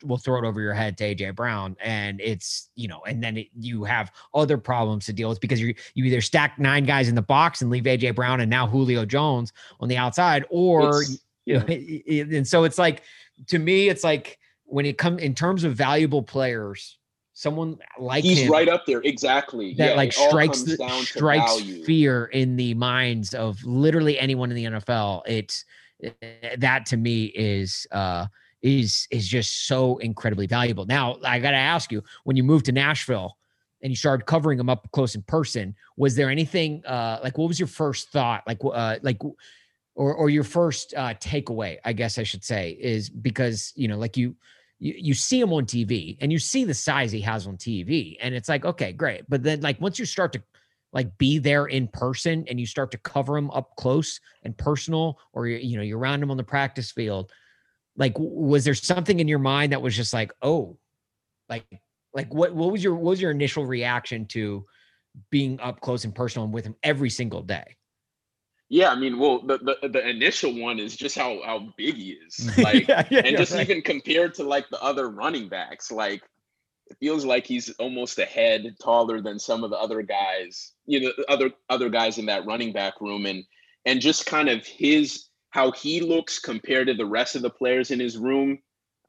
will 0.03 0.17
throw 0.17 0.37
it 0.37 0.45
over 0.45 0.59
your 0.61 0.73
head 0.73 0.97
to 0.99 1.15
AJ 1.15 1.35
Brown, 1.35 1.75
and 1.81 2.21
it's 2.21 2.69
you 2.75 2.87
know, 2.87 3.01
and 3.07 3.23
then 3.23 3.37
it, 3.37 3.47
you 3.57 3.83
have 3.83 4.11
other 4.33 4.57
problems 4.57 5.05
to 5.07 5.13
deal 5.13 5.29
with 5.29 5.39
because 5.39 5.59
you 5.59 5.73
you 5.95 6.05
either 6.05 6.21
stack 6.21 6.59
nine 6.59 6.83
guys 6.83 7.09
in 7.09 7.15
the 7.15 7.21
box 7.21 7.61
and 7.61 7.71
leave 7.71 7.83
AJ 7.85 8.15
Brown 8.15 8.41
and 8.41 8.49
now 8.49 8.67
Julio 8.67 9.05
Jones 9.05 9.53
on 9.79 9.87
the 9.89 9.97
outside, 9.97 10.45
or 10.49 11.01
It's- 11.01 11.19
you 11.45 11.59
know, 11.59 11.65
and 12.37 12.47
so 12.47 12.63
it's 12.63 12.77
like 12.77 13.03
to 13.47 13.57
me, 13.59 13.89
it's 13.89 14.03
like 14.03 14.37
when 14.65 14.85
it 14.85 14.97
comes 14.97 15.21
in 15.21 15.33
terms 15.35 15.63
of 15.63 15.75
valuable 15.75 16.23
players, 16.23 16.97
someone 17.35 17.77
like 17.99 18.23
he's 18.23 18.47
right 18.47 18.69
up 18.69 18.85
there. 18.87 19.01
Exactly. 19.03 19.73
that 19.75 19.91
yeah, 19.91 19.95
like 19.95 20.13
strikes 20.13 20.63
the, 20.63 20.77
strikes 21.03 21.61
fear 21.85 22.25
in 22.27 22.55
the 22.55 22.73
minds 22.73 23.35
of 23.35 23.63
literally 23.63 24.17
anyone 24.17 24.49
in 24.49 24.55
the 24.55 24.79
NFL. 24.79 25.21
It's 25.27 25.65
eh, 26.01 26.55
that 26.57 26.85
to 26.87 26.97
me 26.97 27.25
is 27.25 27.85
uh 27.91 28.25
is 28.63 29.07
is 29.11 29.27
just 29.27 29.67
so 29.67 29.97
incredibly 29.97 30.47
valuable. 30.47 30.85
Now 30.85 31.17
I 31.23 31.39
got 31.39 31.51
to 31.51 31.57
ask 31.57 31.91
you, 31.91 32.01
when 32.23 32.37
you 32.37 32.43
moved 32.43 32.65
to 32.65 32.71
Nashville 32.71 33.37
and 33.83 33.91
you 33.91 33.97
started 33.97 34.25
covering 34.25 34.57
them 34.57 34.69
up 34.69 34.89
close 34.93 35.13
in 35.13 35.21
person, 35.21 35.75
was 35.97 36.15
there 36.15 36.29
anything 36.29 36.83
uh 36.85 37.19
like 37.21 37.37
what 37.37 37.49
was 37.49 37.59
your 37.59 37.67
first 37.67 38.11
thought 38.11 38.43
like 38.47 38.59
uh 38.63 38.95
like 39.03 39.21
or 39.95 40.13
or 40.15 40.29
your 40.29 40.45
first 40.45 40.93
uh 40.95 41.13
takeaway, 41.15 41.77
I 41.83 41.91
guess 41.91 42.17
I 42.17 42.23
should 42.23 42.45
say, 42.45 42.77
is 42.79 43.09
because 43.09 43.73
you 43.75 43.89
know 43.89 43.97
like 43.97 44.15
you 44.15 44.37
you, 44.79 44.95
you 44.97 45.13
see 45.13 45.39
him 45.39 45.53
on 45.53 45.65
TV 45.65 46.17
and 46.21 46.31
you 46.31 46.39
see 46.39 46.63
the 46.63 46.73
size 46.73 47.11
he 47.11 47.21
has 47.21 47.47
on 47.47 47.57
TV 47.57 48.17
and 48.21 48.35
it's 48.35 48.49
like 48.49 48.65
okay 48.65 48.91
great. 48.91 49.23
But 49.29 49.43
then 49.43 49.61
like 49.61 49.79
once 49.79 49.99
you 49.99 50.05
start 50.05 50.33
to 50.33 50.43
like 50.93 51.17
be 51.17 51.37
there 51.37 51.65
in 51.65 51.87
person 51.89 52.45
and 52.47 52.59
you 52.59 52.65
start 52.65 52.89
to 52.91 52.97
cover 52.99 53.37
him 53.37 53.51
up 53.51 53.75
close 53.75 54.19
and 54.43 54.57
personal 54.57 55.19
or 55.33 55.47
you 55.47 55.57
you 55.57 55.77
know 55.77 55.83
you're 55.83 55.99
around 55.99 56.23
him 56.23 56.31
on 56.31 56.37
the 56.37 56.43
practice 56.43 56.91
field 56.91 57.31
like 57.97 58.13
was 58.17 58.63
there 58.63 58.73
something 58.73 59.19
in 59.19 59.27
your 59.27 59.39
mind 59.39 59.71
that 59.71 59.81
was 59.81 59.95
just 59.95 60.13
like 60.13 60.31
oh 60.41 60.77
like 61.49 61.65
like 62.13 62.33
what 62.33 62.55
what 62.55 62.71
was 62.71 62.83
your 62.83 62.95
what 62.95 63.11
was 63.11 63.21
your 63.21 63.31
initial 63.31 63.65
reaction 63.65 64.25
to 64.25 64.65
being 65.29 65.59
up 65.59 65.79
close 65.81 66.05
and 66.05 66.15
personal 66.15 66.45
and 66.45 66.53
with 66.53 66.65
him 66.65 66.75
every 66.81 67.09
single 67.09 67.41
day 67.41 67.75
Yeah, 68.69 68.89
I 68.89 68.95
mean, 68.95 69.19
well, 69.19 69.39
the, 69.39 69.59
the 69.59 69.89
the 69.89 70.09
initial 70.09 70.59
one 70.59 70.79
is 70.79 70.95
just 70.95 71.15
how 71.15 71.41
how 71.45 71.73
big 71.77 71.95
he 71.95 72.17
is, 72.25 72.57
like, 72.57 72.87
Yeah, 72.87 73.03
yeah, 73.09 73.21
and 73.25 73.37
just 73.37 73.51
right. 73.51 73.61
even 73.69 73.81
compared 73.81 74.33
to 74.35 74.43
like 74.43 74.69
the 74.69 74.81
other 74.81 75.09
running 75.09 75.47
backs, 75.49 75.91
like 75.91 76.23
it 76.87 76.97
feels 76.99 77.25
like 77.25 77.45
he's 77.45 77.69
almost 77.77 78.19
a 78.19 78.25
head 78.25 78.75
taller 78.81 79.21
than 79.21 79.39
some 79.39 79.63
of 79.63 79.69
the 79.69 79.77
other 79.77 80.01
guys, 80.01 80.73
you 80.85 81.01
know, 81.01 81.11
other 81.29 81.51
other 81.69 81.89
guys 81.89 82.17
in 82.17 82.25
that 82.25 82.45
running 82.45 82.73
back 82.73 82.99
room, 83.01 83.25
and 83.25 83.43
and 83.85 84.01
just 84.01 84.25
kind 84.25 84.49
of 84.49 84.65
his 84.65 85.25
how 85.51 85.71
he 85.71 86.01
looks 86.01 86.39
compared 86.39 86.87
to 86.87 86.93
the 86.93 87.05
rest 87.05 87.35
of 87.35 87.41
the 87.41 87.49
players 87.49 87.91
in 87.91 87.99
his 87.99 88.17
room, 88.17 88.59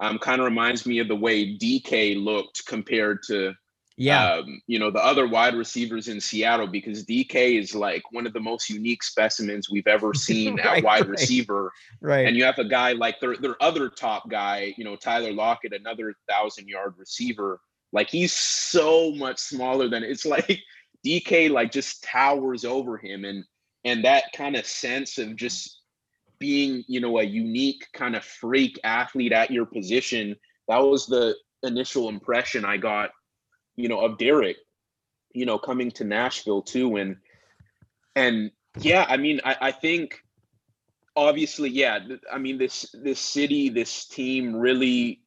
um, 0.01 0.19
kind 0.19 0.41
of 0.41 0.45
reminds 0.45 0.87
me 0.87 0.99
of 1.01 1.09
the 1.09 1.17
way 1.17 1.57
DK 1.57 2.23
looked 2.23 2.65
compared 2.67 3.23
to 3.25 3.55
yeah 3.97 4.35
um, 4.35 4.61
you 4.67 4.79
know, 4.79 4.91
the 4.91 5.05
other 5.05 5.27
wide 5.27 5.55
receivers 5.55 6.09
in 6.09 6.21
Seattle 6.21 6.67
because 6.67 7.05
DK 7.05 7.59
is 7.59 7.75
like 7.75 8.03
one 8.13 8.27
of 8.27 8.33
the 8.33 8.41
most 8.41 8.69
unique 8.69 9.03
specimens 9.03 9.71
we've 9.71 9.87
ever 9.87 10.13
seen 10.29 10.57
Right, 10.57 10.79
at 10.79 10.85
wide 10.85 11.01
right. 11.01 11.11
receiver. 11.11 11.73
right 12.01 12.27
And 12.27 12.37
you 12.37 12.45
have 12.45 12.59
a 12.59 12.65
guy 12.65 12.93
like 12.93 13.21
their 13.21 13.37
their 13.37 13.61
other 13.63 13.89
top 13.89 14.29
guy, 14.29 14.75
you 14.77 14.85
know, 14.85 14.97
Tyler 14.97 15.33
Lockett, 15.33 15.73
another 15.73 16.15
thousand 16.29 16.69
yard 16.69 16.95
receiver. 16.99 17.61
Like 17.93 18.11
he's 18.11 18.33
so 18.33 19.13
much 19.13 19.39
smaller 19.39 19.89
than 19.89 20.03
it's 20.03 20.27
like 20.37 20.59
DK 21.05 21.51
like 21.51 21.73
just 21.73 22.03
towers 22.05 22.65
over 22.65 22.99
him 22.99 23.25
and 23.25 23.45
and 23.85 24.05
that 24.05 24.25
kind 24.35 24.57
of 24.57 24.67
sense 24.67 25.17
of 25.19 25.37
just 25.37 25.81
being, 26.39 26.85
you 26.87 27.01
know, 27.01 27.19
a 27.19 27.23
unique 27.23 27.87
kind 27.95 28.17
of 28.17 28.25
freak 28.25 28.79
athlete 28.85 29.33
at 29.33 29.51
your 29.51 29.65
position. 29.65 30.37
That 30.69 30.79
was 30.79 31.07
the 31.07 31.35
initial 31.63 32.09
impression 32.09 32.65
I 32.65 32.77
got, 32.77 33.11
you 33.77 33.89
know, 33.89 34.01
of 34.01 34.19
Derrick, 34.19 34.57
you 35.33 35.47
know, 35.47 35.59
coming 35.59 35.91
to 35.93 36.05
Nashville 36.05 36.63
too. 36.63 36.97
And 36.97 37.17
and 38.15 38.51
yeah, 38.81 39.07
I 39.09 39.17
mean, 39.17 39.41
I, 39.45 39.57
I 39.61 39.73
think 39.73 40.21
obviously, 41.15 41.71
yeah, 41.71 42.01
I 42.33 42.39
mean, 42.39 42.59
this 42.59 42.95
this 42.95 43.21
city, 43.21 43.69
this 43.69 44.07
team 44.07 44.57
really 44.57 45.21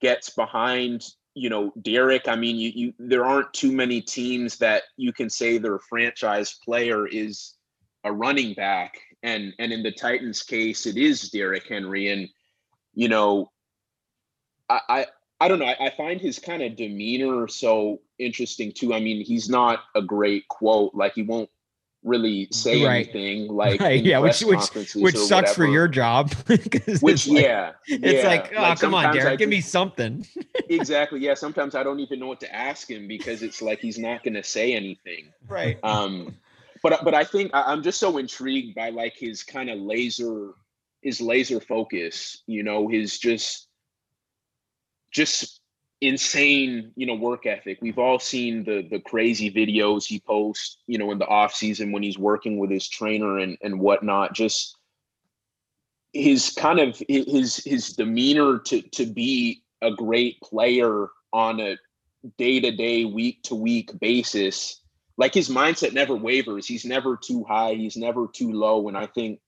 gets 0.00 0.30
behind, 0.30 1.04
you 1.34 1.50
know, 1.50 1.72
Derrick. 1.82 2.28
I 2.28 2.36
mean, 2.36 2.56
you 2.56 2.70
you 2.74 2.94
there 2.98 3.24
aren't 3.24 3.52
too 3.52 3.72
many 3.72 4.00
teams 4.00 4.58
that 4.58 4.84
you 4.96 5.12
can 5.12 5.28
say 5.30 5.58
their 5.58 5.78
franchise 5.78 6.58
player 6.64 7.06
is 7.06 7.54
a 8.04 8.12
running 8.12 8.54
back. 8.54 8.94
And 9.24 9.52
and 9.58 9.72
in 9.72 9.82
the 9.82 9.90
Titans 9.92 10.42
case, 10.42 10.86
it 10.86 10.96
is 10.96 11.30
Derrick 11.30 11.66
Henry. 11.68 12.12
And, 12.12 12.28
you 12.94 13.08
know, 13.08 13.50
I, 14.70 15.06
I 15.40 15.48
don't 15.48 15.58
know. 15.60 15.66
I, 15.66 15.76
I 15.86 15.90
find 15.90 16.20
his 16.20 16.38
kind 16.38 16.62
of 16.62 16.74
demeanor 16.76 17.46
so 17.48 18.00
interesting 18.18 18.72
too. 18.72 18.92
I 18.94 19.00
mean, 19.00 19.24
he's 19.24 19.48
not 19.48 19.84
a 19.94 20.02
great 20.02 20.48
quote. 20.48 20.94
Like 20.94 21.14
he 21.14 21.22
won't 21.22 21.48
really 22.04 22.48
say 22.52 22.84
Right. 22.84 23.04
anything. 23.08 23.48
Like 23.48 23.80
Right, 23.80 24.02
yeah, 24.02 24.18
which- 24.20 24.40
which- 24.42 24.94
which 24.94 25.16
sucks 25.16 25.54
for 25.54 25.62
whatever. 25.62 25.66
your 25.72 25.88
job 25.88 26.32
Which 26.46 26.66
it's 26.86 27.28
like, 27.28 27.42
yeah, 27.44 27.72
it's 27.86 28.22
yeah. 28.22 28.26
like 28.28 28.52
oh 28.56 28.74
come 28.78 28.94
on 28.94 29.12
derrick 29.14 29.32
I 29.32 29.36
give 29.36 29.48
me 29.48 29.60
something 29.60 30.26
exactly. 30.68 31.20
Yeah, 31.20 31.34
sometimes 31.34 31.74
I 31.74 31.82
don't 31.82 32.00
even 32.00 32.18
know 32.20 32.28
what 32.28 32.40
to 32.40 32.54
ask 32.54 32.88
him 32.90 33.08
because 33.08 33.42
it's 33.42 33.60
like 33.62 33.80
he's 33.80 33.98
not 33.98 34.22
going 34.22 34.34
to 34.34 34.44
say 34.44 34.74
anything. 34.74 35.32
right 35.48 35.78
Um, 35.84 36.36
but 36.82 37.04
but 37.04 37.14
I 37.14 37.24
think 37.24 37.50
I- 37.54 37.72
I'm 37.72 37.82
just 37.82 37.98
so 38.00 38.18
intrigued 38.18 38.74
by 38.74 38.90
like 38.90 39.14
his 39.16 39.42
kind 39.42 39.68
of 39.70 39.78
laser, 39.80 40.52
his 41.02 41.20
laser 41.20 41.60
focus. 41.60 42.42
You 42.46 42.62
know, 42.62 42.86
his 42.88 43.18
just 43.18 43.67
just 45.10 45.60
insane 46.00 46.92
you 46.96 47.06
know 47.06 47.14
work 47.14 47.46
ethic. 47.46 47.78
We've 47.80 47.98
all 47.98 48.18
seen 48.18 48.64
the 48.64 48.86
the 48.88 49.00
crazy 49.00 49.50
videos 49.50 50.04
he 50.04 50.20
posts 50.20 50.78
you 50.86 50.98
know 50.98 51.10
in 51.10 51.18
the 51.18 51.26
off 51.26 51.54
season 51.54 51.92
when 51.92 52.02
he's 52.02 52.18
working 52.18 52.58
with 52.58 52.70
his 52.70 52.88
trainer 52.88 53.38
and 53.38 53.58
and 53.62 53.80
whatnot. 53.80 54.34
Just 54.34 54.76
his 56.12 56.50
kind 56.50 56.78
of 56.78 57.00
his 57.08 57.56
his 57.64 57.90
demeanor 57.90 58.58
to 58.58 58.82
to 58.82 59.06
be 59.06 59.62
a 59.82 59.90
great 59.90 60.40
player 60.40 61.08
on 61.32 61.60
a 61.60 61.76
day-to-day 62.36 63.04
week-to-week 63.04 63.90
basis 64.00 64.80
like 65.18 65.34
his 65.34 65.48
mindset 65.48 65.92
never 65.92 66.14
wavers. 66.14 66.66
He's 66.66 66.84
never 66.84 67.16
too 67.16 67.44
high. 67.44 67.74
He's 67.74 67.96
never 67.96 68.28
too 68.32 68.52
low. 68.52 68.88
And 68.88 68.96
i 68.96 69.06
think 69.06 69.40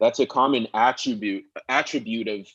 that's 0.00 0.20
a 0.20 0.26
common 0.26 0.68
attribute 0.74 1.44
attribute 1.68 2.28
of 2.28 2.46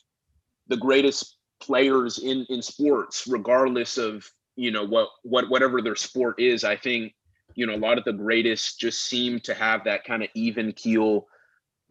the 0.68 0.78
greatest 0.78 1.36
players 1.60 2.18
in 2.18 2.46
in 2.48 2.60
sports 2.62 3.26
regardless 3.26 3.96
of 3.96 4.28
you 4.56 4.70
know 4.70 4.84
what 4.84 5.08
what 5.22 5.48
whatever 5.48 5.80
their 5.80 5.96
sport 5.96 6.38
is 6.38 6.64
i 6.64 6.76
think 6.76 7.14
you 7.54 7.66
know 7.66 7.74
a 7.74 7.76
lot 7.76 7.98
of 7.98 8.04
the 8.04 8.12
greatest 8.12 8.78
just 8.78 9.04
seem 9.04 9.40
to 9.40 9.54
have 9.54 9.84
that 9.84 10.04
kind 10.04 10.22
of 10.22 10.28
even 10.34 10.72
keel 10.72 11.26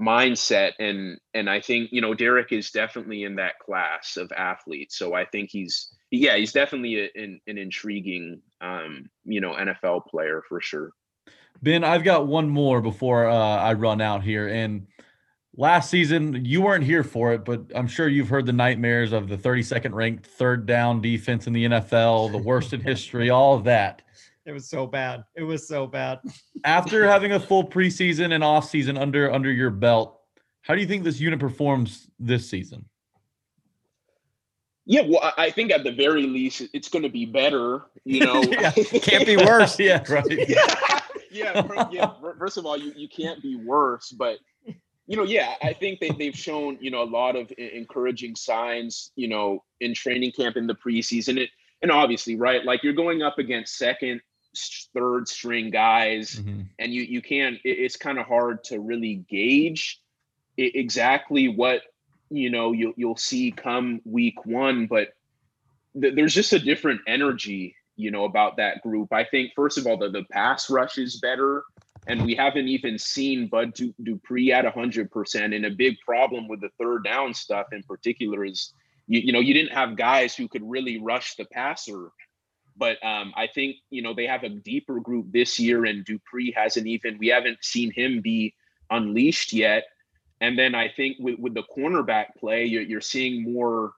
mindset. 0.01 0.73
And 0.79 1.19
and 1.33 1.49
i 1.49 1.61
think 1.61 1.91
you 1.91 2.01
know 2.01 2.13
derrick 2.13 2.51
is 2.51 2.71
definitely 2.71 3.23
in 3.23 3.35
that 3.35 3.59
class 3.59 4.17
of 4.17 4.31
athletes. 4.31 4.97
So 4.97 5.13
i 5.13 5.25
think 5.25 5.49
he's 5.51 5.93
yeah 6.11 6.35
he's 6.35 6.53
definitely 6.53 7.05
a, 7.05 7.09
an, 7.15 7.39
an 7.47 7.57
intriguing 7.57 8.41
um 8.61 9.09
you 9.23 9.41
know 9.41 9.53
nfl 9.53 10.05
player 10.05 10.43
for 10.47 10.61
sure. 10.61 10.91
Ben, 11.61 11.83
I've 11.83 12.03
got 12.03 12.27
one 12.27 12.49
more 12.49 12.81
before 12.81 13.29
uh, 13.29 13.35
I 13.35 13.73
run 13.73 14.01
out 14.01 14.21
here. 14.21 14.49
And 14.49 14.87
last 15.55 15.89
season, 15.89 16.43
you 16.45 16.61
weren't 16.61 16.83
here 16.83 17.03
for 17.03 17.33
it, 17.33 17.45
but 17.45 17.61
I'm 17.75 17.87
sure 17.87 18.07
you've 18.07 18.29
heard 18.29 18.45
the 18.45 18.53
nightmares 18.53 19.11
of 19.13 19.29
the 19.29 19.37
32nd 19.37 19.93
ranked 19.93 20.25
third 20.25 20.65
down 20.65 21.01
defense 21.01 21.47
in 21.47 21.53
the 21.53 21.65
NFL, 21.65 22.31
the 22.31 22.37
worst 22.37 22.73
in 22.73 22.81
history, 22.91 23.29
all 23.29 23.55
of 23.55 23.63
that. 23.65 24.01
it 24.45 24.51
was 24.51 24.67
so 24.69 24.85
bad 24.85 25.23
it 25.35 25.43
was 25.43 25.67
so 25.67 25.87
bad 25.87 26.19
After 26.65 27.07
having 27.15 27.31
a 27.33 27.39
full 27.39 27.63
preseason 27.63 28.33
and 28.33 28.43
off 28.43 28.69
season 28.69 28.97
under 28.97 29.31
under 29.31 29.51
your 29.51 29.69
belt, 29.69 30.19
how 30.63 30.75
do 30.75 30.81
you 30.81 30.87
think 30.87 31.03
this 31.03 31.19
unit 31.19 31.39
performs 31.39 32.07
this 32.19 32.49
season? 32.49 32.85
yeah 34.85 35.01
well 35.01 35.21
i 35.37 35.45
I 35.45 35.49
think 35.51 35.71
at 35.71 35.83
the 35.85 35.91
very 35.93 36.23
least 36.23 36.63
it's 36.73 36.89
going 36.89 37.03
to 37.03 37.09
be 37.09 37.25
better 37.25 37.83
you 38.03 38.19
know 38.25 38.41
Yeah, 38.51 38.71
can't 38.71 39.25
be 39.25 39.37
worse 39.37 39.79
yeah, 39.79 40.03
right. 40.09 40.25
yeah, 40.29 40.99
yeah, 41.31 41.87
yeah. 41.91 42.11
First 42.37 42.57
of 42.57 42.65
all, 42.65 42.77
you, 42.77 42.91
you 42.95 43.07
can't 43.09 43.41
be 43.41 43.55
worse, 43.55 44.11
but 44.11 44.37
you 45.07 45.17
know, 45.17 45.23
yeah, 45.23 45.55
I 45.61 45.73
think 45.73 45.99
they, 45.99 46.09
they've 46.11 46.35
shown, 46.37 46.77
you 46.79 46.89
know, 46.91 47.03
a 47.03 47.05
lot 47.05 47.35
of 47.35 47.51
encouraging 47.57 48.35
signs, 48.35 49.11
you 49.15 49.27
know, 49.27 49.63
in 49.81 49.93
training 49.93 50.31
camp 50.31 50.55
in 50.55 50.67
the 50.67 50.75
preseason. 50.75 51.37
It, 51.37 51.49
and 51.81 51.91
obviously, 51.91 52.35
right, 52.37 52.63
like 52.63 52.83
you're 52.83 52.93
going 52.93 53.21
up 53.21 53.37
against 53.39 53.77
second, 53.77 54.21
third 54.93 55.27
string 55.27 55.69
guys, 55.71 56.35
Mhm. 56.35 56.67
and 56.79 56.93
you 56.93 57.01
you 57.03 57.21
can't. 57.21 57.55
It, 57.65 57.79
it's 57.79 57.97
kind 57.97 58.17
of 58.19 58.25
hard 58.27 58.63
to 58.65 58.79
really 58.79 59.15
gauge 59.29 59.99
i- 60.59 60.71
exactly 60.75 61.47
what 61.49 61.81
you 62.29 62.49
know 62.49 62.71
you'll 62.71 62.93
you'll 62.95 63.17
see 63.17 63.51
come 63.51 63.99
week 64.05 64.45
one, 64.45 64.85
but 64.87 65.09
th- 65.99 66.15
there's 66.15 66.33
just 66.33 66.53
a 66.53 66.59
different 66.59 67.01
energy, 67.07 67.75
you 67.97 68.11
know, 68.11 68.25
about 68.25 68.57
that 68.57 68.81
group. 68.81 69.11
I 69.11 69.23
think 69.25 69.51
first 69.55 69.77
of 69.77 69.85
all, 69.87 69.97
the 69.97 70.09
the 70.09 70.23
pass 70.31 70.69
rush 70.69 70.97
is 70.97 71.19
better 71.19 71.63
and 72.07 72.25
we 72.25 72.35
haven't 72.35 72.67
even 72.67 72.97
seen 72.97 73.47
Bud 73.47 73.73
Du- 73.73 73.93
Dupree 74.03 74.51
at 74.51 74.65
100%. 74.65 75.55
And 75.55 75.65
a 75.65 75.69
big 75.69 75.97
problem 76.05 76.47
with 76.47 76.61
the 76.61 76.69
third 76.79 77.03
down 77.03 77.33
stuff 77.33 77.67
in 77.71 77.83
particular 77.83 78.43
is, 78.45 78.73
you, 79.07 79.19
you 79.21 79.31
know, 79.31 79.39
you 79.39 79.53
didn't 79.53 79.73
have 79.73 79.95
guys 79.95 80.35
who 80.35 80.47
could 80.47 80.63
really 80.69 80.99
rush 80.99 81.35
the 81.35 81.45
passer. 81.45 82.09
But 82.75 83.03
um, 83.05 83.33
I 83.35 83.47
think, 83.47 83.77
you 83.89 84.01
know, 84.01 84.13
they 84.13 84.25
have 84.25 84.43
a 84.43 84.49
deeper 84.49 84.99
group 84.99 85.27
this 85.31 85.59
year, 85.59 85.85
and 85.85 86.03
Dupree 86.03 86.51
hasn't 86.55 86.87
even, 86.87 87.17
we 87.19 87.27
haven't 87.27 87.63
seen 87.63 87.91
him 87.91 88.19
be 88.21 88.53
unleashed 88.89 89.53
yet. 89.53 89.83
And 90.41 90.57
then 90.57 90.73
I 90.75 90.89
think 90.89 91.17
with, 91.19 91.39
with 91.39 91.53
the 91.53 91.63
cornerback 91.63 92.35
play, 92.37 92.65
you're, 92.65 92.81
you're 92.81 93.01
seeing 93.01 93.43
more, 93.53 93.93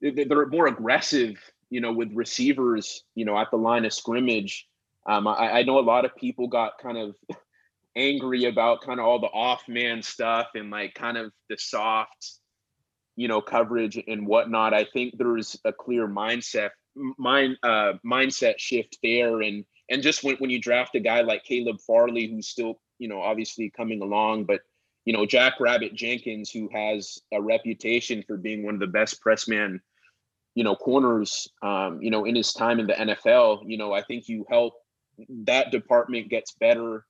they- 0.00 0.24
they're 0.24 0.46
more 0.46 0.68
aggressive, 0.68 1.36
you 1.68 1.80
know, 1.80 1.92
with 1.92 2.12
receivers, 2.14 3.02
you 3.14 3.24
know, 3.24 3.36
at 3.36 3.50
the 3.50 3.58
line 3.58 3.84
of 3.84 3.92
scrimmage. 3.92 4.66
Um, 5.08 5.26
I, 5.26 5.58
I 5.58 5.62
know 5.62 5.78
a 5.78 5.80
lot 5.80 6.04
of 6.04 6.16
people 6.16 6.48
got 6.48 6.78
kind 6.78 6.98
of 6.98 7.16
angry 7.96 8.44
about 8.44 8.82
kind 8.82 9.00
of 9.00 9.06
all 9.06 9.20
the 9.20 9.26
off 9.28 9.62
man 9.68 10.02
stuff 10.02 10.48
and 10.54 10.70
like 10.70 10.94
kind 10.94 11.16
of 11.16 11.32
the 11.48 11.56
soft, 11.58 12.32
you 13.14 13.28
know, 13.28 13.40
coverage 13.40 14.02
and 14.06 14.26
whatnot. 14.26 14.74
I 14.74 14.84
think 14.84 15.16
there's 15.16 15.56
a 15.64 15.72
clear 15.72 16.06
mindset 16.06 16.70
mind 17.18 17.56
uh 17.62 17.92
mindset 18.04 18.58
shift 18.58 18.98
there 19.02 19.42
and 19.42 19.64
and 19.90 20.02
just 20.02 20.24
when, 20.24 20.36
when 20.36 20.50
you 20.50 20.60
draft 20.60 20.94
a 20.94 21.00
guy 21.00 21.20
like 21.20 21.44
Caleb 21.44 21.80
Farley 21.86 22.26
who's 22.26 22.48
still 22.48 22.80
you 22.98 23.08
know 23.08 23.20
obviously 23.20 23.70
coming 23.70 24.02
along 24.02 24.44
but 24.44 24.60
you 25.04 25.12
know 25.12 25.26
Jack 25.26 25.60
Rabbit 25.60 25.94
Jenkins 25.94 26.50
who 26.50 26.68
has 26.72 27.18
a 27.32 27.40
reputation 27.40 28.24
for 28.26 28.36
being 28.36 28.64
one 28.64 28.74
of 28.74 28.80
the 28.80 28.86
best 28.86 29.20
press 29.20 29.46
man 29.46 29.80
you 30.54 30.64
know 30.64 30.74
corners 30.74 31.48
um 31.62 32.00
you 32.00 32.10
know 32.10 32.24
in 32.24 32.34
his 32.34 32.52
time 32.52 32.80
in 32.80 32.86
the 32.86 32.94
NFL 32.94 33.62
you 33.66 33.76
know 33.76 33.92
I 33.92 34.02
think 34.02 34.28
you 34.28 34.46
help 34.48 34.74
that 35.44 35.70
department 35.70 36.28
gets 36.28 36.52
better 36.52 37.04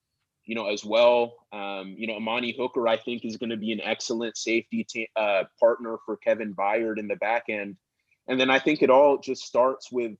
you 0.44 0.54
know 0.54 0.68
as 0.68 0.84
well 0.84 1.34
um 1.52 1.94
you 1.98 2.06
know 2.06 2.14
Amani 2.14 2.54
Hooker 2.56 2.86
I 2.86 2.96
think 2.96 3.24
is 3.24 3.36
going 3.36 3.50
to 3.50 3.56
be 3.56 3.72
an 3.72 3.80
excellent 3.80 4.36
safety 4.36 4.86
t- 4.88 5.08
uh 5.16 5.44
partner 5.58 5.96
for 6.06 6.16
Kevin 6.16 6.54
Byard 6.54 6.98
in 6.98 7.08
the 7.08 7.16
back 7.16 7.44
end 7.48 7.76
and 8.28 8.40
then 8.40 8.50
I 8.50 8.58
think 8.58 8.82
it 8.82 8.90
all 8.90 9.18
just 9.18 9.42
starts 9.42 9.90
with 9.92 10.12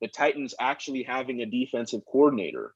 the 0.00 0.08
Titans 0.08 0.54
actually 0.60 1.02
having 1.02 1.40
a 1.40 1.46
defensive 1.46 2.02
coordinator. 2.10 2.74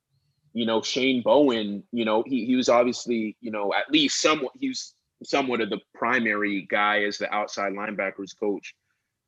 You 0.55 0.67
know, 0.67 0.83
Shane 0.83 1.23
Bowen, 1.23 1.85
you 1.93 2.05
know, 2.05 2.25
he, 2.27 2.45
he 2.45 2.57
was 2.57 2.69
obviously, 2.69 3.37
you 3.41 3.51
know, 3.51 3.73
at 3.73 3.91
least 3.91 4.21
somewhat, 4.21 4.53
he 4.59 4.69
was 4.69 4.95
somewhat 5.25 5.61
of 5.61 5.71
the 5.71 5.81
primary 5.95 6.67
guy 6.69 7.05
as 7.05 7.19
the 7.19 7.33
outside 7.33 7.73
linebackers 7.73 8.39
coach 8.39 8.75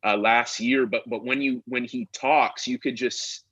uh, 0.05 0.16
last 0.16 0.61
year. 0.61 0.86
But 0.86 1.02
but 1.06 1.24
when 1.24 1.40
you 1.40 1.62
when 1.66 1.85
he 1.85 2.09
talks, 2.12 2.66
you 2.66 2.78
could 2.78 2.97
just 2.97 3.43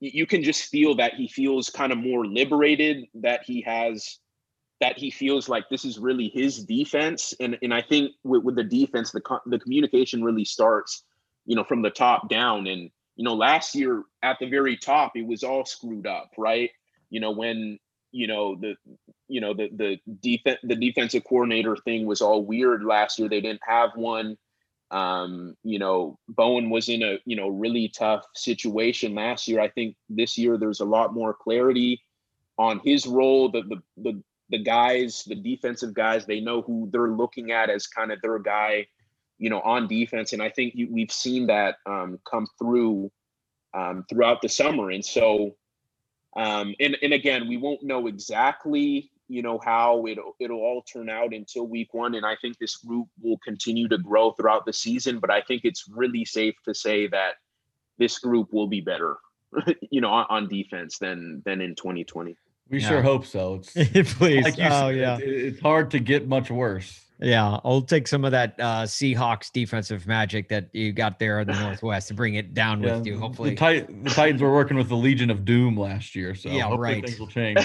you 0.00 0.26
can 0.26 0.42
just 0.42 0.64
feel 0.64 0.94
that 0.96 1.14
he 1.14 1.28
feels 1.28 1.68
kind 1.68 1.92
of 1.92 1.98
more 1.98 2.26
liberated, 2.26 3.06
that 3.14 3.42
he 3.44 3.60
has 3.62 4.18
that 4.80 4.96
he 4.96 5.10
feels 5.10 5.46
like 5.46 5.68
this 5.68 5.84
is 5.84 5.98
really 5.98 6.28
his 6.28 6.64
defense. 6.64 7.34
And 7.38 7.58
and 7.62 7.72
I 7.72 7.82
think 7.82 8.12
with, 8.24 8.42
with 8.42 8.56
the 8.56 8.64
defense, 8.64 9.12
the 9.12 9.20
the 9.46 9.58
communication 9.58 10.24
really 10.24 10.44
starts, 10.44 11.04
you 11.44 11.54
know, 11.54 11.64
from 11.64 11.82
the 11.82 11.90
top 11.90 12.28
down. 12.28 12.66
And 12.66 12.90
you 13.16 13.24
know, 13.24 13.34
last 13.34 13.74
year 13.74 14.02
at 14.22 14.38
the 14.40 14.48
very 14.48 14.76
top, 14.76 15.12
it 15.16 15.26
was 15.26 15.44
all 15.44 15.66
screwed 15.66 16.06
up, 16.06 16.30
right? 16.38 16.70
You 17.10 17.20
know, 17.20 17.32
when 17.32 17.78
you 18.12 18.26
know 18.26 18.56
the 18.56 18.74
you 19.28 19.40
know 19.40 19.54
the 19.54 19.68
the 19.76 20.00
defense 20.20 20.58
the 20.62 20.74
defensive 20.74 21.24
coordinator 21.24 21.76
thing 21.76 22.06
was 22.06 22.22
all 22.22 22.44
weird 22.44 22.82
last 22.82 23.18
year. 23.18 23.28
They 23.28 23.42
didn't 23.42 23.62
have 23.66 23.90
one. 23.94 24.38
Um, 24.90 25.56
you 25.62 25.78
know, 25.78 26.18
Bowen 26.28 26.68
was 26.70 26.88
in 26.88 27.02
a 27.02 27.18
you 27.24 27.36
know 27.36 27.48
really 27.48 27.88
tough 27.88 28.24
situation 28.34 29.14
last 29.14 29.46
year. 29.46 29.60
I 29.60 29.68
think 29.68 29.96
this 30.08 30.36
year 30.36 30.56
there's 30.56 30.80
a 30.80 30.84
lot 30.84 31.14
more 31.14 31.34
clarity 31.34 32.02
on 32.58 32.80
his 32.84 33.06
role. 33.06 33.48
The 33.50 33.62
the 33.62 33.82
the 33.96 34.22
the 34.50 34.58
guys, 34.58 35.22
the 35.26 35.36
defensive 35.36 35.94
guys, 35.94 36.26
they 36.26 36.40
know 36.40 36.62
who 36.62 36.88
they're 36.92 37.08
looking 37.08 37.52
at 37.52 37.70
as 37.70 37.86
kind 37.86 38.10
of 38.10 38.20
their 38.20 38.38
guy, 38.38 38.86
you 39.38 39.48
know, 39.48 39.60
on 39.60 39.86
defense. 39.86 40.32
And 40.32 40.42
I 40.42 40.50
think 40.50 40.74
you, 40.74 40.88
we've 40.90 41.12
seen 41.12 41.46
that 41.46 41.76
um, 41.86 42.18
come 42.28 42.46
through 42.58 43.10
um, 43.72 44.04
throughout 44.08 44.42
the 44.42 44.48
summer. 44.48 44.90
And 44.90 45.04
so, 45.04 45.54
um, 46.36 46.74
and 46.80 46.96
and 47.02 47.12
again, 47.12 47.48
we 47.48 47.56
won't 47.56 47.82
know 47.82 48.06
exactly, 48.06 49.10
you 49.30 49.42
know, 49.42 49.60
how 49.64 50.06
it'll 50.06 50.34
it'll 50.40 50.58
all 50.58 50.82
turn 50.82 51.08
out 51.08 51.32
until 51.32 51.66
week 51.66 51.94
one. 51.94 52.16
And 52.16 52.26
I 52.26 52.36
think 52.42 52.58
this 52.58 52.76
group 52.76 53.06
will 53.22 53.38
continue 53.44 53.86
to 53.88 53.98
grow 53.98 54.32
throughout 54.32 54.66
the 54.66 54.72
season. 54.72 55.20
But 55.20 55.30
I 55.30 55.40
think 55.42 55.62
it's 55.64 55.84
really 55.88 56.24
safe 56.24 56.56
to 56.64 56.74
say 56.74 57.06
that 57.08 57.34
this 57.96 58.18
group 58.18 58.48
will 58.52 58.66
be 58.66 58.80
better, 58.80 59.18
you 59.90 60.00
know, 60.00 60.10
on, 60.10 60.26
on 60.28 60.48
defense 60.48 60.98
than 60.98 61.42
than 61.44 61.60
in 61.60 61.74
2020. 61.76 62.36
We 62.70 62.80
Yeah. 62.80 62.88
sure 62.88 63.02
hope 63.02 63.24
so. 63.24 63.62
It's 63.74 64.14
Please. 64.18 64.44
like 64.44 64.58
you 64.58 64.64
oh 64.64 64.88
said, 64.90 64.96
yeah. 64.96 65.18
it's, 65.18 65.54
it's 65.54 65.60
hard 65.60 65.92
to 65.92 66.00
get 66.00 66.26
much 66.26 66.50
worse. 66.50 67.00
Yeah, 67.22 67.58
I'll 67.64 67.82
take 67.82 68.08
some 68.08 68.24
of 68.24 68.32
that 68.32 68.54
uh, 68.58 68.82
Seahawks 68.84 69.52
defensive 69.52 70.06
magic 70.06 70.48
that 70.48 70.70
you 70.72 70.92
got 70.92 71.18
there 71.18 71.40
in 71.40 71.46
the 71.48 71.52
Northwest 71.60 72.10
and 72.10 72.16
bring 72.16 72.34
it 72.36 72.54
down 72.54 72.80
with 72.80 73.06
you. 73.06 73.14
the, 73.14 73.20
Hopefully, 73.20 73.54
Tit- 73.54 74.04
the 74.04 74.10
Titans 74.10 74.40
were 74.40 74.52
working 74.54 74.76
with 74.76 74.88
the 74.88 74.96
Legion 74.96 75.28
of 75.30 75.44
Doom 75.44 75.76
last 75.76 76.16
year, 76.16 76.34
so 76.34 76.48
Yeah, 76.48 76.62
hopefully 76.64 76.94
right. 76.94 77.04
things 77.04 77.20
will 77.20 77.26
change. 77.26 77.58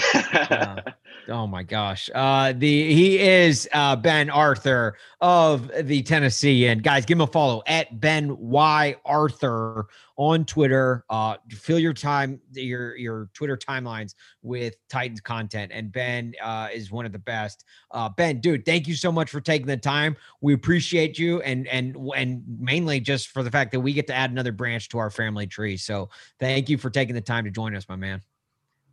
oh 1.28 1.46
my 1.46 1.62
gosh, 1.62 2.10
uh, 2.14 2.52
the 2.56 2.92
he 2.94 3.18
is 3.18 3.68
uh, 3.72 3.96
Ben 3.96 4.28
Arthur 4.30 4.96
of 5.20 5.70
the 5.82 6.02
Tennessean, 6.02 6.70
and 6.70 6.82
guys, 6.82 7.06
give 7.06 7.16
him 7.16 7.22
a 7.22 7.26
follow 7.26 7.62
at 7.66 7.98
Ben 8.00 8.36
Y 8.38 8.96
Arthur 9.04 9.86
on 10.16 10.44
Twitter. 10.44 11.04
Uh, 11.08 11.36
fill 11.50 11.78
your 11.78 11.92
time, 11.92 12.40
your 12.52 12.96
your 12.96 13.30
Twitter 13.34 13.56
timelines 13.56 14.14
with 14.42 14.74
Titans 14.88 15.20
content, 15.20 15.72
and 15.74 15.92
Ben 15.92 16.34
uh, 16.42 16.68
is 16.72 16.90
one 16.90 17.06
of 17.06 17.12
the 17.12 17.18
best. 17.18 17.64
Uh, 17.90 18.08
ben, 18.08 18.40
dude, 18.40 18.64
thank 18.64 18.88
you 18.88 18.94
so 18.94 19.12
much 19.12 19.30
for 19.30 19.40
taking 19.40 19.66
the 19.66 19.76
time. 19.76 20.16
We 20.40 20.54
appreciate 20.54 21.18
you, 21.18 21.40
and 21.42 21.66
and 21.68 21.96
and 22.16 22.42
mainly 22.58 23.00
just 23.00 23.28
for 23.28 23.42
the 23.42 23.50
fact 23.50 23.72
that 23.72 23.80
we 23.80 23.92
get 23.92 24.06
to 24.08 24.14
add 24.14 24.30
another 24.30 24.52
branch 24.52 24.88
to 24.90 24.98
our 24.98 25.10
family 25.10 25.46
tree. 25.46 25.76
So 25.76 26.10
thank 26.40 26.68
you 26.68 26.78
for 26.78 26.90
taking 26.90 27.14
the 27.14 27.20
time 27.20 27.44
to 27.44 27.50
join 27.50 27.76
us, 27.76 27.88
my 27.88 27.96
man. 27.96 28.22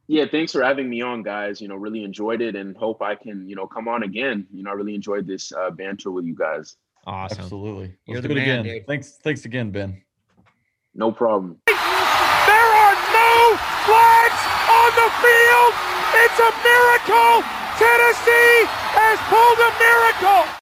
Yeah, 0.07 0.25
thanks 0.29 0.51
for 0.51 0.61
having 0.61 0.89
me 0.89 1.01
on, 1.01 1.23
guys. 1.23 1.61
You 1.61 1.69
know, 1.69 1.75
really 1.75 2.03
enjoyed 2.03 2.41
it 2.41 2.57
and 2.57 2.75
hope 2.75 3.01
I 3.01 3.15
can, 3.15 3.47
you 3.47 3.55
know, 3.55 3.65
come 3.65 3.87
on 3.87 4.03
again. 4.03 4.45
You 4.53 4.63
know, 4.63 4.71
I 4.71 4.73
really 4.73 4.95
enjoyed 4.95 5.25
this 5.25 5.53
uh, 5.53 5.71
banter 5.71 6.11
with 6.11 6.25
you 6.25 6.35
guys. 6.35 6.75
Awesome. 7.07 7.39
Absolutely. 7.39 7.95
You're 8.05 8.17
Let's 8.17 8.27
the 8.27 8.33
do 8.33 8.39
it 8.39 8.45
man, 8.45 8.59
again. 8.59 8.75
dude. 8.75 8.87
Thanks, 8.87 9.17
thanks 9.23 9.45
again, 9.45 9.71
Ben. 9.71 10.01
No 10.95 11.11
problem. 11.11 11.57
There 11.65 11.75
are 11.75 12.95
no 13.13 13.57
flags 13.85 14.41
on 14.69 14.89
the 14.93 15.09
field. 15.21 15.73
It's 16.21 16.39
a 16.39 16.51
miracle. 16.61 17.41
Tennessee 17.77 18.69
has 18.93 19.17
pulled 19.29 19.59
a 19.59 19.71
miracle. 19.81 20.59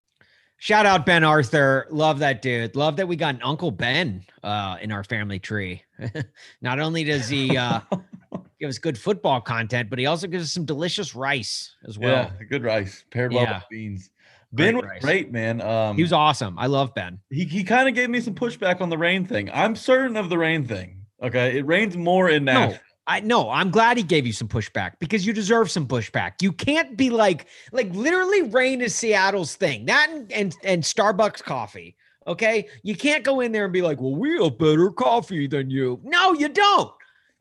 Shout 0.58 0.86
out 0.86 1.06
Ben 1.06 1.24
Arthur. 1.24 1.88
Love 1.90 2.20
that 2.20 2.41
dude. 2.41 2.76
Love 2.76 2.95
that 2.98 3.08
we 3.08 3.16
got 3.16 3.36
an 3.36 3.41
Uncle 3.44 3.72
Ben 3.72 4.24
uh, 4.44 4.78
in 4.82 4.91
our 4.91 5.03
family 5.03 5.40
tree. 5.40 5.82
Not 6.62 6.80
only 6.80 7.03
does 7.03 7.28
he 7.28 7.58
uh, 7.58 7.82
give 8.60 8.70
us 8.70 8.78
good 8.78 8.98
football 8.98 9.41
content, 9.41 9.90
but 9.90 9.98
he 9.99 10.06
also 10.06 10.28
gives 10.28 10.45
us 10.45 10.52
some 10.52 10.66
delicious 10.66 11.16
rice 11.16 11.76
as 11.88 11.98
well. 11.98 12.32
yeah, 12.40 12.45
good 12.49 12.64
rice 12.64 13.03
paired 13.12 13.34
well 13.34 13.44
Yeah. 13.44 13.56
with 13.58 13.64
beans. 13.70 14.12
Ben 14.53 14.73
Great 14.73 14.84
was 14.84 14.90
rice. 14.91 15.02
great, 15.02 15.32
man. 15.32 15.61
Um, 15.61 15.95
He 15.95 16.02
was 16.03 16.14
awesome. 16.14 16.57
I 16.60 16.68
love 16.68 16.94
Ben. 16.94 17.19
he 17.30 17.45
he 17.45 17.64
kind 17.64 17.88
of 17.88 17.95
gave 17.95 18.10
me 18.10 18.19
some 18.19 18.36
pushback 18.36 18.82
on 18.82 18.90
the 18.90 18.98
rain 18.98 19.26
thing. 19.26 19.49
I'm 19.53 19.76
certain 19.76 20.18
of 20.18 20.30
the 20.30 20.38
rain 20.38 20.65
thing. 20.65 20.98
Okay, 21.23 21.57
it 21.60 21.65
rains 21.65 21.95
more 21.95 22.30
in 22.30 22.45
No, 22.45 22.76
I 23.07 23.19
no, 23.22 23.49
I'm 23.49 23.69
glad 23.72 23.98
he 23.98 24.03
gave 24.03 24.26
you 24.28 24.34
some 24.34 24.48
pushback 24.48 24.94
because 24.99 25.26
you 25.26 25.34
deserve 25.34 25.69
some 25.72 25.88
pushback. 25.88 26.41
You 26.41 26.52
can't 26.52 26.98
be 26.98 27.10
like 27.10 27.48
like 27.72 27.94
literally 27.94 28.41
rain 28.44 28.82
is 28.82 28.94
Seattle's 28.95 29.56
thing. 29.56 29.86
That 29.86 30.10
and 30.11 30.32
and, 30.32 30.56
and 30.64 30.84
Starbucks 30.84 31.44
coffee. 31.44 31.95
Okay. 32.28 32.68
You 32.84 32.95
can't 32.95 33.23
go 33.23 33.40
in 33.40 33.52
there 33.52 33.64
and 33.64 33.73
be 33.73 33.82
like, 33.82 33.99
well, 33.99 34.15
we 34.15 34.41
have 34.44 34.57
better 34.60 34.91
coffee 34.91 35.48
than 35.48 35.72
you. 35.72 35.99
No, 36.03 36.34
you 36.34 36.49
don't. 36.49 36.91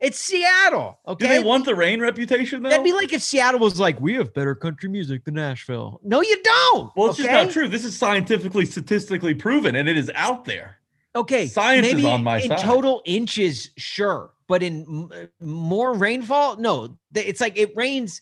It's 0.01 0.17
Seattle. 0.17 0.97
Okay. 1.07 1.27
Do 1.27 1.29
they 1.33 1.39
want 1.43 1.63
the 1.65 1.75
rain 1.75 2.01
reputation 2.01 2.63
though? 2.63 2.69
That'd 2.69 2.83
be 2.83 2.91
like 2.91 3.13
if 3.13 3.21
Seattle 3.21 3.59
was 3.59 3.79
like, 3.79 4.01
we 4.01 4.15
have 4.15 4.33
better 4.33 4.55
country 4.55 4.89
music 4.89 5.23
than 5.25 5.35
Nashville. 5.35 6.01
No, 6.03 6.21
you 6.21 6.41
don't. 6.43 6.91
well, 6.95 7.09
it's 7.09 7.17
just 7.17 7.29
not 7.29 7.51
true. 7.51 7.67
This 7.67 7.85
is 7.85 7.95
scientifically, 7.97 8.65
statistically 8.65 9.35
proven, 9.35 9.75
and 9.75 9.87
it 9.87 9.97
is 9.97 10.11
out 10.15 10.45
there. 10.45 10.77
Okay, 11.15 11.45
Science 11.47 11.87
is 11.87 12.03
on 12.05 12.23
my 12.23 12.39
in 12.39 12.47
side. 12.49 12.59
total 12.59 13.01
inches, 13.05 13.69
sure, 13.77 14.31
but 14.47 14.63
in 14.63 14.85
m- 14.87 15.09
uh, 15.13 15.45
more 15.45 15.93
rainfall, 15.93 16.55
no. 16.57 16.97
It's 17.13 17.41
like 17.41 17.57
it 17.57 17.75
rains. 17.75 18.21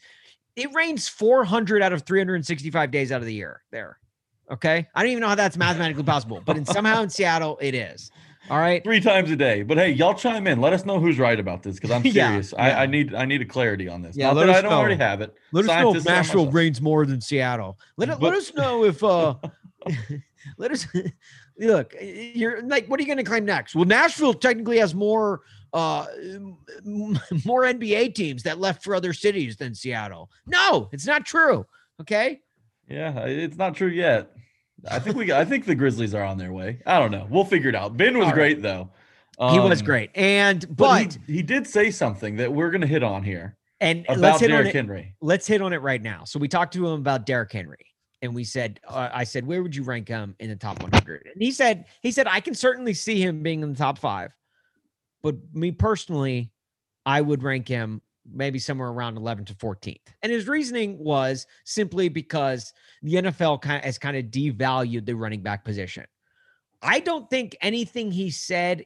it 0.55 0.73
rains 0.73 1.07
400 1.07 1.81
out 1.83 1.93
of 1.93 2.01
365 2.01 2.89
days 2.91 3.11
out 3.11 3.21
of 3.21 3.27
the 3.27 3.33
year 3.33 3.61
there. 3.71 3.99
Okay. 4.51 4.87
I 4.95 5.03
don't 5.03 5.11
even 5.11 5.21
know 5.21 5.27
how 5.29 5.35
that's 5.35 5.55
mathematically 5.65 6.03
possible, 6.03 6.41
but 6.43 6.57
in 6.57 6.65
somehow 6.65 7.03
in 7.03 7.09
Seattle, 7.09 7.57
it 7.61 7.75
is. 7.75 8.11
All 8.49 8.57
right. 8.59 8.83
Three 8.83 8.99
times 8.99 9.29
a 9.31 9.35
day. 9.35 9.63
But 9.63 9.77
hey, 9.77 9.91
y'all 9.91 10.13
chime 10.13 10.47
in. 10.47 10.59
Let 10.61 10.73
us 10.73 10.85
know 10.85 10.99
who's 10.99 11.19
right 11.19 11.39
about 11.39 11.63
this 11.63 11.75
because 11.75 11.91
I'm 11.91 12.03
serious. 12.11 12.53
yeah. 12.57 12.63
I, 12.79 12.83
I 12.83 12.85
need 12.85 13.13
I 13.13 13.25
need 13.25 13.41
a 13.41 13.45
clarity 13.45 13.87
on 13.87 14.01
this. 14.01 14.15
Yeah, 14.17 14.27
Not 14.27 14.45
that 14.45 14.49
I 14.49 14.61
don't 14.61 14.71
know. 14.71 14.77
already 14.77 14.95
have 14.95 15.21
it. 15.21 15.33
Let 15.51 15.65
us 15.65 15.81
know 15.81 15.95
if 15.95 16.05
Nashville 16.05 16.49
rains 16.51 16.81
more 16.81 17.05
than 17.05 17.21
Seattle. 17.21 17.77
Let, 17.97 18.09
But- 18.09 18.21
let 18.21 18.33
us 18.33 18.53
know 18.53 18.83
if 18.85 19.03
uh 19.03 19.35
let 20.57 20.71
us 20.71 20.87
look, 21.59 21.93
you're 22.01 22.61
like 22.63 22.87
what 22.87 22.99
are 22.99 23.03
you 23.03 23.07
going 23.07 23.17
to 23.17 23.23
claim 23.23 23.45
next? 23.45 23.75
Well, 23.75 23.85
Nashville 23.85 24.33
technically 24.33 24.77
has 24.79 24.95
more 24.95 25.41
uh 25.73 26.05
more 26.83 27.63
NBA 27.63 28.15
teams 28.15 28.43
that 28.43 28.59
left 28.59 28.83
for 28.83 28.95
other 28.95 29.13
cities 29.13 29.57
than 29.57 29.75
Seattle. 29.75 30.31
No, 30.47 30.89
it's 30.91 31.05
not 31.05 31.25
true. 31.25 31.65
Okay? 32.01 32.39
Yeah, 32.87 33.19
it's 33.25 33.57
not 33.57 33.75
true 33.75 33.89
yet. 33.89 34.31
I 34.89 34.99
think 34.99 35.15
we 35.15 35.31
I 35.31 35.45
think 35.45 35.65
the 35.65 35.75
Grizzlies 35.75 36.13
are 36.13 36.23
on 36.23 36.37
their 36.37 36.51
way. 36.53 36.81
I 36.85 36.99
don't 36.99 37.11
know. 37.11 37.27
We'll 37.29 37.45
figure 37.45 37.69
it 37.69 37.75
out. 37.75 37.97
Ben 37.97 38.17
was 38.17 38.27
right. 38.27 38.33
great 38.35 38.61
though. 38.61 38.89
he 39.51 39.59
was 39.59 39.79
Um, 39.81 39.85
great. 39.85 40.11
And 40.15 40.65
But, 40.75 40.75
but, 40.75 41.17
he, 41.27 41.33
he 41.37 41.41
did 41.41 41.65
say 41.67 41.91
something 41.91 42.35
that 42.37 42.51
we're 42.51 42.71
gonna 42.71 42.87
hit 42.87 43.03
on 43.03 43.23
here 43.23 43.57
and 43.81 44.05
let's 44.07 44.19
about 44.19 44.39
hit 44.41 44.51
on 44.51 44.57
Derrick 44.57 44.67
it. 44.69 44.75
Henry. 44.75 45.15
let's 45.21 45.47
hit 45.47 45.61
on 45.61 45.73
it 45.73 45.81
right 45.81 46.01
now. 46.01 46.23
So 46.25 46.39
we 46.39 46.47
talked 46.47 46.73
to 46.73 46.85
him 46.87 46.93
about 46.99 47.25
Derrick 47.25 47.51
Henry, 47.51 47.85
and 48.21 48.35
we 48.35 48.43
said, 48.43 48.79
uh, 48.87 49.09
I 49.13 49.23
said, 49.23 49.45
where 49.47 49.63
would 49.63 49.73
you 49.75 49.83
rank 49.83 50.07
him 50.09 50.35
in 50.39 50.49
the 50.49 50.55
top 50.57 50.81
100? 50.83 51.29
And 51.33 51.41
he 51.41 51.51
said, 51.51 51.85
he 52.01 52.11
said, 52.11 52.27
I 52.27 52.41
can 52.41 52.53
certainly 52.53 52.93
see 52.93 53.21
him 53.21 53.41
being 53.41 53.63
in 53.63 53.71
the 53.71 53.77
top 53.77 53.97
five, 53.97 54.31
but 55.23 55.35
me 55.53 55.71
personally, 55.71 56.51
I 57.05 57.21
would 57.21 57.41
rank 57.43 57.67
him 57.69 58.01
maybe 58.33 58.59
somewhere 58.59 58.89
around 58.89 59.17
11 59.17 59.45
to 59.45 59.53
14th. 59.55 59.99
And 60.21 60.31
his 60.31 60.47
reasoning 60.47 60.97
was 60.97 61.47
simply 61.65 62.09
because 62.09 62.73
the 63.01 63.15
NFL 63.15 63.61
kind 63.61 63.77
of 63.77 63.83
has 63.83 63.97
kind 63.97 64.17
of 64.17 64.25
devalued 64.25 65.05
the 65.05 65.13
running 65.15 65.41
back 65.41 65.63
position. 65.63 66.05
I 66.81 66.99
don't 66.99 67.29
think 67.29 67.55
anything 67.61 68.11
he 68.11 68.31
said 68.31 68.85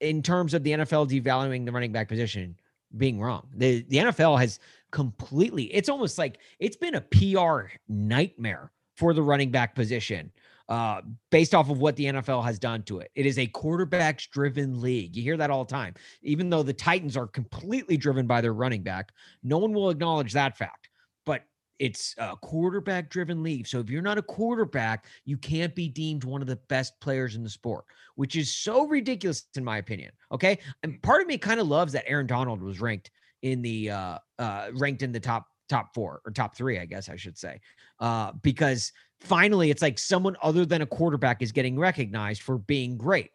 in 0.00 0.22
terms 0.22 0.54
of 0.54 0.62
the 0.62 0.72
NFL 0.72 1.10
devaluing 1.10 1.64
the 1.64 1.72
running 1.72 1.92
back 1.92 2.08
position 2.08 2.56
being 2.96 3.20
wrong. 3.20 3.48
The 3.54 3.84
the 3.88 3.98
NFL 3.98 4.38
has 4.38 4.60
completely 4.90 5.64
it's 5.74 5.88
almost 5.88 6.18
like 6.18 6.38
it's 6.58 6.76
been 6.76 6.94
a 6.94 7.00
PR 7.00 7.72
nightmare 7.88 8.72
for 8.96 9.12
the 9.12 9.22
running 9.22 9.50
back 9.50 9.74
position. 9.74 10.32
Uh, 10.68 11.00
based 11.30 11.54
off 11.54 11.70
of 11.70 11.78
what 11.78 11.96
the 11.96 12.04
NFL 12.04 12.44
has 12.44 12.58
done 12.58 12.82
to 12.82 12.98
it. 12.98 13.10
It 13.14 13.24
is 13.24 13.38
a 13.38 13.46
quarterbacks 13.46 14.28
driven 14.28 14.82
league. 14.82 15.16
You 15.16 15.22
hear 15.22 15.38
that 15.38 15.50
all 15.50 15.64
the 15.64 15.72
time. 15.72 15.94
Even 16.20 16.50
though 16.50 16.62
the 16.62 16.74
Titans 16.74 17.16
are 17.16 17.26
completely 17.26 17.96
driven 17.96 18.26
by 18.26 18.42
their 18.42 18.52
running 18.52 18.82
back, 18.82 19.10
no 19.42 19.56
one 19.56 19.72
will 19.72 19.88
acknowledge 19.88 20.34
that 20.34 20.58
fact. 20.58 20.90
But 21.24 21.44
it's 21.78 22.14
a 22.18 22.36
quarterback 22.36 23.08
driven 23.08 23.42
league. 23.42 23.66
So 23.66 23.78
if 23.78 23.88
you're 23.88 24.02
not 24.02 24.18
a 24.18 24.22
quarterback, 24.22 25.06
you 25.24 25.38
can't 25.38 25.74
be 25.74 25.88
deemed 25.88 26.24
one 26.24 26.42
of 26.42 26.48
the 26.48 26.56
best 26.68 27.00
players 27.00 27.34
in 27.34 27.42
the 27.42 27.48
sport, 27.48 27.86
which 28.16 28.36
is 28.36 28.54
so 28.54 28.86
ridiculous 28.86 29.46
in 29.56 29.64
my 29.64 29.78
opinion. 29.78 30.12
Okay. 30.32 30.58
And 30.82 31.00
part 31.02 31.22
of 31.22 31.28
me 31.28 31.38
kind 31.38 31.60
of 31.60 31.66
loves 31.66 31.94
that 31.94 32.04
Aaron 32.06 32.26
Donald 32.26 32.60
was 32.60 32.78
ranked 32.78 33.10
in 33.42 33.62
the 33.62 33.88
uh 33.88 34.18
uh 34.38 34.68
ranked 34.74 35.02
in 35.02 35.12
the 35.12 35.20
top 35.20 35.46
top 35.68 35.94
four 35.94 36.20
or 36.24 36.32
top 36.32 36.56
three, 36.56 36.78
I 36.78 36.86
guess 36.86 37.08
I 37.08 37.16
should 37.16 37.38
say. 37.38 37.60
Uh, 38.00 38.32
because 38.42 38.92
finally 39.20 39.70
it's 39.70 39.82
like 39.82 39.98
someone 39.98 40.36
other 40.42 40.64
than 40.64 40.82
a 40.82 40.86
quarterback 40.86 41.42
is 41.42 41.52
getting 41.52 41.78
recognized 41.78 42.42
for 42.42 42.58
being 42.58 42.96
great. 42.96 43.30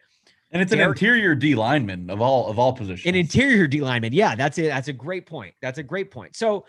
And 0.52 0.62
it's 0.62 0.72
an 0.72 0.80
interior 0.80 1.34
D 1.34 1.56
lineman 1.56 2.10
of 2.12 2.22
all 2.22 2.48
of 2.48 2.60
all 2.60 2.74
positions. 2.74 3.08
An 3.08 3.16
interior 3.16 3.68
D 3.68 3.82
lineman. 3.82 4.14
Yeah, 4.14 4.36
that's 4.36 4.58
it. 4.60 4.68
That's 4.68 4.88
a 4.88 4.94
great 4.94 5.26
point. 5.26 5.56
That's 5.62 5.80
a 5.80 5.84
great 5.84 6.12
point. 6.12 6.36
So 6.36 6.66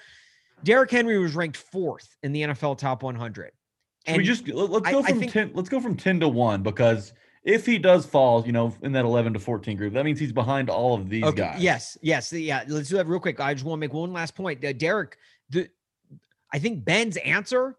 Derrick 0.63 0.91
Henry 0.91 1.19
was 1.19 1.35
ranked 1.35 1.59
fourth 1.59 2.17
in 2.23 2.33
the 2.33 2.43
NFL 2.43 2.79
top 2.79 3.03
100. 3.03 3.53
Should 4.07 4.17
we 4.17 4.25
just 4.25 4.49
let- 4.49 4.71
let's 4.71 4.91
go 4.91 5.01
I 5.03 5.11
from 5.11 5.21
think- 5.21 5.33
10 5.33 5.51
let's 5.55 5.69
go 5.69 5.81
from 5.81 5.97
10 5.97 6.21
to 6.21 6.29
1 6.29 6.63
because 6.63 7.13
if 7.45 7.67
he 7.67 7.77
does 7.79 8.07
fall, 8.07 8.45
you 8.47 8.53
know, 8.53 8.75
in 8.83 8.93
that 8.93 9.05
11 9.05 9.35
to 9.35 9.39
14 9.39 9.77
group, 9.77 9.93
that 9.93 10.05
means 10.07 10.19
he's 10.19 10.33
behind 10.33 10.71
all 10.71 10.95
of 10.95 11.11
these 11.11 11.31
guys. 11.33 11.61
Yes, 11.61 11.99
yes, 12.01 12.33
yeah. 12.33 12.65
Let's 12.67 12.89
do 12.89 12.97
that 12.97 13.07
real 13.07 13.21
quick. 13.21 13.39
I 13.39 13.53
just 13.53 13.67
want 13.67 13.79
to 13.79 13.81
make 13.81 13.93
one 13.93 14.15
last 14.15 14.35
point. 14.35 14.65
Uh, 14.65 14.73
Derrick, 14.73 15.19
the 15.51 15.69
I 16.51 16.59
think 16.59 16.87
Ben's 16.87 17.19
answer 17.19 17.77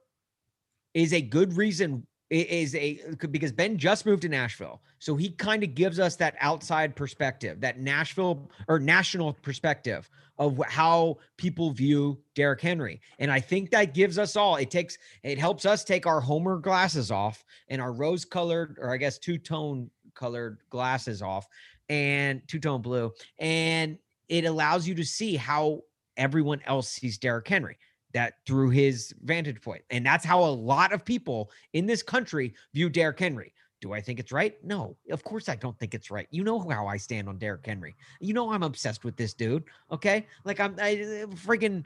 is 0.96 1.14
a 1.14 1.22
good 1.22 1.56
reason. 1.56 2.08
Is 2.32 2.74
a 2.74 3.00
because 3.30 3.52
Ben 3.52 3.78
just 3.78 4.08
moved 4.08 4.24
to 4.24 4.30
Nashville, 4.30 4.82
so 4.98 5.16
he 5.16 5.30
kind 5.30 5.64
of 5.64 5.76
gives 5.76 6.00
us 6.00 6.16
that 6.16 6.36
outside 6.40 6.96
perspective, 6.96 7.62
that 7.62 7.80
Nashville 7.80 8.50
or 8.68 8.80
national 8.80 9.34
perspective 9.34 10.10
of 10.40 10.60
how 10.68 11.20
people 11.38 11.70
view 11.70 12.20
Derrick 12.34 12.62
Henry, 12.62 13.00
and 13.20 13.32
I 13.32 13.40
think 13.40 13.70
that 13.70 13.94
gives 13.94 14.18
us 14.18 14.36
all. 14.36 14.56
It 14.56 14.72
takes 14.72 14.98
it 15.22 15.38
helps 15.38 15.68
us 15.68 15.84
take 15.84 16.08
our 16.08 16.20
Homer 16.20 16.58
glasses 16.58 17.12
off 17.12 17.46
and 17.68 17.80
our 17.80 17.94
rose-colored, 17.94 18.80
or 18.82 18.92
I 18.92 18.98
guess 18.98 19.20
two-tone 19.20 19.92
colored 20.16 20.58
glasses 20.72 21.22
off, 21.22 21.48
and 21.90 22.42
two-tone 22.48 22.82
blue, 22.82 23.14
and 23.38 24.00
it 24.30 24.46
allows 24.46 24.88
you 24.88 24.96
to 24.96 25.06
see 25.06 25.36
how 25.36 25.82
everyone 26.18 26.62
else 26.66 26.90
sees 26.90 27.20
Derrick 27.20 27.48
Henry 27.48 27.78
that 28.16 28.36
through 28.48 28.70
his 28.70 29.14
vantage 29.24 29.62
point. 29.62 29.84
And 29.90 30.06
that's 30.06 30.26
how 30.26 30.42
a 30.44 30.48
lot 30.48 30.94
of 30.94 31.04
people 31.04 31.52
in 31.74 31.86
this 31.86 32.02
country 32.02 32.56
view 32.74 32.90
Derrick 32.90 33.20
Henry. 33.20 33.54
Do 33.82 33.92
I 33.94 34.00
think 34.00 34.20
it's 34.20 34.32
right? 34.32 34.56
No, 34.64 34.96
of 35.12 35.24
course 35.26 35.50
I 35.50 35.56
don't 35.58 35.78
think 35.78 35.94
it's 35.94 36.10
right. 36.10 36.26
You 36.32 36.46
know 36.46 36.58
how 36.70 36.88
I 36.88 36.96
stand 36.96 37.28
on 37.28 37.38
Derrick 37.38 37.66
Henry. 37.66 37.96
You 38.22 38.34
know 38.34 38.52
I'm 38.52 38.64
obsessed 38.64 39.04
with 39.04 39.18
this 39.18 39.34
dude. 39.34 39.66
Okay, 39.92 40.26
like 40.46 40.62
I'm 40.62 40.76
I, 40.82 40.94
uh, 40.94 41.28
freaking 41.36 41.84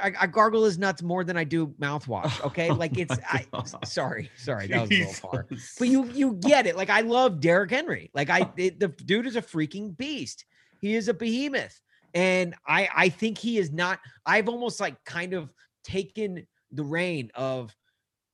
I, 0.00 0.12
I 0.20 0.26
gargle 0.26 0.64
his 0.64 0.78
nuts 0.78 1.02
more 1.02 1.24
than 1.24 1.38
I 1.38 1.44
do 1.44 1.68
mouthwash. 1.80 2.44
Okay, 2.44 2.70
like 2.70 2.98
it's 2.98 3.16
I 3.26 3.46
sorry, 3.84 4.30
sorry, 4.36 4.66
that 4.68 4.82
was 4.82 4.90
a 4.90 4.98
little 4.98 5.12
far. 5.14 5.46
But 5.78 5.88
you 5.88 6.04
you 6.12 6.34
get 6.34 6.66
it. 6.66 6.76
Like 6.76 6.90
I 6.90 7.00
love 7.00 7.40
Derrick 7.40 7.70
Henry. 7.70 8.10
Like 8.14 8.28
I 8.28 8.48
it, 8.58 8.78
the 8.78 8.88
dude 8.88 9.26
is 9.26 9.36
a 9.36 9.42
freaking 9.42 9.96
beast. 9.96 10.44
He 10.80 10.94
is 10.94 11.08
a 11.08 11.14
behemoth. 11.14 11.80
And 12.12 12.54
I 12.66 12.88
I 12.94 13.08
think 13.08 13.38
he 13.38 13.58
is 13.58 13.72
not 13.72 13.98
I've 14.26 14.48
almost 14.48 14.78
like 14.78 15.02
kind 15.04 15.32
of 15.32 15.50
taken 15.84 16.46
the 16.72 16.82
reign 16.82 17.30
of 17.34 17.74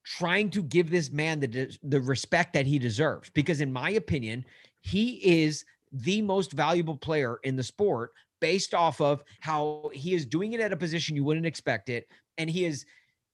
trying 0.04 0.50
to 0.50 0.62
give 0.62 0.90
this 0.90 1.10
man 1.10 1.40
the 1.40 1.76
the 1.82 2.00
respect 2.00 2.52
that 2.52 2.66
he 2.66 2.78
deserves 2.78 3.30
because 3.30 3.60
in 3.60 3.72
my 3.72 3.90
opinion, 3.90 4.44
he 4.80 5.44
is 5.44 5.64
the 5.92 6.22
most 6.22 6.52
valuable 6.52 6.96
player 6.96 7.38
in 7.42 7.56
the 7.56 7.62
sport 7.62 8.12
based 8.40 8.74
off 8.74 9.00
of 9.00 9.24
how 9.40 9.90
he 9.92 10.14
is 10.14 10.26
doing 10.26 10.52
it 10.52 10.60
at 10.60 10.72
a 10.72 10.76
position 10.76 11.16
you 11.16 11.24
wouldn't 11.24 11.46
expect 11.46 11.88
it 11.88 12.06
and 12.38 12.50
he 12.50 12.64
is 12.64 12.84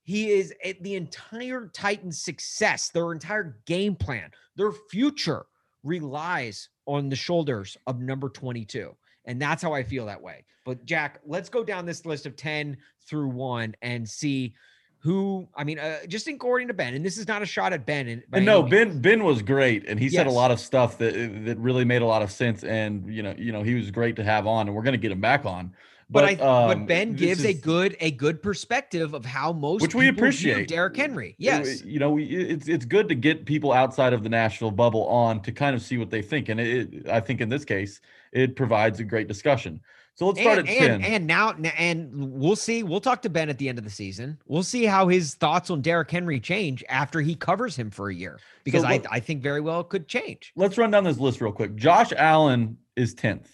he 0.04 0.30
is 0.30 0.52
the 0.80 0.96
entire 0.96 1.68
Titans 1.72 2.20
success, 2.20 2.88
their 2.88 3.12
entire 3.12 3.58
game 3.66 3.94
plan, 3.94 4.30
their 4.56 4.72
future 4.90 5.46
relies 5.84 6.68
on 6.86 7.08
the 7.08 7.16
shoulders 7.16 7.76
of 7.86 8.00
number 8.00 8.28
22. 8.28 8.94
And 9.24 9.40
that's 9.40 9.62
how 9.62 9.72
I 9.72 9.82
feel 9.82 10.06
that 10.06 10.20
way. 10.20 10.44
But 10.64 10.84
Jack, 10.84 11.20
let's 11.26 11.48
go 11.48 11.64
down 11.64 11.86
this 11.86 12.06
list 12.06 12.26
of 12.26 12.36
10 12.36 12.76
through 13.06 13.28
1 13.28 13.74
and 13.82 14.08
see 14.08 14.54
who, 15.02 15.48
I 15.56 15.64
mean, 15.64 15.80
uh, 15.80 16.06
just 16.06 16.28
according 16.28 16.68
to 16.68 16.74
Ben, 16.74 16.94
and 16.94 17.04
this 17.04 17.18
is 17.18 17.26
not 17.26 17.42
a 17.42 17.46
shot 17.46 17.72
at 17.72 17.84
Ben. 17.84 18.06
And 18.06 18.22
And 18.32 18.46
no, 18.46 18.62
Ben 18.62 19.00
Ben 19.00 19.24
was 19.24 19.42
great, 19.42 19.84
and 19.88 19.98
he 19.98 20.08
said 20.08 20.28
a 20.28 20.30
lot 20.30 20.52
of 20.52 20.60
stuff 20.60 20.98
that 20.98 21.14
that 21.44 21.58
really 21.58 21.84
made 21.84 22.02
a 22.02 22.06
lot 22.06 22.22
of 22.22 22.30
sense. 22.30 22.62
And 22.62 23.12
you 23.12 23.20
know, 23.20 23.34
you 23.36 23.50
know, 23.50 23.64
he 23.64 23.74
was 23.74 23.90
great 23.90 24.14
to 24.16 24.24
have 24.24 24.46
on, 24.46 24.68
and 24.68 24.76
we're 24.76 24.84
gonna 24.84 24.96
get 24.96 25.10
him 25.10 25.20
back 25.20 25.44
on. 25.44 25.74
But, 26.12 26.24
I, 26.24 26.32
um, 26.34 26.68
but 26.68 26.86
Ben 26.86 27.14
gives 27.14 27.44
a 27.44 27.54
good 27.54 27.96
a 27.98 28.10
good 28.10 28.42
perspective 28.42 29.14
of 29.14 29.24
how 29.24 29.52
most 29.52 29.80
Which 29.80 29.94
we 29.94 30.08
appreciate. 30.08 30.68
Derrick 30.68 30.96
Henry. 30.96 31.34
Yes, 31.38 31.82
you 31.84 31.98
know, 31.98 32.10
we- 32.10 32.26
it's 32.26 32.68
it's 32.68 32.84
good 32.84 33.08
to 33.08 33.14
get 33.14 33.46
people 33.46 33.72
outside 33.72 34.12
of 34.12 34.22
the 34.22 34.28
national 34.28 34.70
bubble 34.70 35.06
on 35.06 35.40
to 35.42 35.52
kind 35.52 35.74
of 35.74 35.80
see 35.80 35.96
what 35.96 36.10
they 36.10 36.20
think, 36.20 36.50
and 36.50 36.60
it, 36.60 37.08
I 37.08 37.20
think 37.20 37.40
in 37.40 37.48
this 37.48 37.64
case, 37.64 38.00
it 38.32 38.56
provides 38.56 39.00
a 39.00 39.04
great 39.04 39.26
discussion. 39.26 39.80
So 40.14 40.26
let's 40.26 40.40
start 40.40 40.58
and, 40.58 40.68
at 40.68 40.76
ten. 40.78 40.90
and 40.90 41.04
and 41.04 41.26
now 41.26 41.52
and 41.78 42.10
we'll 42.12 42.56
see. 42.56 42.82
We'll 42.82 43.00
talk 43.00 43.22
to 43.22 43.30
Ben 43.30 43.48
at 43.48 43.56
the 43.56 43.70
end 43.70 43.78
of 43.78 43.84
the 43.84 43.90
season. 43.90 44.38
We'll 44.46 44.62
see 44.62 44.84
how 44.84 45.08
his 45.08 45.34
thoughts 45.34 45.70
on 45.70 45.80
Derrick 45.80 46.10
Henry 46.10 46.38
change 46.38 46.84
after 46.90 47.22
he 47.22 47.34
covers 47.34 47.74
him 47.76 47.90
for 47.90 48.10
a 48.10 48.14
year, 48.14 48.38
because 48.64 48.84
I 48.84 49.00
I 49.10 49.20
think 49.20 49.42
very 49.42 49.62
well 49.62 49.80
it 49.80 49.88
could 49.88 50.08
change. 50.08 50.52
let's 50.54 50.76
run 50.76 50.90
down 50.90 51.04
this 51.04 51.18
list 51.18 51.40
real 51.40 51.52
quick. 51.52 51.74
Josh 51.76 52.12
Allen 52.14 52.76
is 52.96 53.14
10th. 53.14 53.46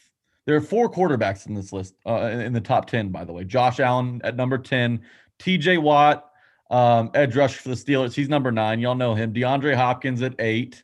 There 0.48 0.56
are 0.56 0.62
four 0.62 0.90
quarterbacks 0.90 1.46
in 1.46 1.52
this 1.52 1.74
list, 1.74 1.94
uh, 2.06 2.22
in 2.22 2.54
the 2.54 2.60
top 2.62 2.86
10, 2.86 3.10
by 3.10 3.22
the 3.22 3.34
way. 3.34 3.44
Josh 3.44 3.80
Allen 3.80 4.18
at 4.24 4.34
number 4.34 4.56
10, 4.56 4.98
TJ 5.38 5.76
Watt, 5.76 6.24
um, 6.70 7.10
edge 7.12 7.36
rush 7.36 7.56
for 7.56 7.68
the 7.68 7.74
Steelers. 7.74 8.14
He's 8.14 8.30
number 8.30 8.50
nine. 8.50 8.80
Y'all 8.80 8.94
know 8.94 9.14
him. 9.14 9.34
DeAndre 9.34 9.74
Hopkins 9.74 10.22
at 10.22 10.34
eight. 10.38 10.82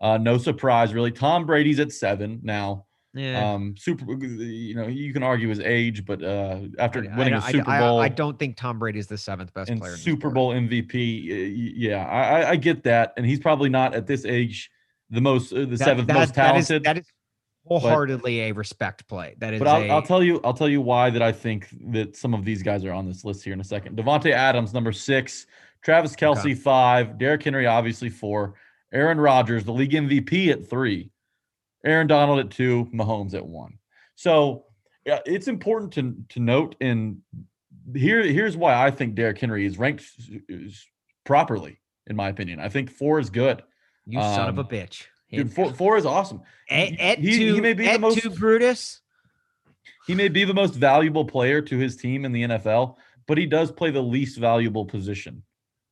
Uh, 0.00 0.18
no 0.18 0.36
surprise, 0.36 0.92
really. 0.92 1.12
Tom 1.12 1.46
Brady's 1.46 1.78
at 1.78 1.92
seven 1.92 2.40
now. 2.42 2.86
Yeah. 3.14 3.52
Um, 3.52 3.76
super, 3.78 4.04
you 4.20 4.74
know, 4.74 4.88
you 4.88 5.12
can 5.12 5.22
argue 5.22 5.48
his 5.48 5.60
age, 5.60 6.04
but 6.04 6.20
uh, 6.20 6.62
after 6.80 7.04
I- 7.08 7.14
I 7.14 7.16
winning 7.16 7.34
a 7.34 7.42
Super 7.42 7.70
I, 7.70 7.78
Bowl 7.78 8.00
I, 8.00 8.08
don't 8.08 8.36
think 8.36 8.56
Tom 8.56 8.80
Brady 8.80 8.98
is 8.98 9.06
the 9.06 9.16
seventh 9.16 9.54
best 9.54 9.70
player. 9.78 9.92
in 9.92 9.96
Super. 9.98 10.28
Bowl 10.30 10.52
MVP, 10.52 11.72
yeah, 11.76 12.04
I, 12.04 12.40
I- 12.40 12.50
I 12.50 12.56
get 12.56 12.82
that, 12.82 13.12
and 13.16 13.24
he's 13.24 13.38
probably 13.38 13.68
not 13.68 13.94
at 13.94 14.08
this 14.08 14.24
age 14.24 14.72
the 15.10 15.20
most, 15.20 15.52
uh, 15.52 15.60
the 15.60 15.66
That- 15.66 15.78
seventh 15.78 16.08
that- 16.08 16.14
most 16.14 16.34
that 16.34 16.56
is- 16.56 16.66
talented. 16.66 16.82
that 16.82 16.98
is 16.98 17.06
wholeheartedly 17.64 18.42
a 18.42 18.52
respect 18.52 19.06
play. 19.08 19.34
That 19.38 19.54
is, 19.54 19.58
But 19.58 19.68
I'll, 19.68 19.82
a, 19.82 19.88
I'll 19.88 20.02
tell 20.02 20.22
you, 20.22 20.40
I'll 20.44 20.54
tell 20.54 20.68
you 20.68 20.80
why 20.80 21.10
that 21.10 21.22
I 21.22 21.32
think 21.32 21.68
that 21.92 22.16
some 22.16 22.34
of 22.34 22.44
these 22.44 22.62
guys 22.62 22.84
are 22.84 22.92
on 22.92 23.06
this 23.06 23.24
list 23.24 23.42
here 23.42 23.52
in 23.52 23.60
a 23.60 23.64
second. 23.64 23.96
Davante 23.96 24.30
Adams, 24.30 24.74
number 24.74 24.92
six, 24.92 25.46
Travis 25.82 26.14
Kelce, 26.14 26.56
five, 26.56 27.18
Derrick 27.18 27.42
Henry, 27.42 27.66
obviously 27.66 28.08
four, 28.08 28.54
Aaron 28.92 29.18
Rodgers, 29.20 29.64
the 29.64 29.72
league 29.72 29.92
MVP 29.92 30.50
at 30.50 30.68
three, 30.68 31.10
Aaron 31.84 32.06
Donald 32.06 32.38
at 32.38 32.50
two, 32.50 32.88
Mahomes 32.94 33.34
at 33.34 33.44
one. 33.44 33.78
So 34.14 34.66
yeah, 35.04 35.20
it's 35.26 35.48
important 35.48 35.92
to 35.94 36.16
to 36.30 36.40
note 36.40 36.76
and 36.80 37.18
here 37.94 38.22
here's 38.22 38.56
why 38.56 38.84
I 38.84 38.90
think 38.90 39.14
Derrick 39.14 39.38
Henry 39.38 39.66
is 39.66 39.78
ranked 39.78 40.04
properly, 41.24 41.80
in 42.06 42.16
my 42.16 42.28
opinion. 42.28 42.60
I 42.60 42.68
think 42.68 42.90
four 42.90 43.18
is 43.18 43.30
good. 43.30 43.62
you 44.06 44.20
son 44.20 44.48
of 44.48 44.58
a 44.58 44.62
um, 44.62 44.68
bitch. 44.68 45.06
Dude, 45.36 45.52
four, 45.52 45.72
four 45.72 45.96
is 45.96 46.06
awesome. 46.06 46.42
at, 46.70 46.98
at 47.00 47.18
he- 47.18 47.52
he 47.54 47.60
may 47.60 47.72
be 47.74 47.86
the 47.86 47.98
most- 47.98 48.18
two 48.18 48.30
Brutus. 48.30 49.00
He 50.06 50.14
may 50.14 50.28
be 50.28 50.44
the 50.44 50.52
most 50.54 50.74
valuable 50.74 51.24
player 51.24 51.62
to 51.62 51.78
his 51.78 51.96
team 51.96 52.24
in 52.26 52.32
the 52.32 52.42
NFL, 52.42 52.96
but 53.26 53.38
he 53.38 53.46
does 53.46 53.72
play 53.72 53.90
the 53.90 54.02
least 54.02 54.36
valuable 54.38 54.84
position 54.84 55.42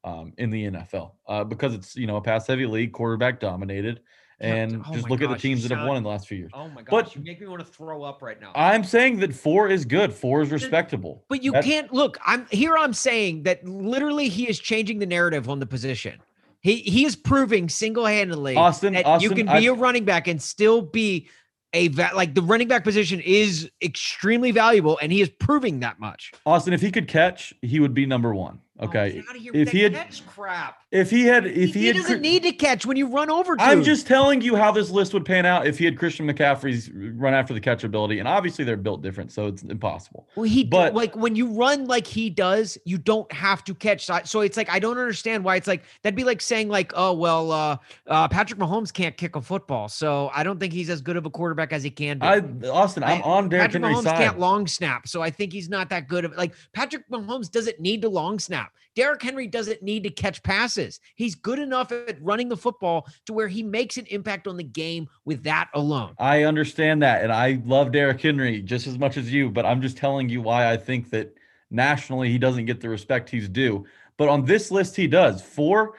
um, 0.05 0.35
in 0.37 0.51
the 0.51 0.65
NFL 0.71 1.13
uh, 1.27 1.45
because 1.45 1.75
it's 1.75 1.97
you 1.97 2.07
know 2.07 2.17
a 2.17 2.21
pass 2.21 2.47
heavy 2.47 2.67
league, 2.67 2.93
quarterback 2.93 3.41
dominated, 3.41 4.01
and 4.39 4.83
oh 4.87 4.93
just 4.93 5.09
look 5.09 5.23
at 5.23 5.31
the 5.31 5.37
teams 5.39 5.67
that 5.67 5.75
have 5.75 5.87
won 5.89 5.97
in 5.97 6.03
the 6.03 6.09
last 6.11 6.29
few 6.29 6.37
years. 6.37 6.51
Oh 6.53 6.69
my 6.69 6.83
gosh, 6.83 6.91
But- 6.91 7.17
you 7.17 7.23
make 7.23 7.41
me 7.41 7.47
want 7.47 7.61
to 7.61 7.73
throw 7.73 8.03
up 8.03 8.21
right 8.21 8.39
now. 8.39 8.53
I'm 8.55 8.85
saying 8.85 9.21
that 9.21 9.33
four 9.35 9.69
is 9.69 9.85
good. 9.87 10.13
Four 10.13 10.43
is 10.43 10.51
respectable. 10.51 11.25
But 11.29 11.43
you 11.43 11.53
can't 11.53 11.91
look. 11.93 12.19
I'm 12.27 12.47
here. 12.51 12.77
I'm 12.77 12.93
saying 12.93 13.45
that 13.45 13.65
literally 13.67 14.29
he 14.29 14.47
is 14.49 14.59
changing 14.59 14.99
the 14.99 15.07
narrative 15.07 15.49
on 15.49 15.59
the 15.59 15.67
position. 15.67 16.21
He 16.63 16.77
he 16.77 17.05
is 17.05 17.17
proving 17.17 17.69
single 17.69 18.07
handedly 18.07 18.57
Austin, 18.57 18.95
that 18.95 19.05
Austin, 19.05 19.31
you 19.31 19.45
can 19.45 19.61
be 19.61 19.67
a 19.67 19.75
running 19.75 20.05
back 20.05 20.29
and 20.29 20.41
still 20.41 20.81
be 20.81 21.29
a 21.73 21.89
va- 21.89 22.13
like 22.15 22.35
the 22.35 22.43
running 22.43 22.69
back 22.69 22.85
position 22.85 23.21
is 23.21 23.71
extremely 23.83 24.53
valuable, 24.53 24.99
and 25.03 25.11
he 25.11 25.21
is 25.21 25.29
proving 25.29 25.81
that 25.81 25.99
much. 25.99 26.33
Austin, 26.47 26.73
if 26.73 26.81
he 26.81 26.91
could 26.91 27.09
catch, 27.09 27.53
he 27.63 27.81
would 27.81 27.95
be 27.95 28.07
number 28.07 28.35
one. 28.35 28.61
Oh, 28.79 28.87
Okay. 28.87 29.23
here 29.39 29.51
if 29.55 29.71
he 29.71 29.81
had, 29.83 29.93
catch 29.93 30.27
crap, 30.27 30.79
if 30.91 31.11
he 31.11 31.25
had, 31.25 31.47
if 31.47 31.75
he, 31.75 31.81
he, 31.81 31.87
had, 31.89 31.97
doesn't 31.97 32.23
need 32.23 32.43
to 32.43 32.53
catch 32.53 32.87
when 32.87 32.97
you 32.97 33.07
run 33.07 33.29
over. 33.31 33.55
To 33.55 33.63
I'm 33.63 33.83
just 33.85 34.07
telling 34.07 34.41
you 34.41 34.57
how 34.57 34.73
this 34.73 34.89
list 34.91 35.13
would 35.13 35.27
pan 35.27 35.45
out 35.45 35.67
if 35.67 35.79
he 35.79 35.85
had 35.85 35.99
Christian 35.99 36.27
McCaffrey's 36.27 36.91
run 36.91 37.35
after 37.35 37.53
the 37.53 37.61
catch 37.61 37.85
ability, 37.85 38.19
and 38.19 38.27
obviously 38.27 38.65
they're 38.65 38.79
built 38.79 39.03
different, 39.03 39.31
so 39.31 39.47
it's 39.47 39.63
impossible. 39.63 40.27
Well, 40.37 40.45
he 40.45 40.65
But- 40.65 40.95
like 40.95 41.15
when 41.15 41.37
you 41.37 41.49
run 41.49 41.85
like 41.85 42.07
he 42.07 42.31
does, 42.31 42.79
you 42.87 42.97
don't 42.97 43.31
have 43.31 43.63
to 43.65 43.75
catch. 43.75 44.07
So, 44.07 44.19
so 44.25 44.41
it's 44.41 44.57
like 44.57 44.71
I 44.71 44.79
don't 44.79 44.99
understand 44.99 45.45
why 45.45 45.57
it's 45.57 45.69
like 45.69 45.83
that'd 46.03 46.17
be 46.17 46.25
like 46.25 46.41
saying 46.41 46.69
like, 46.71 46.93
oh 46.97 47.13
well, 47.13 47.53
uh, 47.53 47.77
uh, 48.07 48.27
Patrick 48.29 48.59
Mahomes 48.59 48.93
can't 48.93 49.17
kick 49.19 49.37
a 49.37 49.43
football, 49.43 49.89
so 49.91 50.31
I 50.35 50.43
don't 50.43 50.59
think 50.59 50.73
he's 50.73 50.89
as 50.89 51.03
good 51.03 51.17
of 51.19 51.27
a 51.27 51.31
quarterback 51.31 51.75
as 51.75 51.83
he 51.83 51.91
can 51.91 52.19
be. 52.19 52.27
I, 52.27 52.39
Austin, 52.71 53.05
I'm 53.05 53.19
I- 53.19 53.21
on 53.23 53.49
Derrick 53.51 53.67
Patrick 53.67 53.83
Henry's 53.85 53.99
Mahomes 54.01 54.05
side. 54.05 54.17
can't 54.17 54.39
long 54.39 54.67
snap, 54.67 55.07
so 55.07 55.21
I 55.21 55.29
think 55.29 55.53
he's 55.53 55.69
not 55.69 55.91
that 55.91 56.09
good 56.09 56.25
of 56.25 56.35
like 56.37 56.55
Patrick 56.73 57.07
Mahomes 57.11 57.51
doesn't 57.51 57.79
need 57.79 58.01
to 58.03 58.09
long 58.09 58.39
snap. 58.39 58.62
Derrick 58.95 59.23
Henry 59.23 59.47
doesn't 59.47 59.83
need 59.83 60.03
to 60.05 60.11
catch 60.11 60.43
passes. 60.43 61.01
He's 61.15 61.35
good 61.35 61.59
enough 61.59 61.93
at 61.93 62.23
running 62.23 62.49
the 62.49 62.57
football 62.57 63.07
to 63.27 63.33
where 63.33 63.49
he 63.49 63.63
makes 63.63 63.97
an 63.97 64.07
impact 64.07 64.47
on 64.47 64.57
the 64.57 64.65
game 64.65 65.09
with 65.25 65.45
that 65.45 65.71
alone. 65.75 66.15
I 66.19 66.43
understand 66.45 67.03
that, 67.03 67.23
and 67.23 67.33
I 67.33 67.63
love 67.65 67.93
Derrick 67.93 68.21
Henry 68.21 68.61
just 68.61 68.87
as 68.87 68.99
much 68.99 69.17
as 69.17 69.33
you. 69.33 69.51
But 69.51 69.65
I'm 69.65 69.81
just 69.81 69.97
telling 69.97 70.29
you 70.29 70.43
why 70.43 70.71
I 70.71 70.77
think 70.77 71.11
that 71.11 71.35
nationally 71.71 72.31
he 72.31 72.39
doesn't 72.39 72.67
get 72.67 72.81
the 72.81 72.89
respect 72.89 73.31
he's 73.31 73.49
due. 73.49 73.87
But 74.19 74.29
on 74.29 74.45
this 74.45 74.71
list, 74.71 74.95
he 74.95 75.07
does. 75.07 75.43
Four, 75.43 75.95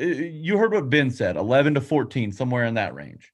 uh, 0.00 0.04
you 0.04 0.56
heard 0.56 0.72
what 0.72 0.90
Ben 0.90 1.10
said, 1.10 1.36
11 1.36 1.74
to 1.74 1.80
14, 1.80 2.32
somewhere 2.32 2.64
in 2.64 2.74
that 2.74 2.94
range. 2.94 3.31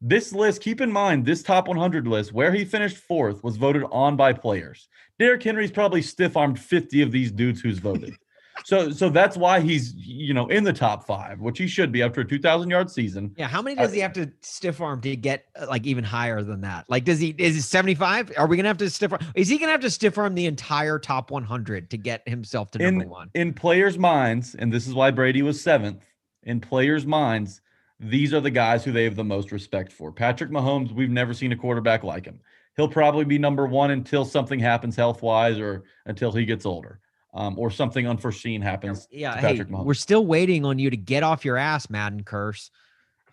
This 0.00 0.32
list, 0.32 0.60
keep 0.60 0.80
in 0.80 0.92
mind, 0.92 1.24
this 1.24 1.42
top 1.42 1.68
100 1.68 2.06
list, 2.06 2.32
where 2.32 2.52
he 2.52 2.64
finished 2.64 2.98
fourth, 2.98 3.42
was 3.42 3.56
voted 3.56 3.84
on 3.90 4.16
by 4.16 4.32
players. 4.32 4.88
Derrick 5.18 5.42
Henry's 5.42 5.70
probably 5.70 6.02
stiff 6.02 6.36
armed 6.36 6.58
50 6.58 7.02
of 7.02 7.12
these 7.12 7.30
dudes 7.30 7.60
who's 7.60 7.78
voted. 7.78 8.14
so, 8.64 8.90
so 8.90 9.08
that's 9.08 9.36
why 9.36 9.60
he's 9.60 9.94
you 9.94 10.34
know 10.34 10.46
in 10.48 10.64
the 10.64 10.72
top 10.72 11.06
five, 11.06 11.40
which 11.40 11.58
he 11.58 11.66
should 11.66 11.90
be 11.90 12.02
after 12.02 12.20
a 12.20 12.24
2,000 12.24 12.70
yard 12.70 12.90
season. 12.90 13.32
Yeah, 13.36 13.48
how 13.48 13.62
many 13.62 13.78
I- 13.78 13.82
does 13.82 13.92
he 13.92 14.00
have 14.00 14.12
to 14.14 14.30
stiff 14.42 14.80
arm 14.80 15.00
to 15.02 15.16
get 15.16 15.46
uh, 15.58 15.66
like 15.68 15.86
even 15.86 16.04
higher 16.04 16.42
than 16.42 16.60
that? 16.62 16.84
Like, 16.88 17.04
does 17.04 17.18
he 17.18 17.34
is 17.38 17.56
it 17.56 17.62
seventy 17.62 17.94
five? 17.94 18.32
Are 18.36 18.46
we 18.46 18.56
gonna 18.56 18.68
have 18.68 18.78
to 18.78 18.90
stiff 18.90 19.12
arm? 19.12 19.22
Is 19.34 19.48
he 19.48 19.58
gonna 19.58 19.72
have 19.72 19.80
to 19.80 19.90
stiff 19.90 20.18
arm 20.18 20.34
the 20.34 20.46
entire 20.46 20.98
top 20.98 21.30
one 21.30 21.44
hundred 21.44 21.90
to 21.90 21.96
get 21.96 22.26
himself 22.28 22.70
to 22.72 22.78
number 22.78 23.04
in, 23.04 23.08
one? 23.10 23.30
in 23.34 23.54
players' 23.54 23.98
minds, 23.98 24.54
and 24.54 24.72
this 24.72 24.86
is 24.86 24.94
why 24.94 25.10
Brady 25.10 25.42
was 25.42 25.60
seventh, 25.60 26.04
in 26.42 26.60
players' 26.60 27.06
minds, 27.06 27.60
these 28.00 28.34
are 28.34 28.40
the 28.40 28.50
guys 28.50 28.84
who 28.84 28.92
they 28.92 29.04
have 29.04 29.16
the 29.16 29.24
most 29.24 29.52
respect 29.52 29.92
for. 29.92 30.12
Patrick 30.12 30.50
Mahomes, 30.50 30.92
we've 30.92 31.10
never 31.10 31.32
seen 31.32 31.52
a 31.52 31.56
quarterback 31.56 32.02
like 32.02 32.24
him. 32.24 32.40
He'll 32.76 32.88
probably 32.88 33.24
be 33.24 33.38
number 33.38 33.66
one 33.66 33.92
until 33.92 34.24
something 34.24 34.58
happens 34.58 34.96
health 34.96 35.22
wise 35.22 35.58
or 35.58 35.84
until 36.06 36.32
he 36.32 36.44
gets 36.44 36.66
older 36.66 37.00
um, 37.34 37.58
or 37.58 37.70
something 37.70 38.06
unforeseen 38.06 38.62
happens. 38.62 39.06
Yeah, 39.10 39.34
to 39.34 39.40
hey, 39.40 39.48
Patrick 39.48 39.68
Mahomes. 39.68 39.84
we're 39.84 39.94
still 39.94 40.26
waiting 40.26 40.64
on 40.64 40.78
you 40.78 40.90
to 40.90 40.96
get 40.96 41.22
off 41.22 41.44
your 41.44 41.56
ass, 41.56 41.88
Madden 41.90 42.24
curse. 42.24 42.70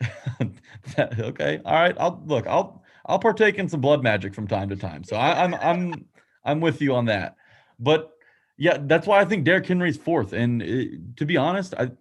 okay. 1.00 1.60
All 1.64 1.74
right. 1.74 1.96
I'll 2.00 2.22
look, 2.26 2.48
I'll, 2.48 2.84
I'll 3.06 3.20
partake 3.20 3.58
in 3.58 3.70
some 3.70 3.82
blood 3.82 4.04
magic 4.04 4.34
from 4.34 4.48
time 4.48 4.70
to 4.70 4.76
time. 4.76 5.04
So 5.04 5.16
I, 5.16 5.44
I'm, 5.44 5.54
I'm, 5.56 6.06
I'm 6.44 6.60
with 6.60 6.82
you 6.82 6.96
on 6.96 7.06
that. 7.06 7.36
But 7.80 8.12
yeah, 8.58 8.78
that's 8.80 9.08
why 9.08 9.20
I 9.20 9.26
think 9.26 9.44
Derrick 9.44 9.66
Henry's 9.66 9.98
fourth. 9.98 10.34
And 10.34 10.62
uh, 10.62 10.98
to 11.18 11.26
be 11.26 11.38
honest, 11.38 11.74
I, 11.78 11.92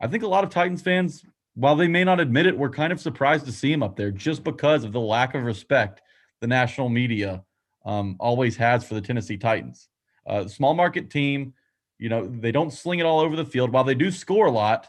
I 0.00 0.08
think 0.08 0.24
a 0.24 0.28
lot 0.28 0.44
of 0.44 0.50
Titans 0.50 0.82
fans, 0.82 1.24
while 1.56 1.74
they 1.74 1.88
may 1.88 2.04
not 2.04 2.20
admit 2.20 2.46
it, 2.46 2.56
we're 2.56 2.70
kind 2.70 2.92
of 2.92 3.00
surprised 3.00 3.46
to 3.46 3.52
see 3.52 3.72
him 3.72 3.82
up 3.82 3.96
there 3.96 4.10
just 4.10 4.44
because 4.44 4.84
of 4.84 4.92
the 4.92 5.00
lack 5.00 5.34
of 5.34 5.42
respect 5.42 6.02
the 6.42 6.46
national 6.46 6.90
media 6.90 7.42
um, 7.86 8.16
always 8.20 8.56
has 8.56 8.84
for 8.84 8.94
the 8.94 9.00
Tennessee 9.00 9.38
Titans. 9.38 9.88
Uh, 10.26 10.46
small 10.46 10.74
market 10.74 11.08
team, 11.08 11.54
you 11.98 12.10
know, 12.10 12.26
they 12.26 12.52
don't 12.52 12.72
sling 12.72 12.98
it 12.98 13.06
all 13.06 13.20
over 13.20 13.36
the 13.36 13.44
field. 13.44 13.72
While 13.72 13.84
they 13.84 13.94
do 13.94 14.10
score 14.10 14.46
a 14.46 14.50
lot, 14.50 14.86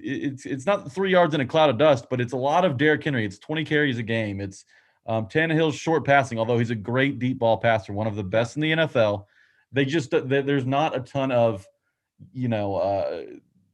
it's 0.00 0.46
it's 0.46 0.66
not 0.66 0.90
three 0.90 1.12
yards 1.12 1.34
in 1.34 1.40
a 1.40 1.46
cloud 1.46 1.70
of 1.70 1.78
dust, 1.78 2.06
but 2.10 2.20
it's 2.20 2.32
a 2.32 2.36
lot 2.36 2.64
of 2.64 2.76
Derrick 2.76 3.04
Henry. 3.04 3.24
It's 3.24 3.38
20 3.38 3.64
carries 3.64 3.98
a 3.98 4.02
game. 4.02 4.40
It's 4.40 4.64
um, 5.06 5.26
Tannehill's 5.26 5.76
short 5.76 6.04
passing, 6.04 6.38
although 6.38 6.58
he's 6.58 6.70
a 6.70 6.76
great 6.76 7.20
deep 7.20 7.38
ball 7.38 7.58
passer, 7.58 7.92
one 7.92 8.08
of 8.08 8.16
the 8.16 8.24
best 8.24 8.56
in 8.56 8.62
the 8.62 8.72
NFL. 8.72 9.26
They 9.70 9.84
just 9.84 10.10
they, 10.10 10.42
there's 10.42 10.66
not 10.66 10.96
a 10.96 11.00
ton 11.00 11.30
of, 11.30 11.64
you 12.32 12.48
know, 12.48 12.76
uh, 12.76 13.22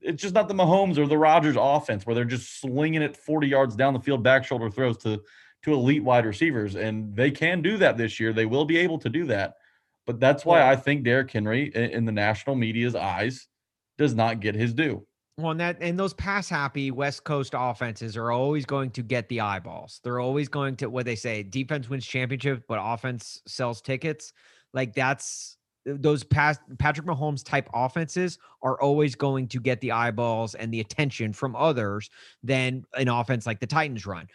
it's 0.02 0.22
just 0.22 0.34
not 0.34 0.48
the 0.48 0.54
Mahomes 0.54 0.98
or 0.98 1.06
the 1.06 1.18
Rodgers 1.18 1.56
offense 1.58 2.06
where 2.06 2.14
they're 2.14 2.24
just 2.24 2.60
slinging 2.60 3.02
it 3.02 3.16
40 3.16 3.46
yards 3.46 3.76
down 3.76 3.94
the 3.94 4.00
field, 4.00 4.22
back 4.22 4.44
shoulder 4.44 4.70
throws 4.70 4.96
to 4.98 5.22
to 5.62 5.72
elite 5.72 6.02
wide 6.02 6.26
receivers, 6.26 6.74
and 6.74 7.14
they 7.14 7.30
can 7.30 7.62
do 7.62 7.76
that 7.76 7.96
this 7.96 8.18
year. 8.18 8.32
They 8.32 8.46
will 8.46 8.64
be 8.64 8.78
able 8.78 8.98
to 8.98 9.08
do 9.08 9.26
that, 9.26 9.54
but 10.06 10.18
that's 10.18 10.44
why 10.44 10.68
I 10.68 10.74
think 10.74 11.04
Derrick 11.04 11.30
Henry, 11.30 11.70
in, 11.74 11.84
in 11.84 12.04
the 12.04 12.10
national 12.12 12.56
media's 12.56 12.96
eyes, 12.96 13.46
does 13.96 14.14
not 14.14 14.40
get 14.40 14.56
his 14.56 14.74
due. 14.74 15.06
Well, 15.38 15.52
and 15.52 15.60
that 15.60 15.78
and 15.80 15.98
those 15.98 16.12
pass 16.14 16.48
happy 16.48 16.90
West 16.90 17.24
Coast 17.24 17.54
offenses 17.56 18.16
are 18.16 18.30
always 18.30 18.66
going 18.66 18.90
to 18.90 19.02
get 19.02 19.28
the 19.28 19.40
eyeballs. 19.40 20.00
They're 20.04 20.20
always 20.20 20.48
going 20.48 20.76
to 20.76 20.90
what 20.90 21.06
they 21.06 21.16
say: 21.16 21.42
defense 21.42 21.88
wins 21.88 22.06
championship, 22.06 22.64
but 22.68 22.78
offense 22.82 23.40
sells 23.46 23.80
tickets. 23.80 24.32
Like 24.74 24.94
that's 24.94 25.56
those 25.84 26.22
past 26.22 26.60
Patrick 26.78 27.06
Mahomes 27.06 27.44
type 27.44 27.68
offenses 27.74 28.38
are 28.62 28.80
always 28.80 29.14
going 29.14 29.48
to 29.48 29.60
get 29.60 29.80
the 29.80 29.92
eyeballs 29.92 30.54
and 30.54 30.72
the 30.72 30.80
attention 30.80 31.32
from 31.32 31.56
others 31.56 32.08
than 32.42 32.84
an 32.94 33.08
offense 33.08 33.46
like 33.46 33.60
the 33.60 33.66
Titans 33.66 34.06
run. 34.06 34.28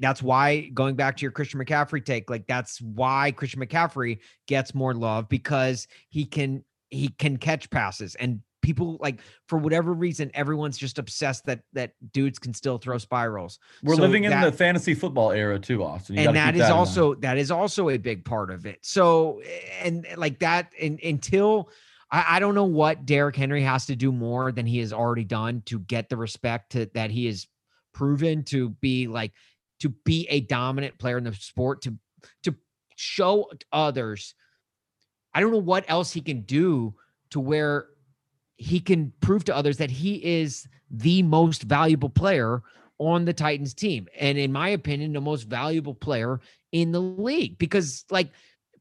That's 0.00 0.22
why 0.22 0.70
going 0.74 0.96
back 0.96 1.16
to 1.18 1.22
your 1.22 1.32
Christian 1.32 1.60
McCaffrey 1.60 2.04
take, 2.04 2.30
like 2.30 2.46
that's 2.46 2.80
why 2.80 3.32
Christian 3.32 3.60
McCaffrey 3.60 4.18
gets 4.46 4.74
more 4.74 4.94
love 4.94 5.28
because 5.28 5.86
he 6.08 6.24
can 6.24 6.64
he 6.88 7.08
can 7.08 7.36
catch 7.36 7.68
passes 7.68 8.14
and 8.14 8.40
people 8.66 8.98
like 9.00 9.20
for 9.46 9.58
whatever 9.58 9.94
reason 9.94 10.28
everyone's 10.34 10.76
just 10.76 10.98
obsessed 10.98 11.46
that 11.46 11.60
that 11.72 11.92
dudes 12.12 12.36
can 12.36 12.52
still 12.52 12.78
throw 12.78 12.98
spirals 12.98 13.60
We're 13.84 13.94
So 13.94 14.02
living 14.02 14.24
in 14.24 14.40
the 14.40 14.50
fantasy 14.50 14.92
football 14.92 15.30
era 15.30 15.60
too, 15.60 15.84
Austin. 15.84 16.16
You 16.16 16.22
and 16.22 16.36
that 16.36 16.56
is 16.56 16.62
mind. 16.62 16.72
also 16.72 17.14
that 17.14 17.38
is 17.38 17.52
also 17.52 17.90
a 17.90 17.96
big 17.96 18.24
part 18.24 18.50
of 18.50 18.66
it 18.66 18.80
so 18.82 19.40
and 19.80 20.04
like 20.16 20.40
that 20.40 20.72
and 20.80 20.98
until 21.00 21.70
I, 22.10 22.36
I 22.36 22.40
don't 22.40 22.56
know 22.56 22.64
what 22.64 23.06
Derrick 23.06 23.36
Henry 23.36 23.62
has 23.62 23.86
to 23.86 23.94
do 23.94 24.10
more 24.10 24.50
than 24.50 24.66
he 24.66 24.78
has 24.78 24.92
already 24.92 25.24
done 25.24 25.62
to 25.66 25.78
get 25.78 26.08
the 26.08 26.16
respect 26.16 26.72
to, 26.72 26.90
that 26.94 27.10
he 27.10 27.26
has 27.26 27.46
proven 27.94 28.42
to 28.44 28.70
be 28.70 29.06
like 29.06 29.32
to 29.80 29.90
be 30.04 30.26
a 30.28 30.40
dominant 30.40 30.98
player 30.98 31.18
in 31.18 31.24
the 31.24 31.34
sport 31.34 31.82
to 31.82 31.94
to 32.42 32.56
show 32.96 33.48
others 33.72 34.34
I 35.32 35.40
don't 35.40 35.52
know 35.52 35.58
what 35.58 35.84
else 35.86 36.12
he 36.12 36.22
can 36.22 36.40
do 36.40 36.94
to 37.30 37.40
where 37.40 37.88
he 38.56 38.80
can 38.80 39.12
prove 39.20 39.44
to 39.44 39.54
others 39.56 39.76
that 39.78 39.90
he 39.90 40.14
is 40.24 40.66
the 40.90 41.22
most 41.22 41.62
valuable 41.62 42.08
player 42.08 42.62
on 42.98 43.24
the 43.24 43.32
Titans 43.32 43.74
team. 43.74 44.08
And 44.18 44.38
in 44.38 44.52
my 44.52 44.70
opinion, 44.70 45.12
the 45.12 45.20
most 45.20 45.44
valuable 45.44 45.94
player 45.94 46.40
in 46.72 46.92
the 46.92 47.00
league 47.00 47.58
because 47.58 48.04
like 48.10 48.30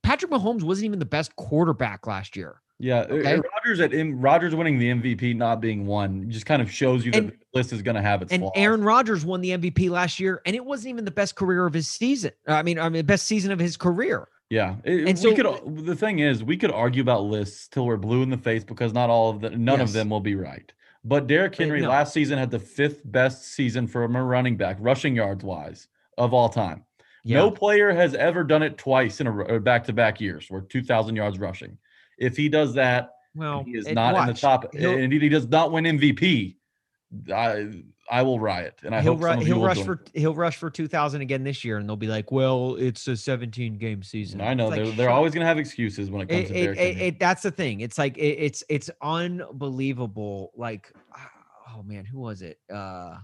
Patrick 0.04 0.32
Mahomes 0.32 0.64
wasn't 0.64 0.86
even 0.86 1.00
the 1.00 1.06
best 1.06 1.36
quarterback 1.36 2.08
last 2.08 2.36
year. 2.36 2.62
Yeah, 2.78 3.00
uh, 3.00 3.14
Okay. 3.14 3.36
Rodgers 3.54 3.80
at 3.80 3.92
Rodgers 4.16 4.54
winning 4.54 4.78
the 4.80 4.90
MVP 4.90 5.36
not 5.36 5.62
being 5.62 5.86
one 5.86 6.30
just 6.30 6.46
kind 6.46 6.62
of 6.62 6.70
shows 6.70 7.06
you 7.06 7.12
that 7.14 7.18
And- 7.18 7.30
the 7.32 7.38
list 7.54 7.72
is 7.74 7.82
going 7.82 7.96
to 7.96 8.02
have 8.02 8.22
its 8.22 8.32
And 8.34 8.42
flaws. 8.42 8.52
Aaron 8.56 8.84
Rodgers 8.84 9.24
won 9.26 9.40
the 9.42 9.52
MVP 9.52 9.90
last 9.90 10.20
year, 10.20 10.42
and 10.46 10.56
it 10.56 10.66
wasn't 10.66 10.90
even 10.90 11.06
the 11.06 11.12
best 11.12 11.36
career 11.36 11.66
of 11.66 11.74
his 11.74 11.88
season. 11.88 12.32
I 12.48 12.64
mean, 12.64 12.78
I 12.78 12.90
mean, 12.90 13.06
best 13.06 13.26
season 13.28 13.52
of 13.52 13.60
his 13.60 13.78
career. 13.78 14.28
Yeah, 14.56 14.76
it- 14.86 15.08
And 15.10 15.20
we 15.22 15.36
could. 15.36 15.86
The 15.86 15.96
thing 15.98 16.20
is, 16.20 16.42
we 16.42 16.56
could 16.56 16.72
argue 16.72 17.02
about 17.02 17.24
lists 17.24 17.68
till 17.68 17.86
we're 17.86 17.98
blue 17.98 18.24
in 18.24 18.30
the 18.30 18.38
face 18.38 18.64
because 18.64 18.94
not 18.94 19.10
all 19.10 19.30
of 19.30 19.42
them, 19.42 19.66
none 19.66 19.80
Yes. 19.80 19.90
of 19.90 19.94
them 19.94 20.10
will 20.10 20.22
be 20.22 20.36
right. 20.36 20.72
But 21.04 21.28
Derrick 21.28 21.54
Uh, 21.60 21.64
Henry 21.64 21.82
no. 21.82 21.90
last 21.90 22.14
season 22.14 22.38
had 22.40 22.52
the 22.52 22.60
fifth 22.60 23.02
best 23.04 23.54
season 23.54 23.86
for 23.86 24.06
a 24.06 24.08
running 24.08 24.56
back, 24.56 24.78
rushing 24.80 25.14
yards 25.14 25.44
wise, 25.44 25.90
of 26.18 26.34
all 26.34 26.48
time. 26.48 26.86
No 27.26 27.52
player 27.52 27.92
has 27.92 28.14
ever 28.16 28.44
done 28.46 28.64
it 28.64 28.78
twice 28.78 29.20
in 29.20 29.28
a 29.28 29.60
back 29.60 29.84
to 29.86 29.94
back 29.94 30.22
years, 30.22 30.46
where 30.50 30.62
two 30.62 30.82
thousand 30.84 31.16
yards 31.18 31.38
rushing. 31.38 31.78
If 32.18 32.38
he 32.38 32.48
does 32.48 32.76
that, 32.76 33.12
well, 33.36 33.64
he 33.66 33.72
is 33.76 33.90
not 33.92 34.16
in 34.16 34.28
the 34.34 34.40
top, 34.40 34.74
He'll, 34.74 34.92
and 34.98 35.12
he 35.12 35.28
does 35.28 35.48
not 35.50 35.72
win 35.74 35.86
MVP. 35.86 36.56
I 37.34 37.84
I 38.10 38.22
will 38.22 38.40
riot, 38.40 38.80
and 38.84 38.94
I 38.94 39.02
he'll, 39.02 39.14
hope 39.14 39.24
ru- 39.24 39.30
some 39.30 39.40
of 39.42 39.48
you 39.48 39.54
he'll 39.56 39.64
rush 39.64 39.82
for 39.82 40.04
he'll 40.14 40.36
rush 40.36 40.58
for 40.58 40.70
two 40.70 40.88
thousand 40.88 41.22
again 41.22 41.44
this 41.44 41.64
year, 41.64 41.78
and 41.78 41.88
they'll 41.88 41.96
be 41.96 42.08
like, 42.08 42.32
"Well, 42.32 42.76
it's 42.76 43.08
a 43.08 43.16
seventeen 43.16 43.78
game 43.78 44.04
season." 44.04 44.42
I 44.42 44.54
know 44.54 44.68
It's 44.72 44.76
they're, 44.76 44.92
they're 44.92 45.10
always 45.10 45.34
going 45.34 45.42
to 45.42 45.48
have 45.48 45.58
excuses 45.60 46.10
when 46.12 46.22
it 46.24 46.30
comes 46.30 46.50
it, 46.52 46.54
to 46.54 46.72
it, 46.72 46.78
it, 46.78 47.02
it- 47.02 47.20
that's 47.20 47.42
the 47.44 47.52
thing 47.52 47.80
it's 47.82 47.98
like 47.98 48.18
it, 48.18 48.22
it's 48.22 48.64
it's 48.70 48.90
unbelievable 49.02 50.52
like 50.56 50.92
oh 51.70 51.84
man 51.84 52.06
who 52.06 52.20
was 52.20 52.42
it? 52.42 52.60
Uh 52.74 53.18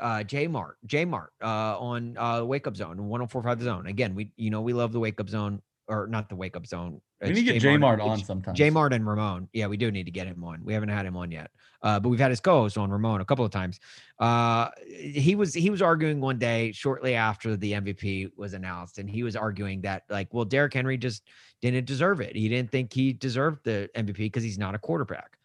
uh 0.00 0.22
J 0.24 0.46
Mart 0.46 0.76
J 0.86 1.04
Mart 1.04 1.32
uh 1.42 1.78
on 1.78 2.16
uh 2.18 2.44
Wake 2.44 2.66
Up 2.66 2.76
Zone 2.76 2.96
1045 3.08 3.58
the 3.58 3.64
zone. 3.64 3.86
Again 3.86 4.14
we 4.14 4.30
you 4.36 4.50
know 4.50 4.60
we 4.62 4.72
love 4.72 4.92
the 4.92 5.00
Wake 5.00 5.20
Up 5.20 5.28
Zone 5.28 5.62
or 5.88 6.06
not 6.06 6.28
the 6.28 6.36
Wake 6.36 6.56
Up 6.56 6.66
Zone 6.66 7.00
we 7.28 7.34
need 7.34 7.46
to 7.46 7.52
get 7.54 7.62
J 7.62 7.76
Mart 7.76 8.00
on 8.00 8.18
sometimes. 8.18 8.56
J 8.56 8.70
Mart 8.70 8.92
and 8.92 9.06
Ramon. 9.06 9.48
Yeah, 9.52 9.66
we 9.66 9.76
do 9.76 9.90
need 9.90 10.04
to 10.04 10.10
get 10.10 10.26
him 10.26 10.42
on. 10.44 10.64
We 10.64 10.72
haven't 10.72 10.88
had 10.90 11.06
him 11.06 11.16
on 11.16 11.30
yet. 11.30 11.50
Uh, 11.82 12.00
but 12.00 12.08
we've 12.08 12.18
had 12.18 12.30
his 12.30 12.40
co-host 12.40 12.78
on 12.78 12.90
Ramon 12.90 13.20
a 13.20 13.26
couple 13.26 13.44
of 13.44 13.50
times. 13.50 13.78
Uh, 14.18 14.70
he 14.86 15.34
was 15.34 15.52
he 15.52 15.68
was 15.68 15.82
arguing 15.82 16.18
one 16.18 16.38
day 16.38 16.72
shortly 16.72 17.14
after 17.14 17.56
the 17.56 17.72
MVP 17.72 18.30
was 18.36 18.54
announced, 18.54 18.98
and 18.98 19.08
he 19.08 19.22
was 19.22 19.36
arguing 19.36 19.82
that 19.82 20.04
like, 20.08 20.32
well, 20.32 20.46
Derrick 20.46 20.72
Henry 20.72 20.96
just 20.96 21.28
didn't 21.60 21.84
deserve 21.84 22.20
it. 22.22 22.34
He 22.34 22.48
didn't 22.48 22.70
think 22.70 22.92
he 22.92 23.12
deserved 23.12 23.64
the 23.64 23.90
MVP 23.94 24.16
because 24.16 24.42
he's 24.42 24.58
not 24.58 24.74
a 24.74 24.78
quarterback. 24.78 25.38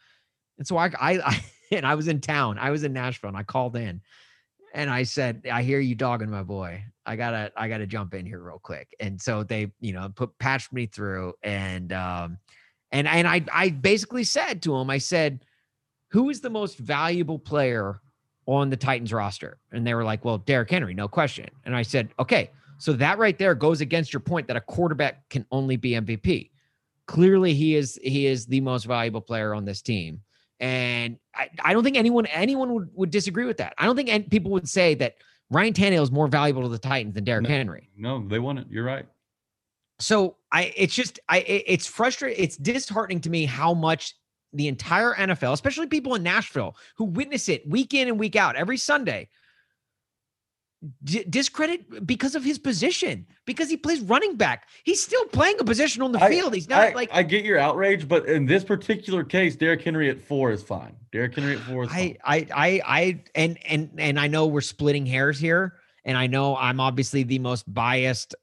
And 0.57 0.65
so 0.65 0.77
I, 0.77 0.91
I, 0.99 1.11
I 1.19 1.43
and 1.71 1.85
I 1.85 1.95
was 1.95 2.07
in 2.07 2.21
town. 2.21 2.57
I 2.57 2.71
was 2.71 2.83
in 2.83 2.93
Nashville, 2.93 3.27
and 3.27 3.37
I 3.37 3.43
called 3.43 3.75
in, 3.75 4.01
and 4.73 4.89
I 4.89 5.03
said, 5.03 5.45
"I 5.51 5.61
hear 5.63 5.81
you 5.81 5.93
dogging 5.93 6.29
my 6.29 6.43
boy. 6.43 6.85
I 7.09 7.15
gotta, 7.15 7.51
I 7.57 7.67
gotta 7.67 7.87
jump 7.87 8.13
in 8.13 8.25
here 8.25 8.39
real 8.39 8.59
quick." 8.59 8.95
And 8.99 9.19
so 9.19 9.43
they, 9.43 9.71
you 9.79 9.93
know, 9.93 10.09
put 10.15 10.37
patched 10.37 10.71
me 10.71 10.85
through, 10.85 11.33
and 11.41 11.91
um, 11.91 12.37
and 12.91 13.07
and 13.07 13.27
I, 13.27 13.43
I 13.51 13.69
basically 13.69 14.23
said 14.23 14.61
to 14.63 14.75
him, 14.75 14.91
I 14.91 14.99
said, 14.99 15.43
"Who 16.11 16.29
is 16.29 16.39
the 16.41 16.51
most 16.51 16.77
valuable 16.77 17.39
player 17.39 17.99
on 18.45 18.69
the 18.69 18.77
Titans 18.77 19.11
roster?" 19.11 19.57
And 19.71 19.85
they 19.87 19.95
were 19.95 20.03
like, 20.03 20.23
"Well, 20.23 20.37
Derrick 20.37 20.69
Henry, 20.69 20.93
no 20.93 21.07
question." 21.07 21.49
And 21.65 21.75
I 21.75 21.81
said, 21.81 22.09
"Okay." 22.19 22.51
So 22.77 22.93
that 22.93 23.17
right 23.17 23.37
there 23.37 23.55
goes 23.55 23.81
against 23.81 24.13
your 24.13 24.21
point 24.21 24.47
that 24.47 24.55
a 24.55 24.61
quarterback 24.61 25.27
can 25.29 25.45
only 25.51 25.75
be 25.75 25.91
MVP. 25.91 26.51
Clearly, 27.07 27.55
he 27.55 27.75
is 27.75 27.99
he 28.03 28.27
is 28.27 28.45
the 28.45 28.61
most 28.61 28.85
valuable 28.85 29.21
player 29.21 29.55
on 29.55 29.65
this 29.65 29.81
team, 29.81 30.21
and 30.59 31.17
I, 31.35 31.49
I 31.63 31.73
don't 31.73 31.83
think 31.83 31.97
anyone 31.97 32.27
anyone 32.27 32.73
would, 32.73 32.89
would 32.93 33.09
disagree 33.09 33.45
with 33.45 33.57
that. 33.57 33.73
I 33.79 33.85
don't 33.85 33.95
think 33.95 34.09
any, 34.09 34.23
people 34.25 34.51
would 34.51 34.69
say 34.69 34.93
that 34.95 35.15
Ryan 35.51 35.73
Tannehill 35.73 36.03
is 36.03 36.11
more 36.11 36.27
valuable 36.27 36.61
to 36.63 36.69
the 36.69 36.77
Titans 36.77 37.15
than 37.15 37.23
Derrick 37.23 37.43
No. 37.43 37.49
Henry. 37.49 37.89
No, 37.97 38.27
they 38.27 38.39
won 38.39 38.57
it. 38.57 38.67
You're 38.69 38.83
right. 38.83 39.05
So 39.99 40.37
I, 40.51 40.71
it's 40.77 40.93
just 40.95 41.19
I, 41.27 41.39
it- 41.39 41.63
it's 41.67 41.87
frustrating. 41.87 42.41
It's 42.43 42.55
disheartening 42.57 43.21
to 43.21 43.29
me 43.29 43.45
how 43.45 43.73
much 43.73 44.15
the 44.53 44.67
entire 44.67 45.13
NFL, 45.13 45.53
especially 45.53 45.87
people 45.87 46.15
in 46.15 46.23
Nashville 46.23 46.75
who 46.97 47.05
witness 47.05 47.49
it 47.49 47.67
week 47.67 47.93
in 47.93 48.07
and 48.07 48.19
week 48.19 48.35
out 48.35 48.55
every 48.55 48.77
Sunday, 48.77 49.29
di- 51.03 51.23
discredit 51.29 52.05
because 52.05 52.35
of 52.35 52.43
his 52.43 52.57
position 52.57 53.25
because 53.45 53.69
he 53.69 53.77
plays 53.77 54.01
running 54.01 54.35
back. 54.35 54.67
He's 54.83 55.03
still 55.03 55.25
playing 55.25 55.57
a 55.59 55.63
position 55.63 56.01
on 56.01 56.11
the 56.11 56.23
I- 56.23 56.29
field. 56.29 56.53
He's 56.53 56.69
not 56.69 56.79
I, 56.79 56.93
like 56.93 57.09
I 57.11 57.23
get 57.23 57.45
your 57.45 57.57
outrage, 57.57 58.07
but 58.07 58.25
in 58.27 58.45
this 58.45 58.63
particular 58.63 59.23
case, 59.23 59.55
Derrick 59.55 59.81
Henry 59.81 60.09
at 60.09 60.23
four 60.23 60.51
is 60.51 60.63
fine. 60.63 60.95
Derrick 61.11 61.35
Henry 61.35 61.55
at 61.55 61.61
four 61.61 61.83
is 61.85 61.89
fine. 61.91 62.17
I, 62.23 62.35
I, 62.35 62.47
I, 62.55 62.81
I, 62.85 63.23
and 63.35 63.57
and 63.65 63.89
and 63.97 64.19
I 64.19 64.27
know 64.27 64.47
we're 64.47 64.61
splitting 64.61 65.05
hairs 65.05 65.39
here, 65.39 65.75
and 66.05 66.17
I 66.17 66.27
know 66.27 66.55
I'm 66.55 66.79
obviously 66.79 67.23
the 67.23 67.39
most 67.39 67.71
biased, 67.71 68.35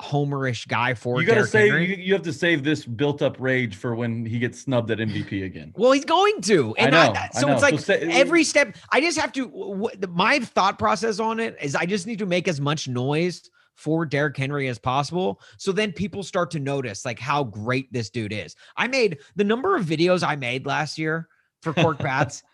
homerish 0.00 0.66
guy 0.66 0.94
for 0.94 1.20
you 1.20 1.26
got 1.26 1.34
to 1.36 1.46
save. 1.46 1.72
You, 1.88 1.96
you 1.96 2.12
have 2.14 2.22
to 2.22 2.32
save 2.32 2.64
this 2.64 2.84
built-up 2.84 3.36
rage 3.38 3.76
for 3.76 3.94
when 3.94 4.24
he 4.26 4.38
gets 4.38 4.60
snubbed 4.60 4.90
at 4.90 4.98
MVP 4.98 5.44
again. 5.44 5.72
well, 5.76 5.92
he's 5.92 6.04
going 6.04 6.40
to, 6.42 6.74
I 6.78 6.82
and 6.82 6.92
know. 6.92 6.98
I, 7.00 7.28
I 7.34 7.40
so 7.40 7.46
know. 7.46 7.52
it's 7.54 7.62
like 7.62 7.78
say- 7.80 8.00
every 8.10 8.44
step. 8.44 8.76
I 8.90 9.00
just 9.00 9.18
have 9.18 9.32
to. 9.32 9.88
the- 9.98 10.08
my 10.08 10.40
thought 10.40 10.78
process 10.78 11.20
on 11.20 11.38
it 11.40 11.56
is, 11.60 11.74
I 11.74 11.86
just 11.86 12.06
need 12.06 12.18
to 12.18 12.26
make 12.26 12.48
as 12.48 12.60
much 12.60 12.88
noise 12.88 13.48
for 13.76 14.06
Derrick 14.06 14.36
Henry 14.36 14.68
as 14.68 14.78
possible, 14.78 15.40
so 15.58 15.72
then 15.72 15.90
people 15.92 16.22
start 16.22 16.50
to 16.52 16.60
notice 16.60 17.04
like 17.04 17.18
how 17.18 17.42
great 17.42 17.92
this 17.92 18.08
dude 18.08 18.32
is. 18.32 18.54
I 18.76 18.86
made 18.86 19.18
the 19.34 19.42
number 19.42 19.74
of 19.76 19.84
videos 19.84 20.22
I 20.26 20.36
made 20.36 20.64
last 20.64 20.96
year 20.96 21.28
for 21.60 21.72
Cork 21.72 21.98
Bats, 22.00 22.44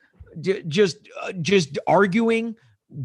j- 0.40 0.62
just 0.66 0.96
uh, 1.20 1.32
just 1.42 1.78
arguing 1.86 2.54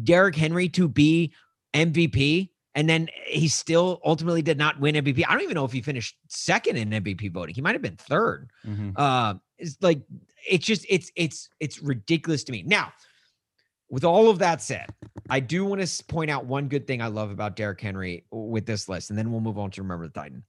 Derrick 0.04 0.34
Henry 0.34 0.68
to 0.70 0.88
be 0.88 1.32
MVP. 1.74 2.50
And 2.76 2.88
then 2.88 3.08
he 3.26 3.48
still 3.48 4.00
ultimately 4.04 4.42
did 4.42 4.58
not 4.58 4.78
win 4.78 4.94
MVP. 4.94 5.24
I 5.26 5.32
don't 5.32 5.42
even 5.42 5.54
know 5.54 5.64
if 5.64 5.72
he 5.72 5.80
finished 5.80 6.14
second 6.28 6.76
in 6.76 6.90
MVP 6.90 7.32
voting. 7.32 7.54
He 7.54 7.62
might 7.62 7.74
have 7.74 7.82
been 7.82 7.96
third 7.96 8.50
Mhm. 8.66 8.92
uh 8.96 9.34
it's 9.58 9.78
like 9.80 10.02
it's 10.48 10.64
just 10.66 10.84
it's 10.88 11.10
it's 11.16 11.48
it's 11.58 11.80
ridiculous 11.82 12.44
to 12.44 12.52
me 12.52 12.62
now 12.62 12.92
with 13.88 14.04
all 14.04 14.28
of 14.28 14.38
that 14.40 14.60
said 14.60 14.86
i 15.30 15.40
do 15.40 15.64
want 15.64 15.80
to 15.80 16.04
point 16.04 16.30
out 16.30 16.44
one 16.44 16.68
good 16.68 16.86
thing 16.86 17.00
i 17.00 17.06
love 17.06 17.30
about 17.30 17.56
Derrick 17.56 17.80
henry 17.80 18.26
with 18.30 18.66
this 18.66 18.86
list 18.86 19.08
and 19.08 19.18
then 19.18 19.30
we'll 19.32 19.40
move 19.40 19.58
on 19.58 19.70
to 19.70 19.82
remember 19.82 20.06
the 20.06 20.12
titan 20.12 20.44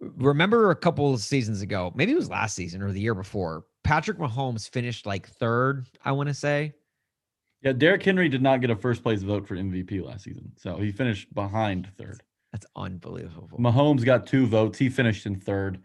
remember 0.00 0.70
a 0.70 0.76
couple 0.76 1.14
of 1.14 1.20
seasons 1.20 1.62
ago 1.62 1.92
maybe 1.94 2.12
it 2.12 2.16
was 2.16 2.28
last 2.28 2.54
season 2.54 2.82
or 2.82 2.92
the 2.92 3.00
year 3.00 3.14
before 3.14 3.64
patrick 3.84 4.18
mahomes 4.18 4.68
finished 4.68 5.06
like 5.06 5.28
third 5.28 5.86
i 6.04 6.10
want 6.12 6.28
to 6.28 6.34
say 6.34 6.72
Yeah, 7.62 7.72
Derrick 7.72 8.02
Henry 8.02 8.28
did 8.28 8.42
not 8.42 8.60
get 8.60 8.70
a 8.70 8.76
first 8.76 9.02
place 9.02 9.22
vote 9.22 9.46
for 9.46 9.56
MVP 9.56 10.04
last 10.04 10.24
season, 10.24 10.52
so 10.56 10.76
he 10.76 10.90
finished 10.90 11.32
behind 11.34 11.88
third. 11.96 12.20
that's 12.52 12.66
unbelievable 12.76 13.56
Mahomes 13.58 14.04
got 14.04 14.26
two 14.26 14.46
votes. 14.46 14.78
He 14.78 14.88
finished 14.88 15.26
in 15.26 15.38
third. 15.38 15.80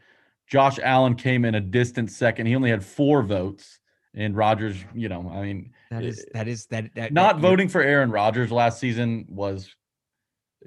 Josh 0.48 0.80
Allen 0.82 1.16
came 1.16 1.46
in 1.46 1.56
a 1.56 1.62
distant 1.62 2.10
second. 2.10 2.46
He 2.48 2.56
only 2.56 2.70
had 2.70 2.84
four 2.84 3.22
votes. 3.22 3.80
And 4.16 4.36
Rodgers, 4.36 4.78
you 4.96 5.10
know, 5.10 5.30
I 5.32 5.44
mean, 5.44 5.74
that 5.92 6.04
is 6.04 6.26
that 6.34 6.48
is 6.48 6.66
that, 6.68 6.96
that 6.96 7.14
not 7.14 7.36
that- 7.36 7.42
voting 7.42 7.70
for 7.70 7.82
Aaron 7.82 8.10
Rodgers 8.10 8.52
last 8.52 8.80
season 8.80 9.26
was, 9.30 9.76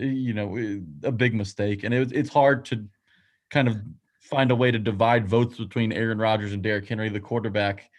uh, 0.01 0.05
you 0.05 0.35
know, 0.35 0.57
uh, 0.57 1.09
a 1.09 1.11
big 1.11 1.35
mistake. 1.35 1.83
And 1.83 1.93
it 1.93 1.99
was, 1.99 2.13
it's 2.13 2.31
hard 2.31 2.65
to 2.67 2.87
kind 3.51 3.67
of 3.67 3.79
find 4.21 4.53
a 4.53 4.55
way 4.55 4.71
to 4.71 4.79
divide 4.79 5.27
votes 5.27 5.59
between 5.59 5.93
Aaron 5.93 6.19
Rodgers 6.19 6.53
and 6.53 6.63
Derrick 6.63 6.87
Henry, 6.87 7.09
the 7.09 7.19
quarterback, 7.19 7.91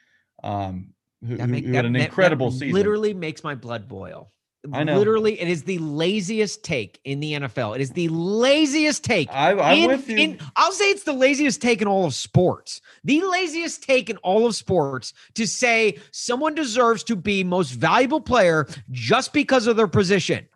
um, 0.44 0.94
who, 1.28 1.38
That 1.38 1.50
make- 1.50 1.66
who 1.66 1.72
that- 1.74 1.86
an 1.86 1.94
that- 1.94 2.00
that 2.00 2.06
incredible 2.06 2.52
season. 2.52 2.72
Literally 2.74 3.14
makes 3.14 3.44
my 3.44 3.56
blood 3.56 3.88
boil. 3.88 4.32
I 4.72 4.84
know. 4.84 5.00
Literally, 5.00 5.42
it 5.42 5.48
is 5.48 5.64
the 5.64 5.80
laziest 5.80 6.64
take 6.64 7.00
in 7.04 7.20
the 7.20 7.34
NFL. 7.34 7.74
It 7.74 7.82
is 7.82 7.90
the 7.94 8.08
laziest 8.10 9.04
take. 9.04 9.28
I, 9.32 9.54
I'm 9.60 9.78
in, 9.80 9.88
with 9.88 10.08
you. 10.08 10.18
in- 10.18 10.40
I'll 10.56 10.72
say 10.72 10.86
it's 10.92 11.02
the 11.02 11.14
laziest 11.14 11.64
take 11.64 11.82
in 11.82 11.88
all 11.88 12.06
of 12.06 12.14
sports. 12.14 12.80
The 13.04 13.22
laziest 13.22 13.82
take 13.82 14.12
in 14.12 14.18
all 14.18 14.46
of 14.46 14.56
sports 14.56 15.14
to 15.34 15.48
say 15.48 15.98
someone 16.12 16.54
deserves 16.54 17.04
to 17.06 17.16
be 17.16 17.44
most 17.44 17.72
valuable 17.72 18.22
player 18.22 18.68
just 18.92 19.34
because 19.34 19.66
of 19.66 19.78
their 19.78 19.88
position. 19.88 20.48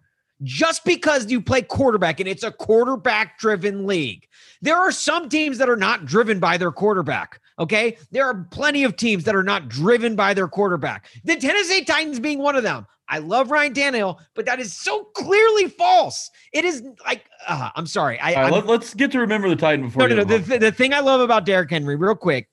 Just 0.43 0.85
because 0.85 1.31
you 1.31 1.41
play 1.41 1.63
quarterback 1.63 2.19
and 2.19 2.29
it's 2.29 2.43
a 2.43 2.51
quarterback 2.51 3.39
driven 3.39 3.87
league. 3.87 4.27
There 4.61 4.77
are 4.77 4.91
some 4.91 5.29
teams 5.29 5.57
that 5.57 5.69
are 5.69 5.75
not 5.75 6.05
driven 6.05 6.39
by 6.39 6.57
their 6.57 6.71
quarterback. 6.71 7.39
Okay. 7.59 7.97
There 8.11 8.25
are 8.25 8.45
plenty 8.51 8.83
of 8.83 8.95
teams 8.97 9.23
that 9.25 9.35
are 9.35 9.43
not 9.43 9.69
driven 9.69 10.15
by 10.15 10.33
their 10.33 10.47
quarterback. 10.47 11.07
The 11.23 11.37
Tennessee 11.37 11.83
Titans 11.83 12.19
being 12.19 12.39
one 12.39 12.55
of 12.55 12.63
them. 12.63 12.85
I 13.07 13.19
love 13.19 13.51
Ryan 13.51 13.73
Tannehill, 13.73 14.17
but 14.33 14.45
that 14.47 14.59
is 14.59 14.73
so 14.73 15.03
clearly 15.15 15.67
false. 15.69 16.31
It 16.53 16.65
is 16.65 16.83
like, 17.05 17.25
uh, 17.47 17.69
I'm 17.75 17.85
sorry. 17.85 18.19
I, 18.19 18.49
right, 18.49 18.65
let, 18.65 18.81
us 18.81 18.93
get 18.95 19.11
to 19.11 19.19
remember 19.19 19.47
the 19.47 19.55
Titan 19.55 19.85
before. 19.85 20.07
no, 20.07 20.15
no, 20.15 20.23
no. 20.23 20.37
The, 20.37 20.57
the 20.57 20.71
thing 20.71 20.93
I 20.93 21.01
love 21.01 21.21
about 21.21 21.45
Derrick 21.45 21.69
Henry, 21.69 21.95
real 21.95 22.15
quick, 22.15 22.49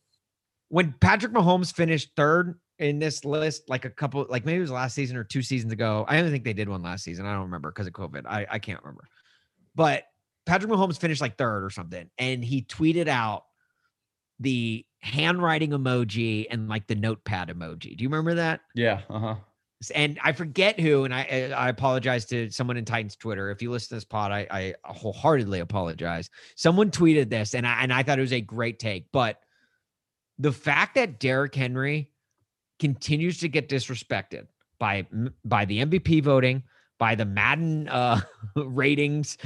when 0.68 0.94
Patrick 1.00 1.32
Mahomes 1.32 1.74
finished 1.74 2.10
third 2.16 2.58
in 2.78 2.98
this 2.98 3.24
list, 3.24 3.68
like 3.68 3.84
a 3.84 3.90
couple, 3.90 4.26
like 4.28 4.44
maybe 4.44 4.58
it 4.58 4.62
was 4.62 4.70
last 4.70 4.94
season 4.94 5.16
or 5.16 5.24
two 5.24 5.42
seasons 5.42 5.72
ago. 5.72 6.04
I 6.06 6.20
don't 6.20 6.30
think 6.30 6.44
they 6.44 6.52
did 6.52 6.68
one 6.68 6.82
last 6.82 7.04
season. 7.04 7.24
I 7.24 7.32
don't 7.32 7.44
remember 7.44 7.70
because 7.70 7.86
of 7.86 7.94
COVID. 7.94 8.26
I, 8.26 8.46
I 8.50 8.58
can't 8.58 8.80
remember. 8.82 9.04
But 9.74 10.04
Patrick 10.46 10.70
Mahomes 10.70 10.98
finished 10.98 11.20
like 11.20 11.36
third 11.36 11.64
or 11.64 11.70
something, 11.70 12.10
and 12.18 12.44
he 12.44 12.62
tweeted 12.62 13.08
out 13.08 13.44
the 14.40 14.84
handwriting 15.00 15.70
emoji 15.70 16.46
and 16.50 16.68
like 16.68 16.86
the 16.86 16.94
notepad 16.94 17.48
emoji. 17.48 17.96
Do 17.96 18.02
you 18.02 18.08
remember 18.08 18.34
that? 18.34 18.60
yeah. 18.74 19.00
Uh 19.08 19.18
huh. 19.18 19.34
and 19.94 20.18
I 20.22 20.32
forget 20.32 20.78
who, 20.80 21.04
and 21.04 21.14
I 21.14 21.52
I 21.56 21.68
apologize 21.68 22.24
to 22.26 22.50
someone 22.50 22.76
in 22.76 22.84
Titans 22.84 23.16
Twitter. 23.16 23.50
If 23.50 23.62
you 23.62 23.70
listen 23.70 23.88
to 23.90 23.94
this 23.96 24.04
pod, 24.04 24.32
I, 24.32 24.46
I 24.50 24.74
wholeheartedly 24.84 25.60
apologize. 25.60 26.30
Someone 26.56 26.90
tweeted 26.90 27.30
this, 27.30 27.54
and 27.54 27.66
I 27.66 27.82
and 27.82 27.92
I 27.92 28.02
thought 28.02 28.18
it 28.18 28.22
was 28.22 28.32
a 28.32 28.40
great 28.40 28.78
take, 28.78 29.06
but 29.12 29.38
the 30.38 30.52
fact 30.52 30.96
that 30.96 31.20
Derrick 31.20 31.54
Henry 31.54 32.10
continues 32.80 33.38
to 33.38 33.48
get 33.48 33.68
disrespected 33.68 34.46
by 34.78 35.06
by 35.44 35.64
the 35.64 35.84
MVP 35.84 36.22
voting, 36.22 36.64
by 36.98 37.14
the 37.14 37.24
Madden 37.24 37.88
uh, 37.88 38.20
ratings, 38.56 39.38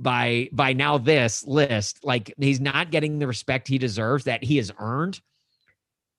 by 0.00 0.48
by 0.52 0.72
now 0.72 0.98
this 0.98 1.44
list, 1.46 2.00
like 2.02 2.34
he's 2.38 2.60
not 2.60 2.90
getting 2.90 3.18
the 3.18 3.26
respect 3.26 3.68
he 3.68 3.78
deserves 3.78 4.24
that 4.24 4.42
he 4.42 4.56
has 4.56 4.72
earned, 4.78 5.20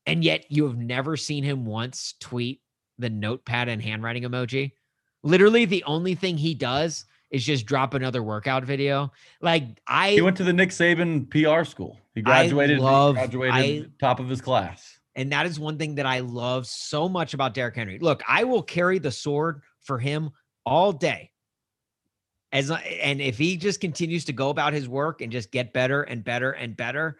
and 0.05 0.23
yet 0.23 0.45
you 0.49 0.65
have 0.65 0.77
never 0.77 1.17
seen 1.17 1.43
him 1.43 1.65
once 1.65 2.13
tweet 2.19 2.61
the 2.97 3.09
notepad 3.09 3.67
and 3.67 3.81
handwriting 3.81 4.23
emoji. 4.23 4.71
Literally, 5.23 5.65
the 5.65 5.83
only 5.85 6.15
thing 6.15 6.37
he 6.37 6.53
does 6.53 7.05
is 7.31 7.43
just 7.43 7.65
drop 7.65 7.93
another 7.93 8.21
workout 8.21 8.63
video. 8.63 9.11
Like 9.41 9.81
I, 9.87 10.11
he 10.11 10.21
went 10.21 10.37
to 10.37 10.43
the 10.43 10.53
Nick 10.53 10.69
Saban 10.69 11.29
PR 11.29 11.63
school. 11.63 11.97
He 12.13 12.21
graduated. 12.21 12.79
love- 12.79 13.15
graduated 13.15 13.55
I- 13.55 13.85
top 13.99 14.19
of 14.19 14.29
his 14.29 14.41
class. 14.41 14.99
and 15.15 15.31
that 15.31 15.45
is 15.45 15.59
one 15.59 15.77
thing 15.77 15.95
that 15.95 16.05
I 16.05 16.19
love 16.19 16.67
so 16.67 17.09
much 17.09 17.33
about 17.33 17.53
Derrick 17.53 17.75
Henry. 17.75 17.99
Look, 17.99 18.21
I 18.27 18.43
will 18.43 18.63
carry 18.63 18.99
the 18.99 19.11
sword 19.11 19.61
for 19.81 19.97
him 19.97 20.31
all 20.65 20.91
day. 20.91 21.30
As 22.51 22.69
and 22.69 23.21
if 23.21 23.37
he 23.37 23.55
just 23.55 23.79
continues 23.79 24.25
to 24.25 24.33
go 24.33 24.49
about 24.49 24.73
his 24.73 24.89
work 24.89 25.21
and 25.21 25.31
just 25.31 25.51
get 25.51 25.71
better 25.71 26.03
and 26.03 26.23
better 26.23 26.51
and 26.51 26.75
better, 26.75 27.17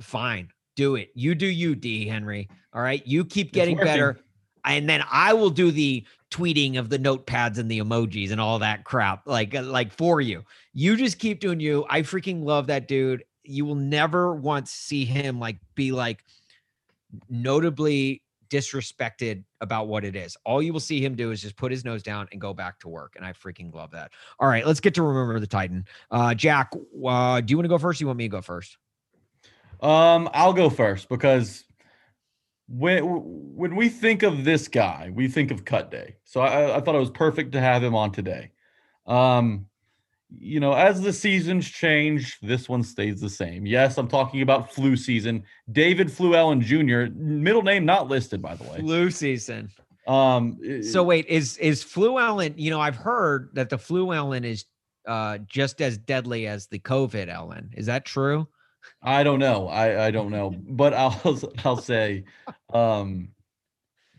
fine, 0.00 0.48
do 0.76 0.96
it. 0.96 1.10
You 1.14 1.34
do 1.34 1.46
you, 1.46 1.74
D 1.74 2.06
Henry. 2.06 2.48
All 2.72 2.80
right, 2.80 3.06
you 3.06 3.24
keep 3.24 3.52
getting 3.52 3.76
better, 3.76 4.18
and 4.64 4.88
then 4.88 5.04
I 5.10 5.34
will 5.34 5.50
do 5.50 5.70
the 5.70 6.06
tweeting 6.30 6.78
of 6.78 6.88
the 6.88 6.98
notepads 6.98 7.58
and 7.58 7.70
the 7.70 7.80
emojis 7.80 8.30
and 8.30 8.40
all 8.40 8.58
that 8.60 8.84
crap, 8.84 9.26
like 9.26 9.54
uh, 9.54 9.62
like 9.62 9.92
for 9.92 10.22
you. 10.22 10.42
You 10.72 10.96
just 10.96 11.18
keep 11.18 11.40
doing 11.40 11.60
you. 11.60 11.84
I 11.90 12.00
freaking 12.00 12.42
love 12.44 12.66
that 12.68 12.88
dude. 12.88 13.24
You 13.42 13.66
will 13.66 13.74
never 13.74 14.34
once 14.34 14.70
see 14.70 15.04
him 15.04 15.38
like 15.38 15.58
be 15.74 15.92
like 15.92 16.24
notably 17.28 18.22
disrespected 18.52 19.42
about 19.62 19.88
what 19.88 20.04
it 20.04 20.14
is. 20.14 20.36
All 20.44 20.60
you 20.60 20.74
will 20.74 20.80
see 20.80 21.02
him 21.02 21.14
do 21.14 21.30
is 21.30 21.40
just 21.40 21.56
put 21.56 21.72
his 21.72 21.86
nose 21.86 22.02
down 22.02 22.28
and 22.32 22.40
go 22.40 22.52
back 22.52 22.78
to 22.80 22.88
work. 22.88 23.14
And 23.16 23.24
I 23.24 23.32
freaking 23.32 23.74
love 23.74 23.90
that. 23.92 24.12
All 24.38 24.48
right, 24.48 24.66
let's 24.66 24.80
get 24.80 24.92
to 24.94 25.02
remember 25.02 25.40
the 25.40 25.46
Titan. 25.46 25.86
Uh, 26.10 26.34
Jack, 26.34 26.72
uh, 26.74 27.40
do 27.40 27.50
you 27.50 27.56
want 27.56 27.64
to 27.64 27.70
go 27.70 27.78
first? 27.78 28.00
Or 28.00 28.04
you 28.04 28.08
want 28.08 28.18
me 28.18 28.24
to 28.24 28.28
go 28.28 28.42
first? 28.42 28.76
Um, 29.80 30.28
I'll 30.34 30.52
go 30.52 30.68
first 30.68 31.08
because 31.08 31.64
when 32.68 33.02
when 33.56 33.74
we 33.74 33.88
think 33.88 34.22
of 34.22 34.44
this 34.44 34.68
guy, 34.68 35.10
we 35.12 35.28
think 35.28 35.50
of 35.50 35.64
Cut 35.64 35.90
Day. 35.90 36.16
So 36.24 36.42
I, 36.42 36.76
I 36.76 36.80
thought 36.80 36.94
it 36.94 37.00
was 37.00 37.10
perfect 37.10 37.52
to 37.52 37.60
have 37.60 37.82
him 37.82 37.94
on 37.94 38.12
today. 38.12 38.50
Um, 39.06 39.66
you 40.38 40.60
know, 40.60 40.72
as 40.72 41.00
the 41.00 41.12
seasons 41.12 41.68
change, 41.68 42.38
this 42.40 42.68
one 42.68 42.82
stays 42.82 43.20
the 43.20 43.30
same. 43.30 43.66
Yes, 43.66 43.98
I'm 43.98 44.08
talking 44.08 44.42
about 44.42 44.72
flu 44.72 44.96
season. 44.96 45.44
David 45.70 46.08
Fluellen 46.08 46.60
Jr. 46.60 47.12
Middle 47.14 47.62
name 47.62 47.84
not 47.84 48.08
listed, 48.08 48.40
by 48.40 48.54
the 48.54 48.64
way. 48.64 48.78
Flu 48.78 49.10
season. 49.10 49.70
Um, 50.06 50.58
So 50.82 51.02
wait, 51.02 51.26
is 51.26 51.56
is 51.58 51.82
flu 51.82 52.10
fluellen? 52.12 52.54
You 52.56 52.70
know, 52.70 52.80
I've 52.80 52.96
heard 52.96 53.50
that 53.54 53.70
the 53.70 53.78
flu 53.78 54.06
fluellen 54.06 54.44
is 54.44 54.64
uh, 55.06 55.38
just 55.38 55.80
as 55.80 55.98
deadly 55.98 56.46
as 56.46 56.66
the 56.66 56.78
COVID 56.78 57.28
Ellen. 57.28 57.70
Is 57.76 57.86
that 57.86 58.04
true? 58.04 58.48
I 59.02 59.22
don't 59.22 59.38
know. 59.38 59.68
I 59.68 60.06
I 60.06 60.10
don't 60.10 60.30
know, 60.30 60.50
but 60.50 60.94
I'll 60.94 61.40
I'll 61.64 61.76
say 61.76 62.24
um, 62.72 63.28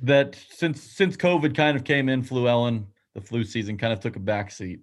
that 0.02 0.38
since 0.50 0.82
since 0.82 1.18
COVID 1.18 1.56
kind 1.56 1.76
of 1.76 1.84
came 1.84 2.10
in, 2.10 2.24
flu 2.24 2.44
Fluellen, 2.44 2.86
the 3.14 3.22
flu 3.22 3.44
season 3.44 3.78
kind 3.78 3.94
of 3.94 4.00
took 4.00 4.16
a 4.16 4.20
backseat, 4.20 4.82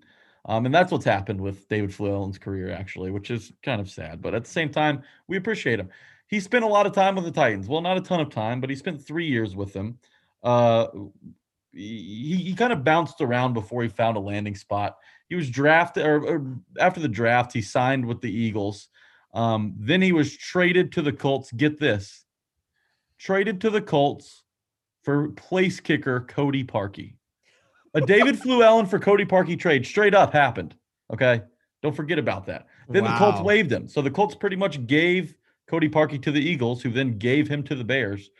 um, 0.51 0.67
and 0.67 0.75
that's 0.75 0.91
what's 0.91 1.05
happened 1.05 1.41
with 1.41 1.69
David 1.69 1.91
Fluellen's 1.91 2.37
career 2.37 2.73
actually, 2.73 3.13
which 3.13 3.31
is 3.31 3.53
kind 3.63 3.81
of 3.81 3.89
sad. 3.89 4.21
But 4.21 4.35
at 4.35 4.43
the 4.43 4.51
same 4.51 4.69
time, 4.69 5.05
we 5.29 5.37
appreciate 5.37 5.79
him. 5.79 5.91
He 6.27 6.41
spent 6.41 6.65
a 6.65 6.69
lot 6.69 6.87
of 6.87 6.93
time 6.93 7.15
with 7.15 7.25
the 7.25 7.31
Titans. 7.31 7.69
Well, 7.69 7.81
not 7.81 7.97
a 7.97 8.01
ton 8.01 8.19
of 8.19 8.31
time, 8.31 8.61
but 8.61 8.69
he 8.69 8.75
spent 8.75 9.01
three 9.01 9.27
years 9.27 9.55
with 9.55 9.73
them. 9.73 9.99
Uh, 10.43 10.89
he, 11.73 12.35
he 12.35 12.55
kind 12.57 12.73
of 12.73 12.83
bounced 12.83 13.21
around 13.21 13.53
before 13.53 13.85
he 13.85 13.89
found 13.89 14.17
a 14.17 14.21
landing 14.21 14.57
spot. 14.57 14.97
He 15.29 15.37
was 15.37 15.49
drafted, 15.49 16.05
or, 16.05 16.25
or 16.25 16.57
after 16.81 16.99
the 16.99 17.07
draft, 17.07 17.53
he 17.53 17.63
signed 17.63 18.05
with 18.05 18.21
the 18.21 18.33
Eagles. 18.33 18.89
Um, 19.33 19.77
then 19.79 20.03
he 20.03 20.11
was 20.11 20.37
traded 20.37 20.91
to 20.93 21.03
the 21.03 21.13
Colts. 21.13 21.53
Get 21.53 21.79
this 21.79 22.25
traded 23.19 23.61
to 23.61 23.71
the 23.71 23.83
Colts 23.83 24.43
for 25.05 25.29
place 25.29 25.79
kicker 25.79 26.23
Cody 26.23 26.65
Parkey. 26.65 27.15
A 27.95 28.01
David 28.01 28.37
Fluellen 28.37 28.89
for 28.89 28.99
Cody 28.99 29.25
Parkey 29.25 29.59
trade 29.59 29.85
straight 29.85 30.15
up 30.15 30.33
happened. 30.33 30.75
Okay. 31.13 31.43
Don't 31.83 31.97
forget 31.97 32.19
about 32.19 32.47
that. 32.47 32.67
Then 32.89 33.05
the 33.05 33.17
Colts 33.17 33.41
waived 33.41 33.73
him. 33.73 33.89
So 33.89 34.03
the 34.03 34.11
Colts 34.11 34.35
pretty 34.35 34.57
much 34.57 34.87
gave 34.87 35.35
Cody 35.67 35.89
Parkey 35.89 36.23
to 36.23 36.31
the 36.31 36.41
Eagles, 36.41 36.83
who 36.83 36.91
then 36.91 37.19
gave 37.19 37.49
him 37.49 37.63
to 37.65 37.75
the 37.75 37.85
Bears. 37.85 38.31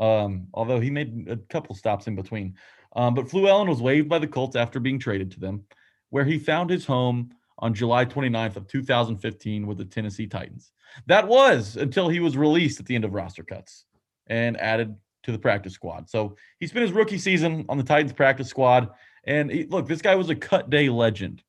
Um, 0.00 0.48
although 0.54 0.80
he 0.80 0.90
made 0.90 1.26
a 1.28 1.36
couple 1.36 1.74
stops 1.74 2.06
in 2.06 2.14
between. 2.14 2.54
Um, 2.94 3.14
but 3.14 3.26
Fluellen 3.26 3.68
was 3.68 3.82
waived 3.82 4.08
by 4.08 4.18
the 4.18 4.26
Colts 4.26 4.56
after 4.56 4.80
being 4.80 4.98
traded 4.98 5.30
to 5.32 5.40
them, 5.40 5.64
where 6.10 6.24
he 6.24 6.38
found 6.38 6.70
his 6.70 6.86
home 6.86 7.30
on 7.58 7.74
July 7.74 8.04
29th 8.04 8.56
of 8.56 8.66
2015 8.66 9.66
with 9.66 9.78
the 9.78 9.84
Tennessee 9.84 10.26
Titans. 10.26 10.72
That 11.06 11.28
was 11.28 11.76
until 11.76 12.08
he 12.08 12.20
was 12.20 12.36
released 12.36 12.80
at 12.80 12.86
the 12.86 12.94
end 12.94 13.04
of 13.04 13.12
roster 13.12 13.42
cuts 13.42 13.84
and 14.26 14.58
added 14.58 14.96
to 15.26 15.32
the 15.32 15.38
practice 15.38 15.74
squad. 15.74 16.08
So 16.08 16.36
he 16.58 16.66
spent 16.66 16.82
his 16.84 16.92
rookie 16.92 17.18
season 17.18 17.66
on 17.68 17.76
the 17.76 17.84
Titans 17.84 18.12
practice 18.12 18.48
squad. 18.48 18.90
And 19.24 19.50
he- 19.50 19.64
look, 19.64 19.86
this 19.86 20.00
guy 20.00 20.14
was 20.14 20.30
a 20.30 20.34
cut 20.34 20.70
day 20.70 20.88
legend. 20.88 21.42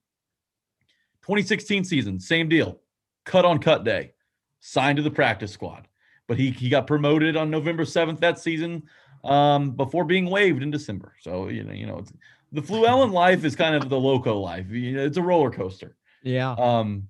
2016 1.22 1.84
season, 1.84 2.20
same 2.20 2.50
deal. 2.50 2.82
Cut 3.26 3.46
on 3.46 3.60
cut 3.60 3.84
day, 3.84 4.14
signed 4.60 4.98
to 4.98 5.04
the 5.04 5.12
practice 5.12 5.52
squad. 5.52 5.88
But 6.28 6.38
he, 6.38 6.52
he 6.52 6.70
got 6.70 6.88
promoted 6.88 7.38
on 7.38 7.50
November 7.50 7.84
7th 7.84 8.20
that 8.20 8.40
season 8.40 8.84
um, 9.24 9.72
before 9.72 10.04
being 10.06 10.30
waived 10.30 10.64
in 10.64 10.72
December. 10.72 11.14
So, 11.22 11.50
you 11.50 11.64
know, 11.64 11.74
you 11.74 11.86
know, 11.86 12.00
it's, 12.00 12.12
the 12.52 12.62
Fluellen 12.62 13.12
life 13.26 13.46
is 13.46 13.56
kind 13.56 13.76
of 13.76 13.90
the 13.90 14.00
loco 14.00 14.40
life. 14.40 14.70
You 14.70 14.94
know, 14.94 15.06
it's 15.06 15.18
a 15.18 15.22
roller 15.22 15.52
coaster. 15.52 15.96
Yeah. 16.24 16.52
Um, 16.54 17.10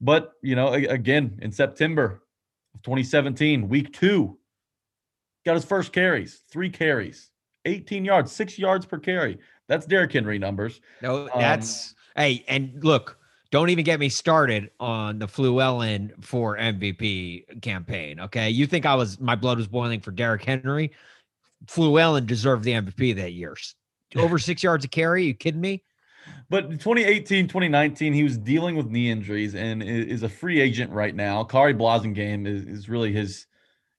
but 0.00 0.32
you 0.42 0.56
know, 0.56 0.72
again, 0.72 1.38
in 1.42 1.52
September 1.52 2.22
of 2.74 2.82
2017, 2.82 3.68
week 3.68 3.92
two, 3.92 4.38
got 5.46 5.54
his 5.54 5.64
first 5.64 5.92
carries, 5.92 6.42
three 6.50 6.68
carries, 6.68 7.30
18 7.64 8.04
yards, 8.04 8.32
six 8.32 8.58
yards 8.58 8.84
per 8.84 8.98
carry. 8.98 9.38
That's 9.68 9.86
Derrick 9.86 10.12
Henry 10.12 10.38
numbers. 10.38 10.80
No, 11.00 11.24
Um, 11.32 11.40
that's 11.40 11.94
hey, 12.16 12.44
and 12.48 12.84
look, 12.84 13.18
don't 13.50 13.70
even 13.70 13.84
get 13.84 13.98
me 13.98 14.08
started 14.08 14.70
on 14.80 15.18
the 15.18 15.26
Fluellen 15.26 16.22
for 16.22 16.56
MVP 16.58 17.62
campaign. 17.62 18.20
Okay, 18.20 18.50
you 18.50 18.66
think 18.66 18.84
I 18.84 18.94
was 18.94 19.18
my 19.20 19.36
blood 19.36 19.56
was 19.56 19.68
boiling 19.68 20.00
for 20.00 20.10
Derrick 20.10 20.44
Henry? 20.44 20.92
Fluellen 21.66 22.26
deserved 22.26 22.64
the 22.64 22.72
MVP 22.72 23.16
that 23.16 23.32
year. 23.32 23.56
Over 24.16 24.38
six 24.38 24.62
yards 24.62 24.84
a 24.84 24.88
carry? 24.88 25.24
you 25.24 25.34
kidding 25.34 25.60
me? 25.60 25.82
But 26.48 26.64
in 26.66 26.72
2018, 26.72 27.46
2019, 27.46 28.12
he 28.12 28.24
was 28.24 28.36
dealing 28.36 28.76
with 28.76 28.86
knee 28.86 29.10
injuries 29.10 29.54
and 29.54 29.82
is 29.82 30.22
a 30.22 30.28
free 30.28 30.60
agent 30.60 30.92
right 30.92 31.14
now. 31.14 31.44
Khari 31.44 31.76
Blasingame 31.76 32.46
is, 32.46 32.62
is 32.62 32.88
really 32.88 33.12
his, 33.12 33.46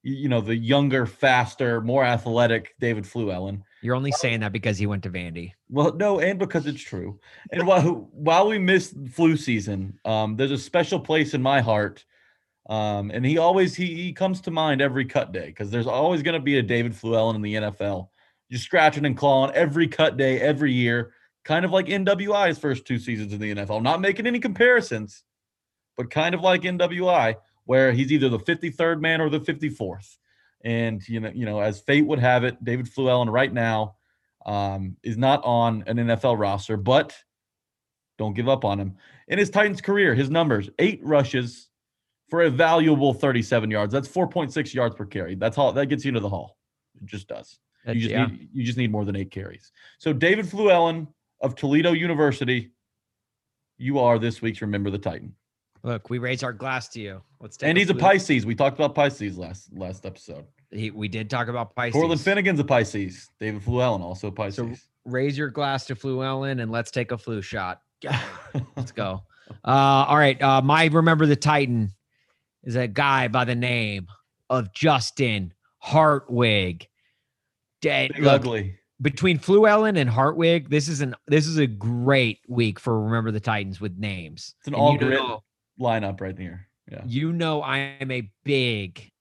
you 0.07 0.29
know, 0.29 0.41
the 0.41 0.55
younger, 0.55 1.05
faster, 1.05 1.81
more 1.81 2.03
athletic 2.03 2.75
David 2.79 3.03
Fluellen. 3.03 3.61
You're 3.81 3.95
only 3.95 4.11
saying 4.11 4.39
that 4.39 4.53
because 4.53 4.77
he 4.77 4.87
went 4.87 5.03
to 5.03 5.09
Vandy. 5.09 5.51
Well, 5.69 5.93
no, 5.93 6.19
and 6.19 6.39
because 6.39 6.65
it's 6.65 6.81
true. 6.81 7.19
And 7.51 7.67
while 7.67 8.09
while 8.11 8.47
we 8.47 8.57
miss 8.57 8.95
flu 9.11 9.35
season, 9.35 9.99
um, 10.05 10.35
there's 10.35 10.51
a 10.51 10.57
special 10.57 10.99
place 10.99 11.33
in 11.33 11.41
my 11.41 11.61
heart. 11.61 12.05
Um, 12.69 13.11
and 13.11 13.25
he 13.25 13.37
always 13.37 13.75
he 13.75 13.95
he 13.95 14.13
comes 14.13 14.41
to 14.41 14.51
mind 14.51 14.81
every 14.81 15.05
cut 15.05 15.31
day 15.31 15.47
because 15.47 15.69
there's 15.69 15.87
always 15.87 16.21
going 16.21 16.39
to 16.39 16.43
be 16.43 16.57
a 16.57 16.63
David 16.63 16.93
Fluellen 16.93 17.35
in 17.35 17.41
the 17.41 17.55
NFL, 17.55 18.09
just 18.51 18.63
scratching 18.63 19.05
and 19.05 19.17
clawing 19.17 19.53
every 19.55 19.87
cut 19.87 20.17
day 20.17 20.39
every 20.39 20.71
year, 20.71 21.13
kind 21.43 21.65
of 21.65 21.71
like 21.71 21.87
NWI's 21.87 22.57
first 22.57 22.85
two 22.85 22.99
seasons 22.99 23.33
in 23.33 23.39
the 23.39 23.55
NFL. 23.55 23.81
Not 23.83 24.01
making 24.01 24.27
any 24.27 24.39
comparisons, 24.39 25.23
but 25.97 26.09
kind 26.09 26.33
of 26.33 26.41
like 26.41 26.61
NWI, 26.61 27.35
where 27.67 27.91
he's 27.91 28.11
either 28.11 28.29
the 28.29 28.39
53rd 28.39 28.99
man 28.99 29.21
or 29.21 29.29
the 29.29 29.39
54th. 29.39 30.17
And 30.63 31.07
you 31.07 31.19
know, 31.19 31.31
you 31.33 31.45
know, 31.45 31.59
as 31.59 31.79
fate 31.81 32.07
would 32.07 32.19
have 32.19 32.43
it, 32.43 32.63
David 32.63 32.87
Fluellen 32.87 33.31
right 33.31 33.53
now 33.53 33.95
um, 34.45 34.97
is 35.03 35.17
not 35.17 35.43
on 35.43 35.83
an 35.85 35.97
NFL 35.97 36.39
roster, 36.39 36.77
but 36.77 37.15
don't 38.17 38.33
give 38.33 38.49
up 38.49 38.65
on 38.65 38.79
him. 38.79 38.95
In 39.27 39.37
his 39.37 39.49
Titans 39.49 39.81
career, 39.81 40.15
his 40.15 40.29
numbers 40.31 40.69
eight 40.79 40.99
rushes 41.03 41.69
for 42.29 42.41
a 42.41 42.49
valuable 42.49 43.13
37 43.13 43.69
yards. 43.69 43.93
That's 43.93 44.07
4.6 44.07 44.73
yards 44.73 44.95
per 44.95 45.05
carry. 45.05 45.35
That's 45.35 45.57
all 45.57 45.71
that 45.73 45.85
gets 45.87 46.03
you 46.03 46.09
into 46.09 46.21
the 46.21 46.29
hall. 46.29 46.57
It 46.95 47.05
just 47.05 47.27
does. 47.27 47.59
You 47.85 47.95
just 47.95 48.09
yeah. 48.09 48.25
need 48.25 48.49
you 48.51 48.63
just 48.63 48.77
need 48.77 48.91
more 48.91 49.05
than 49.05 49.15
eight 49.15 49.31
carries. 49.31 49.71
So 49.99 50.11
David 50.11 50.45
Fluellen 50.45 51.07
of 51.41 51.55
Toledo 51.55 51.91
University, 51.91 52.71
you 53.77 53.99
are 53.99 54.19
this 54.19 54.41
week's 54.41 54.61
Remember 54.61 54.89
the 54.89 54.97
Titan. 54.97 55.35
Look, 55.83 56.09
we 56.09 56.17
raise 56.17 56.43
our 56.43 56.53
glass 56.53 56.87
to 56.89 56.99
you. 56.99 57.21
Let's 57.39 57.57
take 57.57 57.69
And 57.69 57.77
he's 57.77 57.89
a 57.89 57.95
Pisces. 57.95 58.45
We 58.45 58.55
talked 58.55 58.77
about 58.77 58.95
Pisces 58.95 59.37
last 59.37 59.71
last 59.73 60.05
episode. 60.05 60.45
He, 60.71 60.91
we 60.91 61.07
did 61.07 61.29
talk 61.29 61.47
about 61.47 61.75
Pisces. 61.75 61.93
Cortland 61.93 62.19
Finnegan's 62.21 62.59
a 62.59 62.63
Pisces. 62.63 63.29
David 63.39 63.61
Fluellen 63.61 64.01
also 64.01 64.27
a 64.27 64.31
Pisces. 64.31 64.87
Raise 65.05 65.37
your 65.37 65.49
glass 65.49 65.85
to 65.85 65.95
Fluellen 65.95 66.61
and 66.61 66.71
let's 66.71 66.91
take 66.91 67.11
a 67.11 67.17
flu 67.17 67.41
shot. 67.41 67.81
Let's 68.75 68.91
go. 68.91 69.23
Uh, 69.65 70.05
all 70.07 70.17
right. 70.17 70.39
Uh, 70.39 70.61
my 70.61 70.85
remember 70.85 71.25
the 71.25 71.35
Titan 71.35 71.91
is 72.63 72.75
a 72.75 72.87
guy 72.87 73.27
by 73.27 73.43
the 73.45 73.55
name 73.55 74.07
of 74.51 74.71
Justin 74.73 75.53
Hartwig. 75.79 76.87
Dead. 77.81 78.11
Big 78.13 78.23
look, 78.23 78.33
ugly. 78.41 78.75
between 79.01 79.39
Fluellen 79.39 79.97
and 79.97 80.09
Hartwig, 80.09 80.69
this 80.69 80.87
is 80.87 81.01
an 81.01 81.15
this 81.27 81.47
is 81.47 81.57
a 81.57 81.65
great 81.67 82.39
week 82.47 82.79
for 82.79 83.01
remember 83.01 83.31
the 83.31 83.39
Titans 83.39 83.79
with 83.81 83.97
names. 83.97 84.53
It's 84.59 84.67
an 84.67 84.73
And 84.73 84.81
all 84.81 84.93
you 84.93 84.99
grit 84.99 85.11
know- 85.19 85.43
lineup 85.79 86.21
right 86.21 86.37
here. 86.37 86.67
Yeah. 86.91 87.01
You 87.05 87.33
know 87.33 87.61
I 87.61 87.77
am 87.99 88.11
a 88.11 88.29
big 88.43 89.11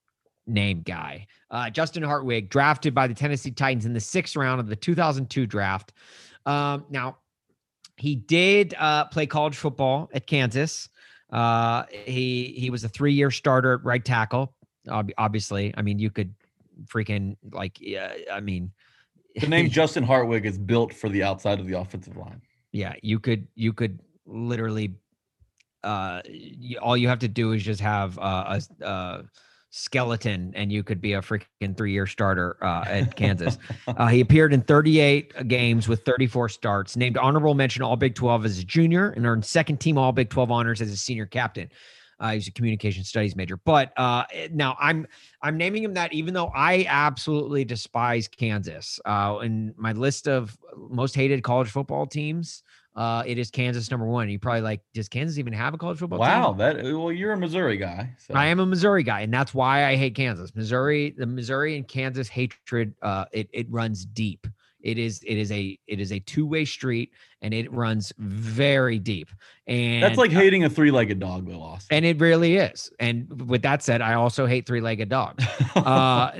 name 0.45 0.81
guy. 0.81 1.27
Uh, 1.51 1.69
Justin 1.69 2.03
Hartwig, 2.03 2.49
drafted 2.49 2.93
by 2.93 3.07
the 3.07 3.13
Tennessee 3.13 3.51
Titans 3.51 3.85
in 3.85 3.93
the 3.93 3.99
sixth 3.99 4.35
round 4.35 4.59
of 4.59 4.67
the 4.67 4.75
2002 4.75 5.45
draft. 5.45 5.93
Um, 6.45 6.85
now, 6.89 7.17
he 7.97 8.15
did 8.15 8.73
uh, 8.77 9.05
play 9.05 9.25
college 9.25 9.55
football 9.57 10.09
at 10.13 10.27
Kansas. 10.27 10.87
Uh, 11.31 11.83
he 11.91 12.53
he 12.57 12.69
was 12.69 12.83
a 12.85 12.89
three-year 12.89 13.31
starter 13.31 13.73
at 13.73 13.83
right 13.83 14.03
tackle. 14.05 14.53
ob- 14.87 15.11
Obviously, 15.17 15.73
I 15.75 15.81
mean, 15.81 15.99
you 15.99 16.09
could 16.09 16.33
freaking 16.85 17.35
like, 17.51 17.81
yeah, 17.81 18.13
I 18.31 18.39
mean, 18.39 18.71
The 19.35 19.47
name 19.47 19.69
Justin 19.71 20.03
Hartwig 20.03 20.45
is 20.45 20.57
built 20.57 20.93
for 20.93 21.09
the 21.09 21.23
outside 21.23 21.59
of 21.59 21.67
the 21.67 21.77
offensive 21.79 22.15
line. 22.15 22.41
yeah 22.71 22.93
you 23.01 23.19
could 23.19 23.47
you 23.55 23.73
could 23.73 23.99
literally 24.25 24.93
uh 25.83 26.21
all 26.81 26.97
you 26.97 27.07
have 27.07 27.19
to 27.19 27.27
do 27.27 27.51
is 27.51 27.63
just 27.63 27.81
have 27.81 28.17
uh, 28.19 28.59
a, 28.81 28.85
a 28.85 29.23
skeleton 29.69 30.51
and 30.55 30.71
you 30.71 30.83
could 30.83 31.01
be 31.01 31.13
a 31.13 31.21
freaking 31.21 31.75
three-year 31.75 32.07
starter 32.07 32.57
uh, 32.61 32.83
at 32.87 33.15
kansas. 33.15 33.57
Uh, 33.87 34.07
he 34.07 34.19
appeared 34.19 34.53
in 34.53 34.61
38 34.61 35.47
games 35.47 35.87
with 35.87 36.03
34 36.03 36.49
starts 36.49 36.97
named 36.97 37.17
honorable 37.17 37.53
mention 37.53 37.81
all 37.81 37.95
big 37.95 38.13
12 38.15 38.45
as 38.45 38.59
a 38.59 38.63
junior 38.63 39.11
and 39.11 39.25
earned 39.25 39.45
second 39.45 39.77
team 39.77 39.97
all 39.97 40.11
big 40.11 40.29
12 40.29 40.51
honors 40.51 40.81
as 40.81 40.91
a 40.91 40.97
senior 40.97 41.25
captain. 41.25 41.69
Uh, 42.19 42.31
he's 42.31 42.47
a 42.47 42.51
communication 42.51 43.03
studies 43.03 43.35
major 43.35 43.57
but 43.57 43.93
uh, 43.97 44.23
now 44.51 44.75
i'm 44.79 45.05
i'm 45.43 45.55
naming 45.55 45.83
him 45.83 45.93
that 45.93 46.11
even 46.11 46.33
though 46.33 46.51
i 46.55 46.85
absolutely 46.89 47.63
despise 47.63 48.27
kansas 48.27 48.99
uh, 49.05 49.37
in 49.43 49.73
my 49.77 49.91
list 49.91 50.27
of 50.27 50.57
most 50.75 51.15
hated 51.15 51.43
college 51.43 51.69
football 51.69 52.07
teams 52.07 52.63
uh, 52.97 53.21
it 53.27 53.37
is 53.37 53.51
Kansas 53.51 53.91
number 53.91 54.07
one. 54.07 54.27
You 54.27 54.39
probably 54.39 54.61
like, 54.61 54.81
does 54.95 55.07
Kansas 55.07 55.37
even 55.37 55.53
have 55.53 55.75
a 55.75 55.77
college 55.77 55.99
football 55.99 56.17
team? 56.17 56.27
Wow, 56.27 56.53
that 56.53 56.83
well, 56.83 57.11
you're 57.11 57.31
a 57.31 57.37
Missouri 57.37 57.77
guy. 57.77 58.09
So. 58.17 58.33
I 58.33 58.47
am 58.47 58.59
a 58.59 58.65
Missouri 58.65 59.03
guy, 59.03 59.21
and 59.21 59.31
that's 59.31 59.53
why 59.53 59.85
I 59.85 59.95
hate 59.95 60.15
Kansas. 60.15 60.55
Missouri, 60.55 61.13
the 61.15 61.27
Missouri 61.27 61.75
and 61.75 61.87
Kansas 61.87 62.27
hatred, 62.27 62.95
uh, 63.03 63.25
it 63.31 63.49
it 63.53 63.67
runs 63.69 64.03
deep. 64.03 64.47
It 64.81 64.97
is 64.97 65.21
it 65.27 65.37
is 65.37 65.51
a 65.51 65.77
it 65.85 65.99
is 65.99 66.11
a 66.11 66.19
two 66.19 66.47
way 66.47 66.65
street, 66.65 67.11
and 67.43 67.53
it 67.53 67.71
runs 67.71 68.11
very 68.17 68.97
deep. 68.97 69.29
And 69.67 70.01
That's 70.01 70.17
like 70.17 70.31
hating 70.31 70.63
a 70.63 70.69
three-legged 70.69 71.19
dog, 71.19 71.47
though, 71.47 71.61
Austin. 71.61 71.97
and 71.97 72.05
it 72.05 72.19
really 72.19 72.55
is. 72.55 72.89
And 72.99 73.47
with 73.47 73.61
that 73.61 73.83
said, 73.83 74.01
I 74.01 74.13
also 74.13 74.47
hate 74.47 74.65
three 74.65 74.81
legged 74.81 75.09
dogs. 75.09 75.43
Uh, 75.75 76.31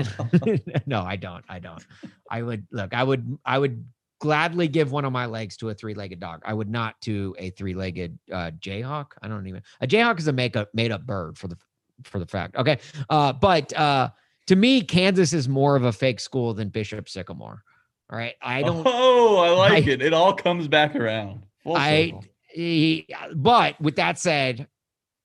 no, 0.88 1.04
I 1.04 1.16
don't. 1.16 1.46
I 1.48 1.60
don't. 1.60 1.86
I 2.30 2.42
would 2.42 2.66
look. 2.72 2.96
I 2.96 3.04
would. 3.04 3.38
I 3.46 3.60
would 3.60 3.86
gladly 4.20 4.68
give 4.68 4.92
one 4.92 5.06
of 5.06 5.12
my 5.12 5.26
legs 5.26 5.58
to 5.58 5.70
a 5.70 5.74
three-legged 5.74 6.20
dog. 6.20 6.42
I 6.46 6.54
would 6.54 6.70
not 6.70 7.00
to 7.02 7.36
a 7.38 7.50
three-legged 7.52 8.18
uh, 8.32 8.52
jayhawk. 8.60 9.08
I 9.22 9.28
don't 9.28 9.48
even. 9.48 9.62
A 9.82 9.88
jayhawk 9.88 10.20
is 10.20 10.28
a 10.28 10.34
make 10.34 10.56
up 10.56 10.70
made 10.74 10.92
up 10.92 11.06
bird 11.06 11.38
for 11.38 11.48
the 11.48 11.58
for 12.04 12.20
the 12.20 12.26
fact. 12.26 12.56
Okay, 12.56 12.80
uh, 13.10 13.34
but 13.34 13.74
uh, 13.78 14.10
to 14.48 14.56
me, 14.56 14.82
Kansas 14.82 15.34
is 15.34 15.48
more 15.48 15.76
of 15.76 15.84
a 15.84 15.92
fake 15.92 16.20
school 16.20 16.54
than 16.54 16.70
Bishop 16.70 17.10
Sycamore. 17.10 17.64
All 18.10 18.18
right, 18.18 18.36
I 18.42 18.62
don't. 18.62 18.86
Oh, 18.88 19.38
I 19.38 19.50
like 19.50 19.88
I- 19.88 19.92
it. 19.92 20.02
It 20.02 20.14
all 20.14 20.34
comes 20.34 20.68
back 20.68 20.96
around. 20.96 21.44
Full 21.64 21.76
I- 21.76 22.14
he, 22.50 23.08
but 23.36 23.80
with 23.80 23.98
that 23.98 24.18
said, 24.18 24.68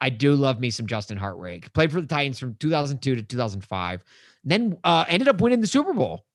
I 0.02 0.10
do 0.10 0.34
love 0.34 0.60
me 0.60 0.68
some 0.68 0.86
Justin 0.86 1.16
Hartwig. 1.16 1.72
Played 1.72 1.92
for 1.92 2.00
the 2.00 2.06
Titans 2.06 2.38
from 2.38 2.56
2002 2.56 3.14
to 3.14 3.22
2005, 3.22 4.02
then 4.44 4.76
uh, 4.84 5.04
ended 5.08 5.28
up 5.28 5.40
winning 5.40 5.60
the 5.60 5.66
Super 5.66 5.94
Bowl. 5.94 6.26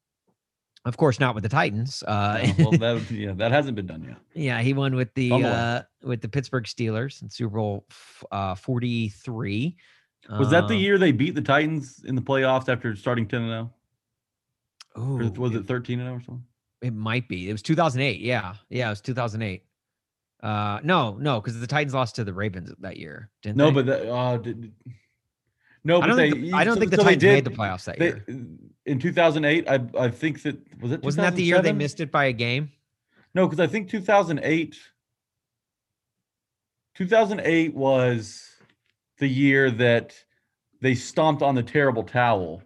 Of 0.88 0.96
course, 0.96 1.20
not 1.20 1.36
with 1.36 1.44
the 1.44 1.50
Titans. 1.50 2.02
Uh, 2.08 2.40
Yeah, 2.44 2.54
well, 2.60 2.72
that, 2.72 3.12
yeah, 3.12 3.34
that 3.34 3.52
hasn't 3.52 3.76
been 3.76 3.88
done 3.88 4.04
yet. 4.08 4.18
yeah, 4.34 4.62
he 4.62 4.74
won 4.74 4.96
with 4.96 5.14
the 5.16 5.32
uh, 5.34 5.82
with 6.02 6.22
the 6.22 6.30
Pittsburgh 6.30 6.64
Steelers 6.64 7.22
in 7.22 7.30
Super 7.30 7.58
Bowl 7.58 7.86
f- 7.92 8.24
uh, 8.32 8.56
43. 8.56 9.76
Was 10.40 10.50
that 10.52 10.68
the 10.70 10.76
Um, 10.76 10.80
year 10.80 10.98
they 10.98 11.12
beat 11.12 11.36
the 11.36 11.42
Titans 11.42 12.04
in 12.06 12.16
the 12.16 12.22
playoffs 12.22 12.70
after 12.70 12.96
starting 12.96 13.28
10 13.28 13.42
and 13.42 13.70
0? 14.96 15.06
Or 15.06 15.30
was 15.42 15.56
it 15.56 15.66
13 15.68 16.00
and 16.00 16.08
0 16.08 16.16
or 16.18 16.22
something? 16.22 16.44
It 16.82 16.94
might 16.94 17.28
be. 17.28 17.50
It 17.50 17.52
was 17.52 17.62
2008. 17.62 18.22
Yeah, 18.22 18.54
yeah, 18.70 18.88
it 18.88 18.90
was 18.92 19.02
2008. 19.02 19.64
Uh, 20.42 20.80
no, 20.84 21.18
no, 21.20 21.42
because 21.42 21.60
the 21.60 21.68
Titans 21.68 21.94
lost 21.94 22.16
to 22.16 22.24
the 22.24 22.34
Ravens 22.34 22.72
that 22.80 22.96
year. 22.98 23.30
Didn't 23.42 23.58
No, 23.58 23.66
they? 23.68 23.72
but 23.74 23.86
that, 23.88 24.10
uh, 24.10 24.38
did, 24.38 24.72
no, 25.84 25.98
I 25.98 26.00
but 26.02 26.08
don't 26.08 26.18
they, 26.18 26.32
think 26.32 26.44
the, 26.44 26.54
I 26.54 26.64
don't 26.64 26.76
so- 26.76 26.80
think 26.80 26.92
the 26.92 26.98
so 26.98 27.04
Titans 27.04 27.24
made 27.24 27.44
the 27.44 27.50
playoffs 27.52 27.84
that 27.86 28.00
they- 28.00 28.06
year. 28.06 28.26
In 28.88 29.00
2008, 29.00 29.68
I 29.70 29.80
I 30.06 30.10
think 30.10 30.42
that 30.44 30.58
was 30.82 30.92
it. 30.94 31.04
Wasn't 31.04 31.22
that 31.22 31.36
the 31.36 31.44
year 31.44 31.62
they 31.62 31.74
missed 31.74 32.00
it 32.00 32.12
by 32.12 32.26
a 32.26 32.34
game? 32.34 32.72
No, 33.36 33.46
because 33.46 33.60
I 33.60 33.68
think 33.68 33.90
2008. 33.90 34.76
2008 36.96 37.76
was 37.76 38.44
the 39.20 39.28
year 39.28 39.70
that 39.70 40.16
they 40.82 40.96
stomped 40.96 41.44
on 41.44 41.54
the 41.54 41.62
terrible 41.64 42.04
towel. 42.04 42.64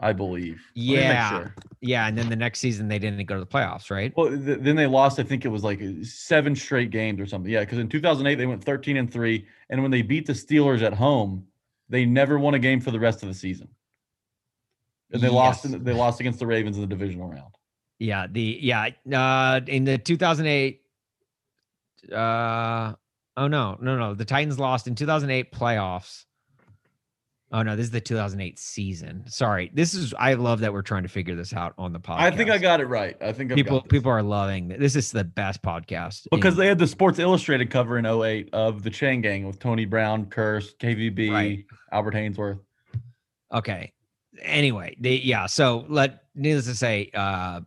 I 0.00 0.12
believe. 0.12 0.60
Let 0.74 0.82
me 0.86 0.92
make 0.96 1.02
Yeah. 1.04 1.30
sure. 1.30 1.54
Yeah, 1.80 2.08
and 2.08 2.18
then 2.18 2.28
the 2.28 2.36
next 2.36 2.58
season 2.58 2.88
they 2.88 2.98
didn't 2.98 3.24
go 3.26 3.34
to 3.34 3.40
the 3.40 3.46
playoffs, 3.46 3.90
right? 3.90 4.12
Well, 4.16 4.28
th- 4.28 4.58
then 4.60 4.74
they 4.74 4.86
lost. 4.86 5.18
I 5.20 5.22
think 5.22 5.44
it 5.44 5.48
was 5.48 5.62
like 5.62 5.80
uh, 5.80 6.02
seven 6.02 6.56
straight 6.56 6.90
games 6.90 7.20
or 7.20 7.26
something. 7.26 7.50
Yeah, 7.50 7.60
because 7.60 7.78
in 7.78 7.88
2008 7.88 8.34
they 8.34 8.46
went 8.46 8.62
13 8.64 8.96
and 8.96 9.10
three, 9.10 9.46
and 9.70 9.80
when 9.82 9.90
they 9.92 10.02
beat 10.02 10.26
the 10.26 10.32
Steelers 10.32 10.82
at 10.82 10.92
home, 10.94 11.46
they 11.88 12.04
never 12.04 12.38
won 12.38 12.54
a 12.54 12.58
game 12.58 12.80
for 12.80 12.90
the 12.90 12.98
rest 12.98 13.22
of 13.22 13.28
the 13.28 13.34
season. 13.34 13.68
And 15.14 15.22
they 15.22 15.28
lost. 15.28 15.64
In, 15.64 15.82
they 15.84 15.92
lost 15.92 16.20
against 16.20 16.38
the 16.40 16.46
Ravens 16.46 16.76
in 16.76 16.82
the 16.82 16.88
divisional 16.88 17.28
round. 17.28 17.54
Yeah, 17.98 18.26
the 18.30 18.58
yeah, 18.60 18.88
uh 19.16 19.60
in 19.66 19.84
the 19.84 19.96
2008 19.96 20.80
uh 22.12 22.92
oh 23.36 23.46
no, 23.48 23.78
no, 23.80 23.96
no. 23.96 24.14
The 24.14 24.24
Titans 24.24 24.58
lost 24.58 24.86
in 24.86 24.94
2008 24.94 25.52
playoffs. 25.52 26.24
Oh 27.52 27.62
no, 27.62 27.76
this 27.76 27.84
is 27.84 27.92
the 27.92 28.00
2008 28.00 28.58
season. 28.58 29.22
Sorry. 29.28 29.70
This 29.72 29.94
is 29.94 30.12
I 30.18 30.34
love 30.34 30.60
that 30.60 30.72
we're 30.72 30.82
trying 30.82 31.04
to 31.04 31.08
figure 31.08 31.36
this 31.36 31.52
out 31.52 31.74
on 31.78 31.92
the 31.92 32.00
podcast. 32.00 32.18
I 32.18 32.30
think 32.32 32.50
I 32.50 32.58
got 32.58 32.80
it 32.80 32.86
right. 32.86 33.16
I 33.22 33.32
think 33.32 33.52
I've 33.52 33.56
people 33.56 33.80
people 33.82 34.10
are 34.10 34.22
loving 34.24 34.70
th- 34.70 34.80
this 34.80 34.96
is 34.96 35.12
the 35.12 35.22
best 35.22 35.62
podcast 35.62 36.26
because 36.32 36.54
in- 36.54 36.58
they 36.60 36.66
had 36.66 36.78
the 36.80 36.86
Sports 36.88 37.20
Illustrated 37.20 37.70
cover 37.70 37.96
in 37.96 38.06
08 38.06 38.50
of 38.52 38.82
the 38.82 38.90
Chain 38.90 39.20
Gang 39.20 39.46
with 39.46 39.60
Tony 39.60 39.84
Brown, 39.84 40.26
Kearse, 40.26 40.76
KVB, 40.78 41.30
Right. 41.30 41.64
Albert 41.92 42.14
Haynesworth. 42.14 42.58
Okay. 43.52 43.92
Anyway, 44.42 44.96
they 44.98 45.16
yeah. 45.16 45.46
So 45.46 45.84
let 45.88 46.24
needless 46.34 46.66
to 46.66 46.74
say, 46.74 47.10
uh, 47.14 47.60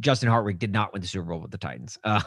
Justin 0.00 0.28
Hartwig 0.28 0.58
did 0.58 0.72
not 0.72 0.92
win 0.92 1.02
the 1.02 1.08
Super 1.08 1.26
Bowl 1.26 1.40
with 1.40 1.50
the 1.50 1.58
Titans. 1.58 1.98
Uh, 2.04 2.20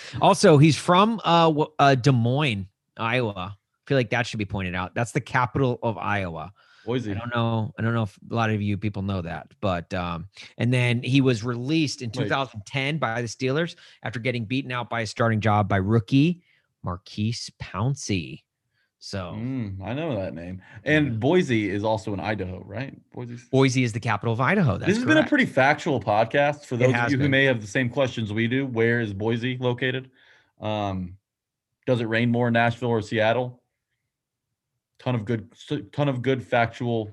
also, 0.20 0.58
he's 0.58 0.76
from 0.76 1.20
uh, 1.24 1.52
uh, 1.78 1.94
Des 1.94 2.12
Moines, 2.12 2.66
Iowa. 2.96 3.56
I 3.56 3.88
feel 3.88 3.96
like 3.96 4.10
that 4.10 4.26
should 4.26 4.38
be 4.38 4.44
pointed 4.44 4.74
out. 4.74 4.94
That's 4.94 5.12
the 5.12 5.20
capital 5.20 5.78
of 5.82 5.96
Iowa. 5.98 6.52
Boise. 6.84 7.10
I 7.10 7.14
don't 7.14 7.34
know. 7.34 7.72
I 7.78 7.82
don't 7.82 7.94
know 7.94 8.04
if 8.04 8.16
a 8.30 8.34
lot 8.34 8.50
of 8.50 8.62
you 8.62 8.78
people 8.78 9.02
know 9.02 9.20
that, 9.22 9.48
but 9.60 9.92
um, 9.92 10.28
and 10.56 10.72
then 10.72 11.02
he 11.02 11.20
was 11.20 11.42
released 11.42 12.00
in 12.00 12.08
Wait. 12.08 12.24
2010 12.24 12.98
by 12.98 13.20
the 13.20 13.28
Steelers 13.28 13.74
after 14.04 14.20
getting 14.20 14.44
beaten 14.44 14.70
out 14.70 14.88
by 14.88 15.00
a 15.00 15.06
starting 15.06 15.40
job 15.40 15.68
by 15.68 15.76
rookie 15.78 16.42
Maurkice 16.84 17.50
Pouncey. 17.60 18.44
So 18.98 19.34
Mm, 19.36 19.80
I 19.82 19.92
know 19.94 20.16
that 20.16 20.34
name. 20.34 20.62
And 20.84 21.20
Boise 21.20 21.68
is 21.70 21.84
also 21.84 22.12
in 22.14 22.18
Idaho, 22.20 22.62
right? 22.64 22.96
Boise. 23.12 23.36
Boise 23.50 23.84
is 23.84 23.92
the 23.92 24.00
capital 24.00 24.32
of 24.32 24.40
Idaho. 24.40 24.78
That's 24.78 24.86
this 24.88 24.96
has 24.96 25.04
been 25.06 25.18
a 25.18 25.26
pretty 25.26 25.46
factual 25.46 26.00
podcast 26.00 26.64
for 26.64 26.76
those 26.76 26.94
of 26.94 27.10
you 27.10 27.18
who 27.18 27.28
may 27.28 27.44
have 27.44 27.60
the 27.60 27.66
same 27.66 27.88
questions 27.88 28.32
we 28.32 28.48
do. 28.48 28.66
Where 28.66 29.00
is 29.00 29.12
Boise 29.12 29.58
located? 29.58 30.10
Um, 30.60 31.18
does 31.86 32.00
it 32.00 32.06
rain 32.06 32.30
more 32.30 32.48
in 32.48 32.54
Nashville 32.54 32.88
or 32.88 33.02
Seattle? 33.02 33.62
Ton 34.98 35.14
of 35.14 35.24
good, 35.26 35.52
ton 35.92 36.08
of 36.08 36.22
good 36.22 36.42
factual 36.42 37.10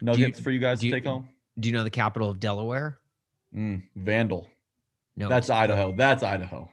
nuggets 0.00 0.40
for 0.40 0.50
you 0.50 0.58
guys 0.58 0.80
to 0.80 0.86
you- 0.86 0.92
take 0.92 1.04
home. 1.04 1.28
Do 1.58 1.68
you 1.68 1.74
know 1.74 1.84
the 1.84 1.90
capital 1.90 2.30
of 2.30 2.40
Delaware? 2.40 2.98
Mm, 3.54 3.82
Vandal. 3.94 4.48
No, 5.16 5.28
That's 5.28 5.50
Idaho. 5.50 5.92
That's 5.94 6.22
Idaho. 6.22 6.70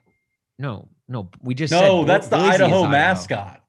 No, 0.57 0.88
no. 1.07 1.29
We 1.41 1.53
just 1.55 1.71
said 1.73 1.81
No, 1.81 1.99
Bo- 1.99 2.05
that's 2.05 2.27
the 2.27 2.38
Boise 2.38 2.63
Idaho 2.63 2.88
mascot. 2.88 3.61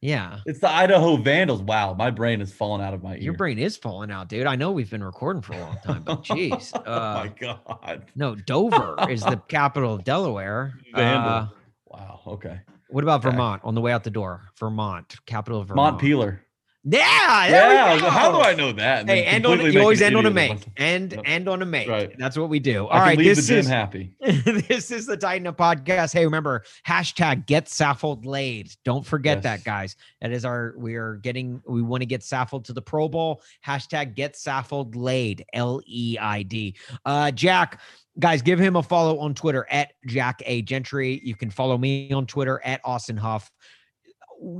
Yeah, 0.00 0.40
It's 0.44 0.58
the 0.60 0.68
Idaho 0.70 1.16
Vandals. 1.16 1.62
Wow, 1.62 1.94
my 1.94 2.10
brain 2.10 2.42
is 2.42 2.52
falling 2.52 2.82
out 2.82 2.92
of 2.92 3.02
my 3.02 3.14
ear. 3.14 3.20
your 3.22 3.32
brain 3.32 3.58
is 3.58 3.74
falling 3.78 4.10
out, 4.10 4.28
dude. 4.28 4.46
I 4.46 4.54
know 4.54 4.70
we've 4.70 4.90
been 4.90 5.02
recording 5.02 5.40
for 5.40 5.54
a 5.54 5.60
long 5.60 5.78
time, 5.82 6.02
but 6.02 6.22
jeez. 6.24 6.72
oh 6.74 6.92
Uh, 6.92 7.24
my 7.24 7.28
god. 7.40 8.04
no, 8.14 8.34
Dover 8.34 8.96
is 9.08 9.22
the 9.22 9.36
capital 9.48 9.94
of 9.94 10.04
Delaware. 10.04 10.74
Vandal. 10.94 11.28
Uh, 11.30 11.48
wow. 11.86 12.20
Okay. 12.26 12.60
what 12.90 13.02
about 13.02 13.24
Okay. 13.24 13.30
Vermont 13.30 13.62
on 13.64 13.74
the 13.74 13.80
way 13.80 13.92
out 13.92 14.04
the 14.04 14.10
door? 14.10 14.42
Vermont, 14.60 15.16
capital 15.24 15.60
of 15.60 15.68
Vermont. 15.68 15.94
Montpelier. 15.94 16.43
Yeah, 16.86 17.46
Yeah. 17.48 18.10
How 18.10 18.30
do 18.30 18.40
I 18.40 18.54
know 18.54 18.70
that? 18.72 19.00
And 19.00 19.10
Hey, 19.10 19.24
end 19.24 19.46
on 19.46 19.60
you 19.72 19.80
always 19.80 20.02
end 20.02 20.16
on 20.16 20.26
a 20.26 20.30
make. 20.30 20.58
End 20.76 21.18
end 21.24 21.48
on 21.48 21.62
a 21.62 21.66
make. 21.66 21.88
Right. 21.88 22.12
That's 22.18 22.36
what 22.36 22.50
we 22.50 22.58
do. 22.60 22.86
All 22.88 23.06
leave 23.06 23.36
this 23.36 23.46
the 23.46 23.54
gym 23.54 23.58
is 23.60 23.66
happy. 23.66 24.12
this 24.20 24.90
is 24.90 25.06
the 25.06 25.16
Titan 25.16 25.46
Up 25.46 25.56
podcast. 25.56 26.12
Hey, 26.12 26.24
remember 26.26 26.62
hashtag 26.86 27.46
get 27.46 27.66
Saffold 27.66 28.26
laid. 28.26 28.70
Don't 28.84 29.04
forget 29.06 29.38
Yes. 29.38 29.44
that, 29.44 29.64
guys. 29.64 29.96
That 30.20 30.30
is 30.32 30.44
our 30.44 30.74
we 30.76 30.96
are 30.96 31.14
getting 31.16 31.62
we 31.66 31.80
want 31.80 32.02
to 32.02 32.06
get 32.06 32.20
Saffold 32.20 32.64
to 32.64 32.74
the 32.74 32.82
Pro 32.82 33.08
Bowl. 33.08 33.42
Hashtag 33.66 34.14
get 34.14 34.34
Saffold 34.34 34.94
laid. 34.94 35.44
L 35.54 35.80
E 35.86 36.18
I 36.20 36.42
D. 36.42 36.76
Uh, 37.06 37.30
Jack, 37.30 37.80
guys, 38.18 38.42
give 38.42 38.58
him 38.58 38.76
a 38.76 38.82
follow 38.82 39.18
on 39.20 39.32
Twitter 39.34 39.66
at 39.70 39.94
Jack 40.06 40.42
A 40.44 40.60
Gentry. 40.60 41.20
You 41.24 41.34
can 41.34 41.48
follow 41.50 41.78
me 41.78 42.12
on 42.12 42.26
Twitter 42.26 42.60
at 42.62 42.80
Austin 42.84 43.16
Huff. 43.16 43.50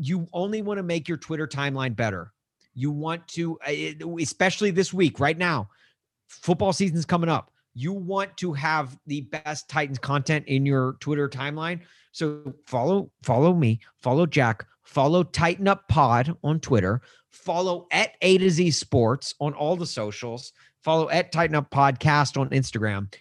You 0.00 0.28
only 0.32 0.62
want 0.62 0.78
to 0.78 0.82
make 0.82 1.08
your 1.08 1.18
Twitter 1.18 1.46
timeline 1.46 1.94
better. 1.94 2.32
You 2.74 2.90
want 2.90 3.26
to, 3.28 3.58
uh, 3.66 4.06
especially 4.20 4.70
this 4.70 4.92
week, 4.92 5.20
right 5.20 5.38
now, 5.38 5.68
football 6.28 6.72
season's 6.72 7.04
coming 7.04 7.30
up. 7.30 7.52
You 7.74 7.92
want 7.92 8.36
to 8.38 8.52
have 8.52 8.96
the 9.06 9.22
best 9.22 9.68
Titans 9.68 9.98
content 9.98 10.46
in 10.46 10.64
your 10.64 10.96
Twitter 11.00 11.28
timeline. 11.28 11.80
So 12.12 12.54
follow, 12.66 13.10
follow 13.22 13.54
me, 13.54 13.80
follow 14.00 14.26
Jack, 14.26 14.64
follow 14.84 15.24
Titan 15.24 15.66
Up 15.66 15.88
Pod 15.88 16.36
on 16.44 16.60
Twitter, 16.60 17.02
follow 17.30 17.88
at 17.90 18.12
A 18.22 18.38
to 18.38 18.50
Z 18.50 18.70
Sports 18.70 19.34
on 19.40 19.54
all 19.54 19.76
the 19.76 19.86
socials, 19.86 20.52
follow 20.82 21.10
at 21.10 21.32
Titan 21.32 21.56
Up 21.56 21.70
Podcast 21.70 22.40
on 22.40 22.50
Instagram. 22.50 23.12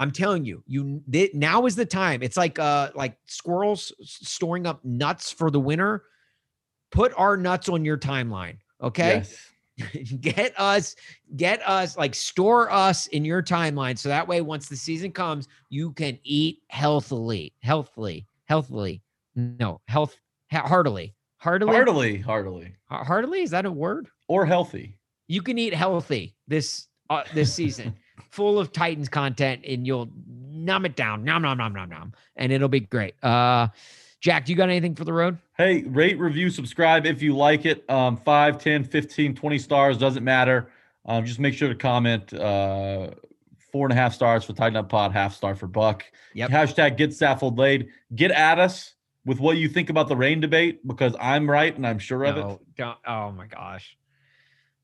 I'm 0.00 0.10
telling 0.10 0.44
you, 0.46 0.64
you 0.66 1.02
th- 1.12 1.34
now 1.34 1.66
is 1.66 1.76
the 1.76 1.84
time. 1.84 2.22
It's 2.22 2.36
like 2.36 2.58
uh 2.58 2.90
like 2.94 3.16
squirrels 3.26 3.92
storing 4.02 4.66
up 4.66 4.82
nuts 4.84 5.30
for 5.30 5.50
the 5.50 5.60
winter. 5.60 6.04
Put 6.90 7.12
our 7.16 7.36
nuts 7.36 7.68
on 7.68 7.84
your 7.84 7.98
timeline, 7.98 8.56
okay? 8.82 9.22
Yes. 9.22 9.46
get 10.20 10.58
us 10.58 10.96
get 11.36 11.66
us 11.66 11.96
like 11.96 12.14
store 12.14 12.70
us 12.70 13.06
in 13.08 13.24
your 13.24 13.42
timeline 13.42 13.96
so 13.96 14.08
that 14.10 14.26
way 14.28 14.42
once 14.42 14.68
the 14.68 14.76
season 14.76 15.10
comes 15.10 15.48
you 15.70 15.92
can 15.92 16.18
eat 16.22 16.58
healthily 16.68 17.54
healthily 17.60 18.26
healthily 18.44 19.00
no 19.36 19.80
health 19.88 20.18
ha- 20.50 20.66
heartily 20.66 21.14
heartily 21.38 21.72
Heartily, 21.72 22.18
heartily, 22.18 22.74
heartily 22.90 23.40
is 23.40 23.50
that 23.52 23.64
a 23.64 23.72
word 23.72 24.08
or 24.28 24.44
healthy. 24.44 24.98
you 25.28 25.40
can 25.40 25.56
eat 25.56 25.72
healthy 25.72 26.34
this 26.46 26.88
uh, 27.08 27.22
this 27.32 27.54
season 27.54 27.96
full 28.30 28.58
of 28.58 28.72
titans 28.72 29.08
content 29.08 29.62
and 29.66 29.86
you'll 29.86 30.08
numb 30.50 30.84
it 30.84 30.96
down 30.96 31.24
nom 31.24 31.42
nom 31.42 31.56
nom 31.58 31.72
nom 31.72 31.88
nom 31.88 32.12
and 32.36 32.52
it'll 32.52 32.68
be 32.68 32.80
great 32.80 33.14
uh 33.24 33.66
jack 34.20 34.44
do 34.44 34.52
you 34.52 34.56
got 34.56 34.68
anything 34.68 34.94
for 34.94 35.04
the 35.04 35.12
road 35.12 35.38
Hey, 35.60 35.82
rate, 35.82 36.18
review, 36.18 36.48
subscribe 36.48 37.04
if 37.04 37.20
you 37.20 37.36
like 37.36 37.66
it. 37.66 37.84
Um, 37.90 38.16
5, 38.16 38.62
10, 38.62 38.82
15, 38.82 39.34
20 39.34 39.58
stars, 39.58 39.98
doesn't 39.98 40.24
matter. 40.24 40.70
Um, 41.04 41.26
just 41.26 41.38
make 41.38 41.52
sure 41.52 41.68
to 41.68 41.74
comment 41.74 42.32
uh, 42.32 43.10
four 43.70 43.84
and 43.84 43.92
a 43.92 43.94
half 43.94 44.14
stars 44.14 44.42
for 44.42 44.54
Titan 44.54 44.76
Up 44.76 44.88
Pod, 44.88 45.12
half 45.12 45.34
star 45.34 45.54
for 45.54 45.66
Buck. 45.66 46.06
Yep. 46.32 46.50
Hashtag 46.50 46.96
get 46.96 47.10
Saffold 47.10 47.58
laid. 47.58 47.90
Get 48.14 48.30
at 48.30 48.58
us 48.58 48.94
with 49.26 49.38
what 49.38 49.58
you 49.58 49.68
think 49.68 49.90
about 49.90 50.08
the 50.08 50.16
rain 50.16 50.40
debate 50.40 50.86
because 50.88 51.14
I'm 51.20 51.50
right 51.50 51.76
and 51.76 51.86
I'm 51.86 51.98
sure 51.98 52.24
of 52.24 52.38
it. 52.38 52.58
Don't. 52.78 52.96
Oh 53.06 53.30
my 53.32 53.46
gosh. 53.46 53.98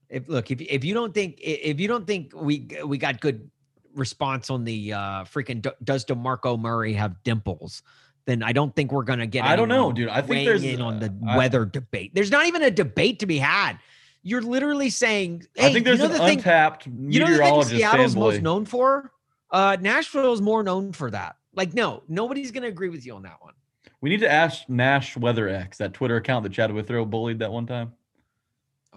If 0.08 0.28
look, 0.28 0.50
if 0.50 0.60
if 0.60 0.84
you 0.84 0.94
don't 0.94 1.12
think 1.12 1.38
if 1.40 1.80
you 1.80 1.88
don't 1.88 2.06
think 2.06 2.32
we 2.34 2.68
we 2.84 2.98
got 2.98 3.20
good 3.20 3.50
response 3.94 4.50
on 4.50 4.64
the 4.64 4.92
uh 4.92 5.24
freaking 5.24 5.66
does 5.82 6.04
DeMarco 6.04 6.58
Murray 6.58 6.92
have 6.92 7.22
dimples, 7.24 7.82
then 8.26 8.42
I 8.42 8.52
don't 8.52 8.74
think 8.74 8.92
we're 8.92 9.04
gonna 9.04 9.26
get. 9.26 9.44
I 9.44 9.56
don't 9.56 9.68
know, 9.68 9.92
dude. 9.92 10.08
I 10.08 10.22
think 10.22 10.44
there's, 10.44 10.62
in 10.62 10.80
on 10.80 11.00
the 11.00 11.06
uh, 11.06 11.32
I- 11.32 11.36
weather 11.36 11.64
debate. 11.64 12.14
There's 12.14 12.30
not 12.30 12.46
even 12.46 12.62
a 12.62 12.70
debate 12.70 13.20
to 13.20 13.26
be 13.26 13.38
had. 13.38 13.78
You're 14.22 14.42
literally 14.42 14.90
saying, 14.90 15.46
hey, 15.54 15.68
I 15.68 15.72
think 15.72 15.84
there's 15.84 16.00
you 16.00 16.08
know 16.08 16.14
an 16.14 16.18
the 16.20 16.26
thing, 16.26 16.38
untapped 16.38 16.86
you 16.86 17.20
know 17.20 17.26
the 17.26 17.32
thing 17.32 17.38
meteorologist 17.38 17.76
Seattle's 17.76 18.16
most 18.16 18.42
known 18.42 18.64
for. 18.64 19.12
Uh, 19.50 19.76
Nashville 19.80 20.32
is 20.32 20.40
more 20.40 20.64
known 20.64 20.92
for 20.92 21.10
that. 21.12 21.36
Like, 21.54 21.74
no, 21.74 22.02
nobody's 22.08 22.50
gonna 22.50 22.66
agree 22.66 22.88
with 22.88 23.06
you 23.06 23.14
on 23.14 23.22
that 23.22 23.40
one. 23.40 23.54
We 24.00 24.10
need 24.10 24.20
to 24.20 24.30
ask 24.30 24.68
Nash 24.68 25.14
WeatherX, 25.14 25.76
that 25.76 25.94
Twitter 25.94 26.16
account 26.16 26.42
that 26.42 26.52
Chad 26.52 26.72
Withrow 26.72 27.04
bullied 27.04 27.38
that 27.38 27.52
one 27.52 27.66
time 27.66 27.92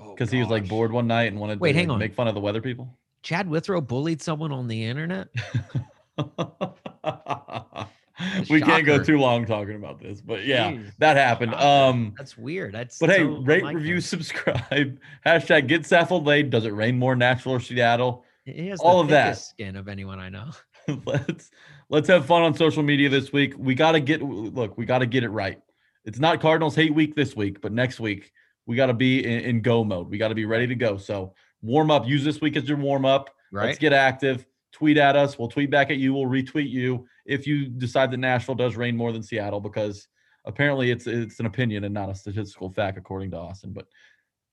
Oh, 0.02 0.14
because 0.14 0.32
he 0.32 0.40
was 0.40 0.50
like 0.50 0.68
bored 0.68 0.92
one 0.92 1.08
night 1.08 1.32
and 1.32 1.40
wanted 1.40 1.60
Wait, 1.60 1.74
to 1.74 1.78
hang 1.78 1.88
like, 1.88 1.94
on. 1.94 2.00
make 2.00 2.14
fun 2.14 2.28
of 2.28 2.36
the 2.36 2.42
weather 2.42 2.62
people. 2.62 2.98
Chad 3.22 3.50
Withrow 3.50 3.82
bullied 3.82 4.22
someone 4.22 4.52
on 4.52 4.68
the 4.68 4.86
internet. 4.86 5.28
we 8.50 8.62
can't 8.62 8.86
go 8.86 9.04
too 9.04 9.18
long 9.18 9.46
talking 9.46 9.76
about 9.76 10.00
this, 10.00 10.22
but 10.22 10.46
yeah, 10.46 10.72
Jeez, 10.72 10.92
that 11.00 11.18
happened. 11.18 11.52
shocker. 11.52 11.66
Um, 11.66 12.14
That's 12.18 12.38
weird. 12.38 12.74
That's 12.74 12.98
but 12.98 13.10
hey, 13.10 13.24
rate, 13.24 13.60
unlike 13.60 13.76
review, 13.76 13.96
him. 13.96 14.02
subscribe. 14.02 15.00
Hashtag 15.26 15.68
get 15.68 15.84
Saffold 15.84 16.26
laid. 16.26 16.50
Does 16.50 16.66
it 16.66 16.74
rain 16.74 16.98
more 16.98 17.14
in 17.14 17.20
Nashville 17.20 17.54
or 17.54 17.60
Seattle? 17.60 18.24
He 18.46 18.68
has 18.68 18.80
all 18.80 18.98
the 18.98 19.04
of 19.04 19.10
that. 19.10 19.38
skin 19.38 19.76
of 19.76 19.88
anyone 19.88 20.20
I 20.20 20.30
know. 20.30 20.52
let's 21.06 21.52
let's 21.90 22.08
have 22.08 22.26
fun 22.26 22.42
on 22.42 22.54
social 22.54 22.84
media 22.84 23.10
this 23.10 23.32
week. 23.32 23.54
We 23.58 23.76
got 23.76 23.94
to 23.94 24.00
get 24.00 24.22
look. 24.22 24.78
We 24.78 24.86
got 24.86 25.00
to 25.00 25.06
get 25.06 25.24
it 25.24 25.30
right. 25.30 25.60
It's 26.06 26.20
not 26.20 26.42
Cardinals 26.42 26.76
hate 26.76 26.94
week 26.94 27.16
this 27.16 27.36
week, 27.36 27.62
but 27.62 27.72
next 27.72 28.00
week 28.00 28.32
we 28.70 28.76
got 28.76 28.86
to 28.86 28.94
be 28.94 29.26
in, 29.26 29.40
in 29.42 29.62
go 29.62 29.84
mode. 29.84 30.12
We 30.12 30.20
got 30.20 30.28
to 30.28 30.36
be 30.36 30.46
ready 30.46 30.68
to 30.68 30.76
go. 30.76 30.96
So 30.96 31.34
warm 31.64 31.90
up. 31.90 32.08
Use 32.08 32.24
this 32.24 32.40
week 32.40 32.56
as 32.56 32.70
your 32.70 32.78
warm 32.78 33.04
up. 33.04 33.32
Right. 33.52 33.66
Let's 33.66 33.80
get 33.80 33.94
active. 33.94 34.46
Tweet 34.72 34.98
at 34.98 35.16
us. 35.16 35.40
We'll 35.40 35.48
tweet 35.48 35.72
back 35.72 35.90
at 35.90 35.98
you. 35.98 36.14
We'll 36.14 36.30
retweet 36.30 36.70
you 36.70 37.08
if 37.26 37.48
you 37.48 37.66
decide 37.66 38.12
that 38.12 38.18
Nashville 38.18 38.54
does 38.54 38.76
rain 38.76 38.96
more 38.96 39.12
than 39.12 39.24
Seattle 39.24 39.60
because 39.60 40.08
apparently 40.46 40.92
it's 40.92 41.08
it's 41.08 41.40
an 41.40 41.48
opinion 41.48 41.84
and 41.84 41.96
not 41.96 42.12
a 42.12 42.16
statistical 42.16 42.70
fact 42.70 43.00
according 43.00 43.32
to 43.32 43.38
Austin. 43.38 43.74
But 43.74 43.88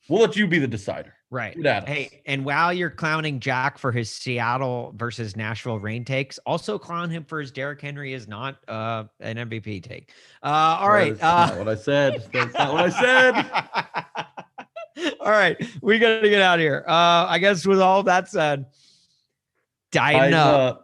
we'll 0.09 0.23
let 0.23 0.35
you 0.35 0.47
be 0.47 0.61
the 0.61 0.67
decider. 0.67 1.13
Right. 1.31 1.55
Tweet. 1.55 1.67
Hey, 1.89 2.23
and 2.27 2.45
while 2.45 2.73
you're 2.73 2.91
clowning 2.91 3.41
Jack 3.41 3.79
for 3.79 3.93
his 3.93 4.11
Seattle 4.11 4.93
versus 4.97 5.37
Nashville 5.37 5.79
rain 5.79 6.05
takes, 6.05 6.39
also 6.47 6.79
clown 6.79 7.11
him 7.11 7.25
for 7.25 7.41
his 7.41 7.51
Derrick 7.51 7.81
Henry 7.81 8.13
is 8.13 8.29
not 8.29 8.57
uh, 8.69 9.05
an 9.21 9.37
MVP 9.37 9.83
take. 9.83 10.11
Uh, 10.43 10.79
all 10.81 10.91
right. 10.91 11.17
That's 11.19 11.23
not 11.23 11.53
Uh, 11.53 11.57
what 11.59 11.69
I 11.69 11.75
said. 11.75 12.25
That's 12.33 12.55
not 12.55 12.73
what 12.73 12.93
I 12.95 13.01
said. 14.97 15.15
all 15.21 15.31
right. 15.31 15.57
We 15.83 15.99
got 15.99 16.21
to 16.21 16.29
get 16.29 16.41
out 16.43 16.59
of 16.59 16.63
here. 16.63 16.85
Uh, 16.87 17.27
I 17.29 17.39
guess 17.39 17.67
with 17.67 17.81
all 17.81 18.03
that 18.05 18.29
said, 18.29 18.67
tighten 19.93 20.21
Tighten 20.21 20.35
up. 20.35 20.61
up. 20.61 20.83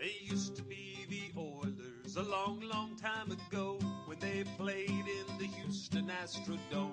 They 0.00 0.12
used 0.22 0.56
to 0.56 0.62
be 0.62 1.06
the 1.08 1.40
Oilers 1.40 2.16
a 2.16 2.22
long, 2.22 2.60
long 2.72 2.96
time 2.96 3.30
ago 3.32 3.78
when 4.06 4.18
they 4.20 4.44
played 4.56 4.88
in 4.90 5.38
the 5.38 5.46
Houston 5.46 6.10
Astrodome. 6.22 6.92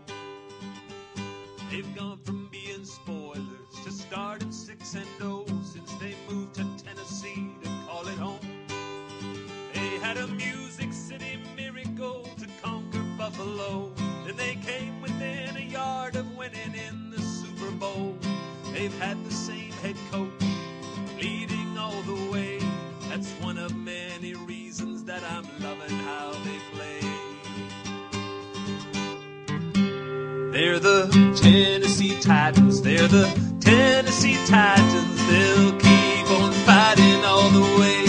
They've 1.76 1.93
gone 1.93 2.19
from 2.23 2.47
being 2.53 2.85
spoilers 2.85 3.84
to 3.84 3.91
starting 3.91 4.49
6 4.49 4.95
and 4.95 5.06
0 5.18 5.43
since 5.61 5.93
they 5.95 6.15
moved 6.30 6.56
to 6.56 6.64
Tennessee 6.81 7.49
to 7.64 7.69
call 7.85 8.07
it 8.07 8.18
home. 8.18 8.39
They 9.73 9.99
had 9.99 10.15
a 10.15 10.26
Music 10.26 10.93
City 10.93 11.38
miracle 11.53 12.30
to 12.39 12.47
conquer 12.64 13.03
Buffalo. 13.18 13.91
Then 14.26 14.38
they 14.38 14.56
came 14.65 15.02
within 15.02 15.57
a 15.57 15.65
yard 15.69 16.15
of 16.15 16.38
winning 16.38 16.76
in 16.76 17.11
the 17.11 17.22
Super 17.22 17.72
Bowl. 17.72 18.15
They've 18.72 18.97
had 18.99 19.22
the 19.26 19.34
same 19.34 19.73
head 19.84 19.97
coach 20.11 20.31
leading 21.22 21.77
all 21.77 22.02
the 22.03 22.31
way. 22.31 22.60
That's 23.10 23.31
one 23.43 23.57
of 23.57 23.76
many 23.76 24.34
reasons 24.34 25.03
that 25.03 25.23
I'm 25.23 25.43
loving 25.60 25.97
how 25.97 26.31
they 26.45 26.57
play. 26.72 27.14
They're 30.56 30.80
the 30.80 31.07
Tennessee 31.36 32.18
Titans. 32.22 32.82
They're 32.82 33.10
the 33.10 33.26
Tennessee 33.60 34.38
Titans. 34.45 35.27
They'll 35.27 35.73
keep 35.73 36.32
on 36.32 36.53
fighting 36.64 37.26
all 37.26 37.49
the 37.49 37.60
way. 37.77 38.06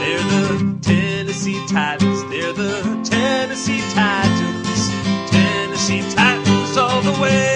They're 0.00 0.24
the 0.32 0.78
Tennessee 0.80 1.62
Titans. 1.68 2.24
They're 2.30 2.54
the 2.54 2.80
Tennessee 3.04 3.82
Titans. 3.92 4.90
Tennessee 5.30 6.00
Titans 6.14 6.78
all 6.78 7.02
the 7.02 7.20
way. 7.20 7.51